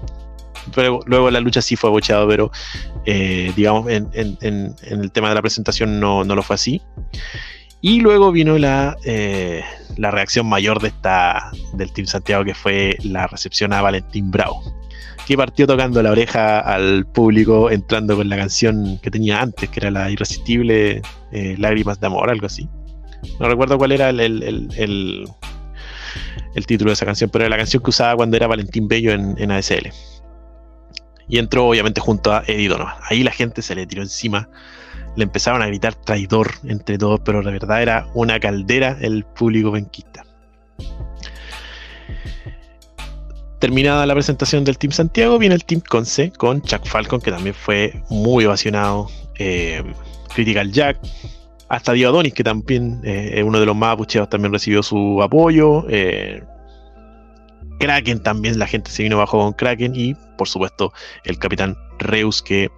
pero 0.75 0.99
luego 1.05 1.31
la 1.31 1.39
lucha 1.39 1.61
sí 1.61 1.75
fue 1.75 1.89
abucheado, 1.89 2.27
pero 2.27 2.51
eh, 3.05 3.51
digamos 3.55 3.89
en, 3.89 4.09
en, 4.13 4.37
en, 4.41 4.75
el 4.83 5.11
tema 5.11 5.29
de 5.29 5.35
la 5.35 5.41
presentación 5.41 5.99
no, 5.99 6.23
no, 6.23 6.35
lo 6.35 6.43
fue 6.43 6.55
así. 6.55 6.81
Y 7.81 8.01
luego 8.01 8.31
vino 8.31 8.57
la, 8.57 8.97
eh, 9.05 9.63
la 9.97 10.11
reacción 10.11 10.47
mayor 10.47 10.81
de 10.81 10.89
esta, 10.89 11.51
del 11.73 11.91
Team 11.93 12.07
Santiago, 12.07 12.43
que 12.43 12.53
fue 12.53 12.97
la 13.03 13.27
recepción 13.27 13.71
a 13.71 13.81
Valentín 13.81 14.31
Bravo, 14.31 14.61
que 15.25 15.37
partió 15.37 15.65
tocando 15.65 16.03
la 16.03 16.11
oreja 16.11 16.59
al 16.59 17.05
público, 17.05 17.71
entrando 17.71 18.17
con 18.17 18.27
la 18.27 18.37
canción 18.37 18.99
que 19.01 19.09
tenía 19.09 19.41
antes, 19.41 19.69
que 19.69 19.79
era 19.79 19.91
la 19.91 20.11
irresistible 20.11 21.01
eh, 21.31 21.55
Lágrimas 21.57 21.99
de 21.99 22.07
Amor, 22.07 22.29
algo 22.29 22.47
así. 22.47 22.67
No 23.39 23.47
recuerdo 23.47 23.77
cuál 23.77 23.93
era 23.93 24.09
el, 24.09 24.19
el, 24.19 25.29
el, 26.55 26.65
título 26.65 26.89
de 26.89 26.93
esa 26.93 27.05
canción, 27.05 27.29
pero 27.29 27.45
era 27.45 27.49
la 27.49 27.57
canción 27.57 27.81
que 27.81 27.89
usaba 27.89 28.15
cuando 28.15 28.35
era 28.35 28.47
Valentín 28.47 28.87
Bello 28.87 29.13
en 29.13 29.51
ASL 29.51 29.91
y 31.29 31.37
entró 31.37 31.67
obviamente 31.67 32.01
junto 32.01 32.33
a 32.33 32.43
Eddie. 32.47 32.75
Ahí 33.03 33.23
la 33.23 33.31
gente 33.31 33.61
se 33.61 33.75
le 33.75 33.85
tiró 33.85 34.01
encima, 34.01 34.49
le 35.19 35.25
empezaron 35.25 35.61
a 35.61 35.67
gritar 35.67 35.93
traidor 35.95 36.49
entre 36.63 36.97
todos, 36.97 37.19
pero 37.25 37.41
la 37.41 37.51
verdad 37.51 37.81
era 37.81 38.07
una 38.13 38.39
caldera 38.39 38.97
el 39.01 39.25
público 39.25 39.69
benquista. 39.69 40.23
Terminada 43.59 44.05
la 44.05 44.13
presentación 44.13 44.63
del 44.63 44.77
Team 44.77 44.93
Santiago, 44.93 45.37
viene 45.37 45.55
el 45.55 45.65
Team 45.65 45.81
Conce 45.81 46.31
con 46.31 46.61
Chuck 46.61 46.85
Falcon, 46.85 47.19
que 47.19 47.31
también 47.31 47.53
fue 47.53 48.01
muy 48.09 48.45
ovacionado. 48.45 49.07
Eh, 49.37 49.83
Critical 50.33 50.71
Jack, 50.71 50.97
hasta 51.67 51.91
Dio 51.91 52.07
Adonis, 52.07 52.33
que 52.33 52.43
también 52.43 53.01
eh, 53.03 53.31
es 53.35 53.43
uno 53.43 53.59
de 53.59 53.65
los 53.65 53.75
más 53.75 53.95
apucheados, 53.95 54.29
también 54.29 54.53
recibió 54.53 54.81
su 54.81 55.21
apoyo. 55.21 55.85
Eh, 55.89 56.41
Kraken 57.79 58.23
también, 58.23 58.57
la 58.57 58.67
gente 58.67 58.89
se 58.89 59.03
vino 59.03 59.17
bajo 59.17 59.37
con 59.37 59.51
Kraken 59.51 59.93
y 59.95 60.15
por 60.37 60.47
supuesto 60.47 60.93
el 61.25 61.37
capitán 61.37 61.75
Reus 61.97 62.41
que 62.41 62.69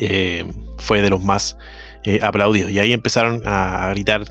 eh, 0.00 0.44
fue 0.78 1.02
de 1.02 1.10
los 1.10 1.22
más 1.22 1.56
eh, 2.04 2.20
aplaudidos. 2.22 2.70
Y 2.70 2.78
ahí 2.78 2.92
empezaron 2.92 3.42
a, 3.44 3.90
gritar, 3.90 4.24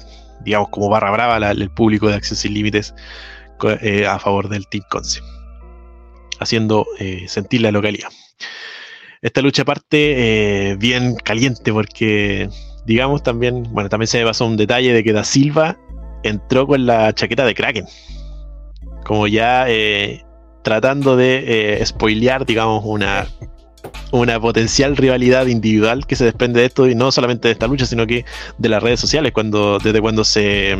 digamos, 0.43 0.69
como 0.69 0.89
barra 0.89 1.11
brava 1.11 1.51
el 1.51 1.69
público 1.69 2.07
de 2.07 2.15
Acceso 2.15 2.41
Sin 2.41 2.55
Límites 2.55 2.93
eh, 3.81 4.07
a 4.07 4.17
favor 4.17 4.49
del 4.49 4.67
Team 4.67 4.83
Conce, 4.89 5.21
haciendo 6.39 6.85
sentir 7.27 7.61
la 7.61 7.71
localidad. 7.71 8.09
Esta 9.21 9.41
lucha 9.41 9.63
parte 9.65 10.75
bien 10.79 11.15
caliente 11.15 11.71
porque, 11.71 12.49
digamos, 12.85 13.21
también, 13.21 13.63
bueno, 13.71 13.89
también 13.89 14.07
se 14.07 14.19
me 14.19 14.25
pasó 14.25 14.45
un 14.45 14.57
detalle 14.57 14.93
de 14.93 15.03
que 15.03 15.13
Da 15.13 15.23
Silva 15.23 15.77
entró 16.23 16.65
con 16.65 16.85
la 16.85 17.13
chaqueta 17.13 17.45
de 17.45 17.53
Kraken 17.53 17.85
como 19.05 19.27
ya 19.27 19.65
tratando 20.63 21.15
de 21.17 21.81
spoilear, 21.85 22.45
digamos, 22.45 22.83
una, 22.85 23.27
una 24.11 24.39
potencial 24.39 24.97
rivalidad 24.97 25.47
individual 25.47 26.06
que 26.07 26.15
se 26.15 26.26
desprende 26.26 26.61
de 26.61 26.68
esto 26.68 26.88
y 26.88 26.95
no 26.95 27.11
solamente 27.11 27.47
de 27.47 27.53
esta 27.53 27.68
lucha, 27.68 27.85
sino 27.85 28.07
que 28.07 28.26
de 28.57 28.69
las 28.69 28.81
redes 28.81 28.99
sociales. 28.99 29.31
Cuando, 29.31 29.80
desde 29.80 30.01
cuando 30.01 30.23
se, 30.23 30.77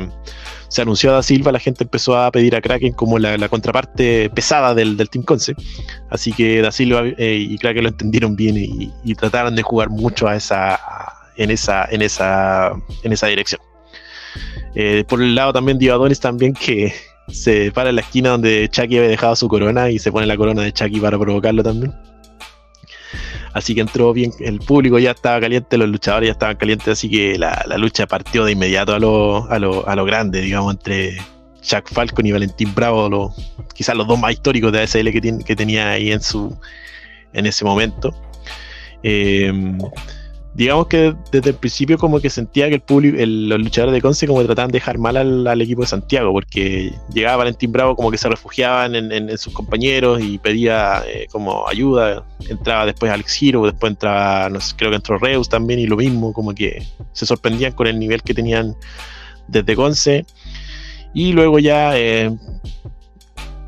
se 0.68 0.82
anunció 0.82 1.12
a 1.12 1.14
Da 1.16 1.24
Silva, 1.24 1.52
la 1.52 1.60
gente 1.60 1.84
empezó 1.84 2.18
a 2.18 2.32
pedir 2.32 2.56
a 2.56 2.62
Kraken 2.62 2.94
como 2.94 3.20
la, 3.20 3.50
contraparte 3.50 4.30
pesada 4.32 4.74
del, 4.74 4.98
Team 5.10 5.24
Conce. 5.24 5.56
Así 6.10 6.34
que 6.34 6.62
Da 6.62 6.72
Silva 6.72 7.04
eh, 7.06 7.38
y 7.50 7.58
Kraken 7.58 7.84
lo 7.84 7.90
entendieron 7.90 8.36
bien 8.36 8.56
y, 8.58 9.16
trataron 9.16 9.56
de 9.56 9.64
jugar 9.64 9.90
mucho 9.90 10.28
a 10.28 10.36
esa, 10.36 10.80
en, 11.36 11.52
esa, 11.52 11.86
en, 11.92 12.02
esa, 12.02 12.72
en 13.04 13.14
esa 13.14 13.28
dirección. 13.28 13.62
Eh, 14.76 15.04
por 15.08 15.22
el 15.22 15.36
lado 15.36 15.52
también 15.52 15.80
Divadonis 15.80 16.20
también 16.20 16.54
que 16.54 16.94
se 17.28 17.72
para 17.72 17.90
en 17.90 17.96
la 17.96 18.02
esquina 18.02 18.30
donde 18.30 18.70
Chucky 18.70 18.98
había 18.98 19.10
dejado 19.10 19.36
su 19.36 19.48
corona 19.48 19.90
y 19.90 20.00
se 20.00 20.12
pone 20.12 20.26
la 20.26 20.38
corona 20.38 20.62
de 20.62 20.72
Chucky 20.72 21.00
para 21.00 21.18
provocarlo 21.18 21.64
también. 21.64 21.94
Así 23.60 23.76
que 23.76 23.82
entró 23.82 24.14
bien, 24.14 24.32
el 24.40 24.60
público 24.60 25.00
ya 25.00 25.12
estaba 25.12 25.42
caliente, 25.42 25.78
los 25.78 25.90
luchadores 25.90 26.28
ya 26.28 26.32
estaban 26.32 26.56
calientes, 26.56 26.88
así 26.88 27.10
que 27.10 27.38
la, 27.38 27.66
lucha 27.78 28.08
partió 28.08 28.46
de 28.46 28.54
inmediato 28.54 28.96
a 28.96 29.00
lo, 29.00 29.52
a 29.52 29.60
lo, 29.60 29.86
a 29.86 29.98
lo 29.98 30.06
grande, 30.06 30.40
digamos, 30.40 30.74
entre 30.74 31.18
Chuck 31.62 31.90
Falcon 31.92 32.26
y 32.26 32.32
Valentín 32.32 32.74
Bravo, 32.74 33.36
quizás 33.74 33.98
los 33.98 34.08
dos 34.08 34.18
más 34.18 34.32
históricos 34.32 34.72
de 34.72 34.82
ASL 34.82 35.12
que, 35.12 35.40
que 35.46 35.56
tenía 35.58 35.92
ahí 35.92 36.14
en 36.14 36.22
su 36.22 36.58
en 37.34 37.46
ese 37.48 37.66
momento. 37.66 38.16
Eh, 39.04 39.52
digamos 40.56 40.88
que 40.88 41.16
desde 41.32 41.52
el 41.52 41.56
principio 41.56 41.98
como 41.98 42.20
que 42.20 42.30
sentía 42.30 42.68
que 42.70 42.76
el 42.76 42.82
público, 42.82 43.18
los 43.20 43.60
luchadores 43.60 43.94
de 43.94 44.02
Conce 44.02 44.28
como 44.28 44.44
trataban 44.44 44.72
de 44.72 44.78
dejar 44.78 44.98
mal 44.98 45.16
al, 45.16 45.62
equipo 45.62 45.82
de 45.82 45.88
Santiago, 45.88 46.32
porque 46.32 46.94
llegaba 47.14 47.38
Valentín 47.38 47.72
Bravo 47.72 47.96
como 47.96 48.12
que 48.12 48.18
se 48.18 48.28
refugiaban 48.28 48.96
en, 48.96 49.38
sus 49.38 49.54
compañeros 49.54 50.22
y 50.22 50.38
pedía 50.38 51.04
eh, 51.08 51.28
como 51.32 51.68
ayuda, 51.68 52.26
entraba 52.50 52.86
después 52.86 53.12
Alex 53.12 53.34
Giro, 53.34 53.66
después 53.66 53.92
entraba, 53.92 54.50
no 54.50 54.60
sé, 54.60 54.76
creo 54.76 54.90
que 54.90 54.98
entró 54.98 55.18
Reus 55.18 55.48
también 55.50 55.80
y 55.80 55.86
lo 55.86 55.98
mismo, 55.98 56.34
como 56.34 56.54
que 56.54 56.86
se 57.14 57.26
sorprendían 57.26 57.74
con 57.74 57.88
el 57.88 58.00
nivel 58.00 58.22
que 58.24 58.34
tenían 58.34 58.76
desde 59.48 59.76
Conce. 59.76 60.26
Y 61.14 61.32
luego 61.34 61.58
ya 61.60 61.98
eh, 61.98 62.32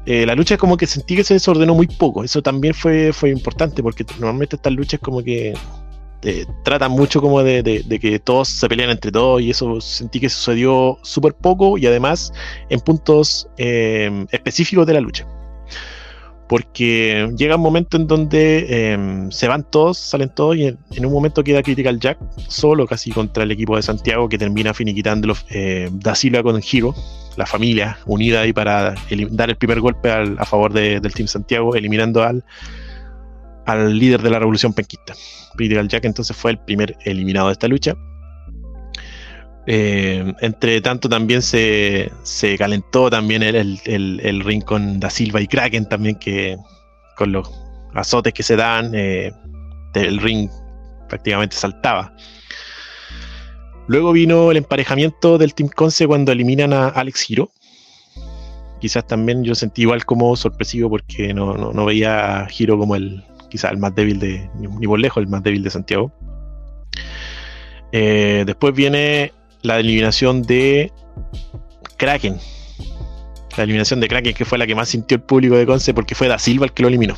eh, 0.05 0.25
la 0.25 0.35
lucha 0.35 0.57
como 0.57 0.77
que 0.77 0.87
sentí 0.87 1.15
que 1.15 1.23
se 1.23 1.35
desordenó 1.35 1.75
muy 1.75 1.87
poco. 1.87 2.23
Eso 2.23 2.41
también 2.41 2.73
fue, 2.73 3.13
fue 3.13 3.29
importante 3.29 3.83
porque 3.83 4.05
normalmente 4.19 4.55
estas 4.55 4.73
luchas 4.73 4.99
como 4.99 5.23
que 5.23 5.53
eh, 6.23 6.45
tratan 6.63 6.91
mucho 6.91 7.19
como 7.19 7.41
de, 7.41 7.83
que 7.99 8.19
todos 8.19 8.47
se 8.47 8.69
pelean 8.69 8.91
entre 8.91 9.11
todos 9.11 9.41
y 9.41 9.49
eso 9.49 9.81
sentí 9.81 10.19
que 10.19 10.29
sucedió 10.29 10.99
súper 11.01 11.33
poco 11.33 11.79
y 11.79 11.87
además 11.87 12.31
en 12.69 12.79
puntos 12.79 13.47
em, 13.57 14.27
específicos 14.31 14.85
de 14.85 14.93
la 14.93 15.01
lucha. 15.01 15.27
Porque 16.47 17.31
llega 17.37 17.55
un 17.55 17.61
momento 17.61 17.97
en 17.97 18.05
donde 18.05 18.91
em, 18.91 19.31
se 19.31 19.47
van 19.47 19.63
todos, 19.63 19.97
salen 19.97 20.29
todos 20.29 20.57
y 20.57 20.65
en, 20.67 21.05
un 21.05 21.11
momento 21.11 21.43
queda 21.43 21.63
Critical 21.63 21.99
Jack 21.99 22.19
solo 22.47 22.85
casi 22.85 23.09
contra 23.11 23.43
el 23.43 23.51
equipo 23.51 23.75
de 23.75 23.81
Santiago 23.81 24.29
que 24.29 24.37
termina 24.37 24.73
finiquitando 24.75 25.33
eh, 25.49 25.89
Da 25.91 26.13
Silva 26.13 26.43
con 26.43 26.61
Giro, 26.61 26.93
la 27.35 27.47
familia 27.47 27.97
unida 28.05 28.41
ahí 28.41 28.53
para 28.53 28.93
dar 29.31 29.49
el 29.49 29.55
primer 29.55 29.79
golpe 29.79 30.11
a 30.11 30.45
favor 30.45 30.71
del 30.73 31.13
Team 31.13 31.27
Santiago, 31.27 31.73
eliminando 31.73 32.21
al, 32.21 32.43
al 33.65 33.97
líder 33.97 34.21
de 34.21 34.29
la 34.29 34.39
revolución 34.39 34.73
penquista. 34.73 35.13
Critical 35.55 35.87
Jack 35.87 36.05
entonces 36.05 36.35
fue 36.35 36.51
el 36.51 36.59
primer 36.59 36.97
eliminado 37.05 37.47
de 37.47 37.53
esta 37.53 37.67
lucha. 37.67 37.95
Eh, 39.67 40.33
entre 40.41 40.81
tanto 40.81 41.07
también 41.07 41.41
se, 41.41 42.09
calentó 42.57 43.09
también 43.09 43.43
el, 43.43 43.79
el, 43.85 44.39
ring 44.43 44.63
con 44.63 44.99
Da 44.99 45.09
Silva 45.09 45.39
y 45.39 45.47
Kraken 45.47 45.87
también 45.87 46.15
que 46.15 46.57
con 47.15 47.31
los 47.31 47.47
azotes 47.93 48.33
que 48.33 48.41
se 48.41 48.55
dan 48.55 48.91
eh, 48.95 49.31
el 49.93 50.19
ring 50.19 50.49
prácticamente 51.07 51.55
saltaba. 51.55 52.15
Luego 53.87 54.13
vino 54.13 54.51
el 54.51 54.57
emparejamiento 54.57 55.37
del 55.37 55.53
Team 55.53 55.69
Conce 55.69 56.07
cuando 56.07 56.31
eliminan 56.31 56.73
a 56.73 56.87
Alex 56.87 57.29
Hiro. 57.29 57.51
Quizás 58.79 59.05
también 59.05 59.43
yo 59.43 59.53
sentí 59.53 59.83
igual 59.83 60.05
como 60.05 60.35
sorpresivo 60.35 60.89
porque 60.89 61.33
no, 61.33 61.55
no 61.55 61.85
veía 61.85 62.41
a 62.41 62.47
Hiro 62.49 62.79
como 62.79 62.95
el, 62.95 63.23
quizá 63.51 63.69
el 63.69 63.77
más 63.77 63.93
débil 63.93 64.19
de, 64.19 64.49
ni 64.55 64.87
por 64.87 64.99
lejos, 64.99 65.21
el 65.21 65.29
más 65.29 65.43
débil 65.43 65.61
de 65.61 65.69
Santiago. 65.69 66.11
Eh, 67.91 68.43
después 68.45 68.73
viene 68.73 69.33
la 69.61 69.79
eliminación 69.79 70.41
de 70.41 70.91
Kraken. 71.97 72.37
La 73.57 73.63
eliminación 73.63 73.99
de 73.99 74.07
Kraken, 74.07 74.33
que 74.33 74.45
fue 74.45 74.57
la 74.57 74.65
que 74.65 74.73
más 74.73 74.89
sintió 74.89 75.17
el 75.17 75.23
público 75.23 75.57
de 75.57 75.65
Conce, 75.65 75.93
porque 75.93 76.15
fue 76.15 76.29
Da 76.29 76.39
Silva 76.39 76.65
el 76.65 76.71
que 76.71 76.83
lo 76.83 76.87
eliminó. 76.87 77.15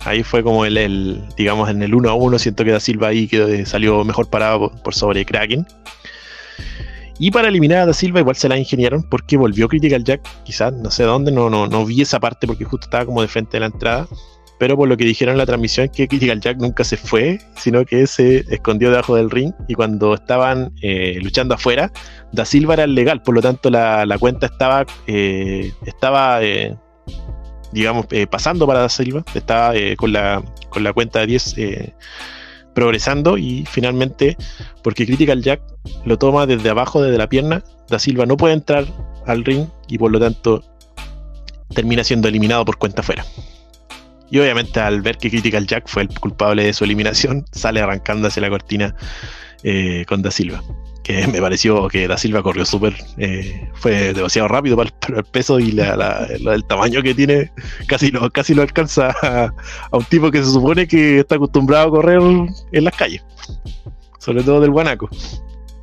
Ahí 0.00 0.22
fue 0.22 0.42
como 0.42 0.64
el, 0.64 1.22
digamos, 1.36 1.68
en 1.68 1.82
el 1.82 1.94
1 1.94 2.08
a 2.08 2.14
1, 2.14 2.38
siento 2.38 2.64
que 2.64 2.70
Da 2.72 2.80
Silva 2.80 3.08
ahí 3.08 3.28
salió 3.66 4.02
mejor 4.02 4.30
parado 4.30 4.72
por, 4.82 4.94
sobre 4.94 5.26
Kraken. 5.26 5.66
Y 7.18 7.30
para 7.30 7.48
eliminar 7.48 7.80
a 7.80 7.86
Da 7.86 7.92
Silva 7.92 8.20
igual 8.20 8.36
se 8.36 8.48
la 8.48 8.56
ingeniaron 8.56 9.02
porque 9.02 9.36
volvió 9.36 9.68
Critical 9.68 10.02
Jack, 10.02 10.22
quizás, 10.44 10.72
no 10.72 10.90
sé 10.90 11.02
dónde, 11.02 11.30
no, 11.30 11.50
no, 11.50 11.66
no 11.66 11.84
vi 11.84 12.00
esa 12.00 12.18
parte 12.18 12.46
porque 12.46 12.64
justo 12.64 12.86
estaba 12.86 13.04
como 13.04 13.20
de 13.20 13.28
frente 13.28 13.58
de 13.58 13.60
la 13.60 13.66
entrada 13.66 14.08
pero 14.60 14.76
por 14.76 14.90
lo 14.90 14.96
que 14.98 15.06
dijeron 15.06 15.32
en 15.32 15.38
la 15.38 15.46
transmisión 15.46 15.86
es 15.86 15.90
que 15.90 16.06
Critical 16.06 16.38
Jack 16.38 16.58
nunca 16.58 16.84
se 16.84 16.98
fue, 16.98 17.40
sino 17.56 17.86
que 17.86 18.06
se 18.06 18.44
escondió 18.50 18.90
debajo 18.90 19.16
del 19.16 19.30
ring 19.30 19.54
y 19.68 19.74
cuando 19.74 20.12
estaban 20.12 20.74
eh, 20.82 21.18
luchando 21.22 21.54
afuera, 21.54 21.90
Da 22.30 22.44
Silva 22.44 22.74
era 22.74 22.86
legal, 22.86 23.22
por 23.22 23.34
lo 23.34 23.40
tanto 23.40 23.70
la, 23.70 24.04
cuenta 24.20 24.44
estaba, 24.44 24.84
eh, 25.06 25.72
estaba 25.86 26.42
eh, 26.42 26.76
digamos, 27.72 28.06
pasando 28.30 28.66
para 28.66 28.80
Da 28.80 28.90
Silva, 28.90 29.24
estaba 29.34 29.72
con, 29.96 30.12
la, 30.12 30.42
con 30.68 30.84
la 30.84 30.92
cuenta 30.92 31.20
de 31.20 31.26
10 31.26 31.54
progresando 32.74 33.38
y 33.38 33.64
finalmente, 33.64 34.36
porque 34.82 35.06
Critical 35.06 35.40
Jack 35.40 35.62
lo 36.04 36.18
toma 36.18 36.44
desde 36.44 36.68
abajo, 36.68 37.00
desde 37.00 37.16
la 37.16 37.30
pierna, 37.30 37.64
Da 37.88 37.98
Silva 37.98 38.26
no 38.26 38.36
puede 38.36 38.52
entrar 38.52 38.84
al 39.26 39.42
ring 39.42 39.68
y 39.88 39.96
por 39.96 40.10
lo 40.10 40.20
tanto 40.20 40.62
termina 41.74 42.04
siendo 42.04 42.28
eliminado 42.28 42.66
por 42.66 42.76
cuenta 42.76 43.00
afuera. 43.00 43.24
Y 44.30 44.38
obviamente 44.38 44.80
al 44.80 45.02
ver 45.02 45.18
que 45.18 45.28
Critical 45.28 45.66
Jack 45.66 45.88
fue 45.88 46.02
el 46.02 46.08
culpable 46.08 46.64
de 46.64 46.72
su 46.72 46.84
eliminación, 46.84 47.44
sale 47.52 47.80
arrancando 47.80 48.28
hacia 48.28 48.42
la 48.42 48.50
cortina 48.50 48.94
eh, 49.62 50.04
con 50.08 50.22
Da 50.22 50.30
Silva. 50.30 50.62
Que 51.02 51.26
me 51.26 51.40
pareció 51.40 51.88
que 51.88 52.06
Da 52.06 52.16
Silva 52.16 52.42
corrió 52.42 52.64
súper, 52.64 52.94
eh, 53.18 53.68
fue 53.74 54.12
demasiado 54.12 54.48
rápido 54.48 54.76
para 54.76 54.90
el, 55.08 55.24
peso 55.24 55.58
y 55.58 55.76
el 55.78 56.64
tamaño 56.66 57.02
que 57.02 57.14
tiene, 57.14 57.50
casi 57.88 58.10
lo, 58.10 58.30
casi 58.30 58.54
lo 58.54 58.62
alcanza 58.62 59.12
a, 59.22 59.52
un 59.92 60.04
tipo 60.04 60.30
que 60.30 60.38
se 60.38 60.50
supone 60.50 60.86
que 60.86 61.20
está 61.20 61.34
acostumbrado 61.34 61.88
a 61.88 61.90
correr 61.90 62.20
en 62.20 62.84
las 62.84 62.94
calles, 62.94 63.24
sobre 64.18 64.44
todo 64.44 64.60
del 64.60 64.70
guanaco. 64.70 65.08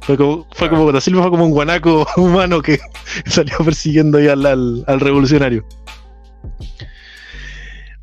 Fue 0.01 0.15
como, 0.15 0.47
fue 0.53 0.69
como 0.69 0.89
Da 0.93 1.01
Silva 1.01 1.23
fue 1.23 1.31
como 1.31 1.45
un 1.45 1.51
guanaco 1.51 2.07
humano 2.15 2.61
que 2.61 2.79
salió 3.25 3.57
persiguiendo 3.57 4.19
ahí 4.19 4.27
al 4.27 4.99
revolucionario. 5.01 5.65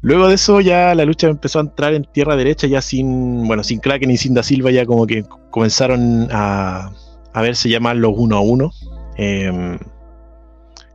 Luego 0.04 0.28
de 0.28 0.34
eso 0.34 0.60
ya 0.60 0.94
la 0.94 1.06
lucha 1.06 1.28
empezó 1.28 1.58
a 1.58 1.62
entrar 1.62 1.94
en 1.94 2.04
tierra 2.04 2.36
derecha, 2.36 2.66
ya 2.66 2.82
sin, 2.82 3.46
bueno, 3.46 3.64
sin 3.64 3.80
Kraken 3.80 4.10
y 4.10 4.18
sin 4.18 4.34
Da 4.34 4.42
Silva, 4.42 4.70
ya 4.70 4.84
como 4.84 5.06
que 5.06 5.24
comenzaron 5.48 6.28
a, 6.30 6.90
a 7.32 7.40
verse 7.40 7.70
ya 7.70 7.80
más 7.80 7.96
los 7.96 8.12
uno 8.14 8.36
a 8.36 8.40
uno. 8.40 8.70
Em, 9.16 9.78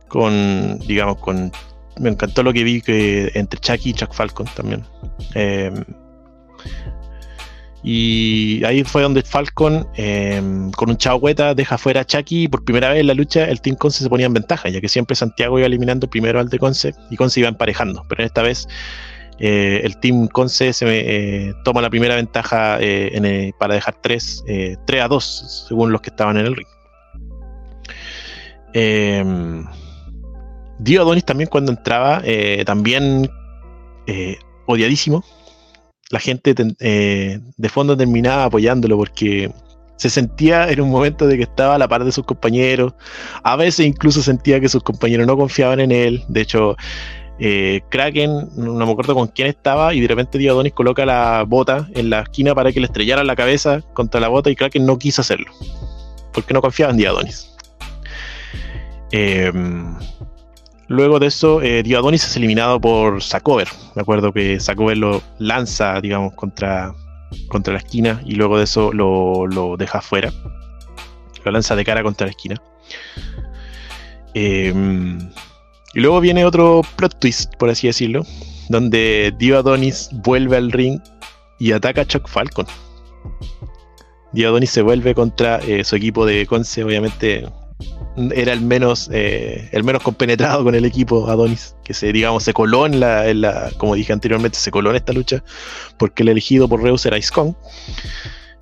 con, 0.06 0.78
digamos, 0.86 1.16
con... 1.16 1.50
Me 1.98 2.08
encantó 2.08 2.44
lo 2.44 2.52
que 2.52 2.62
vi 2.62 2.82
que 2.82 3.32
entre 3.34 3.58
Chucky 3.58 3.90
y 3.90 3.94
Chuck 3.94 4.12
Falcon 4.12 4.46
también. 4.54 4.84
Em, 5.34 5.84
y 7.82 8.62
ahí 8.64 8.84
fue 8.84 9.02
donde 9.02 9.22
Falcon, 9.22 9.86
em, 9.94 10.70
con 10.72 10.90
un 10.90 10.96
chagüeta, 10.96 11.54
deja 11.54 11.78
fuera 11.78 12.02
a 12.02 12.04
Chucky 12.04 12.44
y 12.44 12.48
por 12.48 12.64
primera 12.64 12.90
vez 12.90 13.00
en 13.00 13.06
la 13.06 13.14
lucha 13.14 13.44
el 13.44 13.60
Team 13.60 13.76
Conce 13.76 14.02
se 14.02 14.10
ponía 14.10 14.26
en 14.26 14.34
ventaja, 14.34 14.68
ya 14.68 14.80
que 14.80 14.88
siempre 14.88 15.16
Santiago 15.16 15.58
iba 15.58 15.66
eliminando 15.66 16.08
primero 16.08 16.40
al 16.40 16.48
de 16.48 16.58
Conce 16.58 16.92
y 17.10 17.16
Conce 17.16 17.40
iba 17.40 17.48
emparejando. 17.48 18.04
Pero 18.08 18.24
esta 18.24 18.42
vez 18.42 18.68
eh, 19.38 19.80
el 19.82 19.98
Team 19.98 20.28
Conce 20.28 20.74
se 20.74 20.86
eh, 20.88 21.54
toma 21.64 21.80
la 21.80 21.88
primera 21.88 22.16
ventaja 22.16 22.76
eh, 22.80 23.52
para 23.58 23.74
dejar 23.74 23.96
3, 24.02 24.44
3 24.86 25.02
a 25.02 25.08
2, 25.08 25.66
según 25.68 25.90
los 25.90 26.02
que 26.02 26.10
estaban 26.10 26.36
en 26.36 26.46
el 26.46 26.56
ring. 26.56 26.68
Em, 28.74 29.64
Dio 30.78 31.00
Adonis 31.00 31.24
también 31.24 31.48
cuando 31.48 31.72
entraba, 31.72 32.22
también 32.66 33.30
odiadísimo 34.66 35.24
la 36.10 36.18
gente 36.18 36.54
eh, 36.80 37.38
de 37.56 37.68
fondo 37.68 37.96
terminaba 37.96 38.44
apoyándolo 38.44 38.96
porque 38.98 39.50
se 39.96 40.10
sentía 40.10 40.70
en 40.70 40.80
un 40.80 40.90
momento 40.90 41.26
de 41.26 41.36
que 41.36 41.44
estaba 41.44 41.76
a 41.76 41.78
la 41.78 41.86
par 41.86 42.04
de 42.04 42.12
sus 42.12 42.24
compañeros. 42.24 42.94
A 43.42 43.56
veces 43.56 43.86
incluso 43.86 44.22
sentía 44.22 44.60
que 44.60 44.68
sus 44.68 44.82
compañeros 44.82 45.26
no 45.26 45.36
confiaban 45.36 45.78
en 45.78 45.92
él. 45.92 46.24
De 46.28 46.40
hecho, 46.40 46.76
eh, 47.38 47.82
Kraken, 47.90 48.48
no 48.56 48.86
me 48.86 48.90
acuerdo 48.90 49.14
con 49.14 49.28
quién 49.28 49.48
estaba, 49.48 49.94
y 49.94 50.00
de 50.00 50.08
repente 50.08 50.38
Diodonis 50.38 50.72
coloca 50.72 51.06
la 51.06 51.44
bota 51.46 51.88
en 51.94 52.10
la 52.10 52.20
esquina 52.20 52.54
para 52.54 52.72
que 52.72 52.80
le 52.80 52.86
estrellara 52.86 53.24
la 53.24 53.36
cabeza 53.36 53.82
contra 53.92 54.20
la 54.20 54.28
bota 54.28 54.50
y 54.50 54.56
Kraken 54.56 54.84
no 54.84 54.98
quiso 54.98 55.20
hacerlo. 55.20 55.52
Porque 56.32 56.54
no 56.54 56.60
confiaba 56.60 56.92
en 56.92 56.98
Diodonis. 56.98 57.54
Em, 59.12 59.96
luego 60.90 61.20
de 61.20 61.28
eso, 61.28 61.62
eh, 61.62 61.82
Dio 61.82 61.98
Adonis 61.98 62.24
es 62.24 62.36
eliminado 62.36 62.80
por 62.80 63.22
Sakover. 63.22 63.68
Me 63.94 64.02
acuerdo 64.02 64.32
que 64.32 64.58
Sakover 64.58 64.98
lo 64.98 65.22
lanza, 65.38 66.00
digamos, 66.00 66.34
contra, 66.34 66.92
contra 67.48 67.72
la 67.72 67.78
esquina 67.78 68.20
y 68.26 68.34
luego 68.34 68.58
de 68.58 68.64
eso 68.64 68.92
lo, 68.92 69.46
lo 69.46 69.76
deja 69.76 69.98
afuera. 69.98 70.32
Lo 71.44 71.52
lanza 71.52 71.76
de 71.76 71.84
cara 71.84 72.02
contra 72.02 72.26
la 72.26 72.32
esquina. 72.32 72.60
Eh, 74.34 74.74
y 75.94 76.00
luego 76.00 76.20
viene 76.20 76.44
otro 76.44 76.82
plot 76.96 77.18
twist, 77.20 77.54
por 77.56 77.70
así 77.70 77.86
decirlo, 77.86 78.24
donde 78.68 79.32
Dio 79.38 79.58
Adonis 79.58 80.10
vuelve 80.12 80.56
al 80.56 80.72
ring 80.72 81.00
y 81.58 81.72
ataca 81.72 82.02
a 82.02 82.06
Chuck 82.06 82.28
Falcon. 82.28 82.66
Dio 84.32 84.48
Adonis 84.48 84.70
se 84.70 84.82
vuelve 84.82 85.14
contra 85.14 85.58
eh, 85.58 85.84
su 85.84 85.96
equipo 85.96 86.26
de 86.26 86.46
Conce, 86.46 86.82
obviamente 86.82 87.46
era 88.34 88.52
el 88.52 88.60
menos 88.60 89.08
eh, 89.12 89.68
el 89.72 89.84
menos 89.84 90.02
compenetrado 90.02 90.64
con 90.64 90.74
el 90.74 90.84
equipo 90.84 91.28
Adonis, 91.28 91.76
que 91.84 91.94
se 91.94 92.12
digamos 92.12 92.44
se 92.44 92.52
coló 92.52 92.86
en 92.86 93.00
la, 93.00 93.70
como 93.78 93.94
dije 93.94 94.12
anteriormente, 94.12 94.58
se 94.58 94.70
coló 94.70 94.90
en 94.90 94.96
esta 94.96 95.12
lucha 95.12 95.42
porque 95.98 96.22
el 96.22 96.28
elegido 96.28 96.68
por 96.68 96.82
Reus 96.82 97.06
era 97.06 97.18
Ice 97.18 97.32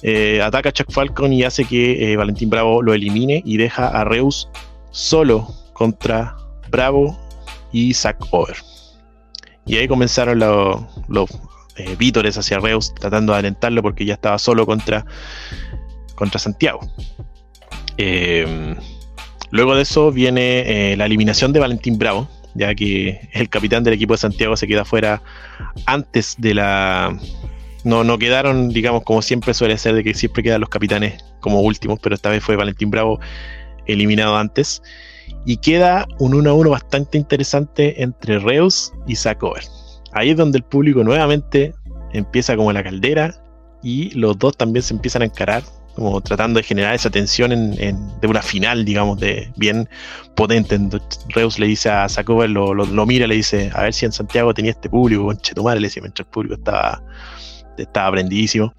eh, 0.03 0.41
ataca 0.43 0.69
a 0.69 0.73
Chuck 0.73 0.93
Falcon 0.93 1.33
y 1.33 1.43
hace 1.43 1.65
que 1.65 2.17
Valentín 2.17 2.51
Bravo 2.51 2.83
lo 2.83 2.95
elimine 2.95 3.43
y 3.45 3.57
deja 3.57 3.89
a 3.89 4.05
Reus 4.05 4.49
solo 4.91 5.53
contra 5.73 6.37
Bravo 6.71 7.19
y 7.73 7.95
Zack 7.95 8.27
Over. 8.31 8.57
Y 9.67 9.77
ahí 9.77 9.87
comenzaron 9.87 10.39
los, 10.39 11.31
eh, 11.77 11.95
vítores 11.99 12.39
hacia 12.39 12.59
Reus 12.59 12.95
tratando 12.95 13.33
de 13.33 13.41
alentarlo 13.41 13.83
porque 13.83 14.05
ya 14.05 14.15
estaba 14.15 14.39
solo 14.39 14.67
contra, 14.67 15.05
contra 16.15 16.39
Santiago. 16.39 16.81
Em, 17.99 18.77
luego 19.51 19.75
de 19.75 19.83
eso 19.83 20.13
viene 20.13 20.93
eh, 20.93 20.97
la 20.97 21.07
eliminación 21.07 21.53
de 21.53 21.61
Valentín 21.61 21.99
Bravo, 21.99 22.29
ya 22.55 22.75
que 22.75 23.29
el 23.33 23.49
capitán 23.49 23.85
del 23.85 23.95
equipo 23.95 24.15
de 24.15 24.19
Santiago 24.19 24.57
se 24.57 24.67
queda 24.67 24.85
fuera 24.85 25.23
antes 25.87 26.35
de 26.39 26.55
la... 26.55 27.17
No, 27.85 28.05
no 28.05 28.19
quedaron, 28.19 28.71
digamos, 28.71 29.05
como 29.05 29.23
siempre 29.23 29.55
suele 29.55 29.79
ser, 29.79 29.95
de 29.95 30.05
que 30.05 30.13
siempre 30.15 30.43
quedan 30.43 30.61
los 30.61 30.69
capitanes 30.69 31.25
como 31.41 31.61
últimos, 31.61 32.01
pero 32.01 32.15
esta 32.15 32.29
vez 32.29 32.43
fue 32.43 32.57
Valentín 32.57 32.91
Bravo 32.91 33.21
eliminado 33.87 34.37
antes. 34.37 34.83
Y 35.47 35.59
queda 35.59 36.07
un 36.19 36.35
1 36.35 36.51
a 36.51 36.53
1 36.53 36.71
bastante 36.71 37.17
interesante 37.17 38.03
entre 38.03 38.39
Reus 38.39 38.93
y 39.07 39.17
Sacover. 39.17 39.63
Ahí 40.13 40.31
es 40.31 40.37
donde 40.37 40.59
el 40.59 40.65
público 40.65 41.05
nuevamente 41.05 41.75
empieza 42.13 42.57
como 42.57 42.73
la 42.73 42.83
caldera 42.83 43.35
y 43.83 44.11
los 44.11 44.39
dos 44.39 44.57
también 44.57 44.83
se 44.83 44.95
empiezan 44.95 45.23
a 45.23 45.27
encarar, 45.27 45.63
como 45.99 46.21
tratando 46.21 46.59
de 46.59 46.65
generar 46.65 46.95
esa 46.95 47.11
tensión 47.11 47.53
en, 47.53 48.21
de 48.21 48.27
una 48.27 48.43
final, 48.43 48.85
digamos, 48.85 49.19
de 49.19 49.53
bien 49.57 49.89
potente. 50.35 50.79
Reus 51.31 51.59
le 51.59 51.67
dice 51.67 51.91
a 51.91 52.09
Sacover, 52.09 52.49
lo, 52.51 52.73
lo, 52.75 53.07
mira, 53.07 53.27
le 53.27 53.35
dice, 53.35 53.71
a 53.75 53.83
ver 53.83 53.95
si 53.95 54.07
en 54.07 54.13
Santiago 54.13 54.55
tenía 54.55 54.71
este 54.71 54.89
público, 54.89 55.25
con 55.27 55.39
Chetumare, 55.39 55.81
le 55.81 55.89
dice, 55.89 56.01
mientras 56.01 56.27
el 56.27 56.31
público 56.31 56.55
estaba, 56.55 57.03
estaba 57.77 58.13
prendidísimo. 58.13 58.73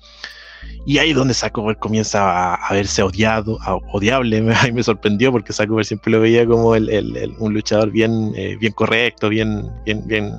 Y 0.85 0.97
ahí 0.97 1.11
es 1.11 1.15
donde 1.15 1.33
Sakover 1.33 1.77
comienza 1.77 2.55
a, 2.55 2.73
verse 2.73 3.03
odiado, 3.03 3.59
odiable. 3.91 4.41
Me, 4.41 4.71
me 4.71 4.83
sorprendió 4.83 5.31
porque 5.31 5.53
Sakover 5.53 5.85
siempre 5.85 6.11
lo 6.11 6.21
veía 6.21 6.45
como 6.45 6.75
el, 6.75 7.35
un 7.39 7.53
luchador 7.53 7.91
bien, 7.91 8.33
eh, 8.35 8.55
bien 8.59 8.73
correcto, 8.73 9.29
bien, 9.29 9.69
bien, 9.85 10.05
bien, 10.07 10.33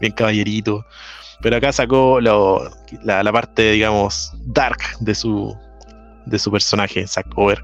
bien 0.00 0.12
caballerito. 0.12 0.84
Pero 1.40 1.56
acá 1.56 1.72
sacó 1.72 2.20
la, 2.20 3.32
parte, 3.32 3.72
digamos, 3.72 4.32
dark 4.46 4.78
de 5.00 5.14
su, 5.14 5.56
de 6.26 6.38
su 6.38 6.50
personaje, 6.50 7.06
Sakover. 7.06 7.62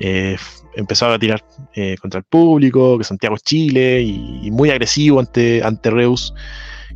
Eh, 0.00 0.36
empezó 0.74 1.06
a 1.06 1.18
tirar 1.18 1.44
eh, 1.74 1.96
contra 2.00 2.18
el 2.18 2.24
público, 2.24 2.98
que 2.98 3.04
Santiago 3.04 3.36
Chile, 3.38 4.02
y, 4.02 4.50
muy 4.50 4.70
agresivo 4.70 5.20
ante, 5.20 5.62
ante 5.62 5.90
Reus, 5.90 6.34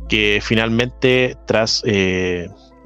que 0.09 0.39
finalmente, 0.41 1.35
tras 1.45 1.83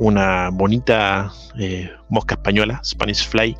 una 0.01 0.49
bonita 0.51 1.31
eh, 1.59 1.91
mosca 2.09 2.33
española, 2.33 2.81
Spanish 2.83 3.27
Fly, 3.27 3.55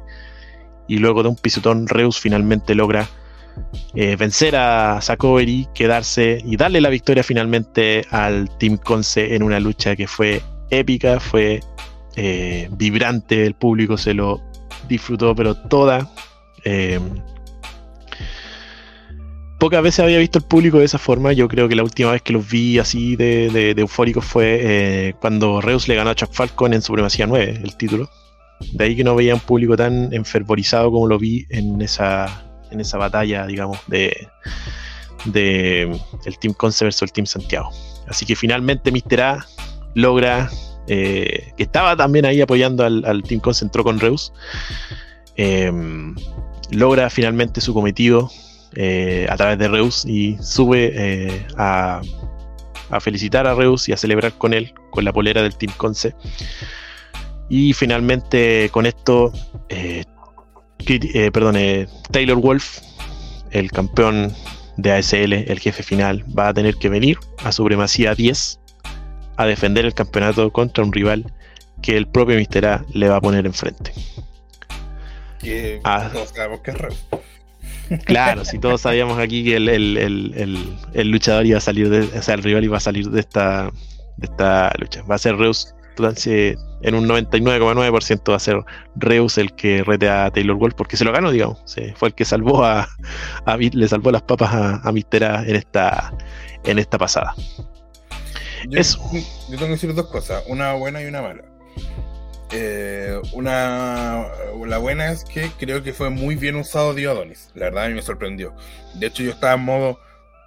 y 0.87 0.97
luego 0.97 1.21
de 1.21 1.29
un 1.29 1.35
pisotón, 1.35 1.87
Reus 1.87 2.19
finalmente 2.19 2.73
logra 2.73 3.07
eh, 3.93 4.15
vencer 4.15 4.55
a 4.55 4.99
Sakoveri, 5.01 5.67
quedarse 5.75 6.41
y 6.43 6.57
darle 6.57 6.81
la 6.81 6.89
victoria 6.89 7.23
finalmente 7.23 8.03
al 8.09 8.49
Team 8.57 8.77
Conce 8.77 9.35
en 9.35 9.43
una 9.43 9.59
lucha 9.59 9.95
que 9.95 10.07
fue 10.07 10.41
épica, 10.71 11.19
fue 11.19 11.59
eh, 12.15 12.69
vibrante, 12.71 13.45
el 13.45 13.53
público 13.53 13.97
se 13.97 14.13
lo 14.13 14.41
disfrutó, 14.87 15.35
pero 15.35 15.55
toda 15.55 16.09
pocas 19.61 19.83
veces 19.83 19.99
había 19.99 20.17
visto 20.17 20.39
el 20.39 20.43
público 20.43 20.79
de 20.79 20.85
esa 20.85 20.97
forma. 20.97 21.33
Yo 21.33 21.47
creo 21.47 21.69
que 21.69 21.75
la 21.75 21.83
última 21.83 22.11
vez 22.11 22.23
que 22.23 22.33
los 22.33 22.49
vi 22.49 22.79
así 22.79 23.15
de, 23.15 23.51
de, 23.51 23.79
eufóricos 23.79 24.25
fue 24.25 24.59
eh, 24.59 25.13
cuando 25.21 25.61
Reus 25.61 25.87
le 25.87 25.93
ganó 25.93 26.09
a 26.09 26.15
Chuck 26.15 26.33
Falcon 26.33 26.73
en 26.73 26.81
Supremacía 26.81 27.27
9, 27.27 27.61
el 27.63 27.77
título. 27.77 28.09
De 28.73 28.85
ahí 28.85 28.95
que 28.95 29.03
no 29.03 29.15
veía 29.15 29.35
un 29.35 29.39
público 29.39 29.77
tan 29.77 30.11
enfervorizado 30.13 30.91
como 30.91 31.05
lo 31.05 31.19
vi 31.19 31.45
en 31.49 31.79
esa, 31.79 32.43
en 32.71 32.81
esa 32.81 32.97
batalla, 32.97 33.45
digamos, 33.45 33.77
de, 33.85 34.29
de 35.25 35.95
el 36.25 36.39
Team 36.39 36.55
Conce 36.55 36.83
versus 36.83 37.03
el 37.03 37.11
Team 37.11 37.27
Santiago. 37.27 37.69
Así 38.07 38.25
que 38.25 38.35
finalmente 38.35 38.91
Mister 38.91 39.21
A 39.21 39.45
logra, 39.93 40.49
eh, 40.87 41.53
que 41.57 41.63
estaba 41.63 41.95
también 41.95 42.25
ahí 42.25 42.41
apoyando 42.41 42.83
al, 42.83 43.23
Team 43.23 43.39
Conce, 43.39 43.65
entró 43.65 43.83
con 43.83 43.99
Reus, 43.99 44.33
eh, 45.37 45.71
logra 46.71 47.09
finalmente 47.09 47.61
su 47.61 47.73
cometido 47.73 48.29
eh, 48.75 49.27
a 49.29 49.37
través 49.37 49.57
de 49.59 49.67
Reus 49.67 50.05
y 50.05 50.37
sube 50.41 51.45
a, 51.57 52.01
felicitar 52.99 53.47
a 53.47 53.53
Reus 53.53 53.87
y 53.89 53.93
a 53.93 53.97
celebrar 53.97 54.33
con 54.33 54.53
él, 54.53 54.73
con 54.89 55.05
la 55.05 55.13
polera 55.13 55.41
del 55.41 55.55
Team 55.55 55.73
Conce. 55.77 56.15
Y 57.49 57.73
finalmente 57.73 58.69
con 58.71 58.85
esto, 58.85 59.31
perdón, 61.33 61.57
Taylor 62.11 62.37
Wolf, 62.37 62.79
el 63.51 63.71
campeón 63.71 64.33
de 64.77 64.93
ASL, 64.93 65.33
el 65.33 65.59
jefe 65.59 65.83
final, 65.83 66.25
va 66.37 66.49
a 66.49 66.53
tener 66.53 66.75
que 66.75 66.89
venir 66.89 67.17
a 67.43 67.51
Supremacía 67.51 68.15
10 68.15 68.60
a 69.43 69.45
defender 69.47 69.85
el 69.85 69.93
campeonato 69.93 70.51
contra 70.51 70.83
un 70.83 70.91
rival 70.91 71.31
que 71.81 71.97
el 71.97 72.07
propio 72.07 72.37
Mister 72.37 72.65
A 72.65 72.85
le 72.93 73.09
va 73.09 73.17
a 73.17 73.21
poner 73.21 73.45
enfrente. 73.45 73.93
Que 75.39 75.79
ah. 75.83 76.11
sabemos 76.33 76.61
que 76.61 76.71
es 76.71 76.77
Reus. 76.77 77.05
Claro, 78.05 78.45
si 78.45 78.57
todos 78.57 78.81
sabíamos 78.81 79.19
aquí 79.19 79.43
que 79.43 79.57
el, 79.57 81.11
luchador 81.11 81.45
iba 81.45 81.57
a 81.57 81.61
salir 81.61 81.89
de, 81.89 82.17
o 82.17 82.21
sea, 82.21 82.35
el 82.35 82.43
rival 82.43 82.63
iba 82.63 82.77
a 82.77 82.79
salir 82.79 83.09
de 83.09 83.19
esta, 83.19 83.69
de 84.15 84.27
esta 84.27 84.71
lucha. 84.79 85.03
Va 85.03 85.15
a 85.15 85.17
ser 85.17 85.35
Reus 85.35 85.75
en 86.81 86.95
un 86.95 87.07
99,9% 87.07 88.31
va 88.31 88.35
a 88.35 88.39
ser 88.39 88.63
Reus 88.95 89.37
el 89.37 89.53
que 89.53 89.83
rete 89.83 90.09
a 90.09 90.31
Taylor 90.31 90.55
Wolf 90.55 90.73
porque 90.75 90.97
se 90.97 91.05
lo 91.05 91.11
ganó, 91.11 91.31
digamos. 91.31 91.59
fue 91.95 92.09
el 92.09 92.15
que 92.15 92.25
salvó 92.25 92.65
a, 92.65 92.87
le 93.57 93.87
salvó 93.87 94.11
las 94.11 94.23
papas 94.23 94.53
a, 94.53 94.75
a 94.87 94.91
Mistera 94.91 95.43
en 95.45 95.55
esta, 95.55 96.13
en 96.63 96.79
esta 96.79 96.97
pasada. 96.97 97.35
Yo 98.69 98.81
tengo 99.49 99.65
que 99.65 99.71
decir 99.71 99.93
dos 99.93 100.07
cosas, 100.07 100.43
una 100.47 100.73
buena 100.73 101.01
y 101.01 101.05
una 101.05 101.21
mala. 101.21 101.43
Eh, 102.53 103.17
una 103.31 104.27
la 104.67 104.77
buena 104.77 105.11
es 105.11 105.23
que 105.23 105.49
creo 105.57 105.83
que 105.83 105.93
fue 105.93 106.09
muy 106.09 106.35
bien 106.35 106.55
usado 106.55 106.93
Diodonis. 106.93 107.49
La 107.55 107.65
verdad 107.65 107.85
a 107.85 107.87
mí 107.89 107.93
me 107.93 108.01
sorprendió. 108.01 108.53
De 108.95 109.07
hecho, 109.07 109.23
yo 109.23 109.31
estaba 109.31 109.53
en 109.53 109.61
modo 109.61 109.99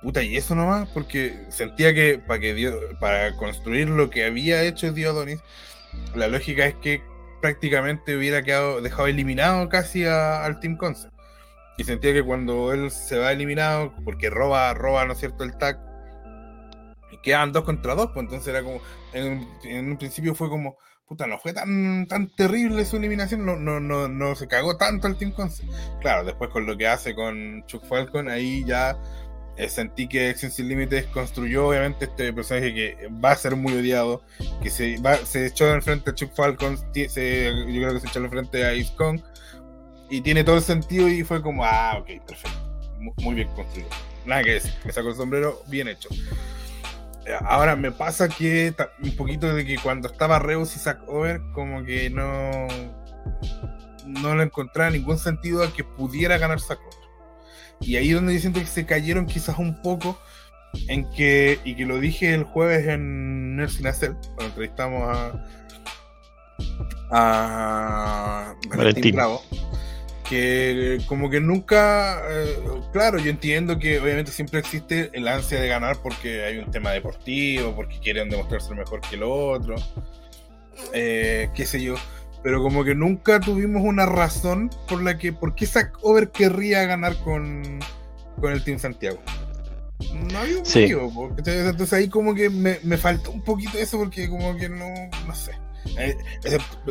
puta 0.03 0.23
y 0.23 0.36
eso 0.36 0.55
nomás, 0.55 0.89
porque 0.91 1.35
sentía 1.49 1.95
que 1.95 2.19
para 2.19 2.41
que 2.41 2.73
para 3.01 3.35
construir 3.36 3.89
lo 3.89 4.11
que 4.11 4.24
había 4.24 4.62
hecho 4.62 4.93
Diodonis, 4.93 5.41
la 6.15 6.28
lógica 6.28 6.66
es 6.66 6.74
que 6.77 7.03
prácticamente 7.41 8.16
hubiera 8.16 8.43
quedado 8.43 8.81
dejado 8.81 9.09
eliminado 9.09 9.69
casi 9.69 10.05
al 10.05 10.61
Team 10.61 10.77
Concept. 10.77 11.12
Y 11.77 11.85
sentía 11.85 12.12
que 12.12 12.23
cuando 12.23 12.73
él 12.73 12.91
se 12.91 13.19
va 13.19 13.32
eliminado, 13.32 13.93
porque 14.05 14.31
roba, 14.31 14.73
roba, 14.74 15.05
¿no 15.07 15.15
es 15.15 15.19
cierto?, 15.19 15.43
el 15.45 15.57
tag, 15.57 15.78
quedan 17.24 17.52
dos 17.52 17.64
contra 17.64 17.94
dos, 17.94 18.10
pues 18.12 18.24
entonces 18.24 18.48
era 18.48 18.62
como, 18.62 18.80
en 19.12 19.90
un 19.90 19.96
principio 19.96 20.34
fue 20.34 20.48
como, 20.48 20.76
puta, 21.06 21.26
no 21.26 21.38
fue 21.38 21.52
tan, 21.52 22.06
tan 22.06 22.28
terrible 22.34 22.84
su 22.84 22.96
eliminación, 22.96 23.44
no, 23.44 23.56
no, 23.56 23.80
no, 23.80 24.09
no 24.09 24.34
se 24.34 24.48
cagó 24.48 24.76
tanto 24.76 25.09
el 25.09 25.16
Team 25.16 25.32
Concept. 25.32 25.70
Claro, 26.01 26.24
después 26.24 26.51
con 26.51 26.66
lo 26.66 26.76
que 26.76 26.86
hace 26.86 27.14
con 27.14 27.64
Chuck 27.66 27.84
Falcon, 27.86 28.28
ahí 28.28 28.64
ya 28.64 28.96
eh, 29.56 29.68
sentí 29.68 30.09
que 30.09 30.30
Extensive 30.30 30.68
Limited 30.68 31.06
construyó 31.12 31.68
obviamente 31.68 32.06
este 32.06 32.32
personaje 32.32 32.74
que 32.74 33.09
va 33.24 33.32
a 33.32 33.36
ser 33.36 33.55
muy 33.55 33.74
odiado, 33.74 34.22
que 34.62 34.70
se, 34.70 34.98
va, 34.98 35.16
se 35.16 35.46
echó 35.46 35.72
en 35.72 35.82
frente 35.82 36.10
a 36.10 36.14
Chuck 36.14 36.34
Falcon, 36.34 36.78
se, 36.92 37.44
yo 37.44 37.64
creo 37.66 37.94
que 37.94 38.01
se 38.01 38.09
echó 38.09 38.18
en 38.20 38.30
frente 38.30 38.64
a 38.64 38.70
Ace 38.70 38.94
Kong, 38.96 39.20
y 40.10 40.20
tiene 40.20 40.44
todo 40.44 40.56
el 40.56 40.62
sentido 40.62 41.09
y 41.09 41.22
fue 41.22 41.42
como, 41.42 41.64
ah, 41.64 41.98
ok, 41.98 42.26
perfecto, 42.26 42.59
muy, 43.22 43.34
bien 43.34 43.48
construido. 43.48 43.88
Nada 44.24 44.42
que 44.42 44.52
decir, 44.52 44.72
me 44.84 44.92
saco 44.92 45.09
el 45.09 45.16
sombrero, 45.16 45.62
bien 45.68 45.88
hecho. 45.88 46.09
Ahora 47.42 47.76
me 47.76 47.90
pasa 47.90 48.28
que 48.28 48.74
un 49.02 49.16
poquito 49.16 49.55
de 49.55 49.64
que 49.64 49.78
cuando 49.78 50.09
estaba 50.09 50.38
Reus 50.38 50.76
y 50.76 50.78
Zack 50.78 51.09
Over, 51.09 51.40
como 51.52 51.84
que 51.84 52.10
no, 52.10 52.68
no 54.06 54.34
le 54.36 54.44
encontraba 54.44 54.90
ningún 54.90 55.18
sentido 55.18 55.62
a 55.62 55.72
que 55.72 55.84
pudiera 55.84 56.38
ganar 56.38 56.60
Zack 56.60 56.80
Over. 56.80 57.09
Y 57.80 57.96
ahí 57.96 58.10
es 58.10 58.14
donde 58.14 58.34
yo 58.34 58.40
siento 58.40 58.60
que 58.60 58.66
se 58.66 58.86
cayeron 58.86 59.26
quizás 59.26 59.59
un 59.59 59.80
poco 59.82 60.18
en 60.88 61.09
que, 61.10 61.59
y 61.64 61.76
que 61.76 61.86
lo 61.86 61.98
dije 61.98 62.34
el 62.34 62.44
jueves 62.44 62.86
en 62.88 63.56
Nursing 63.56 63.86
Hacer, 63.86 64.14
cuando 64.24 64.44
entrevistamos 64.44 65.02
a, 65.09 65.32
a 67.10 68.55
Valentín. 68.68 69.14
Bravo, 69.14 69.42
que 70.28 70.98
como 71.06 71.30
que 71.30 71.40
nunca, 71.40 72.20
eh, 72.30 72.56
claro, 72.92 73.18
yo 73.18 73.30
entiendo 73.30 73.78
que 73.78 74.01
obviamente 74.01 74.32
siempre 74.32 74.59
existe 74.59 75.10
el 75.12 75.28
ansia 75.28 75.60
de 75.60 75.68
ganar 75.68 75.98
porque 76.02 76.44
hay 76.44 76.59
un 76.59 76.70
tema 76.70 76.90
deportivo, 76.90 77.74
porque 77.76 77.98
quieren 78.01 78.30
demostrarse 78.30 78.74
mejor 78.74 79.01
que 79.02 79.16
el 79.16 79.22
otro, 79.22 79.76
eh, 80.92 81.51
qué 81.55 81.66
sé 81.66 81.82
yo, 81.82 81.94
pero 82.42 82.62
como 82.62 82.84
que 82.84 82.94
nunca 82.94 83.38
tuvimos 83.38 83.82
una 83.84 84.06
razón 84.06 84.70
por 84.88 85.02
la 85.02 85.18
que, 85.18 85.32
por 85.32 85.55
qué 85.55 85.66
Zack 85.66 85.98
Over 86.02 86.30
querría 86.30 86.84
ganar 86.84 87.16
con, 87.18 87.80
con 88.40 88.52
el 88.52 88.64
Team 88.64 88.78
Santiago. 88.78 89.20
No 90.12 90.38
había 90.38 90.56
un 90.56 90.62
motivo, 90.62 91.34
entonces 91.38 91.92
ahí 91.92 92.09
como 92.09 92.34
que 92.34 92.51
me, 92.51 92.78
me 92.82 92.96
faltó 92.96 93.30
un 93.30 93.42
poquito 93.42 93.78
eso 93.78 93.98
porque 93.98 94.28
como 94.28 94.56
que 94.56 94.68
no, 94.68 94.86
no 95.26 95.34
sé. 95.34 95.52
Eh, 95.98 96.16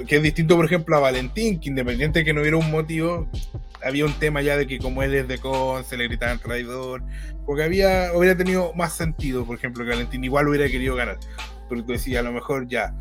que 0.07 0.15
es 0.17 0.23
distinto, 0.23 0.55
por 0.55 0.65
ejemplo, 0.65 0.95
a 0.95 0.99
Valentín, 0.99 1.59
que 1.59 1.69
independiente 1.69 2.19
de 2.19 2.25
que 2.25 2.33
no 2.33 2.41
hubiera 2.41 2.57
un 2.57 2.69
motivo, 2.71 3.29
había 3.83 4.05
un 4.05 4.13
tema 4.13 4.41
ya 4.41 4.55
de 4.55 4.67
que 4.67 4.79
como 4.79 5.03
él 5.03 5.13
es 5.13 5.27
de 5.27 5.37
con, 5.39 5.83
se 5.83 5.97
le 5.97 6.07
gritaban 6.07 6.39
traidor, 6.39 7.01
porque 7.45 7.63
había, 7.63 8.11
hubiera 8.13 8.37
tenido 8.37 8.73
más 8.75 8.93
sentido, 8.93 9.45
por 9.45 9.57
ejemplo, 9.57 9.83
que 9.83 9.91
Valentín 9.91 10.23
igual 10.23 10.47
hubiera 10.47 10.67
querido 10.67 10.95
ganar. 10.95 11.17
Pero 11.69 11.83
tú 11.83 11.91
decías, 11.93 12.19
a 12.21 12.23
lo 12.23 12.31
mejor 12.31 12.67
ya, 12.67 12.93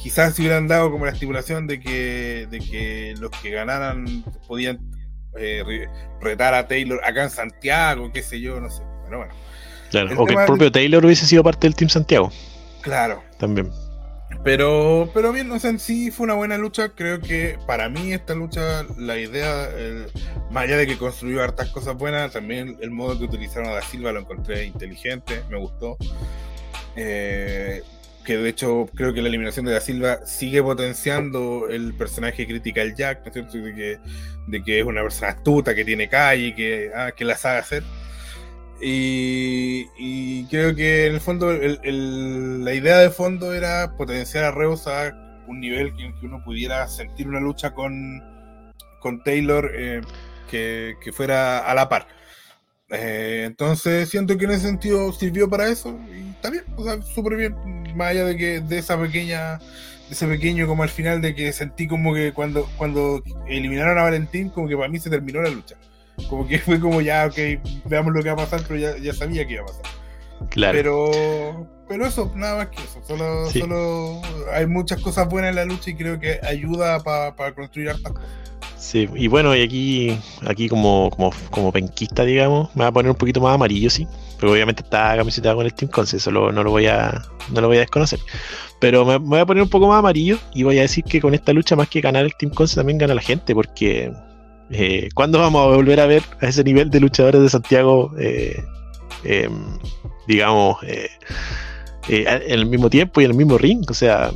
quizás 0.00 0.34
si 0.34 0.42
hubieran 0.42 0.68
dado 0.68 0.90
como 0.90 1.04
la 1.06 1.12
estipulación 1.12 1.66
de 1.66 1.80
que, 1.80 2.46
de 2.50 2.58
que 2.60 3.14
los 3.18 3.30
que 3.42 3.50
ganaran 3.50 4.24
podían 4.46 4.78
eh, 5.36 5.62
re- 5.66 5.88
retar 6.20 6.54
a 6.54 6.66
Taylor 6.68 7.00
acá 7.04 7.24
en 7.24 7.30
Santiago, 7.30 8.10
qué 8.12 8.22
sé 8.22 8.40
yo, 8.40 8.60
no 8.60 8.70
sé. 8.70 8.82
Pero 9.04 9.18
bueno, 9.18 9.34
Claro, 9.90 10.10
El 10.12 10.18
o 10.18 10.24
que 10.24 10.32
el 10.32 10.38
de- 10.38 10.46
propio 10.46 10.72
Taylor 10.72 11.04
hubiese 11.04 11.26
sido 11.26 11.42
parte 11.44 11.66
del 11.66 11.74
Team 11.74 11.90
Santiago 11.90 12.32
claro. 12.80 13.22
también. 13.38 13.70
Pero, 14.44 15.10
pero 15.14 15.32
bien, 15.32 15.50
o 15.52 15.58
sea, 15.58 15.70
en 15.70 15.78
sí 15.78 16.10
fue 16.10 16.24
una 16.24 16.34
buena 16.34 16.58
lucha. 16.58 16.90
Creo 16.90 17.20
que 17.20 17.58
para 17.66 17.88
mí 17.88 18.12
esta 18.12 18.34
lucha, 18.34 18.84
la 18.98 19.16
idea, 19.18 19.68
más 20.50 20.64
allá 20.64 20.76
de 20.76 20.86
que 20.86 20.98
construyó 20.98 21.42
hartas 21.42 21.70
cosas 21.70 21.96
buenas, 21.96 22.32
también 22.32 22.76
el 22.80 22.90
modo 22.90 23.18
que 23.18 23.24
utilizaron 23.24 23.68
a 23.68 23.74
Da 23.74 23.82
Silva 23.82 24.12
lo 24.12 24.20
encontré 24.20 24.64
inteligente, 24.64 25.42
me 25.48 25.58
gustó. 25.58 25.96
Eh, 26.96 27.82
que 28.24 28.36
de 28.36 28.48
hecho 28.48 28.88
creo 28.94 29.12
que 29.12 29.22
la 29.22 29.28
eliminación 29.28 29.66
de 29.66 29.72
Da 29.72 29.80
Silva 29.80 30.24
sigue 30.26 30.62
potenciando 30.62 31.68
el 31.68 31.94
personaje 31.94 32.46
Critical 32.46 32.94
Jack, 32.94 33.20
¿no 33.20 33.26
es 33.28 33.32
cierto? 33.32 33.58
De 33.58 33.74
que, 33.74 33.98
de 34.46 34.62
que 34.62 34.80
es 34.80 34.86
una 34.86 35.02
persona 35.02 35.32
astuta, 35.32 35.74
que 35.74 35.84
tiene 35.84 36.08
calle, 36.08 36.54
que, 36.54 36.90
ah, 36.94 37.12
que 37.16 37.24
la 37.24 37.36
sabe 37.36 37.58
hacer. 37.58 37.82
Y, 38.84 40.44
creo 40.46 40.74
que 40.74 41.06
en 41.06 41.14
el 41.14 41.20
fondo 41.20 41.52
la 41.52 42.74
idea 42.74 42.98
de 42.98 43.10
fondo 43.10 43.54
era 43.54 43.96
potenciar 43.96 44.44
a 44.44 44.50
Reus 44.50 44.86
a 44.86 45.12
un 45.46 45.60
nivel 45.60 45.94
que 45.94 46.26
uno 46.26 46.42
pudiera 46.44 46.86
sentir 46.88 47.28
una 47.28 47.40
lucha 47.40 47.72
con, 47.72 48.20
con 49.00 49.22
Taylor 49.22 49.70
eh, 49.74 50.00
que, 50.50 50.96
que 51.02 51.12
fuera 51.12 51.60
a 51.60 51.74
la 51.74 51.88
par. 51.88 52.08
Eh, 52.92 53.44
entonces 53.46 54.10
siento 54.10 54.36
que 54.36 54.44
en 54.44 54.50
ese 54.50 54.66
sentido 54.66 55.12
sirvió 55.12 55.48
para 55.48 55.68
eso 55.68 55.98
y 56.14 56.28
está 56.30 56.50
bien, 56.50 56.64
o 56.76 56.84
sea, 56.84 57.00
súper 57.00 57.36
bien, 57.36 57.54
más 57.96 58.08
allá 58.08 58.26
de 58.26 58.36
que 58.36 58.60
de 58.60 58.78
esa 58.78 59.00
pequeña, 59.00 59.58
de 59.58 60.10
ese 60.10 60.26
pequeño 60.26 60.66
como 60.66 60.82
al 60.82 60.90
final 60.90 61.22
de 61.22 61.34
que 61.34 61.54
sentí 61.54 61.88
como 61.88 62.12
que 62.12 62.32
cuando, 62.34 62.68
cuando 62.76 63.22
eliminaron 63.46 63.96
a 63.98 64.02
Valentín, 64.02 64.50
como 64.50 64.68
que 64.68 64.76
para 64.76 64.90
mí 64.90 64.98
se 64.98 65.08
terminó 65.08 65.40
la 65.40 65.48
lucha. 65.48 65.76
Como 66.28 66.46
que 66.46 66.58
fue 66.60 66.80
como 66.80 67.00
ya, 67.00 67.26
ok, 67.26 67.60
veamos 67.86 68.12
lo 68.14 68.22
que 68.22 68.28
va 68.30 68.34
a 68.42 68.46
pasar, 68.46 68.62
pero 68.66 68.78
ya, 68.80 68.96
ya 68.98 69.12
sabía 69.12 69.46
que 69.46 69.54
iba 69.54 69.62
a 69.62 69.66
pasar. 69.66 69.82
Claro. 70.50 70.72
Pero, 70.76 71.66
pero 71.88 72.06
eso, 72.06 72.32
nada 72.34 72.56
más 72.58 72.68
que 72.68 72.82
eso. 72.82 73.00
Solo, 73.06 73.48
Sí. 73.50 73.60
solo 73.60 74.20
hay 74.52 74.66
muchas 74.66 75.00
cosas 75.00 75.28
buenas 75.28 75.50
en 75.50 75.56
la 75.56 75.64
lucha 75.64 75.90
y 75.90 75.94
creo 75.94 76.18
que 76.18 76.40
ayuda 76.42 77.00
para 77.00 77.54
construir 77.54 77.90
hartas 77.90 78.12
cosas. 78.12 78.28
Sí, 78.76 79.08
y 79.14 79.28
bueno, 79.28 79.54
y 79.54 79.62
aquí, 79.62 80.18
aquí 80.44 80.68
como, 80.68 81.08
como, 81.10 81.30
como 81.52 81.70
penquista, 81.70 82.24
digamos, 82.24 82.74
me 82.74 82.82
va 82.82 82.88
a 82.88 82.92
poner 82.92 83.10
un 83.12 83.16
poquito 83.16 83.40
más 83.40 83.54
amarillo, 83.54 83.88
sí. 83.88 84.08
Pero 84.40 84.52
obviamente 84.52 84.82
está 84.82 85.16
camiseta 85.16 85.54
con 85.54 85.64
el 85.64 85.72
Team 85.72 85.88
Conce, 85.92 86.16
eso 86.16 86.32
lo- 86.32 86.50
no 86.50 86.64
lo 86.64 86.72
voy 86.72 86.86
a, 86.86 87.22
no 87.52 87.60
lo 87.60 87.68
voy 87.68 87.76
a 87.76 87.80
desconocer. 87.80 88.18
Pero 88.80 89.04
me, 89.04 89.20
me 89.20 89.26
voy 89.28 89.38
a 89.38 89.46
poner 89.46 89.62
un 89.62 89.68
poco 89.68 89.86
más 89.86 90.00
amarillo 90.00 90.36
y 90.52 90.64
voy 90.64 90.78
a 90.78 90.82
decir 90.82 91.04
que 91.04 91.20
con 91.20 91.32
esta 91.32 91.52
lucha, 91.52 91.76
más 91.76 91.88
que 91.88 92.00
ganar 92.00 92.24
el 92.24 92.34
Team 92.34 92.52
Conce, 92.52 92.74
también 92.74 92.98
gana 92.98 93.14
la 93.14 93.22
gente, 93.22 93.54
porque 93.54 94.12
eh, 94.70 95.08
¿cuándo 95.14 95.38
vamos 95.38 95.62
a 95.62 95.76
volver 95.76 96.00
a 96.00 96.06
ver 96.06 96.22
a 96.40 96.48
ese 96.48 96.64
nivel 96.64 96.90
de 96.90 97.00
luchadores 97.00 97.42
de 97.42 97.48
Santiago, 97.48 98.12
eh, 98.18 99.48
digamos, 100.26 100.82
eh, 100.82 101.10
eh, 102.08 102.42
en 102.46 102.58
el 102.58 102.66
mismo 102.66 102.88
tiempo 102.90 103.20
y 103.20 103.24
en 103.24 103.32
el 103.32 103.36
mismo 103.36 103.58
ring? 103.58 103.84
O 103.88 103.94
sea, 103.94 104.30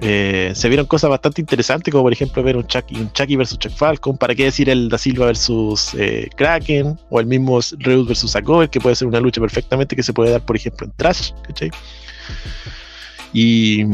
se 0.00 0.68
vieron 0.68 0.86
cosas 0.86 1.10
bastante 1.10 1.40
interesantes, 1.40 1.90
como 1.90 2.04
por 2.04 2.12
ejemplo 2.12 2.42
ver 2.42 2.56
un 2.56 2.66
Chucky, 2.66 2.96
un 2.96 3.10
versus 3.36 3.58
Chuck 3.58 3.72
Falcon, 3.72 4.16
para 4.16 4.34
qué 4.34 4.44
decir 4.44 4.68
el 4.70 4.88
Da 4.88 4.98
Silva 4.98 5.26
versus 5.26 5.96
Kraken, 6.36 6.98
o 7.10 7.20
el 7.20 7.26
mismo 7.26 7.58
Reus 7.78 8.06
versus 8.06 8.36
Agover, 8.36 8.70
que 8.70 8.80
puede 8.80 8.94
ser 8.94 9.08
una 9.08 9.20
lucha 9.20 9.40
perfectamente 9.40 9.96
que 9.96 10.02
se 10.02 10.12
puede 10.12 10.30
dar, 10.30 10.44
por 10.44 10.56
ejemplo, 10.56 10.86
en 10.86 10.92
Trash, 10.92 11.32
¿cachai? 11.42 11.70
Y, 13.32 13.84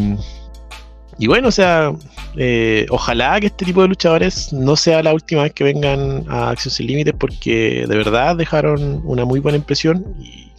y 1.19 1.27
bueno, 1.27 1.49
o 1.49 1.53
sea, 1.53 1.93
eh, 2.37 2.87
ojalá 2.91 3.39
que 3.41 3.47
este 3.47 3.65
tipo 3.65 3.83
de 3.83 3.89
luchadores 3.89 4.53
no 4.53 4.77
sea 4.77 5.03
la 5.03 5.13
última 5.15 5.43
vez 5.45 5.53
que 5.53 5.65
vengan 5.65 6.25
a 6.29 6.51
Acción 6.51 6.73
Sin 6.75 6.87
Límites, 6.89 7.15
porque 7.19 7.85
de 7.89 7.97
verdad 7.97 8.37
dejaron 8.37 9.01
una 9.05 9.25
muy 9.25 9.41
buena 9.41 9.57
impresión 9.59 10.05
y, 10.21 10.51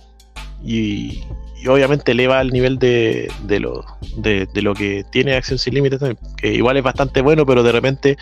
y- 0.64 1.24
y 1.64 1.68
obviamente 1.68 2.12
eleva 2.12 2.42
el 2.42 2.52
nivel 2.52 2.78
de, 2.78 3.28
de 3.44 3.60
lo, 3.60 3.84
de, 4.18 4.48
lo 4.62 4.74
que 4.76 5.04
tiene 5.12 5.36
Acción 5.36 5.58
Sin 5.58 5.74
Límites 5.74 6.00
que 6.38 6.54
igual 6.54 6.78
es 6.78 6.84
bastante 6.84 7.22
bueno, 7.22 7.44
pero 7.46 7.64
de 7.64 7.72
repente 7.72 8.18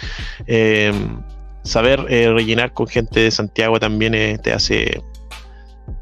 eh, 0.47 0.93
saber 1.63 2.05
eh, 2.09 2.31
rellenar 2.31 2.71
con 2.73 2.87
gente 2.87 3.19
de 3.19 3.31
Santiago 3.31 3.79
también 3.81 4.15
eh, 4.15 4.37
te 4.41 4.53
hace 4.53 5.01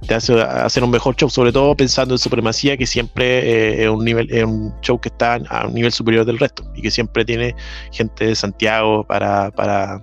te 0.08 0.16
hace 0.16 0.42
hacer 0.42 0.84
un 0.84 0.92
mejor 0.92 1.16
show, 1.16 1.30
sobre 1.30 1.52
todo 1.52 1.76
pensando 1.76 2.14
en 2.14 2.18
supremacía, 2.18 2.78
que 2.78 2.86
siempre 2.86 3.40
eh, 3.40 3.84
es 3.84 3.90
un 3.90 4.04
nivel, 4.04 4.32
es 4.32 4.44
un 4.44 4.74
show 4.82 5.00
que 5.00 5.10
está 5.10 5.36
a 5.50 5.68
un 5.68 5.74
nivel 5.74 5.92
superior 5.92 6.26
del 6.26 6.40
resto 6.40 6.64
y 6.76 6.82
que 6.82 6.92
siempre 6.92 7.24
tiene 7.26 7.56
gente 7.92 8.26
de 8.26 8.36
Santiago 8.36 9.06
para, 9.06 9.52
para 9.52 10.02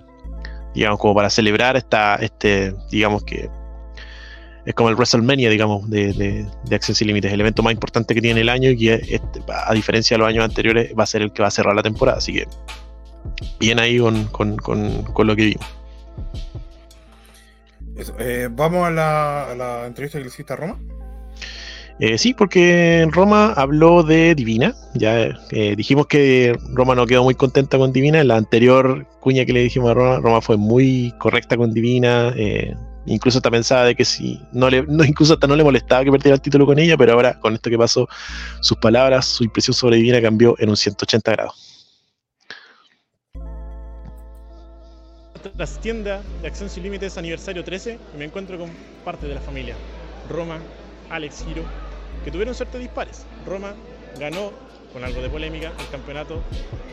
digamos, 0.73 0.99
como 0.99 1.15
para 1.15 1.29
celebrar 1.29 1.75
esta, 1.75 2.15
este, 2.15 2.73
digamos 2.91 3.23
que 3.23 3.49
es 4.65 4.75
como 4.75 4.89
el 4.89 4.95
WrestleMania, 4.95 5.49
digamos, 5.49 5.89
de, 5.89 6.13
de, 6.13 6.45
de 6.65 6.75
Acción 6.75 6.95
Sin 6.95 7.07
Límites, 7.07 7.31
el 7.33 7.41
evento 7.41 7.63
más 7.63 7.73
importante 7.73 8.13
que 8.13 8.21
tiene 8.21 8.41
el 8.41 8.49
año 8.49 8.69
y 8.69 8.77
que 8.77 9.21
a 9.47 9.73
diferencia 9.73 10.15
de 10.15 10.19
los 10.19 10.27
años 10.27 10.43
anteriores 10.43 10.93
va 10.97 11.03
a 11.03 11.07
ser 11.07 11.21
el 11.21 11.31
que 11.31 11.41
va 11.41 11.47
a 11.47 11.51
cerrar 11.51 11.75
la 11.75 11.81
temporada, 11.81 12.19
así 12.19 12.33
que 12.33 12.47
bien 13.59 13.79
ahí 13.79 13.97
con, 13.97 14.25
con, 14.25 14.57
con, 14.57 15.03
con 15.03 15.27
lo 15.27 15.35
que 15.35 15.45
vimos. 15.45 15.65
Eh, 18.19 18.49
Vamos 18.51 18.87
a 18.87 18.91
la, 18.91 19.83
entrevista 19.85 20.17
que 20.17 20.23
le 20.23 20.29
hiciste 20.29 20.53
a 20.53 20.55
Roma. 20.55 20.79
Eh, 21.99 22.17
sí, 22.17 22.33
porque 22.33 23.05
Roma 23.11 23.53
habló 23.53 24.03
de 24.03 24.33
Divina. 24.35 24.73
Ya 24.93 25.37
eh, 25.51 25.75
dijimos 25.75 26.07
que 26.07 26.57
Roma 26.73 26.95
no 26.95 27.05
quedó 27.05 27.23
muy 27.23 27.35
contenta 27.35 27.77
con 27.77 27.91
Divina. 27.91 28.21
En 28.21 28.29
la 28.29 28.37
anterior 28.37 29.05
cuña 29.19 29.45
que 29.45 29.53
le 29.53 29.63
dijimos 29.63 29.91
a 29.91 29.93
Roma, 29.93 30.19
Roma 30.19 30.41
fue 30.41 30.57
muy 30.57 31.13
correcta 31.19 31.57
con 31.57 31.73
Divina. 31.73 32.33
eh, 32.37 32.73
incluso 33.05 33.39
hasta 33.39 33.51
pensaba 33.51 33.85
de 33.85 33.95
que 33.95 34.05
si 34.05 34.39
no 34.53 34.69
le, 34.69 34.85
incluso 35.07 35.33
hasta 35.33 35.47
no 35.47 35.55
le 35.55 35.63
molestaba 35.63 36.03
que 36.03 36.11
perdiera 36.11 36.35
el 36.35 36.41
título 36.41 36.65
con 36.65 36.79
ella, 36.79 36.95
pero 36.97 37.13
ahora 37.13 37.39
con 37.39 37.53
esto 37.53 37.69
que 37.69 37.77
pasó, 37.77 38.07
sus 38.61 38.77
palabras, 38.77 39.25
su 39.25 39.43
impresión 39.43 39.73
sobre 39.73 39.97
Divina 39.97 40.21
cambió 40.21 40.55
en 40.59 40.69
un 40.69 40.77
180 40.77 41.31
grados. 41.31 41.68
Trastienda 45.41 46.21
de 46.41 46.47
Acción 46.47 46.69
Sin 46.69 46.83
Límites 46.83 47.17
aniversario 47.17 47.63
13 47.63 47.97
y 48.13 48.17
me 48.17 48.25
encuentro 48.25 48.57
con 48.57 48.69
parte 49.05 49.27
de 49.27 49.35
la 49.35 49.41
familia. 49.41 49.75
Roma, 50.29 50.59
Alex 51.09 51.43
Giro, 51.47 51.63
que 52.23 52.31
tuvieron 52.31 52.53
suerte 52.53 52.77
dispares. 52.77 53.25
Roma 53.45 53.73
ganó 54.19 54.51
con 54.93 55.03
algo 55.03 55.21
de 55.21 55.29
polémica 55.29 55.71
el 55.79 55.87
campeonato 55.91 56.41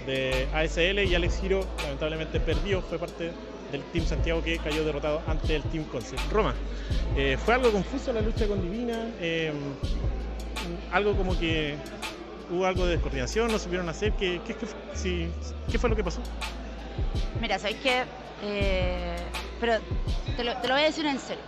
de 0.07 0.47
ASL 0.55 1.05
y 1.05 1.15
Alex 1.15 1.41
Giro 1.41 1.67
lamentablemente 1.83 2.39
perdió, 2.41 2.83
fue 2.83 2.99
parte 2.99 3.33
del 3.73 3.83
Team 3.93 4.07
Santiago 4.07 4.43
que 4.43 4.59
cayó 4.59 4.85
derrotado 4.85 5.23
ante 5.27 5.57
el 5.57 5.63
Team 5.65 5.85
Concept. 5.85 6.21
Roma, 6.31 6.55
eh, 7.17 7.37
fue 7.45 7.55
algo 7.55 7.73
confuso 7.73 8.13
la 8.13 8.21
lucha 8.21 8.47
con 8.47 8.63
Divina, 8.63 9.11
eh, 9.21 9.53
algo 10.93 11.17
como 11.17 11.37
que 11.39 11.75
hubo 12.51 12.65
algo 12.65 12.85
de 12.87 12.93
descoordinación, 12.93 13.51
no 13.51 13.59
supieron 13.59 13.89
hacer, 13.89 14.13
¿qué, 14.13 14.41
qué, 14.47 14.55
qué- 14.55 14.67
si- 14.95 15.29
¿qué 15.71 15.79
fue 15.79 15.91
lo 15.91 15.97
que 15.97 16.05
pasó? 16.05 16.21
Mira, 17.41 17.59
¿sabéis 17.59 17.79
qué? 17.83 18.03
Eh, 18.43 19.17
pero 19.61 19.79
te 20.37 20.45
lo, 20.45 20.55
voy 20.55 20.83
a 20.83 20.85
decir 20.85 21.07
en 21.07 21.19
serio. 21.19 21.43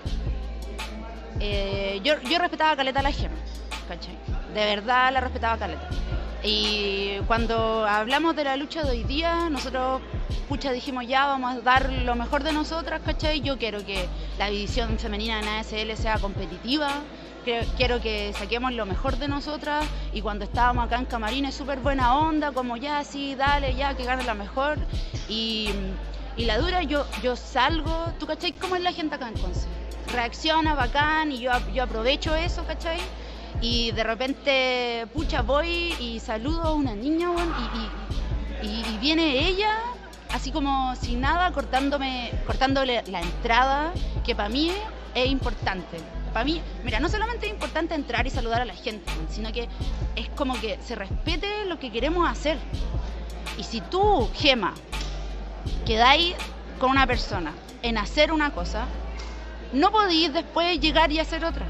Eh, 1.41 2.01
yo, 2.03 2.21
yo 2.23 2.39
respetaba 2.39 2.73
a 2.73 2.77
Caleta 2.77 3.03
la 3.03 3.13
gema, 3.13 3.37
¿cachai? 3.87 4.17
De 4.55 4.65
verdad 4.65 5.13
la 5.13 5.21
respetaba 5.21 5.55
a 5.55 5.59
Caleta. 5.59 5.89
Y 6.43 7.19
cuando 7.27 7.85
hablamos 7.87 8.37
de 8.37 8.45
la 8.45 8.57
lucha 8.57 8.83
de 8.85 8.91
hoy 8.91 9.05
día, 9.05 9.51
nosotros, 9.51 10.01
pucha, 10.49 10.71
dijimos 10.71 11.07
ya, 11.07 11.27
vamos 11.27 11.57
a 11.57 11.61
dar 11.61 11.93
lo 11.93 12.15
mejor 12.15 12.45
de 12.45 12.53
nosotras, 12.53 13.01
¿cachai? 13.05 13.41
Yo 13.41 13.59
quiero 13.59 13.85
que 13.85 14.09
la 14.39 14.49
división 14.49 14.99
femenina 14.99 15.41
en 15.41 15.49
ASL 15.49 15.97
sea 15.97 16.19
competitiva. 16.19 16.91
Quiero 17.77 18.01
que 18.03 18.33
saquemos 18.35 18.73
lo 18.75 18.85
mejor 18.85 19.17
de 19.17 19.27
nosotras 19.27 19.87
y 20.13 20.21
cuando 20.21 20.45
estábamos 20.45 20.85
acá 20.85 20.97
en 20.97 21.07
Camarín 21.07 21.47
es 21.47 21.55
súper 21.55 21.79
buena 21.79 22.15
onda, 22.19 22.53
como 22.53 22.77
ya, 22.77 23.03
sí, 23.05 23.35
dale, 23.35 23.75
ya, 23.75 23.97
que 23.97 24.05
gane 24.05 24.23
la 24.25 24.35
mejor. 24.35 24.77
Y 26.39 26.45
la 26.47 26.57
dura, 26.59 26.83
yo, 26.85 27.05
yo 27.23 27.37
salgo, 27.37 28.13
¿tú 28.19 28.27
cachai 28.27 28.53
cómo 28.53 28.77
es 28.77 28.83
la 28.83 28.93
gente 28.93 29.17
acá 29.17 29.29
en 29.29 29.35
Conce? 29.37 29.67
Reacciona 30.13 30.75
bacán 30.75 31.33
y 31.33 31.41
yo, 31.41 31.51
yo 31.75 31.83
aprovecho 31.83 32.35
eso, 32.35 32.65
¿cachai? 32.65 32.99
Y 33.61 33.91
de 33.91 34.05
repente, 34.05 35.07
pucha, 35.13 35.43
voy 35.43 35.95
y 36.01 36.21
saludo 36.21 36.63
a 36.63 36.73
una 36.73 36.95
niña, 36.95 37.29
y, 38.63 38.67
y- 38.67 38.69
y- 38.71 38.95
y 38.95 38.99
viene 38.99 39.47
ella, 39.49 39.73
así 40.33 40.53
como 40.53 40.95
sin 40.97 41.21
nada, 41.21 41.51
cortándome, 41.53 42.31
cortándole 42.47 43.03
la 43.09 43.21
entrada, 43.21 43.93
que 44.25 44.35
para 44.35 44.49
mí 44.49 44.71
es 45.15 45.27
importante. 45.29 45.99
Para 46.33 46.45
mí, 46.45 46.61
mira, 46.85 47.01
no 47.01 47.09
solamente 47.09 47.47
es 47.47 47.53
importante 47.53 47.95
entrar 47.95 48.27
y 48.27 48.31
saludar 48.31 48.61
a 48.63 48.65
la 48.65 48.75
gente, 48.75 49.11
sino 49.31 49.51
que 49.53 49.69
es 50.15 50.29
como 50.31 50.55
que 50.61 50.79
se 50.87 50.95
respete 50.95 51.65
lo 51.67 51.79
que 51.81 51.91
queremos 51.91 52.31
hacer. 52.31 52.59
Y 53.59 53.65
si 53.65 53.81
tú, 53.81 54.29
Gema, 54.35 54.75
quedáis 55.85 56.35
con 56.79 56.91
una 56.91 57.07
persona 57.07 57.53
en 57.83 57.99
hacer 57.99 58.33
una 58.33 58.51
cosa, 58.53 58.87
no 59.73 59.91
podéis 59.91 60.33
después 60.33 60.81
llegar 60.81 61.13
y 61.13 61.19
hacer 61.19 61.45
otra. 61.45 61.67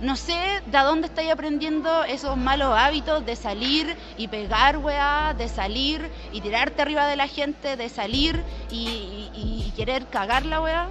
No 0.00 0.16
sé 0.16 0.34
de 0.66 0.78
dónde 0.78 1.06
estáis 1.06 1.30
aprendiendo 1.30 2.02
esos 2.02 2.36
malos 2.36 2.76
hábitos 2.76 3.24
de 3.24 3.36
salir 3.36 3.96
y 4.16 4.26
pegar, 4.26 4.78
weá, 4.78 5.32
de 5.32 5.48
salir 5.48 6.10
y 6.32 6.40
tirarte 6.40 6.82
arriba 6.82 7.06
de 7.06 7.14
la 7.14 7.28
gente, 7.28 7.76
de 7.76 7.88
salir 7.88 8.42
y, 8.68 9.72
querer 9.76 10.06
cagar 10.06 10.44
la 10.44 10.60
weá. 10.60 10.88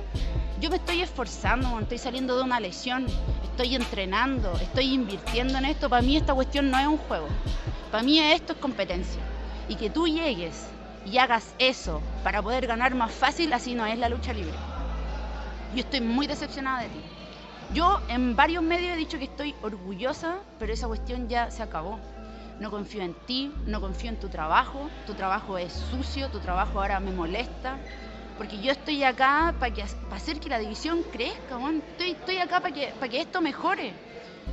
Yo 0.62 0.70
me 0.70 0.78
estoy 0.78 1.02
esforzando, 1.02 1.80
estoy 1.80 1.98
saliendo 1.98 2.38
de 2.38 2.44
una 2.44 2.60
lesión, 2.60 3.06
estoy 3.44 3.76
entrenando, 3.76 4.54
estoy 4.62 4.94
invirtiendo 4.94 5.58
en 5.58 5.66
esto. 5.66 5.90
Para 5.90 6.02
mí 6.02 6.16
esta 6.16 6.34
cuestión 6.34 6.72
no 6.72 6.80
es 6.80 6.88
un 6.88 6.98
juego. 6.98 7.28
Para 7.92 8.04
mí 8.04 8.20
esto 8.20 8.54
es 8.54 8.60
competencia. 8.60 9.22
Y 9.68 9.76
que 9.76 9.90
tú 9.90 10.08
llegues 10.08 10.68
y 11.06 11.18
hagas 11.18 11.56
eso 11.60 12.02
para 12.24 12.42
poder 12.42 12.68
ganar 12.68 12.96
más 12.96 13.12
fácil, 13.12 13.54
así 13.54 13.76
no 13.76 13.86
es 13.86 13.98
la 13.98 14.10
lucha 14.10 14.34
libre. 14.34 14.54
Yo 15.74 15.82
estoy 15.82 16.02
muy 16.02 16.28
decepcionada 16.28 16.82
de 16.82 16.90
ti. 16.90 17.02
Yo 17.74 18.02
en 18.10 18.36
varios 18.36 18.64
medios 18.64 18.94
he 18.94 18.98
dicho 18.98 19.18
que 19.18 19.26
estoy 19.26 19.56
orgullosa, 19.62 20.40
pero 20.60 20.74
esa 20.74 20.88
cuestión 20.88 21.30
ya 21.30 21.50
se 21.50 21.64
acabó. 21.64 22.00
No 22.60 22.70
confío 22.70 23.02
en 23.02 23.14
ti, 23.26 23.52
no 23.66 23.80
confío 23.82 24.10
en 24.10 24.20
tu 24.20 24.28
trabajo, 24.30 24.90
tu 25.08 25.14
trabajo 25.14 25.58
es 25.58 25.72
sucio, 25.72 26.30
tu 26.30 26.40
trabajo 26.40 26.80
ahora 26.80 27.00
me 27.00 27.12
molesta, 27.12 27.78
porque 28.38 28.60
yo 28.60 28.72
estoy 28.72 29.04
acá 29.04 29.56
para 29.60 29.74
hacer 30.12 30.40
que 30.40 30.50
la 30.50 30.60
división 30.60 31.04
crezca, 31.12 31.58
weón. 31.58 31.82
estoy, 31.92 32.12
estoy 32.12 32.38
acá 32.38 32.60
para 32.60 32.74
que, 32.74 32.94
pa' 33.00 33.08
que 33.08 33.22
esto 33.22 33.42
mejore. 33.42 33.94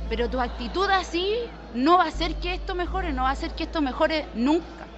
Pero 0.07 0.29
tu 0.29 0.39
actitud 0.39 0.89
así 0.89 1.35
no 1.75 1.97
va 1.97 2.05
a 2.05 2.07
hacer 2.07 2.35
que 2.35 2.53
esto 2.53 2.73
mejore, 2.73 3.11
no 3.13 3.23
va 3.23 3.29
a 3.29 3.33
hacer 3.33 3.51
que 3.51 3.63
esto 3.63 3.81
mejore 3.81 4.25
nunca. 4.33 4.88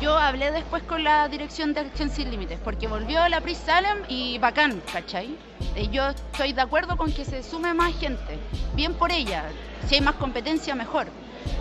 Yo 0.00 0.18
hablé 0.18 0.50
después 0.52 0.82
con 0.82 1.02
la 1.02 1.28
dirección 1.28 1.72
de 1.72 1.80
Acción 1.80 2.10
Sin 2.10 2.30
Límites, 2.30 2.58
porque 2.62 2.86
volvió 2.88 3.26
la 3.28 3.40
Pris 3.40 3.58
Salem 3.58 3.98
y 4.08 4.38
bacán, 4.38 4.82
¿cachai? 4.92 5.36
Eh, 5.76 5.88
Yo 5.90 6.08
estoy 6.08 6.52
de 6.52 6.60
acuerdo 6.60 6.96
con 6.96 7.12
que 7.12 7.24
se 7.24 7.42
sume 7.42 7.72
más 7.72 7.94
gente, 7.98 8.38
bien 8.74 8.94
por 8.94 9.10
ella, 9.12 9.44
si 9.88 9.94
hay 9.94 10.00
más 10.02 10.16
competencia 10.16 10.74
mejor. 10.74 11.06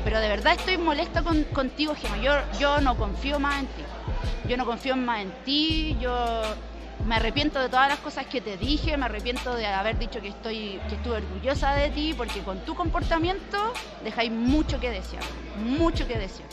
Pero 0.03 0.19
de 0.19 0.27
verdad 0.27 0.53
estoy 0.53 0.77
molesta 0.77 1.21
con- 1.23 1.43
contigo, 1.45 1.95
Gemma, 1.95 2.17
yo, 2.17 2.33
yo 2.59 2.81
no 2.81 2.97
confío 2.97 3.39
más 3.39 3.59
en 3.61 3.67
ti. 3.67 3.83
Yo 4.49 4.57
no 4.57 4.65
confío 4.65 4.95
más 4.97 5.21
en 5.21 5.31
ti, 5.45 5.95
yo 6.01 6.41
me 7.05 7.15
arrepiento 7.15 7.59
de 7.61 7.69
todas 7.69 7.87
las 7.89 7.99
cosas 7.99 8.25
que 8.25 8.41
te 8.41 8.57
dije, 8.57 8.97
me 8.97 9.05
arrepiento 9.05 9.55
de 9.55 9.67
haber 9.67 9.97
dicho 9.97 10.19
que 10.21 10.29
estoy 10.29 10.79
que 10.89 10.95
estuve 10.95 11.17
orgullosa 11.17 11.73
de 11.75 11.89
ti, 11.91 12.13
porque 12.17 12.41
con 12.41 12.59
tu 12.65 12.75
comportamiento 12.75 13.57
dejáis 14.03 14.31
mucho 14.31 14.79
que 14.81 14.89
desear, 14.89 15.23
mucho 15.63 16.05
que 16.07 16.17
desear. 16.17 16.49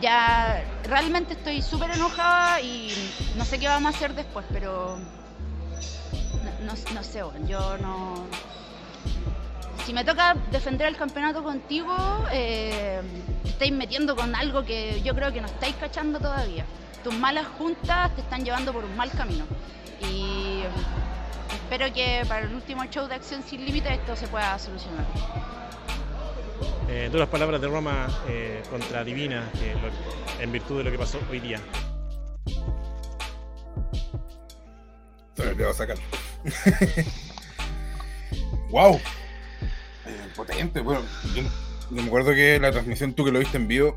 Ya 0.00 0.64
realmente 0.84 1.34
estoy 1.34 1.60
súper 1.60 1.90
enojada 1.90 2.60
y 2.60 2.90
no 3.36 3.44
sé 3.44 3.58
qué 3.58 3.68
vamos 3.68 3.92
a 3.92 3.96
hacer 3.96 4.14
después, 4.14 4.46
pero 4.50 4.98
no, 6.62 7.02
sé, 7.02 7.22
yo 7.46 7.78
no... 7.78 8.26
Si 9.84 9.92
me 9.92 10.04
toca 10.04 10.36
defender 10.50 10.88
el 10.88 10.96
campeonato 10.96 11.42
contigo, 11.42 11.94
eh, 12.32 13.00
estáis 13.44 13.72
metiendo 13.72 14.14
con 14.14 14.34
algo 14.34 14.64
que 14.64 15.02
yo 15.02 15.14
creo 15.14 15.32
que 15.32 15.40
no 15.40 15.46
estáis 15.46 15.74
cachando 15.76 16.18
todavía. 16.18 16.64
Tus 17.02 17.14
malas 17.14 17.46
juntas 17.58 18.14
te 18.14 18.20
están 18.20 18.44
llevando 18.44 18.72
por 18.72 18.84
un 18.84 18.96
mal 18.96 19.10
camino. 19.10 19.44
Y 20.10 20.62
espero 21.52 21.92
que 21.92 22.24
para 22.28 22.46
el 22.46 22.54
último 22.54 22.84
show 22.84 23.06
de 23.06 23.16
Acción 23.16 23.42
Sin 23.42 23.64
Límites 23.64 23.92
esto 23.92 24.16
se 24.16 24.28
pueda 24.28 24.58
solucionar. 24.58 25.04
Eh, 26.88 27.08
duras 27.12 27.28
palabras 27.28 27.60
de 27.60 27.68
Roma 27.68 28.08
eh, 28.28 28.62
contra 28.70 29.04
Divina 29.04 29.48
en 30.40 30.52
virtud 30.52 30.78
de 30.78 30.84
lo 30.84 30.90
que 30.90 30.98
pasó 30.98 31.18
hoy 31.30 31.40
día. 31.40 31.60
Me 35.36 35.46
olvidó 35.46 35.72
sacarlo. 35.72 36.02
wow. 38.70 39.00
Potente. 40.36 40.80
Bueno, 40.80 41.02
yo, 41.34 41.42
me 41.90 42.02
acuerdo 42.02 42.32
que 42.32 42.58
la 42.58 42.72
transmisión, 42.72 43.14
tú 43.14 43.24
que 43.24 43.32
lo 43.32 43.38
viste 43.38 43.56
en 43.56 43.68
vivo, 43.68 43.96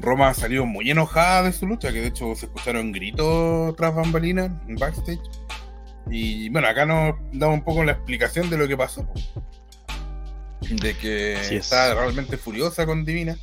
Roma 0.00 0.34
salió 0.34 0.66
muy 0.66 0.90
enojada 0.90 1.44
de 1.44 1.52
su 1.52 1.66
lucha, 1.66 1.92
que 1.92 2.00
de 2.00 2.08
hecho 2.08 2.34
se 2.34 2.46
escucharon 2.46 2.92
gritos 2.92 3.74
tras 3.76 3.94
bambalinas 3.94 4.50
en 4.68 4.76
backstage. 4.76 5.20
Y 6.10 6.48
bueno, 6.50 6.68
acá 6.68 6.84
nos 6.84 7.16
damos 7.32 7.58
un 7.58 7.64
poco 7.64 7.84
la 7.84 7.92
explicación 7.92 8.50
de 8.50 8.58
lo 8.58 8.68
que 8.68 8.76
pasó. 8.76 9.08
De 10.70 10.96
que 10.96 11.34
es. 11.34 11.52
está 11.52 11.94
realmente 11.94 12.36
furiosa 12.36 12.86
con 12.86 13.04
Divina. 13.04 13.36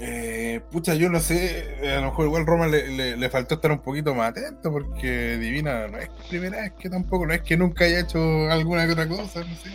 Eh, 0.00 0.60
pucha, 0.70 0.94
yo 0.94 1.08
no 1.10 1.18
sé, 1.18 1.74
a 1.82 1.96
lo 2.00 2.06
mejor 2.10 2.26
igual 2.26 2.46
Roma 2.46 2.68
le, 2.68 2.88
le- 2.88 3.16
le 3.16 3.30
faltó 3.30 3.56
estar 3.56 3.72
un 3.72 3.80
poquito 3.80 4.14
más 4.14 4.30
atento 4.30 4.70
porque 4.70 5.36
Divina 5.38 5.88
no 5.88 5.98
es 5.98 6.08
primera 6.28 6.62
vez 6.62 6.72
que 6.78 6.88
tampoco, 6.88 7.26
no 7.26 7.34
es 7.34 7.42
que 7.42 7.56
nunca 7.56 7.84
haya 7.84 8.00
hecho 8.00 8.48
alguna 8.48 8.86
que 8.86 8.92
otra 8.92 9.08
cosa, 9.08 9.40
no 9.40 9.56
sé. 9.56 9.70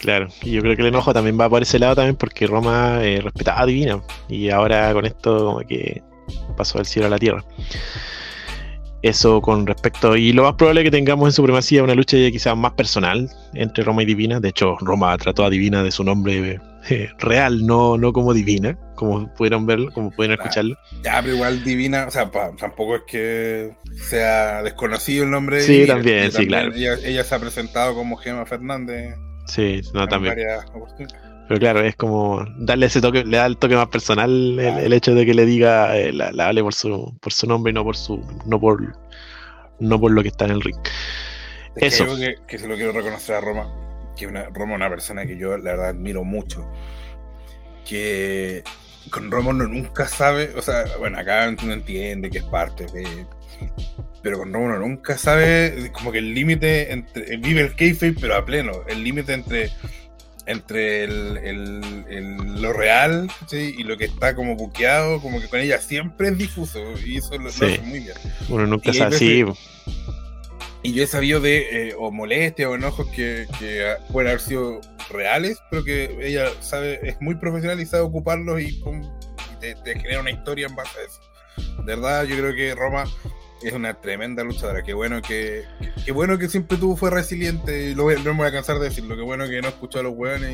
Claro, 0.00 0.28
y 0.42 0.50
yo 0.52 0.60
creo 0.60 0.76
que 0.76 0.82
el 0.82 0.88
enojo 0.88 1.14
también 1.14 1.40
va 1.40 1.48
por 1.48 1.62
ese 1.62 1.78
lado 1.78 1.94
también 1.94 2.16
porque 2.16 2.46
Roma 2.46 2.98
eh, 3.02 3.20
respetaba 3.22 3.62
a 3.62 3.66
Divina 3.66 4.02
y 4.28 4.50
ahora 4.50 4.92
con 4.92 5.06
esto 5.06 5.38
como 5.38 5.58
que 5.60 6.02
pasó 6.56 6.76
del 6.78 6.86
cielo 6.86 7.06
a 7.06 7.10
la 7.10 7.18
tierra. 7.18 7.42
Eso 9.02 9.40
con 9.40 9.66
respecto, 9.66 10.16
y 10.16 10.32
lo 10.32 10.44
más 10.44 10.54
probable 10.54 10.82
es 10.82 10.84
que 10.84 10.90
tengamos 10.92 11.28
en 11.28 11.32
supremacía 11.32 11.82
una 11.82 11.94
lucha 11.96 12.16
quizás 12.30 12.56
más 12.56 12.72
personal 12.74 13.28
entre 13.54 13.82
Roma 13.82 14.04
y 14.04 14.06
Divina. 14.06 14.38
De 14.38 14.50
hecho, 14.50 14.76
Roma 14.80 15.16
trató 15.18 15.44
a 15.44 15.50
Divina 15.50 15.82
de 15.82 15.90
su 15.90 16.04
nombre 16.04 16.60
eh, 16.88 17.08
real, 17.18 17.66
no, 17.66 17.98
no 17.98 18.12
como 18.12 18.32
Divina, 18.32 18.78
como 18.94 19.32
pudieron 19.34 19.66
verlo, 19.66 19.90
como 19.92 20.10
pudieron 20.12 20.38
escucharlo. 20.38 20.76
Ya, 21.02 21.20
pero 21.20 21.34
igual 21.34 21.64
Divina, 21.64 22.06
o 22.06 22.10
sea, 22.12 22.30
pa- 22.30 22.52
tampoco 22.56 22.94
es 22.94 23.02
que 23.08 23.72
sea 24.08 24.62
desconocido 24.62 25.24
el 25.24 25.30
nombre 25.32 25.60
Sí, 25.62 25.72
Divina, 25.72 25.94
también, 25.94 26.30
sí, 26.32 26.46
claro. 26.46 26.72
Ella, 26.72 26.94
ella 27.04 27.24
se 27.24 27.34
ha 27.34 27.38
presentado 27.40 27.94
como 27.94 28.16
Gema 28.16 28.46
Fernández 28.46 29.16
Sí, 29.48 29.80
no, 29.92 30.04
en 30.04 30.08
también. 30.08 30.34
varias 30.36 30.64
oportunidades. 30.72 31.31
Pero 31.52 31.60
claro, 31.60 31.80
es 31.84 31.96
como 31.96 32.46
darle 32.56 32.86
ese 32.86 33.02
toque, 33.02 33.24
le 33.26 33.36
da 33.36 33.44
el 33.44 33.58
toque 33.58 33.76
más 33.76 33.88
personal 33.88 34.58
el, 34.58 34.58
el 34.58 34.92
hecho 34.94 35.14
de 35.14 35.26
que 35.26 35.34
le 35.34 35.44
diga, 35.44 35.94
eh, 35.98 36.10
la, 36.10 36.32
la 36.32 36.48
hable 36.48 36.62
por 36.62 36.72
su, 36.72 37.14
por 37.20 37.34
su 37.34 37.46
nombre 37.46 37.72
y 37.72 37.74
no 37.74 37.84
por 37.84 37.94
su, 37.94 38.24
no 38.46 38.58
por, 38.58 38.96
no 39.78 40.00
por 40.00 40.12
lo 40.12 40.22
que 40.22 40.28
está 40.28 40.46
en 40.46 40.52
el 40.52 40.62
ring. 40.62 40.78
Es 41.76 41.98
que 41.98 42.04
Eso. 42.04 42.16
que, 42.16 42.36
que 42.48 42.58
se 42.58 42.66
lo 42.66 42.76
quiero 42.76 42.92
reconocer 42.92 43.34
a 43.34 43.42
Roma, 43.42 43.70
que 44.16 44.26
una, 44.26 44.44
Roma 44.44 44.72
es 44.72 44.76
una 44.76 44.88
persona 44.88 45.26
que 45.26 45.36
yo 45.36 45.58
la 45.58 45.72
verdad 45.72 45.88
admiro 45.90 46.24
mucho, 46.24 46.66
que 47.86 48.64
con 49.10 49.30
Roma 49.30 49.50
uno 49.50 49.66
nunca 49.66 50.08
sabe, 50.08 50.52
o 50.56 50.62
sea, 50.62 50.84
bueno, 51.00 51.18
acá 51.18 51.54
uno 51.62 51.74
entiende 51.74 52.30
que 52.30 52.38
es 52.38 52.44
parte 52.44 52.86
de... 52.86 53.26
Pero 54.22 54.38
con 54.38 54.54
Roma 54.54 54.66
uno 54.66 54.78
nunca 54.78 55.18
sabe, 55.18 55.90
como 55.92 56.12
que 56.12 56.18
el 56.18 56.32
límite 56.32 56.92
entre... 56.92 57.36
Vive 57.36 57.60
el 57.60 57.74
kayfabe, 57.74 58.14
pero 58.18 58.36
a 58.36 58.44
pleno, 58.46 58.72
el 58.88 59.04
límite 59.04 59.34
entre 59.34 59.70
entre 60.46 61.04
el, 61.04 61.36
el- 61.38 62.04
el- 62.08 62.62
lo 62.62 62.72
real 62.72 63.30
¿sí? 63.46 63.74
y 63.78 63.84
lo 63.84 63.96
que 63.96 64.06
está 64.06 64.34
como 64.34 64.56
buqueado, 64.56 65.20
como 65.20 65.40
que 65.40 65.48
con 65.48 65.60
ella 65.60 65.78
siempre 65.80 66.28
es 66.28 66.38
difuso 66.38 66.80
y 67.04 67.18
eso 67.18 67.36
lo, 67.38 67.44
lo 67.44 67.50
Sí. 67.52 67.64
hace 67.64 67.80
muy 67.82 68.00
bien. 68.00 68.14
Uno 68.48 68.66
nunca 68.66 68.86
Y 68.90 68.90
hay 68.94 68.98
sabe, 68.98 69.18
sí, 69.18 69.44
Y 70.82 70.92
yo 70.94 71.04
he 71.04 71.06
sabido 71.06 71.40
de 71.40 71.90
eh, 71.90 71.94
o 71.96 72.10
molestias 72.10 72.68
o 72.68 72.74
enojos 72.74 73.06
que, 73.14 73.46
que 73.60 73.94
pueden 74.10 74.28
haber 74.30 74.40
sido 74.40 74.80
reales, 75.10 75.58
pero 75.70 75.84
que 75.84 76.16
ella 76.20 76.46
sabe, 76.60 76.98
es 77.08 77.20
muy 77.20 77.36
profesional 77.36 77.80
y 77.80 77.86
sabe 77.86 78.02
ocuparlos 78.02 78.60
y, 78.60 78.72
pum, 78.80 79.00
y 79.54 79.60
te, 79.60 79.74
te 79.76 79.94
genera 80.00 80.20
una 80.20 80.30
historia 80.32 80.66
en 80.66 80.74
base 80.74 80.98
a 80.98 81.02
eso. 81.04 81.20
De 81.84 81.94
verdad, 81.94 82.24
yo 82.24 82.36
creo 82.36 82.54
que 82.54 82.74
Roma 82.74 83.04
es 83.62 83.72
una 83.72 83.94
tremenda 83.94 84.42
luchadora. 84.44 84.82
Qué 84.82 84.94
bueno 84.94 85.22
que, 85.22 85.64
qué 86.04 86.12
bueno 86.12 86.38
que 86.38 86.48
siempre 86.48 86.76
tuvo, 86.76 86.96
fue 86.96 87.10
resiliente. 87.10 87.94
Lo, 87.94 88.10
no 88.10 88.32
me 88.32 88.38
voy 88.38 88.48
a 88.48 88.52
cansar 88.52 88.78
de 88.78 88.88
decirlo. 88.88 89.16
Qué 89.16 89.22
bueno 89.22 89.48
que 89.48 89.60
no 89.60 89.68
escuchó 89.68 90.00
a 90.00 90.02
los 90.02 90.14
hueones 90.14 90.50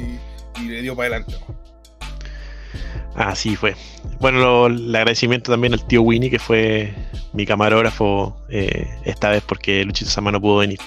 y, 0.57 0.69
le 0.69 0.83
dio 0.83 0.97
para 0.97 1.17
adelante. 1.17 1.37
así 3.15 3.57
fue. 3.57 3.77
Bueno, 4.21 4.67
el 4.67 4.95
agradecimiento 4.95 5.53
también 5.53 5.73
al 5.73 5.87
tío 5.87 6.03
Winnie, 6.03 6.31
que 6.31 6.39
fue 6.39 6.93
mi 7.33 7.47
camarógrafo 7.47 8.37
eh, 8.49 8.89
esta 9.05 9.31
vez 9.31 9.43
porque 9.47 9.85
Luchito 9.85 10.11
Sama 10.11 10.33
no 10.33 10.41
pudo 10.41 10.59
venir. 10.59 10.81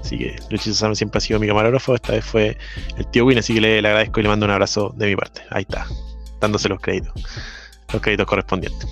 Así 0.00 0.18
que 0.18 0.36
Luchito 0.50 0.74
Sama 0.74 0.94
siempre 0.94 1.18
ha 1.18 1.20
sido 1.20 1.38
mi 1.38 1.46
camarógrafo, 1.46 1.94
esta 1.94 2.12
vez 2.12 2.24
fue 2.24 2.58
el 2.98 3.06
tío 3.10 3.24
Win, 3.24 3.38
así 3.38 3.54
que 3.54 3.60
le, 3.60 3.80
le 3.80 3.88
agradezco 3.88 4.20
y 4.20 4.24
le 4.24 4.28
mando 4.28 4.46
un 4.46 4.52
abrazo 4.52 4.92
de 4.96 5.06
mi 5.06 5.16
parte. 5.16 5.42
Ahí 5.50 5.62
está, 5.62 5.86
dándose 6.40 6.68
los 6.68 6.80
créditos, 6.80 7.12
los 7.92 8.02
créditos 8.02 8.26
correspondientes. 8.26 8.88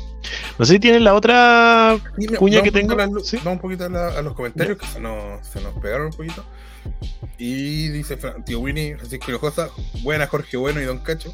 No 0.58 0.64
sé 0.64 0.74
si 0.74 0.80
tienen 0.80 1.04
la 1.04 1.14
otra 1.14 1.96
mira, 2.16 2.38
cuña 2.38 2.62
que 2.62 2.72
tengo. 2.72 2.94
la- 2.94 3.08
¿Sí? 3.22 3.36
Vamos 3.38 3.54
un 3.54 3.58
poquito 3.60 3.84
a, 3.84 3.88
la- 3.88 4.18
a 4.18 4.22
los 4.22 4.34
comentarios 4.34 4.76
que 4.78 4.86
se 4.86 5.00
nos, 5.00 5.46
se 5.46 5.60
nos 5.60 5.72
pegaron 5.74 6.06
un 6.06 6.12
poquito. 6.12 6.44
Y 7.38 7.88
dice 7.88 8.18
Tío 8.46 8.60
Winnie, 8.60 8.96
Francisco 8.96 9.30
Hinojosa, 9.30 9.68
buena 10.02 10.26
Jorge 10.26 10.56
Bueno 10.56 10.80
y 10.80 10.84
Don 10.84 10.98
Cacho. 10.98 11.32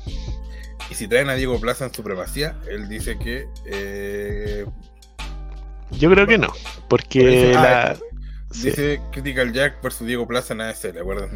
Y 0.91 0.95
si 0.95 1.09
traen 1.09 1.31
a 1.31 1.35
Diego 1.35 1.59
Plaza 1.61 1.86
en 1.86 1.95
supremacía, 1.95 2.57
él 2.70 2.89
dice 2.89 3.16
que. 3.19 3.47
eh, 3.66 4.66
Yo 5.93 6.11
creo 6.11 6.27
que 6.27 6.36
no, 6.39 6.53
porque 6.89 7.53
la, 7.55 7.97
sí, 8.55 8.70
Dice 8.70 9.01
Critical 9.12 9.52
Jack 9.52 9.82
versus 9.82 10.06
Diego 10.06 10.26
Plaza 10.26 10.55
en 10.55 10.60
ASL, 10.62 10.98
¿acuerdan? 10.98 11.31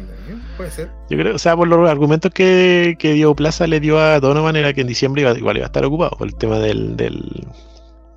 Puede 0.57 0.71
ser. 0.71 0.91
yo 1.09 1.17
creo, 1.17 1.35
o 1.35 1.39
sea, 1.39 1.55
por 1.55 1.67
los 1.67 1.89
argumentos 1.89 2.31
que, 2.33 2.95
que 2.99 3.13
Diego 3.13 3.35
Plaza 3.35 3.67
le 3.67 3.79
dio 3.79 3.99
a 3.99 4.19
Donovan 4.19 4.55
era 4.55 4.73
que 4.73 4.81
en 4.81 4.87
diciembre 4.87 5.21
iba, 5.23 5.37
igual 5.37 5.57
iba 5.57 5.65
a 5.65 5.67
estar 5.67 5.85
ocupado 5.85 6.11
por 6.17 6.27
el 6.27 6.35
tema 6.35 6.59
del, 6.59 6.95
del- 6.97 7.47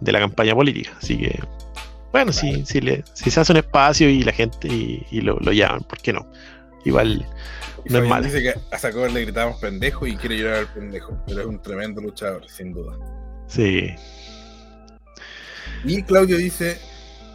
de 0.00 0.12
la 0.12 0.18
campaña 0.20 0.54
política. 0.54 0.92
Así 0.98 1.18
que, 1.18 1.40
bueno, 2.12 2.32
si, 2.32 2.64
si, 2.66 2.80
le, 2.80 3.04
si 3.14 3.30
se 3.30 3.40
hace 3.40 3.52
un 3.52 3.58
espacio 3.58 4.08
y 4.10 4.22
la 4.24 4.32
gente 4.32 4.68
y, 4.68 5.06
y 5.10 5.20
lo, 5.22 5.38
lo 5.40 5.52
llaman, 5.52 5.82
¿por 5.82 5.98
qué 6.00 6.12
no? 6.12 6.30
Igual 6.84 7.26
Y 7.84 7.92
no 7.92 7.98
es 8.00 8.08
mala. 8.08 8.26
dice 8.26 8.42
que 8.42 8.54
a 8.74 8.78
Sacor 8.78 9.10
le 9.12 9.22
gritamos 9.22 9.58
pendejo 9.60 10.06
y 10.06 10.16
quiere 10.16 10.38
llorar 10.38 10.56
al 10.60 10.72
pendejo, 10.72 11.16
pero 11.26 11.40
es 11.42 11.46
un 11.46 11.62
tremendo 11.62 12.00
luchador, 12.00 12.48
sin 12.48 12.72
duda. 12.72 12.96
Sí, 13.46 13.90
Y 15.84 16.02
Claudio 16.04 16.36
dice, 16.36 16.78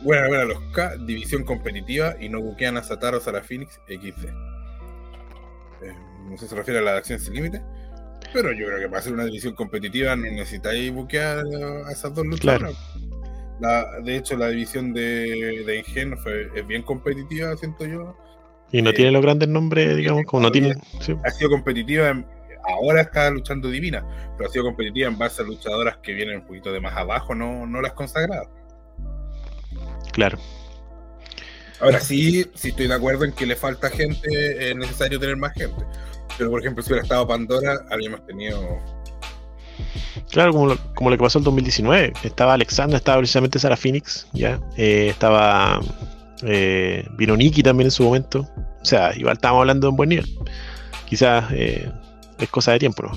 buena, 0.03 0.27
buena 0.27 0.45
los 0.45 0.59
K, 0.73 0.95
división 1.05 1.43
competitiva 1.43 2.15
y 2.19 2.29
no 2.29 2.41
buquean 2.41 2.77
a 2.77 2.83
Sataro 2.83 3.19
Sara 3.19 3.41
Phoenix 3.41 3.79
XD. 3.87 4.25
Eh, 5.83 5.93
no 6.29 6.37
sé 6.37 6.45
si 6.45 6.47
se 6.49 6.55
refiere 6.55 6.79
a 6.79 6.83
la 6.83 6.97
acción 6.97 7.19
sin 7.19 7.33
límite, 7.35 7.61
pero 8.33 8.51
yo 8.51 8.65
creo 8.67 8.79
que 8.79 8.87
para 8.87 8.99
hacer 8.99 9.13
una 9.13 9.25
división 9.25 9.53
competitiva 9.55 10.15
no 10.15 10.23
necesitáis 10.23 10.91
buquear 10.91 11.39
a 11.85 11.91
esas 11.91 12.13
dos 12.13 12.25
luchadoras. 12.25 12.75
La, 13.59 13.85
de 14.03 14.17
hecho, 14.17 14.37
la 14.37 14.49
división 14.49 14.93
de, 14.93 15.63
de 15.65 15.77
Ingen 15.79 16.17
fue, 16.19 16.49
es 16.55 16.65
bien 16.67 16.83
competitiva, 16.83 17.55
siento 17.57 17.85
yo. 17.87 18.15
y 18.71 18.81
no 18.83 18.91
Eh, 18.91 18.93
tiene 18.93 19.11
los 19.11 19.21
grandes 19.23 19.49
nombres, 19.49 19.95
digamos, 19.97 20.25
como 20.25 20.43
no 20.43 20.51
tiene. 20.51 20.75
sí, 21.01 21.15
Ha 21.25 21.29
sido 21.31 21.49
competitiva, 21.49 22.09
en- 22.09 22.27
ahora 22.69 23.01
está 23.01 23.29
luchando 23.31 23.69
Divina, 23.69 24.05
pero 24.37 24.49
ha 24.49 24.53
sido 24.53 24.65
competitiva 24.65 25.07
en 25.07 25.17
base 25.17 25.41
a 25.41 25.45
luchadoras 25.45 25.97
que 26.03 26.13
vienen 26.13 26.39
un 26.41 26.45
poquito 26.45 26.71
de 26.71 26.81
más 26.81 26.95
abajo, 26.95 27.33
no, 27.33 27.65
no 27.65 27.81
las 27.81 27.93
consagradas. 27.93 28.47
Claro. 30.17 30.39
Ahora 31.79 31.99
sí, 31.99 32.43
sí 32.55 32.69
estoy 32.69 32.87
de 32.87 32.95
acuerdo 32.95 33.23
en 33.23 33.33
que 33.33 33.45
le 33.45 33.55
falta 33.55 33.91
gente, 33.91 34.71
es 34.71 34.75
necesario 34.75 35.19
tener 35.19 35.37
más 35.37 35.53
gente. 35.53 35.85
Pero 36.35 36.49
por 36.49 36.59
ejemplo, 36.59 36.83
si 36.83 36.89
hubiera 36.89 37.03
estado 37.03 37.27
Pandora, 37.27 37.85
habríamos 37.91 38.25
tenido. 38.25 38.79
Claro, 40.31 40.53
como 40.53 40.65
lo, 40.65 40.93
como 40.95 41.11
lo 41.11 41.17
que 41.17 41.23
pasó 41.23 41.37
el 41.37 41.45
2019. 41.45 42.13
Estaba 42.23 42.55
Alexandra, 42.55 42.97
estaba 42.97 43.19
precisamente 43.19 43.59
Sara 43.59 43.77
Phoenix, 43.77 44.27
ya. 44.33 44.59
Eh, 44.75 45.09
estaba 45.11 45.79
eh, 46.41 47.05
vino 47.15 47.37
Nikki 47.37 47.61
también 47.61 47.87
en 47.87 47.91
su 47.91 48.03
momento. 48.03 48.47
O 48.81 48.85
sea, 48.85 49.15
igual 49.15 49.35
estábamos 49.35 49.61
hablando 49.61 49.85
de 49.85 49.91
un 49.91 49.97
buen 49.97 50.09
nivel. 50.09 50.27
Quizás 51.05 51.45
eh, 51.51 51.91
es 52.39 52.49
cosa 52.49 52.71
de 52.71 52.79
tiempo, 52.79 53.03
¿no? 53.03 53.11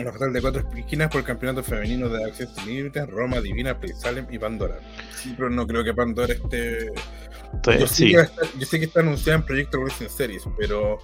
Una 0.00 0.12
total 0.12 0.32
de 0.32 0.40
cuatro 0.40 0.64
esquinas 0.76 1.10
por 1.10 1.20
el 1.20 1.26
campeonato 1.26 1.62
femenino 1.62 2.08
de 2.08 2.24
Acción 2.24 2.48
Sin 2.54 2.66
Límites, 2.74 3.06
Roma, 3.08 3.40
Divina, 3.40 3.78
Salem 3.98 4.26
y 4.30 4.38
Pandora. 4.38 4.78
Sí, 5.14 5.34
pero 5.36 5.50
no 5.50 5.66
creo 5.66 5.84
que 5.84 5.92
Pandora 5.92 6.32
esté. 6.32 6.86
Yo, 6.86 7.50
Entonces, 7.52 7.90
sé 7.90 7.94
sí, 7.96 8.12
que 8.12 8.20
estar- 8.20 8.58
yo 8.58 8.66
sé 8.66 8.78
que 8.78 8.84
está 8.86 9.00
anunciada 9.00 9.38
en 9.40 9.44
Proyecto 9.44 9.78
Wrestling 9.80 10.08
Series, 10.08 10.44
pero 10.58 10.98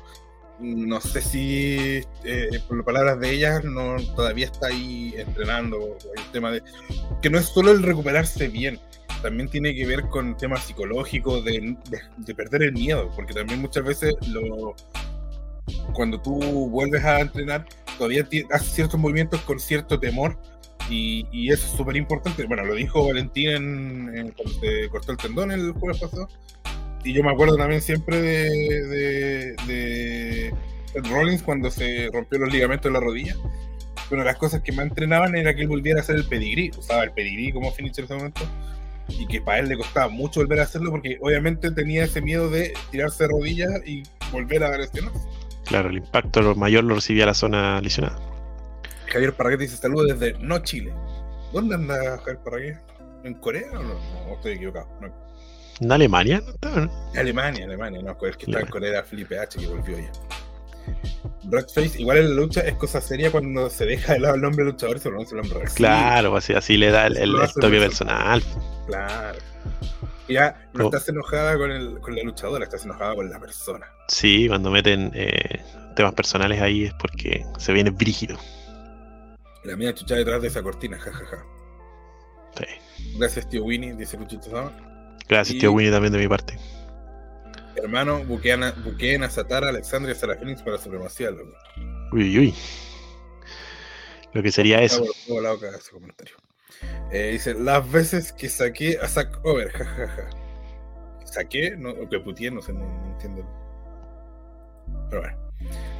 no 0.60 1.00
sé 1.02 1.20
si, 1.20 2.00
eh, 2.24 2.48
por 2.66 2.78
las 2.78 2.86
palabras 2.86 3.20
de 3.20 3.30
ella, 3.32 3.60
no, 3.60 3.96
todavía 4.14 4.46
está 4.46 4.68
ahí 4.68 5.14
entrenando. 5.18 5.98
El 6.16 6.32
tema 6.32 6.50
de 6.50 6.62
que 7.20 7.28
no 7.28 7.38
es 7.38 7.46
solo 7.46 7.72
el 7.72 7.82
recuperarse 7.82 8.48
bien, 8.48 8.78
también 9.20 9.50
tiene 9.50 9.74
que 9.74 9.84
ver 9.86 10.02
con 10.08 10.36
temas 10.38 10.64
psicológicos, 10.64 11.44
de, 11.44 11.76
de- 11.90 12.00
de 12.16 12.34
perder 12.34 12.62
el 12.62 12.72
miedo, 12.72 13.10
porque 13.14 13.34
también 13.34 13.60
muchas 13.60 13.84
veces 13.84 14.14
lo, 14.28 14.74
cuando 15.92 16.20
tú 16.20 16.34
vuelves 16.70 17.04
a 17.04 17.20
entrenar, 17.20 17.66
todavía 17.98 18.26
haces 18.50 18.72
ciertos 18.72 18.98
movimientos 19.00 19.40
con 19.42 19.58
cierto 19.60 19.98
temor. 19.98 20.38
Y, 20.88 21.26
y 21.32 21.50
eso 21.50 21.66
es 21.66 21.72
súper 21.72 21.96
importante. 21.96 22.44
Bueno, 22.44 22.64
lo 22.64 22.74
dijo 22.74 23.04
Valentín 23.06 23.48
en, 23.50 24.16
en- 24.16 24.30
cuando 24.32 24.54
se 24.60 24.88
cortó 24.88 25.12
el 25.12 25.18
tendón 25.18 25.50
el 25.50 25.72
jueves 25.72 26.00
pasado. 26.00 26.28
Y 27.02 27.12
yo 27.12 27.22
me 27.24 27.30
acuerdo 27.32 27.56
también 27.56 27.80
siempre 27.82 28.20
de, 28.20 29.56
de, 29.66 30.54
de 30.94 31.00
Rollins 31.10 31.42
cuando 31.42 31.70
se 31.70 32.08
rompió 32.12 32.38
los 32.38 32.52
ligamentos 32.52 32.84
de 32.92 32.98
la 32.98 33.04
rodilla. 33.04 33.34
Una 34.10 34.20
de 34.20 34.26
las 34.26 34.36
cosas 34.36 34.62
que 34.62 34.70
más 34.72 34.86
entrenaban 34.86 35.34
era 35.34 35.54
que 35.54 35.62
él 35.62 35.68
volviera 35.68 35.98
a 36.00 36.02
hacer 36.02 36.16
el 36.16 36.24
pedigrí. 36.26 36.70
Usaba 36.78 37.02
el 37.04 37.10
pedigrí 37.12 37.52
como 37.52 37.72
finisher 37.72 38.00
en 38.00 38.04
ese 38.04 38.14
momento. 38.14 38.42
Y 39.08 39.26
que 39.26 39.40
para 39.40 39.58
él 39.60 39.68
le 39.68 39.76
costaba 39.76 40.08
mucho 40.08 40.40
volver 40.40 40.60
a 40.60 40.64
hacerlo 40.64 40.90
porque 40.90 41.18
obviamente 41.20 41.70
tenía 41.72 42.04
ese 42.04 42.20
miedo 42.20 42.48
de 42.50 42.74
tirarse 42.90 43.24
de 43.24 43.30
rodillas 43.30 43.70
y 43.86 44.02
volver 44.32 44.62
a 44.64 44.76
lesionarse. 44.78 45.20
Claro, 45.66 45.90
el 45.90 45.98
impacto 45.98 46.40
lo 46.42 46.54
mayor 46.54 46.84
lo 46.84 46.94
recibía 46.94 47.26
la 47.26 47.34
zona 47.34 47.80
lesionada. 47.80 48.18
Javier 49.06 49.34
Parraguet 49.34 49.60
dice 49.60 49.76
saludos 49.76 50.18
desde 50.18 50.38
no 50.38 50.58
Chile. 50.60 50.92
¿Dónde 51.52 51.74
anda 51.74 52.18
Javier 52.18 52.38
Parraguet? 52.38 52.78
¿En 53.24 53.34
Corea 53.34 53.70
o 53.72 53.82
no? 53.82 53.94
No, 53.94 54.34
estoy 54.34 54.52
equivocado. 54.52 54.88
No. 55.00 55.12
¿En 55.80 55.92
Alemania? 55.92 56.42
¿No 56.62 56.70
no? 56.70 56.92
Alemania, 57.14 57.64
Alemania, 57.64 58.00
no, 58.02 58.16
el 58.22 58.36
que 58.36 58.46
está 58.46 58.60
en. 58.60 58.66
Corea 58.66 58.90
era 58.90 59.04
Felipe 59.04 59.38
H 59.38 59.58
que 59.58 59.66
volvió 59.66 59.98
ya. 59.98 60.10
Redface, 61.48 62.00
igual 62.00 62.18
en 62.18 62.30
la 62.30 62.42
lucha 62.42 62.60
es 62.62 62.74
cosa 62.74 63.00
seria 63.00 63.30
cuando 63.30 63.70
se 63.70 63.86
deja 63.86 64.14
de 64.14 64.18
lado 64.20 64.34
el 64.34 64.40
nombre 64.40 64.64
luchador 64.64 64.96
y 64.96 65.00
se 65.00 65.08
pronuncia 65.08 65.36
el 65.36 65.42
nombre 65.42 65.60
real. 65.60 65.72
Claro, 65.74 66.36
así, 66.36 66.52
así 66.54 66.76
le 66.76 66.90
da 66.90 67.06
el, 67.06 67.16
el- 67.16 67.34
toque 67.60 67.78
personal. 67.78 68.42
Claro. 68.86 69.38
Y 70.28 70.34
ya 70.34 70.68
no 70.72 70.86
estás 70.86 71.08
enojada 71.08 71.56
con, 71.56 71.70
el, 71.70 72.00
con 72.00 72.16
la 72.16 72.22
luchadora, 72.24 72.64
estás 72.64 72.84
enojada 72.84 73.14
con 73.14 73.30
la 73.30 73.38
persona. 73.38 73.86
Sí, 74.08 74.48
cuando 74.48 74.70
meten 74.70 75.12
eh, 75.14 75.62
temas 75.94 76.14
personales 76.14 76.60
ahí 76.60 76.84
es 76.84 76.94
porque 76.94 77.44
se 77.58 77.72
viene 77.72 77.90
brígido. 77.90 78.36
La 79.64 79.76
mía 79.76 79.94
chucha 79.94 80.16
detrás 80.16 80.42
de 80.42 80.48
esa 80.48 80.62
cortina, 80.62 80.98
jajaja. 80.98 81.44
Sí. 82.58 82.64
Gracias, 83.18 83.48
tío 83.48 83.62
Winnie, 83.64 83.94
dice 83.94 84.16
Luchito 84.16 84.50
Sama. 84.50 84.72
Gracias, 85.28 85.56
Y- 85.56 85.60
tío 85.60 85.72
Winnie, 85.72 85.92
también 85.92 86.12
de 86.12 86.18
mi 86.18 86.28
parte. 86.28 86.58
Hermano, 87.86 88.24
buquean 88.24 88.64
a, 88.64 88.72
buqueen 88.72 89.22
a 89.22 89.30
Satara, 89.30 89.68
Alexandria 89.68 90.12
y 90.12 90.18
Sara 90.18 90.34
Phoenix 90.34 90.60
para 90.60 90.76
supremacía, 90.76 91.30
loco. 91.30 91.56
Uy, 92.10 92.22
uy, 92.24 92.38
uy. 92.38 92.54
Lo 94.32 94.42
que 94.42 94.50
sería 94.50 94.82
eso. 94.82 95.04
Por 95.28 95.60
cada 95.60 95.76
ese 95.76 95.92
comentario. 95.92 96.34
Eh, 97.12 97.30
dice, 97.34 97.54
las 97.54 97.88
veces 97.88 98.32
que 98.32 98.48
saqué 98.48 98.98
a 99.00 99.06
Zack 99.06 99.38
Over, 99.44 99.70
jajaja. 99.70 100.30
¿Saqué? 101.26 101.76
No, 101.76 101.90
o 101.90 102.08
que 102.08 102.18
putié, 102.18 102.50
no 102.50 102.60
sé, 102.60 102.72
no, 102.72 102.80
no 102.80 103.12
entiendo. 103.12 103.46
Pero 105.08 105.22
bueno. 105.22 105.38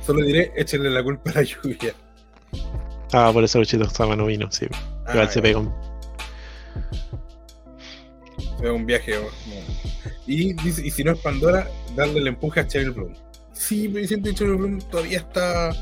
Solo 0.04 0.22
diré, 0.22 0.52
échenle 0.56 0.90
la 0.90 1.04
culpa 1.04 1.30
a 1.30 1.34
la 1.34 1.42
lluvia. 1.44 1.94
Ah, 3.12 3.30
por 3.32 3.44
eso 3.44 3.60
Luchito 3.60 3.88
Sama 3.88 4.16
no 4.16 4.26
vino, 4.26 4.50
sí. 4.50 4.66
Ah, 5.06 5.12
Igual 5.12 5.30
se 5.30 5.40
ya. 5.40 5.58
Pega 8.60 8.72
un... 8.72 8.86
Viaje. 8.86 9.14
Y, 10.26 10.54
y 10.68 10.90
si 10.90 11.04
no 11.04 11.12
es 11.12 11.18
Pandora, 11.20 11.68
darle 11.94 12.20
el 12.20 12.28
empuje 12.28 12.60
a 12.60 12.66
Cheryl 12.66 12.90
Bloom. 12.90 13.14
Sí, 13.52 13.88
pero 13.88 14.06
siento 14.06 14.28
que 14.28 14.34
Cheryl 14.34 14.56
Bloom 14.56 14.78
todavía 14.90 15.18
está. 15.18 15.72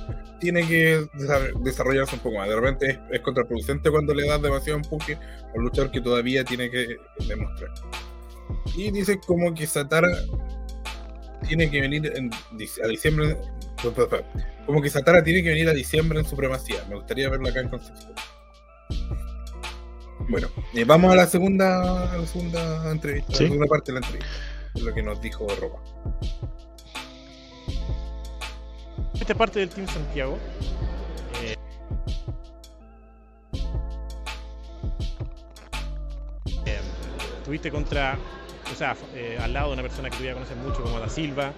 Tiene 0.41 0.67
que 0.67 1.01
desa- 1.15 1.53
desarrollarse 1.63 2.15
un 2.17 2.21
poco 2.21 2.39
más. 2.39 2.49
De 2.49 2.55
repente 2.55 2.91
es, 2.91 2.99
es 3.13 3.21
contraproducente 3.21 3.91
cuando 3.91 4.15
le 4.15 4.27
das 4.27 4.41
demasiado 4.43 4.79
empuje 4.79 5.15
a 5.15 5.53
un 5.55 5.65
luchador 5.65 5.91
que 5.91 6.01
todavía 6.01 6.45
tiene 6.45 6.71
que 6.71 6.97
demostrar. 7.27 7.71
Y 8.77 8.91
dice 8.91 9.19
como 9.27 9.55
que 9.55 9.67
Satara 9.67 10.09
tiene 11.49 11.71
que 11.71 11.81
venir 11.81 12.13
en 12.15 12.31
a 12.33 12.89
diciembre. 12.89 13.37
Como 14.67 14.81
que 14.83 14.91
Satara 14.91 15.23
tiene 15.23 15.43
que 15.43 15.51
venir 15.51 15.69
a 15.69 15.73
diciembre 15.73 16.19
en 16.19 16.27
supremacía. 16.27 16.85
Me 16.89 16.97
gustaría 16.97 17.29
verlo 17.29 17.49
acá 17.49 17.61
en 17.61 17.69
Concepción. 17.69 18.13
Bueno, 20.29 20.49
eh, 20.73 20.85
vamos 20.85 21.13
a 21.13 21.17
la 21.17 21.27
segunda, 21.27 22.13
a 22.13 22.17
la 22.17 22.27
segunda 22.27 22.91
entrevista, 22.91 23.33
a 23.33 23.37
Sí. 23.37 23.45
la 23.45 23.51
segunda 23.51 23.69
parte 23.69 23.93
de 23.93 24.01
la 24.01 24.07
entrevista. 24.07 24.33
Lo 24.81 24.95
que 24.95 25.03
nos 25.03 25.21
dijo 25.21 25.47
Roba. 25.61 25.79
Esta 29.15 29.33
es 29.33 29.39
parte 29.39 29.61
del 29.61 29.69
Team 29.69 29.87
Santiago. 29.87 30.39
Eh, 31.43 31.57
eh, 36.67 36.81
tuviste 37.45 37.71
contra, 37.71 38.19
o 38.73 38.77
sea, 38.77 38.97
eh, 39.15 39.39
al 39.41 39.53
lado 39.53 39.69
de 39.69 39.75
una 39.75 39.83
persona 39.83 40.11
que 40.11 40.17
tú 40.17 40.25
ya 40.25 40.35
conoces 40.35 40.57
mucho 40.57 40.83
como 40.83 40.99
Da 40.99 41.09
Silva, 41.09 41.53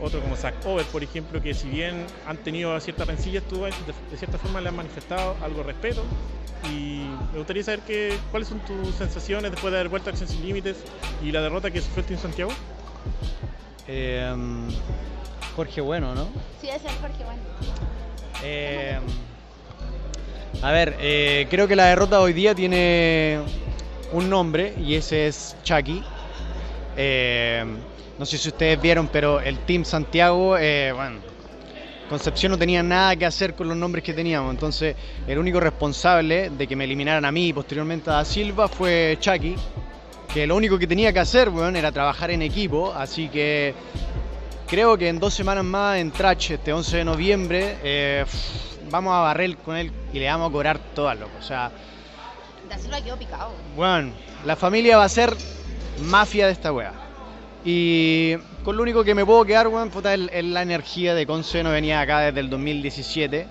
otro 0.00 0.20
como 0.20 0.36
Zack 0.36 0.64
Over, 0.64 0.84
por 0.86 1.02
ejemplo, 1.02 1.40
que 1.42 1.54
si 1.54 1.68
bien 1.68 2.06
han 2.26 2.36
tenido 2.38 2.78
ciertas 2.80 3.06
rencillas, 3.06 3.42
tú 3.44 3.64
de, 3.64 3.72
de 4.10 4.16
cierta 4.16 4.38
forma 4.38 4.60
le 4.60 4.68
han 4.68 4.76
manifestado 4.76 5.36
algo 5.42 5.58
de 5.58 5.64
respeto 5.64 6.04
y 6.64 7.06
me 7.32 7.38
gustaría 7.38 7.62
saber 7.62 7.80
que, 7.80 8.16
cuáles 8.30 8.48
son 8.48 8.60
tus 8.60 8.94
sensaciones 8.94 9.50
después 9.50 9.72
de 9.72 9.78
haber 9.78 9.88
vuelto 9.88 10.10
a 10.10 10.12
Acción 10.12 10.28
Sin 10.28 10.44
Límites 10.44 10.76
y 11.22 11.32
la 11.32 11.40
derrota 11.40 11.70
que 11.70 11.80
sufrió 11.80 12.00
el 12.00 12.06
Team 12.06 12.20
Santiago. 12.20 12.50
Eh, 13.86 14.34
Jorge 15.56 15.80
Bueno, 15.80 16.14
¿no? 16.14 16.28
Sí, 16.60 16.68
es 16.68 16.84
el 16.84 16.90
Jorge, 17.00 17.24
bueno. 17.24 17.40
Eh, 18.42 18.98
a 20.62 20.72
ver, 20.72 20.96
eh, 21.00 21.46
creo 21.50 21.68
que 21.68 21.76
la 21.76 21.86
derrota 21.86 22.20
hoy 22.20 22.32
día 22.32 22.54
tiene 22.54 23.40
un 24.12 24.28
nombre 24.28 24.74
y 24.78 24.94
ese 24.94 25.26
es 25.26 25.56
Chucky. 25.62 26.02
Eh, 26.96 27.64
no 28.18 28.26
sé 28.26 28.38
si 28.38 28.48
ustedes 28.48 28.80
vieron, 28.80 29.08
pero 29.08 29.40
el 29.40 29.58
Team 29.60 29.84
Santiago, 29.84 30.56
eh, 30.58 30.92
bueno, 30.92 31.18
Concepción 32.08 32.52
no 32.52 32.58
tenía 32.58 32.82
nada 32.82 33.14
que 33.16 33.26
hacer 33.26 33.54
con 33.54 33.68
los 33.68 33.76
nombres 33.76 34.02
que 34.02 34.14
teníamos. 34.14 34.50
Entonces, 34.50 34.96
el 35.26 35.38
único 35.38 35.60
responsable 35.60 36.48
de 36.50 36.66
que 36.66 36.74
me 36.74 36.84
eliminaran 36.84 37.24
a 37.24 37.30
mí 37.30 37.48
y 37.48 37.52
posteriormente 37.52 38.08
a 38.08 38.14
Da 38.14 38.24
Silva 38.24 38.66
fue 38.66 39.18
Chucky. 39.20 39.56
Que 40.32 40.46
lo 40.46 40.56
único 40.56 40.78
que 40.78 40.86
tenía 40.86 41.12
que 41.12 41.18
hacer, 41.18 41.50
weón, 41.50 41.76
era 41.76 41.92
trabajar 41.92 42.30
en 42.30 42.40
equipo. 42.40 42.92
Así 42.94 43.28
que 43.28 43.74
creo 44.66 44.96
que 44.96 45.08
en 45.08 45.18
dos 45.18 45.34
semanas 45.34 45.64
más, 45.64 45.98
en 45.98 46.10
Trash, 46.10 46.52
este 46.52 46.72
11 46.72 46.96
de 46.96 47.04
noviembre, 47.04 47.76
eh, 47.82 48.24
vamos 48.90 49.12
a 49.12 49.20
barrer 49.20 49.56
con 49.58 49.76
él 49.76 49.92
y 50.12 50.18
le 50.18 50.26
vamos 50.26 50.48
a 50.48 50.52
cobrar 50.52 50.78
todas, 50.94 51.18
loco. 51.18 51.32
O 51.38 51.42
sea, 51.42 51.70
Da 52.70 52.78
Silva 52.78 53.02
quedó 53.02 53.18
picado. 53.18 53.52
bueno, 53.76 54.12
la 54.46 54.56
familia 54.56 54.96
va 54.96 55.04
a 55.04 55.08
ser 55.10 55.34
mafia 56.04 56.46
de 56.46 56.52
esta 56.52 56.72
wea. 56.72 57.07
Y 57.64 58.36
con 58.64 58.76
lo 58.76 58.82
único 58.82 59.02
que 59.04 59.14
me 59.14 59.24
puedo 59.26 59.44
quedar, 59.44 59.68
weón, 59.68 59.90
puta, 59.90 60.14
es 60.14 60.28
es 60.32 60.44
la 60.44 60.62
energía 60.62 61.14
de 61.14 61.26
Conce. 61.26 61.62
No 61.62 61.70
venía 61.70 62.00
acá 62.00 62.20
desde 62.20 62.40
el 62.40 62.50
2017. 62.50 63.46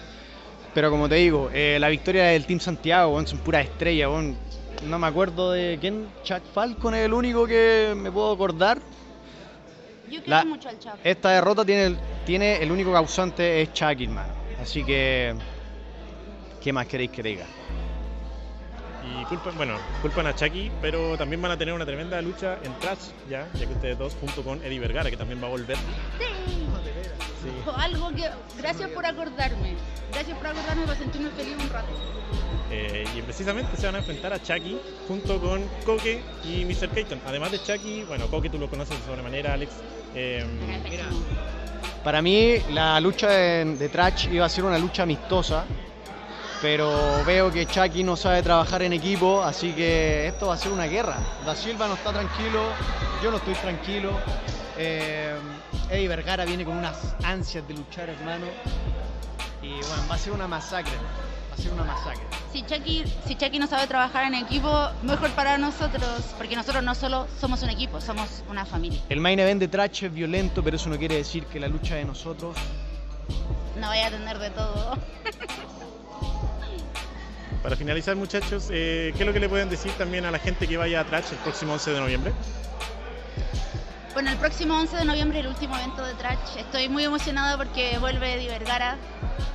Pero 0.73 0.91
como 0.91 1.09
te 1.09 1.15
digo, 1.15 1.49
eh, 1.53 1.77
la 1.79 1.89
victoria 1.89 2.25
del 2.25 2.45
Team 2.45 2.59
Santiago, 2.59 3.13
weón, 3.13 3.27
son 3.27 3.39
puras 3.39 3.65
estrellas, 3.65 4.09
weón. 4.09 4.37
No 4.87 4.99
me 4.99 5.07
acuerdo 5.07 5.51
de 5.51 5.77
quién. 5.81 6.07
Chuck 6.23 6.41
Falcon 6.53 6.93
es 6.95 7.05
el 7.05 7.13
único 7.13 7.45
que 7.47 7.93
me 7.95 8.11
puedo 8.11 8.31
acordar. 8.31 8.77
Yo 10.09 10.21
quiero 10.23 10.25
La- 10.27 10.45
mucho 10.45 10.69
al 10.69 10.79
Chapo. 10.79 10.97
Esta 11.03 11.31
derrota 11.31 11.65
tiene 11.65 11.85
el, 11.87 11.97
tiene 12.25 12.57
el 12.61 12.71
único 12.71 12.93
causante 12.93 13.61
es 13.61 13.73
Chucky, 13.73 14.05
hermano. 14.05 14.33
Así 14.61 14.83
que. 14.83 15.33
¿Qué 16.63 16.71
más 16.73 16.85
queréis 16.87 17.11
que 17.11 17.23
diga? 17.23 17.45
Y 19.21 19.25
culpan, 19.25 19.55
bueno, 19.57 19.77
culpan 20.01 20.27
a 20.27 20.35
Chucky, 20.35 20.71
pero 20.81 21.17
también 21.17 21.41
van 21.41 21.51
a 21.51 21.57
tener 21.57 21.73
una 21.73 21.85
tremenda 21.85 22.21
lucha 22.21 22.57
en 22.63 22.73
Trash, 22.79 23.09
ya, 23.29 23.47
ya 23.53 23.65
que 23.65 23.73
ustedes 23.73 23.97
dos, 23.97 24.15
junto 24.19 24.43
con 24.43 24.63
Eddie 24.63 24.79
Vergara, 24.79 25.09
que 25.09 25.17
también 25.17 25.41
va 25.41 25.47
a 25.47 25.51
volver. 25.51 25.77
Sí. 25.77 27.51
Algo 27.77 28.09
que. 28.09 28.29
Gracias 28.57 28.89
por 28.89 29.05
acordarme. 29.05 29.75
Gracias 30.11 30.37
por 30.37 30.47
acordarme 30.47 30.83
para 30.85 30.97
sentirme 30.97 31.29
feliz 31.31 31.55
un 31.59 31.69
rato. 31.69 31.87
Eh, 32.71 33.05
y 33.15 33.21
precisamente 33.21 33.77
se 33.77 33.85
van 33.85 33.95
a 33.95 33.99
enfrentar 33.99 34.33
a 34.33 34.41
Chucky 34.41 34.77
junto 35.07 35.39
con 35.39 35.63
Koke 35.85 36.21
y 36.43 36.65
Mr. 36.65 36.89
Keaton. 36.89 37.21
Además 37.25 37.51
de 37.51 37.59
Chucky, 37.63 38.03
bueno, 38.03 38.27
Koke 38.27 38.49
tú 38.49 38.57
lo 38.57 38.69
conoces 38.69 38.99
de 38.99 39.05
sobremanera, 39.05 39.53
Alex. 39.53 39.71
Eh, 40.15 40.45
Para 42.03 42.21
mí, 42.21 42.55
la 42.71 42.99
lucha 42.99 43.29
de, 43.29 43.65
de 43.77 43.89
Trash 43.89 44.27
iba 44.31 44.45
a 44.45 44.49
ser 44.49 44.65
una 44.65 44.77
lucha 44.77 45.03
amistosa. 45.03 45.65
Pero 46.61 47.23
veo 47.23 47.51
que 47.51 47.67
Chucky 47.67 48.03
no 48.03 48.15
sabe 48.15 48.41
trabajar 48.41 48.81
en 48.81 48.93
equipo, 48.93 49.43
así 49.43 49.73
que 49.73 50.27
esto 50.27 50.47
va 50.47 50.55
a 50.55 50.57
ser 50.57 50.71
una 50.71 50.85
guerra. 50.85 51.17
Da 51.45 51.55
Silva 51.55 51.87
no 51.87 51.93
está 51.93 52.11
tranquilo, 52.11 52.63
yo 53.23 53.29
no 53.29 53.37
estoy 53.37 53.53
tranquilo. 53.55 54.11
Eh, 54.77 55.35
Eddie 55.89 56.07
Vergara 56.07 56.45
viene 56.45 56.65
con 56.65 56.75
unas 56.77 57.15
ansias 57.23 57.67
de 57.67 57.75
luchar, 57.75 58.09
hermano. 58.09 58.47
Y 59.61 59.69
bueno, 59.69 60.03
va 60.09 60.15
a 60.15 60.17
ser 60.17 60.33
una 60.33 60.47
masacre. 60.47 60.93
Va 61.51 61.53
a 61.53 61.57
ser 61.57 61.73
una 61.73 61.83
masacre. 61.83 62.23
Si 62.51 62.63
Chucky, 62.63 63.03
si 63.27 63.35
Chucky 63.35 63.59
no 63.59 63.67
sabe 63.67 63.85
trabajar 63.85 64.23
en 64.23 64.33
equipo, 64.33 64.89
mejor 65.03 65.29
para 65.31 65.59
nosotros, 65.59 66.07
porque 66.37 66.55
nosotros 66.55 66.83
no 66.83 66.95
solo 66.95 67.27
somos 67.39 67.61
un 67.61 67.69
equipo, 67.69 68.01
somos 68.01 68.43
una 68.49 68.65
familia. 68.65 68.99
El 69.09 69.19
main 69.19 69.39
event 69.39 69.59
de 69.59 69.67
Trash 69.67 70.05
es 70.05 70.13
violento, 70.13 70.63
pero 70.63 70.75
eso 70.75 70.89
no 70.89 70.97
quiere 70.97 71.17
decir 71.17 71.45
que 71.45 71.59
la 71.59 71.67
lucha 71.67 71.95
de 71.95 72.05
nosotros 72.05 72.55
No 73.79 73.87
vaya 73.87 74.07
a 74.07 74.09
tener 74.11 74.39
de 74.39 74.49
todo. 74.49 74.97
para 77.67 77.75
finalizar, 77.75 78.15
muchachos, 78.15 78.69
eh, 78.71 79.11
¿qué 79.17 79.23
es 79.23 79.27
lo 79.27 79.33
que 79.33 79.41
le 79.41 79.49
pueden 79.49 79.67
decir 79.67 79.91
también 79.97 80.23
a 80.23 80.31
la 80.31 80.39
gente 80.39 80.69
que 80.69 80.77
vaya 80.77 81.01
a 81.01 81.03
Trash 81.03 81.33
el 81.33 81.37
próximo 81.39 81.73
11 81.73 81.91
de 81.91 81.99
noviembre? 81.99 82.33
Bueno, 84.13 84.31
el 84.31 84.37
próximo 84.37 84.79
11 84.79 84.95
de 84.95 85.03
noviembre, 85.03 85.41
el 85.41 85.47
último 85.47 85.75
evento 85.75 86.01
de 86.05 86.13
Trash. 86.13 86.55
Estoy 86.59 86.87
muy 86.87 87.03
emocionada 87.03 87.57
porque 87.57 87.97
vuelve 87.99 88.35
Eddie 88.35 88.47
Vergara. 88.47 88.95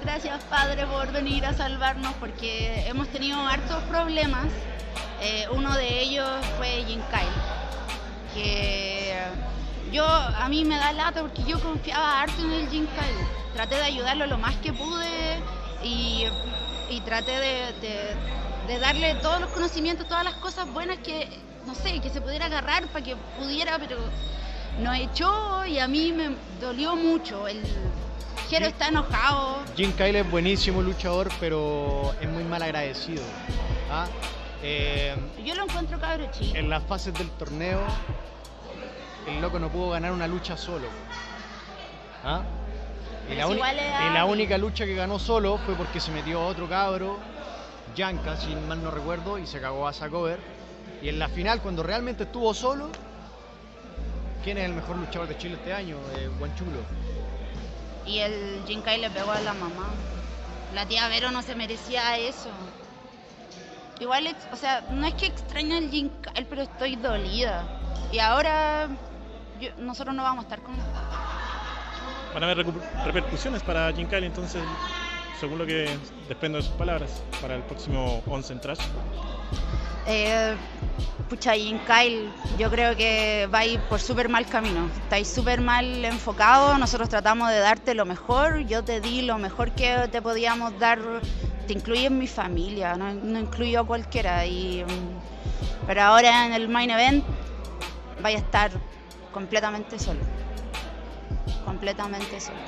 Gracias, 0.03 0.45
padre, 0.45 0.85
por 0.85 1.11
venir 1.11 1.47
a 1.47 1.55
salvarnos 1.55 2.13
porque 2.21 2.87
hemos 2.87 3.09
tenido 3.09 3.41
hartos 3.49 3.83
problemas. 3.85 4.45
Eh, 5.23 5.47
uno 5.51 5.75
de 5.75 6.01
ellos 6.03 6.29
fue 6.59 6.85
Jim 6.87 7.01
Kyle, 7.11 8.35
que 8.35 9.17
yo 9.91 10.05
a 10.05 10.47
mí 10.51 10.67
me 10.67 10.77
da 10.77 10.93
lata 10.93 11.23
porque 11.23 11.45
yo 11.45 11.59
confiaba 11.61 12.21
harto 12.21 12.43
en 12.43 12.53
el 12.53 12.69
Jim 12.69 12.87
Kyle. 12.89 13.27
Traté 13.55 13.77
de 13.77 13.85
ayudarlo 13.85 14.27
lo 14.27 14.37
más 14.37 14.55
que 14.57 14.75
pude 14.75 15.41
y, 15.83 16.27
y 16.93 17.01
traté 17.01 17.33
de, 17.33 17.73
de- 17.81 18.15
de 18.69 18.79
darle 18.79 19.15
todos 19.17 19.41
los 19.41 19.51
conocimientos, 19.51 20.07
todas 20.07 20.23
las 20.25 20.35
cosas 20.35 20.73
buenas 20.73 20.99
que, 20.99 21.29
no 21.67 21.75
sé, 21.75 21.99
que 22.01 22.11
se 22.11 22.21
pudiera 22.21 22.47
agarrar 22.47 22.87
para 22.89 23.05
que 23.05 23.17
pudiera, 23.39 23.77
pero 23.79 23.99
nos 24.81 24.97
echó 24.97 25.67
y 25.67 25.79
a 25.81 25.89
mí 25.89 26.13
me 26.13 26.37
dolió 26.61 26.95
mucho. 26.95 27.49
El 27.49 27.61
Jero 28.49 28.67
está 28.67 28.87
enojado. 28.89 29.59
Jim 29.77 29.93
Kyle 29.93 30.15
es 30.17 30.31
buenísimo 30.31 30.81
luchador, 30.81 31.29
pero 31.41 32.15
es 32.21 32.29
muy 32.29 32.45
mal 32.45 32.63
agradecido. 32.63 33.23
¿ah? 33.91 34.07
Eh, 34.63 35.17
Yo 35.45 35.57
lo 35.57 35.65
encuentro 35.65 35.99
cabro 35.99 36.31
chico. 36.31 36.57
en 36.57 36.71
las 36.71 36.85
fases 36.85 37.13
del 37.15 37.31
torneo, 37.31 37.81
el 39.27 39.41
loco 39.41 39.59
no 39.59 39.71
pudo 39.71 39.91
ganar 39.91 40.13
una 40.13 40.29
lucha 40.29 40.57
solo. 40.57 40.87
¿Ah? 42.25 42.43
Y 43.27 43.35
Pero 43.35 43.39
la, 43.41 43.45
si 43.47 43.51
uni- 43.51 43.57
igual 43.57 43.79
es 43.79 44.01
y 44.11 44.15
la 44.15 44.25
única 44.25 44.59
lucha 44.59 44.85
que 44.85 44.95
ganó 44.95 45.19
solo 45.19 45.59
fue 45.59 45.75
porque 45.77 46.01
se 46.01 46.11
metió 46.11 46.45
otro 46.45 46.69
cabro, 46.69 47.19
Yanka, 47.95 48.37
si 48.37 48.55
mal 48.55 48.83
no 48.83 48.91
recuerdo, 48.91 49.39
y 49.39 49.47
se 49.47 49.61
cagó 49.61 49.87
a 49.87 49.93
Sacover. 49.93 50.39
Y 51.03 51.09
en 51.09 51.19
la 51.19 51.29
final, 51.29 51.61
cuando 51.61 51.83
realmente 51.83 52.25
estuvo 52.25 52.53
solo, 52.55 52.91
¿quién 54.45 54.59
es 54.59 54.65
el 54.65 54.73
mejor 54.73 54.97
luchador 54.97 55.29
de 55.29 55.37
Chile 55.37 55.55
este 55.55 55.73
año? 55.73 55.97
Eh, 56.17 56.29
Guanchulo. 56.39 56.79
Y 58.07 58.19
el 58.19 58.63
Kyle 58.67 59.01
le 59.01 59.11
pegó 59.11 59.31
a 59.33 59.41
la 59.41 59.53
mamá. 59.53 59.87
La 60.75 60.87
tía 60.87 61.07
Vero 61.09 61.31
no 61.31 61.43
se 61.43 61.55
merecía 61.55 62.17
eso. 62.19 62.49
Igual, 64.01 64.35
o 64.53 64.57
sea, 64.57 64.85
no 64.91 65.07
es 65.07 65.15
que 65.15 65.27
extrañe 65.27 65.77
al 65.77 65.91
Kyle, 65.91 66.47
pero 66.49 66.63
estoy 66.63 66.97
dolida. 66.97 67.65
Y 68.11 68.19
ahora 68.19 68.89
yo- 69.61 69.71
nosotros 69.79 70.15
no 70.17 70.23
vamos 70.23 70.45
a 70.45 70.49
estar 70.49 70.61
con. 70.63 70.75
Van 72.35 72.43
a 72.43 72.51
haber 72.51 72.67
repercusiones 73.05 73.63
para 73.63 73.93
Kyle, 73.93 74.25
entonces, 74.25 74.63
según 75.39 75.59
lo 75.59 75.67
que 75.67 75.89
desprendo 76.29 76.59
de 76.59 76.65
sus 76.65 76.73
palabras, 76.75 77.23
para 77.41 77.55
el 77.55 77.63
próximo 77.63 78.23
11 78.27 78.53
en 78.55 78.61
Trash. 78.61 78.81
Eh, 80.07 80.55
pucha, 81.29 81.53
Kyle, 81.53 82.31
yo 82.59 82.71
creo 82.71 82.97
que 82.97 83.49
va 83.53 83.61
a 83.61 83.67
ir 83.67 83.81
por 83.81 84.01
súper 84.01 84.29
mal 84.29 84.47
camino. 84.47 84.89
Estáis 85.03 85.29
súper 85.29 85.61
mal 85.61 86.05
enfocado. 86.05 86.77
Nosotros 86.79 87.09
tratamos 87.09 87.51
de 87.51 87.59
darte 87.59 87.95
lo 87.95 88.05
mejor. 88.05 88.61
Yo 88.67 88.83
te 88.83 89.01
di 89.01 89.23
lo 89.23 89.39
mejor 89.39 89.73
que 89.73 90.09
te 90.11 90.23
podíamos 90.23 90.79
dar. 90.79 90.99
Te 91.67 91.75
incluí 91.75 92.07
en 92.07 92.19
mi 92.19 92.27
familia, 92.27 92.97
no, 92.97 93.15
no 93.15 93.39
incluyo 93.39 93.81
a 93.81 93.87
cualquiera. 93.87 94.45
Y, 94.47 94.83
mm, 94.85 95.87
pero 95.87 96.03
ahora 96.03 96.47
en 96.47 96.53
el 96.55 96.69
main 96.69 96.91
event 96.91 97.25
vaya 98.21 98.39
a 98.39 98.41
estar 98.41 98.71
completamente 99.33 99.99
solo. 99.99 100.21
Completamente 101.65 102.41
solo. 102.41 102.59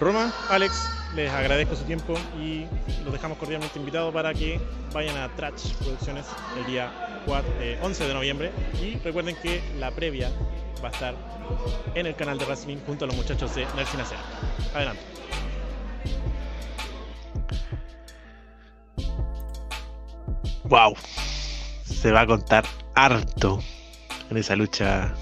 Roma, 0.00 0.32
Alex, 0.50 0.88
les 1.14 1.30
agradezco 1.30 1.74
su 1.74 1.84
tiempo 1.84 2.14
y 2.40 2.66
los 3.04 3.12
dejamos 3.12 3.38
cordialmente 3.38 3.78
invitados 3.78 4.12
para 4.14 4.32
que 4.32 4.60
vayan 4.92 5.16
a 5.16 5.28
Trash 5.34 5.74
Producciones 5.74 6.26
el 6.56 6.66
día 6.66 7.22
4 7.26 7.52
eh, 7.60 7.78
11 7.82 8.06
de 8.06 8.14
noviembre. 8.14 8.52
Y 8.80 8.96
recuerden 8.98 9.36
que 9.42 9.60
la 9.78 9.90
previa 9.90 10.30
va 10.82 10.88
a 10.88 10.92
estar 10.92 11.14
en 11.94 12.06
el 12.06 12.14
canal 12.14 12.38
de 12.38 12.44
Wrestling 12.44 12.78
junto 12.86 13.04
a 13.04 13.08
los 13.08 13.16
muchachos 13.16 13.54
de 13.54 13.66
Nercy 13.74 13.96
Nacer. 13.96 14.18
Adelante. 14.74 15.02
Wow. 20.64 20.94
Se 21.84 22.12
va 22.12 22.20
a 22.20 22.26
contar 22.26 22.64
harto 22.94 23.60
en 24.30 24.36
esa 24.36 24.54
lucha. 24.54 25.14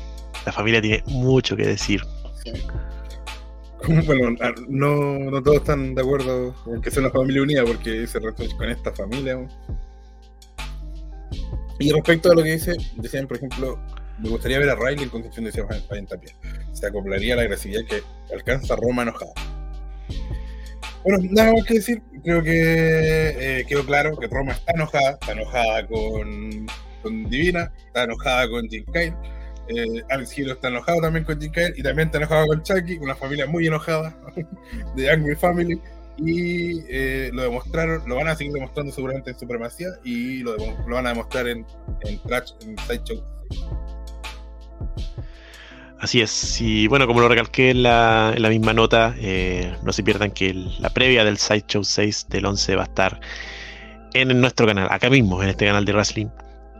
La 0.46 0.52
familia 0.52 0.80
tiene 0.80 1.02
mucho 1.06 1.56
que 1.56 1.66
decir. 1.66 2.00
Bueno, 3.86 4.36
no, 4.68 5.18
no 5.30 5.42
todos 5.42 5.58
están 5.58 5.94
de 5.94 6.02
acuerdo 6.02 6.54
con 6.64 6.80
que 6.80 6.90
sea 6.90 7.02
una 7.02 7.10
familia 7.10 7.42
unida 7.42 7.64
porque 7.64 8.06
se 8.06 8.18
refiere 8.18 8.56
con 8.56 8.70
esta 8.70 8.92
familia. 8.92 9.46
Y 11.78 11.92
respecto 11.92 12.30
a 12.30 12.34
lo 12.34 12.42
que 12.42 12.52
dice, 12.52 12.76
decían, 12.96 13.26
por 13.26 13.36
ejemplo, 13.36 13.78
me 14.18 14.30
gustaría 14.30 14.58
ver 14.58 14.70
a 14.70 14.76
Riley 14.76 15.04
en 15.04 15.10
Concepción, 15.10 15.44
decía 15.44 15.66
Fabián 15.66 16.06
Tapia. 16.06 16.34
Se 16.72 16.86
acoplaría 16.86 17.34
a 17.34 17.36
la 17.36 17.42
agresividad 17.42 17.82
que 17.84 18.02
alcanza 18.32 18.76
Roma 18.76 19.02
enojado. 19.02 19.32
Bueno, 21.04 21.18
nada 21.30 21.52
más 21.52 21.64
que 21.64 21.74
decir, 21.74 22.02
creo 22.24 22.42
que 22.42 23.60
eh, 23.60 23.64
quedó 23.68 23.84
claro 23.84 24.16
que 24.16 24.26
Roma 24.26 24.52
está 24.52 24.72
enojada, 24.72 25.10
está 25.12 25.32
enojada 25.32 25.86
con, 25.86 26.66
con 27.02 27.30
Divina, 27.30 27.72
está 27.86 28.04
enojada 28.04 28.48
con 28.48 28.68
Jim 28.68 28.84
Kyle, 28.92 29.14
eh, 29.68 30.02
Alex 30.10 30.38
Hero 30.38 30.52
está 30.52 30.68
enojado 30.68 31.00
también 31.00 31.24
con 31.24 31.40
Jim 31.40 31.52
y 31.76 31.82
también 31.82 32.08
está 32.08 32.18
enojado 32.18 32.46
con 32.46 32.62
Chucky, 32.62 32.98
una 32.98 33.14
familia 33.14 33.46
muy 33.46 33.66
enojada 33.66 34.16
de 34.96 35.10
Angry 35.10 35.36
Family 35.36 35.80
y 36.18 36.80
eh, 36.88 37.30
lo 37.32 37.42
demostraron, 37.42 38.08
lo 38.08 38.16
van 38.16 38.28
a 38.28 38.36
seguir 38.36 38.52
demostrando 38.52 38.92
seguramente 38.92 39.30
en 39.30 39.38
Supremacía 39.38 39.88
y 40.04 40.38
lo, 40.38 40.56
van 40.88 41.06
a 41.06 41.10
demostrar 41.10 41.46
en, 41.48 41.66
en 42.02 42.20
en 42.60 42.78
Sideshow. 42.78 43.22
Así 45.98 46.20
es, 46.20 46.60
y 46.60 46.86
bueno, 46.88 47.06
como 47.06 47.20
lo 47.20 47.28
recalqué 47.28 47.70
en 47.70 47.82
la, 47.82 48.34
misma 48.50 48.74
nota, 48.74 49.14
eh, 49.18 49.74
no 49.82 49.92
se 49.92 50.02
pierdan 50.02 50.30
que 50.30 50.52
la 50.78 50.90
previa 50.90 51.24
del 51.24 51.38
Sideshow 51.38 51.84
6 51.84 52.26
del 52.28 52.44
11 52.44 52.76
va 52.76 52.82
a 52.82 52.86
estar 52.86 53.20
en 54.12 54.40
nuestro 54.40 54.66
canal, 54.66 54.88
acá 54.90 55.08
mismo, 55.08 55.42
en 55.42 55.48
este 55.48 55.66
canal 55.66 55.84
de 55.84 55.92
Wrestling, 55.92 56.28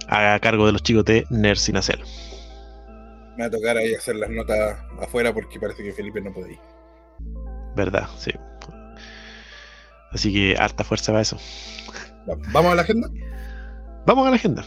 a 0.08 0.38
cargo 0.40 0.66
de 0.66 0.72
los 0.72 0.82
chicos 0.82 1.04
de 1.06 1.26
Nerd 1.30 1.56
Sin 1.56 1.76
Hacer. 1.76 2.00
Me 3.36 3.42
va 3.44 3.46
a 3.46 3.50
tocar 3.50 3.76
ahí 3.76 3.94
hacer 3.94 4.16
las 4.16 4.30
notas 4.30 4.78
afuera 5.00 5.32
porque 5.34 5.60
parece 5.60 5.82
que 5.82 5.92
Felipe 5.92 6.20
no 6.20 6.32
puede 6.32 6.52
ir. 6.52 6.58
¿Verdad? 7.74 8.08
Sí. 8.16 8.30
Así 10.12 10.32
que 10.32 10.56
harta 10.58 10.84
fuerza 10.84 11.12
para 11.12 11.22
eso. 11.22 11.36
Va- 12.28 12.36
¿Vamos 12.52 12.72
a 12.72 12.74
la 12.76 12.82
agenda? 12.82 13.10
Vamos 14.06 14.26
a 14.26 14.30
la 14.30 14.36
agenda. 14.36 14.64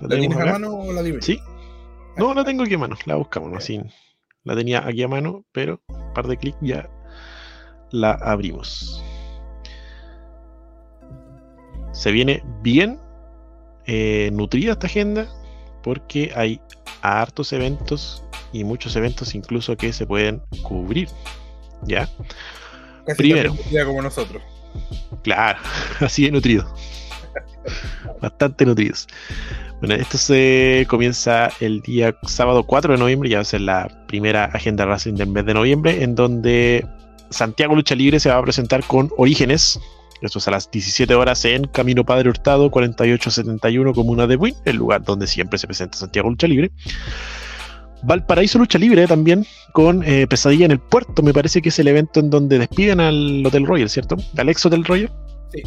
¿La 0.00 0.08
tenemos 0.08 0.36
tienes 0.36 0.38
a 0.38 0.52
mano 0.52 0.74
o 0.74 0.92
la 0.92 1.02
yo? 1.02 1.14
Sí. 1.20 1.40
No, 2.16 2.34
la 2.34 2.44
tengo 2.44 2.62
aquí 2.62 2.74
a 2.74 2.78
mano, 2.78 2.96
la 3.06 3.16
buscamos. 3.16 3.52
Así, 3.56 3.80
la 4.44 4.54
tenía 4.54 4.86
aquí 4.86 5.02
a 5.02 5.08
mano, 5.08 5.44
pero 5.52 5.80
un 5.88 6.12
par 6.12 6.26
de 6.28 6.36
clics 6.36 6.58
ya 6.60 6.88
la 7.90 8.12
abrimos. 8.12 9.02
Se 11.92 12.10
viene 12.12 12.42
bien 12.62 12.98
eh, 13.86 14.30
nutrida 14.32 14.72
esta 14.72 14.86
agenda 14.86 15.26
porque 15.82 16.32
hay 16.36 16.60
hartos 17.02 17.52
eventos 17.52 18.24
y 18.52 18.64
muchos 18.64 18.96
eventos 18.96 19.34
incluso 19.34 19.76
que 19.76 19.92
se 19.92 20.06
pueden 20.06 20.42
cubrir. 20.62 21.08
¿Ya? 21.84 22.08
Casi 23.06 23.18
Primero. 23.18 23.56
como 23.86 24.02
nosotros. 24.02 24.42
Claro, 25.22 25.58
así 26.00 26.24
de 26.24 26.32
nutrido. 26.32 26.72
Bastante 28.20 28.64
nutridos. 28.64 29.06
Bueno, 29.80 29.96
esto 29.96 30.16
se 30.16 30.86
comienza 30.88 31.50
el 31.60 31.80
día 31.80 32.14
sábado 32.22 32.64
4 32.64 32.92
de 32.92 32.98
noviembre, 32.98 33.28
ya 33.28 33.38
va 33.38 33.42
a 33.42 33.44
ser 33.44 33.62
la 33.62 34.04
primera 34.06 34.44
agenda 34.44 34.84
Racing 34.84 35.14
del 35.14 35.28
mes 35.28 35.44
de 35.44 35.54
noviembre, 35.54 36.04
en 36.04 36.14
donde 36.14 36.86
Santiago 37.30 37.74
Lucha 37.74 37.96
Libre 37.96 38.20
se 38.20 38.28
va 38.28 38.36
a 38.36 38.42
presentar 38.42 38.84
con 38.84 39.10
Orígenes. 39.16 39.80
Esto 40.22 40.38
es 40.38 40.48
a 40.48 40.52
las 40.52 40.70
17 40.70 41.14
horas 41.14 41.44
en 41.44 41.64
Camino 41.64 42.04
Padre 42.04 42.28
Hurtado, 42.30 42.70
4871, 42.70 43.92
Comuna 43.92 44.26
de 44.26 44.36
Buin, 44.36 44.54
el 44.64 44.76
lugar 44.76 45.02
donde 45.02 45.26
siempre 45.26 45.58
se 45.58 45.66
presenta 45.66 45.98
Santiago 45.98 46.30
Lucha 46.30 46.46
Libre. 46.46 46.70
Valparaíso 48.04 48.58
Lucha 48.58 48.78
Libre 48.78 49.06
también, 49.06 49.46
con 49.72 50.02
eh, 50.04 50.26
Pesadilla 50.26 50.64
en 50.64 50.72
el 50.72 50.80
Puerto, 50.80 51.22
me 51.22 51.32
parece 51.32 51.62
que 51.62 51.68
es 51.68 51.78
el 51.78 51.88
evento 51.88 52.20
en 52.20 52.30
donde 52.30 52.58
despiden 52.58 53.00
al 53.00 53.44
Hotel 53.46 53.66
Royal, 53.66 53.88
¿cierto? 53.88 54.16
Al 54.36 54.48
ex 54.48 54.64
Hotel 54.66 54.84
Royal. 54.84 55.10
Sí. 55.52 55.62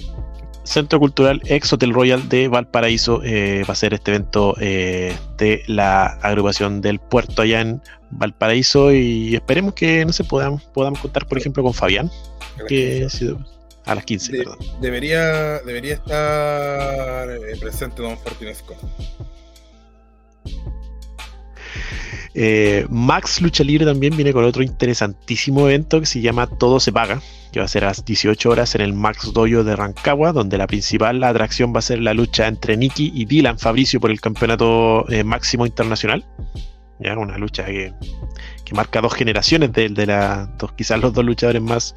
Centro 0.63 0.99
Cultural 0.99 1.41
Ex 1.45 1.71
Hotel 1.73 1.93
Royal 1.93 2.27
de 2.27 2.47
Valparaíso 2.47 3.21
eh, 3.23 3.63
va 3.69 3.73
a 3.73 3.75
ser 3.75 3.93
este 3.93 4.09
evento 4.11 4.55
eh, 4.59 5.15
de 5.37 5.61
la 5.67 6.05
agrupación 6.23 6.81
del 6.81 6.97
puerto 6.97 7.43
allá 7.43 7.61
en 7.61 7.81
Valparaíso 8.09 8.91
y 8.91 9.35
esperemos 9.35 9.75
que 9.75 10.03
no 10.05 10.11
se 10.11 10.23
podamos, 10.23 10.63
podamos 10.73 10.99
contar 10.99 11.27
por 11.27 11.37
ejemplo 11.37 11.61
con 11.61 11.73
Fabián 11.75 12.09
que 12.67 13.01
15. 13.01 13.05
ha 13.05 13.09
sido- 13.09 13.54
a 13.85 13.95
las 13.95 14.05
15 14.05 14.31
De- 14.31 14.37
perdón. 14.39 14.57
debería, 14.81 15.59
debería 15.59 15.93
estar 15.95 17.29
eh, 17.29 17.55
presente 17.59 18.01
Don 18.01 18.17
Fortunesco. 18.17 18.75
Eh, 22.37 22.85
Max 22.89 23.41
Lucha 23.41 23.63
Libre 23.63 23.85
también 23.85 24.15
viene 24.15 24.33
con 24.33 24.43
otro 24.43 24.61
interesantísimo 24.61 25.69
evento 25.69 26.01
que 26.01 26.05
se 26.05 26.19
llama 26.19 26.47
Todo 26.47 26.81
se 26.81 26.91
paga, 26.91 27.21
que 27.53 27.59
va 27.59 27.65
a 27.65 27.69
ser 27.69 27.85
a 27.85 27.87
las 27.87 28.03
18 28.03 28.49
horas 28.49 28.75
en 28.75 28.81
el 28.81 28.91
Max 28.93 29.31
Dojo 29.33 29.63
de 29.63 29.75
Rancagua, 29.75 30.33
donde 30.33 30.57
la 30.57 30.67
principal 30.67 31.23
atracción 31.23 31.73
va 31.73 31.79
a 31.79 31.83
ser 31.83 31.99
la 31.99 32.13
lucha 32.13 32.47
entre 32.47 32.75
Nicky 32.75 33.11
y 33.15 33.23
Dylan 33.25 33.57
Fabricio 33.57 34.01
por 34.01 34.11
el 34.11 34.19
campeonato 34.19 35.09
eh, 35.09 35.23
máximo 35.23 35.65
internacional. 35.65 36.25
Ya, 36.99 37.17
una 37.17 37.37
lucha 37.37 37.65
que, 37.65 37.93
que 38.65 38.73
marca 38.73 38.99
dos 38.99 39.13
generaciones 39.13 39.71
de, 39.73 39.89
de 39.89 40.05
la, 40.07 40.49
dos, 40.57 40.71
quizás 40.73 40.99
los 40.99 41.13
dos 41.13 41.23
luchadores 41.23 41.61
más, 41.61 41.93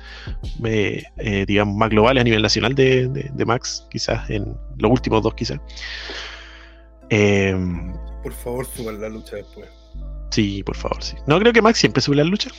eh, 0.64 1.02
eh, 1.16 1.44
digamos, 1.46 1.74
más 1.76 1.88
globales 1.90 2.20
a 2.20 2.24
nivel 2.24 2.42
nacional 2.42 2.74
de, 2.74 3.08
de- 3.08 3.30
de 3.32 3.44
Max, 3.46 3.86
quizás 3.90 4.28
en 4.30 4.54
los 4.76 4.90
últimos 4.90 5.22
dos, 5.22 5.34
quizás. 5.34 5.58
Eh, 7.10 7.56
Por 8.22 8.32
favor, 8.32 8.66
suban 8.66 9.00
la 9.00 9.08
lucha 9.08 9.36
después. 9.36 9.68
sí, 10.30 10.62
por 10.62 10.76
favor, 10.76 11.02
sí. 11.02 11.16
No 11.26 11.38
creo 11.40 11.52
que 11.52 11.62
Max 11.62 11.78
siempre 11.78 12.02
sube 12.02 12.16
las 12.16 12.26
luchas. 12.26 12.52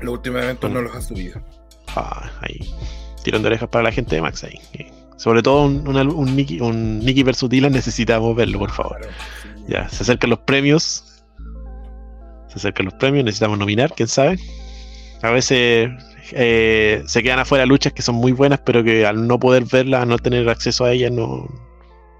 Los 0.00 0.14
últimos 0.14 0.42
eventos 0.42 0.70
Bueno. 0.70 0.86
no 0.86 0.88
los 0.94 0.96
ha 0.96 1.00
subido. 1.06 1.40
Ah, 1.96 2.30
ahí. 2.42 2.60
Tirón 3.24 3.42
de 3.42 3.48
orejas 3.48 3.68
para 3.68 3.84
la 3.84 3.92
gente 3.92 4.14
de 4.16 4.22
Max 4.22 4.44
ahí. 4.44 4.60
Eh, 4.74 4.92
Sobre 5.16 5.42
todo 5.42 5.64
un, 5.64 5.88
una- 5.88 6.02
un, 6.02 6.36
Nicky, 6.36 6.60
un 6.60 6.98
Nicky 6.98 7.22
versus 7.22 7.48
Dylan 7.48 7.72
necesitamos 7.72 8.36
verlo, 8.36 8.58
por 8.58 8.70
favor. 8.70 8.98
Claro, 9.00 9.14
sí. 9.42 9.48
Ya, 9.66 9.88
se 9.88 10.02
acercan 10.02 10.28
los 10.30 10.40
premios. 10.40 11.15
Se 12.56 12.60
acercan 12.60 12.86
los 12.86 12.94
premios, 12.94 13.24
necesitamos 13.24 13.58
nominar, 13.58 13.92
quién 13.94 14.08
sabe. 14.08 14.38
A 15.22 15.30
veces 15.30 15.90
eh, 16.32 17.02
se 17.06 17.22
quedan 17.22 17.38
afuera 17.38 17.66
luchas 17.66 17.92
que 17.92 18.00
son 18.00 18.14
muy 18.14 18.32
buenas, 18.32 18.60
pero 18.64 18.82
que 18.82 19.04
al 19.06 19.26
no 19.26 19.38
poder 19.38 19.64
verlas, 19.64 20.02
al 20.02 20.08
no 20.08 20.18
tener 20.18 20.48
acceso 20.48 20.84
a 20.86 20.92
ellas, 20.92 21.12
no, 21.12 21.46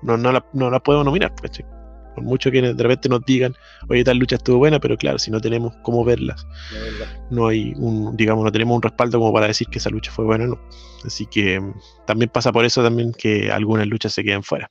no, 0.03 0.17
no, 0.17 0.33
la, 0.33 0.45
no 0.53 0.71
las 0.71 0.83
podemos 0.83 1.07
nominar. 1.07 1.33
Por 1.35 2.25
mucho 2.25 2.51
que 2.51 2.63
de 2.63 2.83
repente 2.83 3.09
nos 3.09 3.25
digan, 3.25 3.55
oye, 3.89 4.03
tal 4.05 4.19
lucha 4.19 4.37
estuvo 4.37 4.59
buena, 4.59 4.79
pero 4.79 4.97
claro, 4.97 5.19
si 5.19 5.31
no 5.31 5.41
tenemos 5.41 5.75
cómo 5.83 6.05
verlas, 6.05 6.47
La 6.73 7.07
no 7.31 7.49
hay 7.49 7.75
un, 7.77 8.17
digamos, 8.17 8.45
no 8.45 8.53
tenemos 8.53 8.77
un 8.77 8.83
respaldo 8.83 9.19
como 9.19 9.33
para 9.33 9.49
decir 9.49 9.69
que 9.69 9.79
esa 9.79 9.91
lucha 9.91 10.11
fue 10.11 10.25
buena, 10.25 10.47
no. 10.47 10.59
Así 11.05 11.27
que 11.27 11.61
mm, 11.61 11.75
también 12.07 12.31
pasa 12.31 12.53
por 12.53 12.65
eso 12.65 12.83
también 12.83 13.13
que 13.13 13.51
algunas 13.51 13.87
luchas 13.87 14.13
se 14.13 14.25
quedan 14.25 14.43
fuera. 14.43 14.71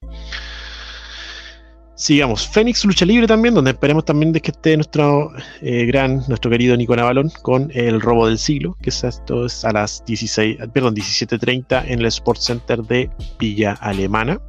Sigamos, 1.97 2.45
Fénix 2.49 2.83
Lucha 2.83 3.05
Libre 3.05 3.25
también, 3.25 3.53
donde 3.55 3.71
esperemos 3.71 4.03
también 4.03 4.33
de 4.33 4.41
que 4.41 4.51
esté 4.51 4.75
nuestro 4.75 5.31
eh, 5.61 5.85
gran, 5.85 6.23
nuestro 6.27 6.51
querido 6.51 6.75
Nico 6.75 6.93
Navalón 6.93 7.31
con 7.41 7.71
el 7.73 8.01
robo 8.01 8.27
del 8.27 8.37
siglo, 8.37 8.77
que 8.81 8.89
es 8.89 9.01
esto 9.05 9.45
es 9.45 9.63
a 9.63 9.71
las 9.71 10.03
16, 10.05 10.57
perdón, 10.73 10.93
17.30 10.93 11.85
en 11.87 11.99
el 11.99 12.05
Sports 12.07 12.43
Center 12.45 12.81
de 12.83 13.09
Villa 13.39 13.77
Alemana. 13.79 14.41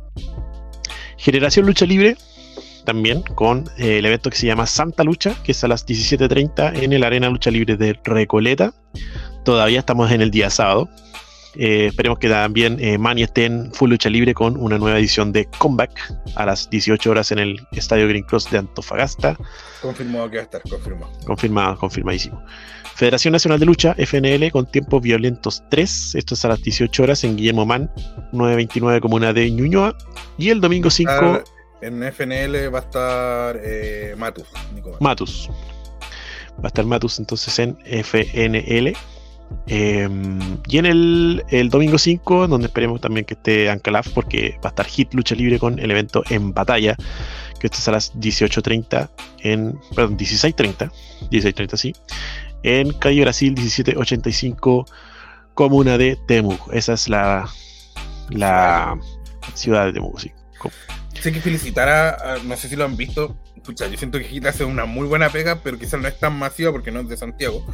Generación 1.18 1.66
Lucha 1.66 1.86
Libre, 1.86 2.16
también 2.84 3.22
con 3.22 3.64
eh, 3.78 3.98
el 3.98 4.06
evento 4.06 4.28
que 4.28 4.36
se 4.36 4.48
llama 4.48 4.66
Santa 4.66 5.04
Lucha, 5.04 5.36
que 5.44 5.52
es 5.52 5.62
a 5.62 5.68
las 5.68 5.86
17.30 5.86 6.82
en 6.82 6.92
el 6.92 7.04
Arena 7.04 7.28
Lucha 7.28 7.52
Libre 7.52 7.76
de 7.76 7.96
Recoleta. 8.02 8.74
Todavía 9.44 9.78
estamos 9.78 10.10
en 10.10 10.20
el 10.20 10.32
día 10.32 10.50
sábado. 10.50 10.88
Eh, 11.58 11.86
esperemos 11.86 12.18
que 12.18 12.28
también 12.28 12.78
eh, 12.80 12.98
Mani 12.98 13.22
esté 13.22 13.46
en 13.46 13.72
Full 13.72 13.90
Lucha 13.90 14.10
Libre 14.10 14.34
con 14.34 14.56
una 14.56 14.78
nueva 14.78 14.98
edición 14.98 15.32
de 15.32 15.46
Comeback 15.58 15.90
a 16.34 16.46
las 16.46 16.68
18 16.70 17.10
horas 17.10 17.32
en 17.32 17.38
el 17.38 17.66
Estadio 17.72 18.06
Green 18.08 18.24
Cross 18.24 18.50
de 18.50 18.58
Antofagasta. 18.58 19.36
Confirmado 19.80 20.30
que 20.30 20.36
va 20.36 20.42
a 20.42 20.44
estar, 20.44 20.62
confirmado. 20.62 21.12
Confirmado, 21.24 21.78
confirmadísimo. 21.78 22.42
Federación 22.94 23.32
Nacional 23.32 23.60
de 23.60 23.66
Lucha, 23.66 23.94
FNL, 23.98 24.50
con 24.50 24.64
tiempos 24.66 25.02
violentos 25.02 25.62
3. 25.70 26.14
Esto 26.14 26.34
es 26.34 26.44
a 26.46 26.48
las 26.48 26.62
18 26.62 27.02
horas 27.02 27.24
en 27.24 27.36
Guillermo 27.36 27.66
Man, 27.66 27.90
929 28.32 29.00
Comuna 29.00 29.32
de 29.34 29.50
Ñuñoa. 29.50 29.94
Y 30.38 30.48
el 30.48 30.60
domingo 30.62 30.88
5, 30.88 31.10
Ah, 31.12 31.44
En 31.82 32.02
FNL 32.02 32.74
va 32.74 32.78
a 32.78 32.82
estar 32.82 33.60
eh, 33.62 34.14
Matus, 34.16 34.46
Nicolás. 34.74 35.00
Matus. 35.00 35.50
Va 36.58 36.64
a 36.64 36.66
estar 36.68 36.86
Matus 36.86 37.18
entonces 37.18 37.58
en 37.58 37.76
FNL. 37.84 38.94
Eh, 39.68 40.08
y 40.68 40.78
en 40.78 40.86
el, 40.86 41.44
el 41.50 41.68
domingo 41.70 41.98
5, 41.98 42.46
donde 42.48 42.66
esperemos 42.68 43.00
también 43.00 43.26
que 43.26 43.34
esté 43.34 43.68
Ancalaf, 43.70 44.08
porque 44.10 44.58
va 44.64 44.68
a 44.68 44.68
estar 44.68 44.86
Hit 44.86 45.12
Lucha 45.14 45.34
Libre 45.34 45.58
con 45.58 45.78
el 45.78 45.90
evento 45.90 46.22
en 46.30 46.52
batalla, 46.52 46.96
que 47.58 47.66
esto 47.66 47.78
es 47.78 47.88
a 47.88 47.92
las 47.92 48.14
18.30 48.14 49.08
en. 49.40 49.78
Perdón, 49.94 50.16
16.30. 50.18 50.90
16.30, 51.30 51.76
sí. 51.76 51.92
En 52.62 52.92
Calle 52.92 53.20
Brasil 53.22 53.54
1785, 53.56 54.86
comuna 55.54 55.98
de 55.98 56.16
Temuco. 56.28 56.72
Esa 56.72 56.92
es 56.94 57.08
la, 57.08 57.48
la 58.30 58.98
ciudad 59.54 59.86
de 59.86 59.92
Temuco, 59.94 60.18
sí. 60.18 60.30
Sé 61.20 61.32
que 61.32 61.40
felicitar 61.40 61.88
a, 61.88 62.34
a- 62.34 62.38
no 62.44 62.56
sé 62.56 62.68
si 62.68 62.76
lo 62.76 62.84
han 62.84 62.96
visto. 62.96 63.36
Escucha, 63.56 63.88
yo 63.88 63.96
siento 63.96 64.18
que 64.18 64.24
Hit 64.24 64.46
hace 64.46 64.64
una 64.64 64.84
muy 64.84 65.06
buena 65.08 65.30
pega, 65.30 65.60
pero 65.62 65.78
quizás 65.78 66.00
no 66.00 66.06
es 66.08 66.18
tan 66.20 66.38
masiva 66.38 66.70
porque 66.72 66.90
no 66.92 67.00
es 67.00 67.08
de 67.08 67.16
Santiago. 67.16 67.64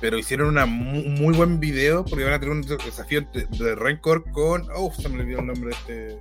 Pero 0.00 0.18
hicieron 0.18 0.48
una 0.48 0.66
mu- 0.66 1.02
muy, 1.04 1.32
buen 1.34 1.60
video 1.60 2.04
porque 2.04 2.24
van 2.24 2.32
a 2.34 2.40
tener 2.40 2.52
un 2.54 2.62
desafío 2.62 3.24
de, 3.32 3.46
de 3.46 3.74
Rencor 3.74 4.24
con. 4.32 4.66
Oh, 4.74 4.92
se 4.92 5.08
me 5.08 5.20
olvidó 5.20 5.40
el 5.40 5.46
nombre 5.46 5.70
de 5.86 6.08
este. 6.08 6.18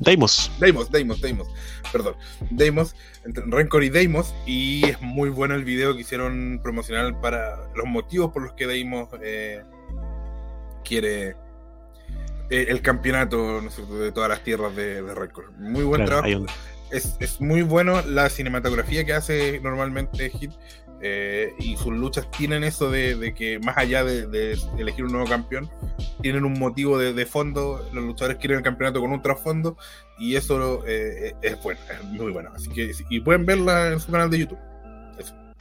Deimos. 0.00 0.50
Deimos, 0.58 0.90
Deimos, 0.90 1.20
Deimos, 1.20 1.48
perdón. 1.92 2.14
Deimos, 2.50 2.96
entre 3.24 3.44
Rencor 3.46 3.84
y 3.84 3.90
Deimos. 3.90 4.34
Y 4.46 4.86
es 4.86 5.00
muy 5.00 5.30
bueno 5.30 5.54
el 5.54 5.64
video 5.64 5.94
que 5.94 6.00
hicieron 6.00 6.60
promocional 6.62 7.18
para 7.20 7.56
los 7.76 7.86
motivos 7.86 8.32
por 8.32 8.42
los 8.42 8.52
que 8.54 8.66
Deimos 8.66 9.08
eh, 9.22 9.62
quiere 10.84 11.36
eh, 12.50 12.66
el 12.68 12.82
campeonato 12.82 13.60
de 13.60 14.12
todas 14.12 14.28
las 14.28 14.42
tierras 14.42 14.74
de, 14.74 15.02
de 15.02 15.14
Record. 15.14 15.52
Muy 15.58 15.84
buen 15.84 16.04
Claro, 16.04 16.22
trabajo. 16.22 16.42
un- 16.42 16.48
Es, 16.90 17.16
es 17.20 17.40
muy 17.40 17.62
bueno 17.62 18.02
la 18.02 18.28
cinematografía 18.28 19.04
que 19.04 19.14
hace 19.14 19.60
normalmente 19.60 20.28
Hit. 20.30 20.50
Eh, 21.02 21.54
y 21.58 21.76
sus 21.76 21.92
luchas 21.92 22.30
tienen 22.30 22.64
eso 22.64 22.90
de, 22.90 23.34
que 23.36 23.58
más 23.58 23.76
allá 23.76 24.04
de, 24.04 24.56
elegir 24.78 25.04
un 25.04 25.12
nuevo 25.12 25.26
campeón, 25.26 25.68
tienen 26.20 26.44
un 26.44 26.58
motivo 26.58 26.98
de, 26.98 27.26
fondo. 27.26 27.88
Los 27.92 28.04
luchadores 28.04 28.38
quieren 28.38 28.58
el 28.58 28.64
campeonato 28.64 29.00
con 29.00 29.12
un 29.12 29.20
trasfondo 29.20 29.76
y 30.18 30.36
eso 30.36 30.84
eh, 30.86 31.34
es 31.42 31.62
bueno, 31.62 31.80
es 31.90 32.04
muy 32.04 32.32
bueno. 32.32 32.50
Así 32.54 32.68
que 32.70 32.92
y 33.10 33.20
pueden 33.20 33.44
verla 33.44 33.88
en 33.88 34.00
su 34.00 34.10
canal 34.10 34.30
de 34.30 34.38
YouTube. 34.40 34.58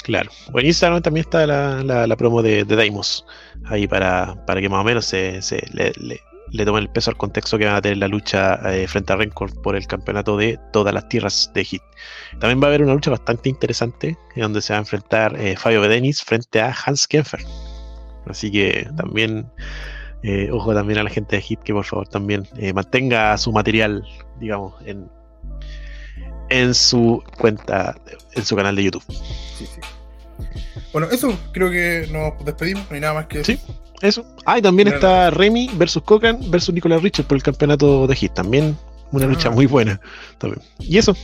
Claro. 0.03 0.31
O 0.51 0.59
en 0.59 0.65
Instagram 0.65 1.01
también 1.01 1.25
está 1.25 1.45
la, 1.45 1.83
la- 2.07 2.17
promo 2.17 2.41
de, 2.41 2.63
Daimos. 2.65 3.25
Ahí 3.65 3.87
para, 3.87 4.43
para 4.45 4.59
que 4.61 4.69
más 4.69 4.81
o 4.81 4.83
menos 4.83 5.05
se, 5.05 5.41
se- 5.41 5.63
le- 5.73 5.93
le 6.51 6.65
tomen 6.65 6.83
el 6.83 6.89
peso 6.89 7.09
al 7.09 7.17
contexto 7.17 7.57
que 7.57 7.65
van 7.65 7.75
a 7.75 7.81
tener 7.81 7.97
la 7.97 8.07
lucha 8.07 8.59
eh, 8.73 8.87
frente 8.87 9.13
a 9.13 9.15
Rencor 9.15 9.59
por 9.61 9.75
el 9.75 9.87
campeonato 9.87 10.37
de 10.37 10.59
todas 10.73 10.93
las 10.93 11.07
tierras 11.07 11.49
de 11.53 11.63
Hit. 11.63 11.81
También 12.39 12.59
va 12.61 12.65
a 12.65 12.67
haber 12.67 12.83
una 12.83 12.93
lucha 12.93 13.11
bastante 13.11 13.49
interesante 13.49 14.17
en 14.35 14.41
donde 14.41 14.61
se 14.61 14.73
va 14.73 14.77
a 14.77 14.81
enfrentar 14.81 15.39
eh, 15.39 15.55
Fabio 15.55 15.81
Bedenis 15.81 16.21
frente 16.21 16.61
a 16.61 16.75
Hans 16.85 17.07
Kempfer. 17.07 17.41
Así 18.27 18.51
que 18.51 18.87
también, 18.97 19.49
eh, 20.23 20.49
ojo 20.51 20.73
también 20.73 20.99
a 20.99 21.03
la 21.03 21.09
gente 21.09 21.37
de 21.37 21.41
Hit 21.41 21.61
que 21.61 21.73
por 21.73 21.85
favor 21.85 22.07
también 22.07 22.47
mantenga 22.75 23.37
su 23.37 23.51
material, 23.51 24.03
digamos, 24.39 24.73
en, 24.85 25.09
en 26.49 26.73
su 26.73 27.23
cuenta, 27.39 27.95
en 28.33 28.45
su 28.45 28.55
canal 28.55 28.75
de 28.75 28.83
YouTube. 28.83 29.03
Sí, 29.57 29.65
sí. 29.65 29.79
Bueno, 30.91 31.07
eso 31.09 31.37
creo 31.53 31.71
que 31.71 32.07
nos 32.11 32.43
despedimos. 32.45 32.89
No 32.89 32.95
hay 32.95 33.01
nada 33.01 33.13
más 33.13 33.27
que 33.27 33.43
Sí. 33.43 33.59
Eso. 34.01 34.25
Ah, 34.45 34.57
y 34.57 34.61
también 34.61 34.87
está 34.87 35.29
Remy 35.29 35.71
versus 35.75 36.01
Cocan 36.03 36.39
versus 36.49 36.73
Nicolas 36.73 37.01
Richard 37.03 37.25
por 37.25 37.37
el 37.37 37.43
campeonato 37.43 38.07
de 38.07 38.15
Hit. 38.15 38.33
También 38.33 38.77
una 39.11 39.25
Ah. 39.25 39.29
lucha 39.29 39.49
muy 39.49 39.65
buena. 39.67 39.99
También. 40.37 40.61
Y 40.79 40.97
eso. 40.97 41.15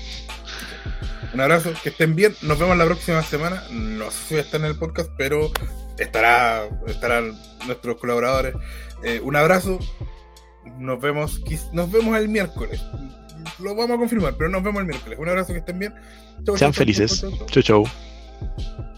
Un 1.33 1.41
abrazo, 1.41 1.71
que 1.83 1.89
estén 1.89 2.15
bien. 2.15 2.35
Nos 2.41 2.57
vemos 2.59 2.77
la 2.77 2.85
próxima 2.85 3.21
semana. 3.23 3.63
No 3.71 4.09
sé 4.11 4.17
si 4.27 4.33
voy 4.35 4.39
a 4.39 4.43
estar 4.45 4.59
en 4.61 4.67
el 4.67 4.75
podcast, 4.75 5.09
pero 5.17 5.51
estará, 5.97 6.63
estarán 6.87 7.33
nuestros 7.65 7.97
colaboradores. 7.97 8.55
Eh, 9.03 9.19
un 9.23 9.35
abrazo. 9.35 9.79
Nos 10.79 10.99
vemos, 11.01 11.41
nos 11.73 11.91
vemos 11.91 12.17
el 12.17 12.29
miércoles. 12.29 12.81
Lo 13.59 13.75
vamos 13.75 13.95
a 13.95 13.99
confirmar, 13.99 14.35
pero 14.37 14.49
nos 14.49 14.61
vemos 14.63 14.81
el 14.81 14.87
miércoles. 14.87 15.17
Un 15.19 15.29
abrazo, 15.29 15.53
que 15.53 15.59
estén 15.59 15.79
bien. 15.79 15.93
Chau, 16.45 16.57
Sean 16.57 16.71
chau, 16.71 16.79
felices. 16.79 17.21
chau. 17.21 17.31
Chau, 17.47 17.63
chau. 17.63 18.96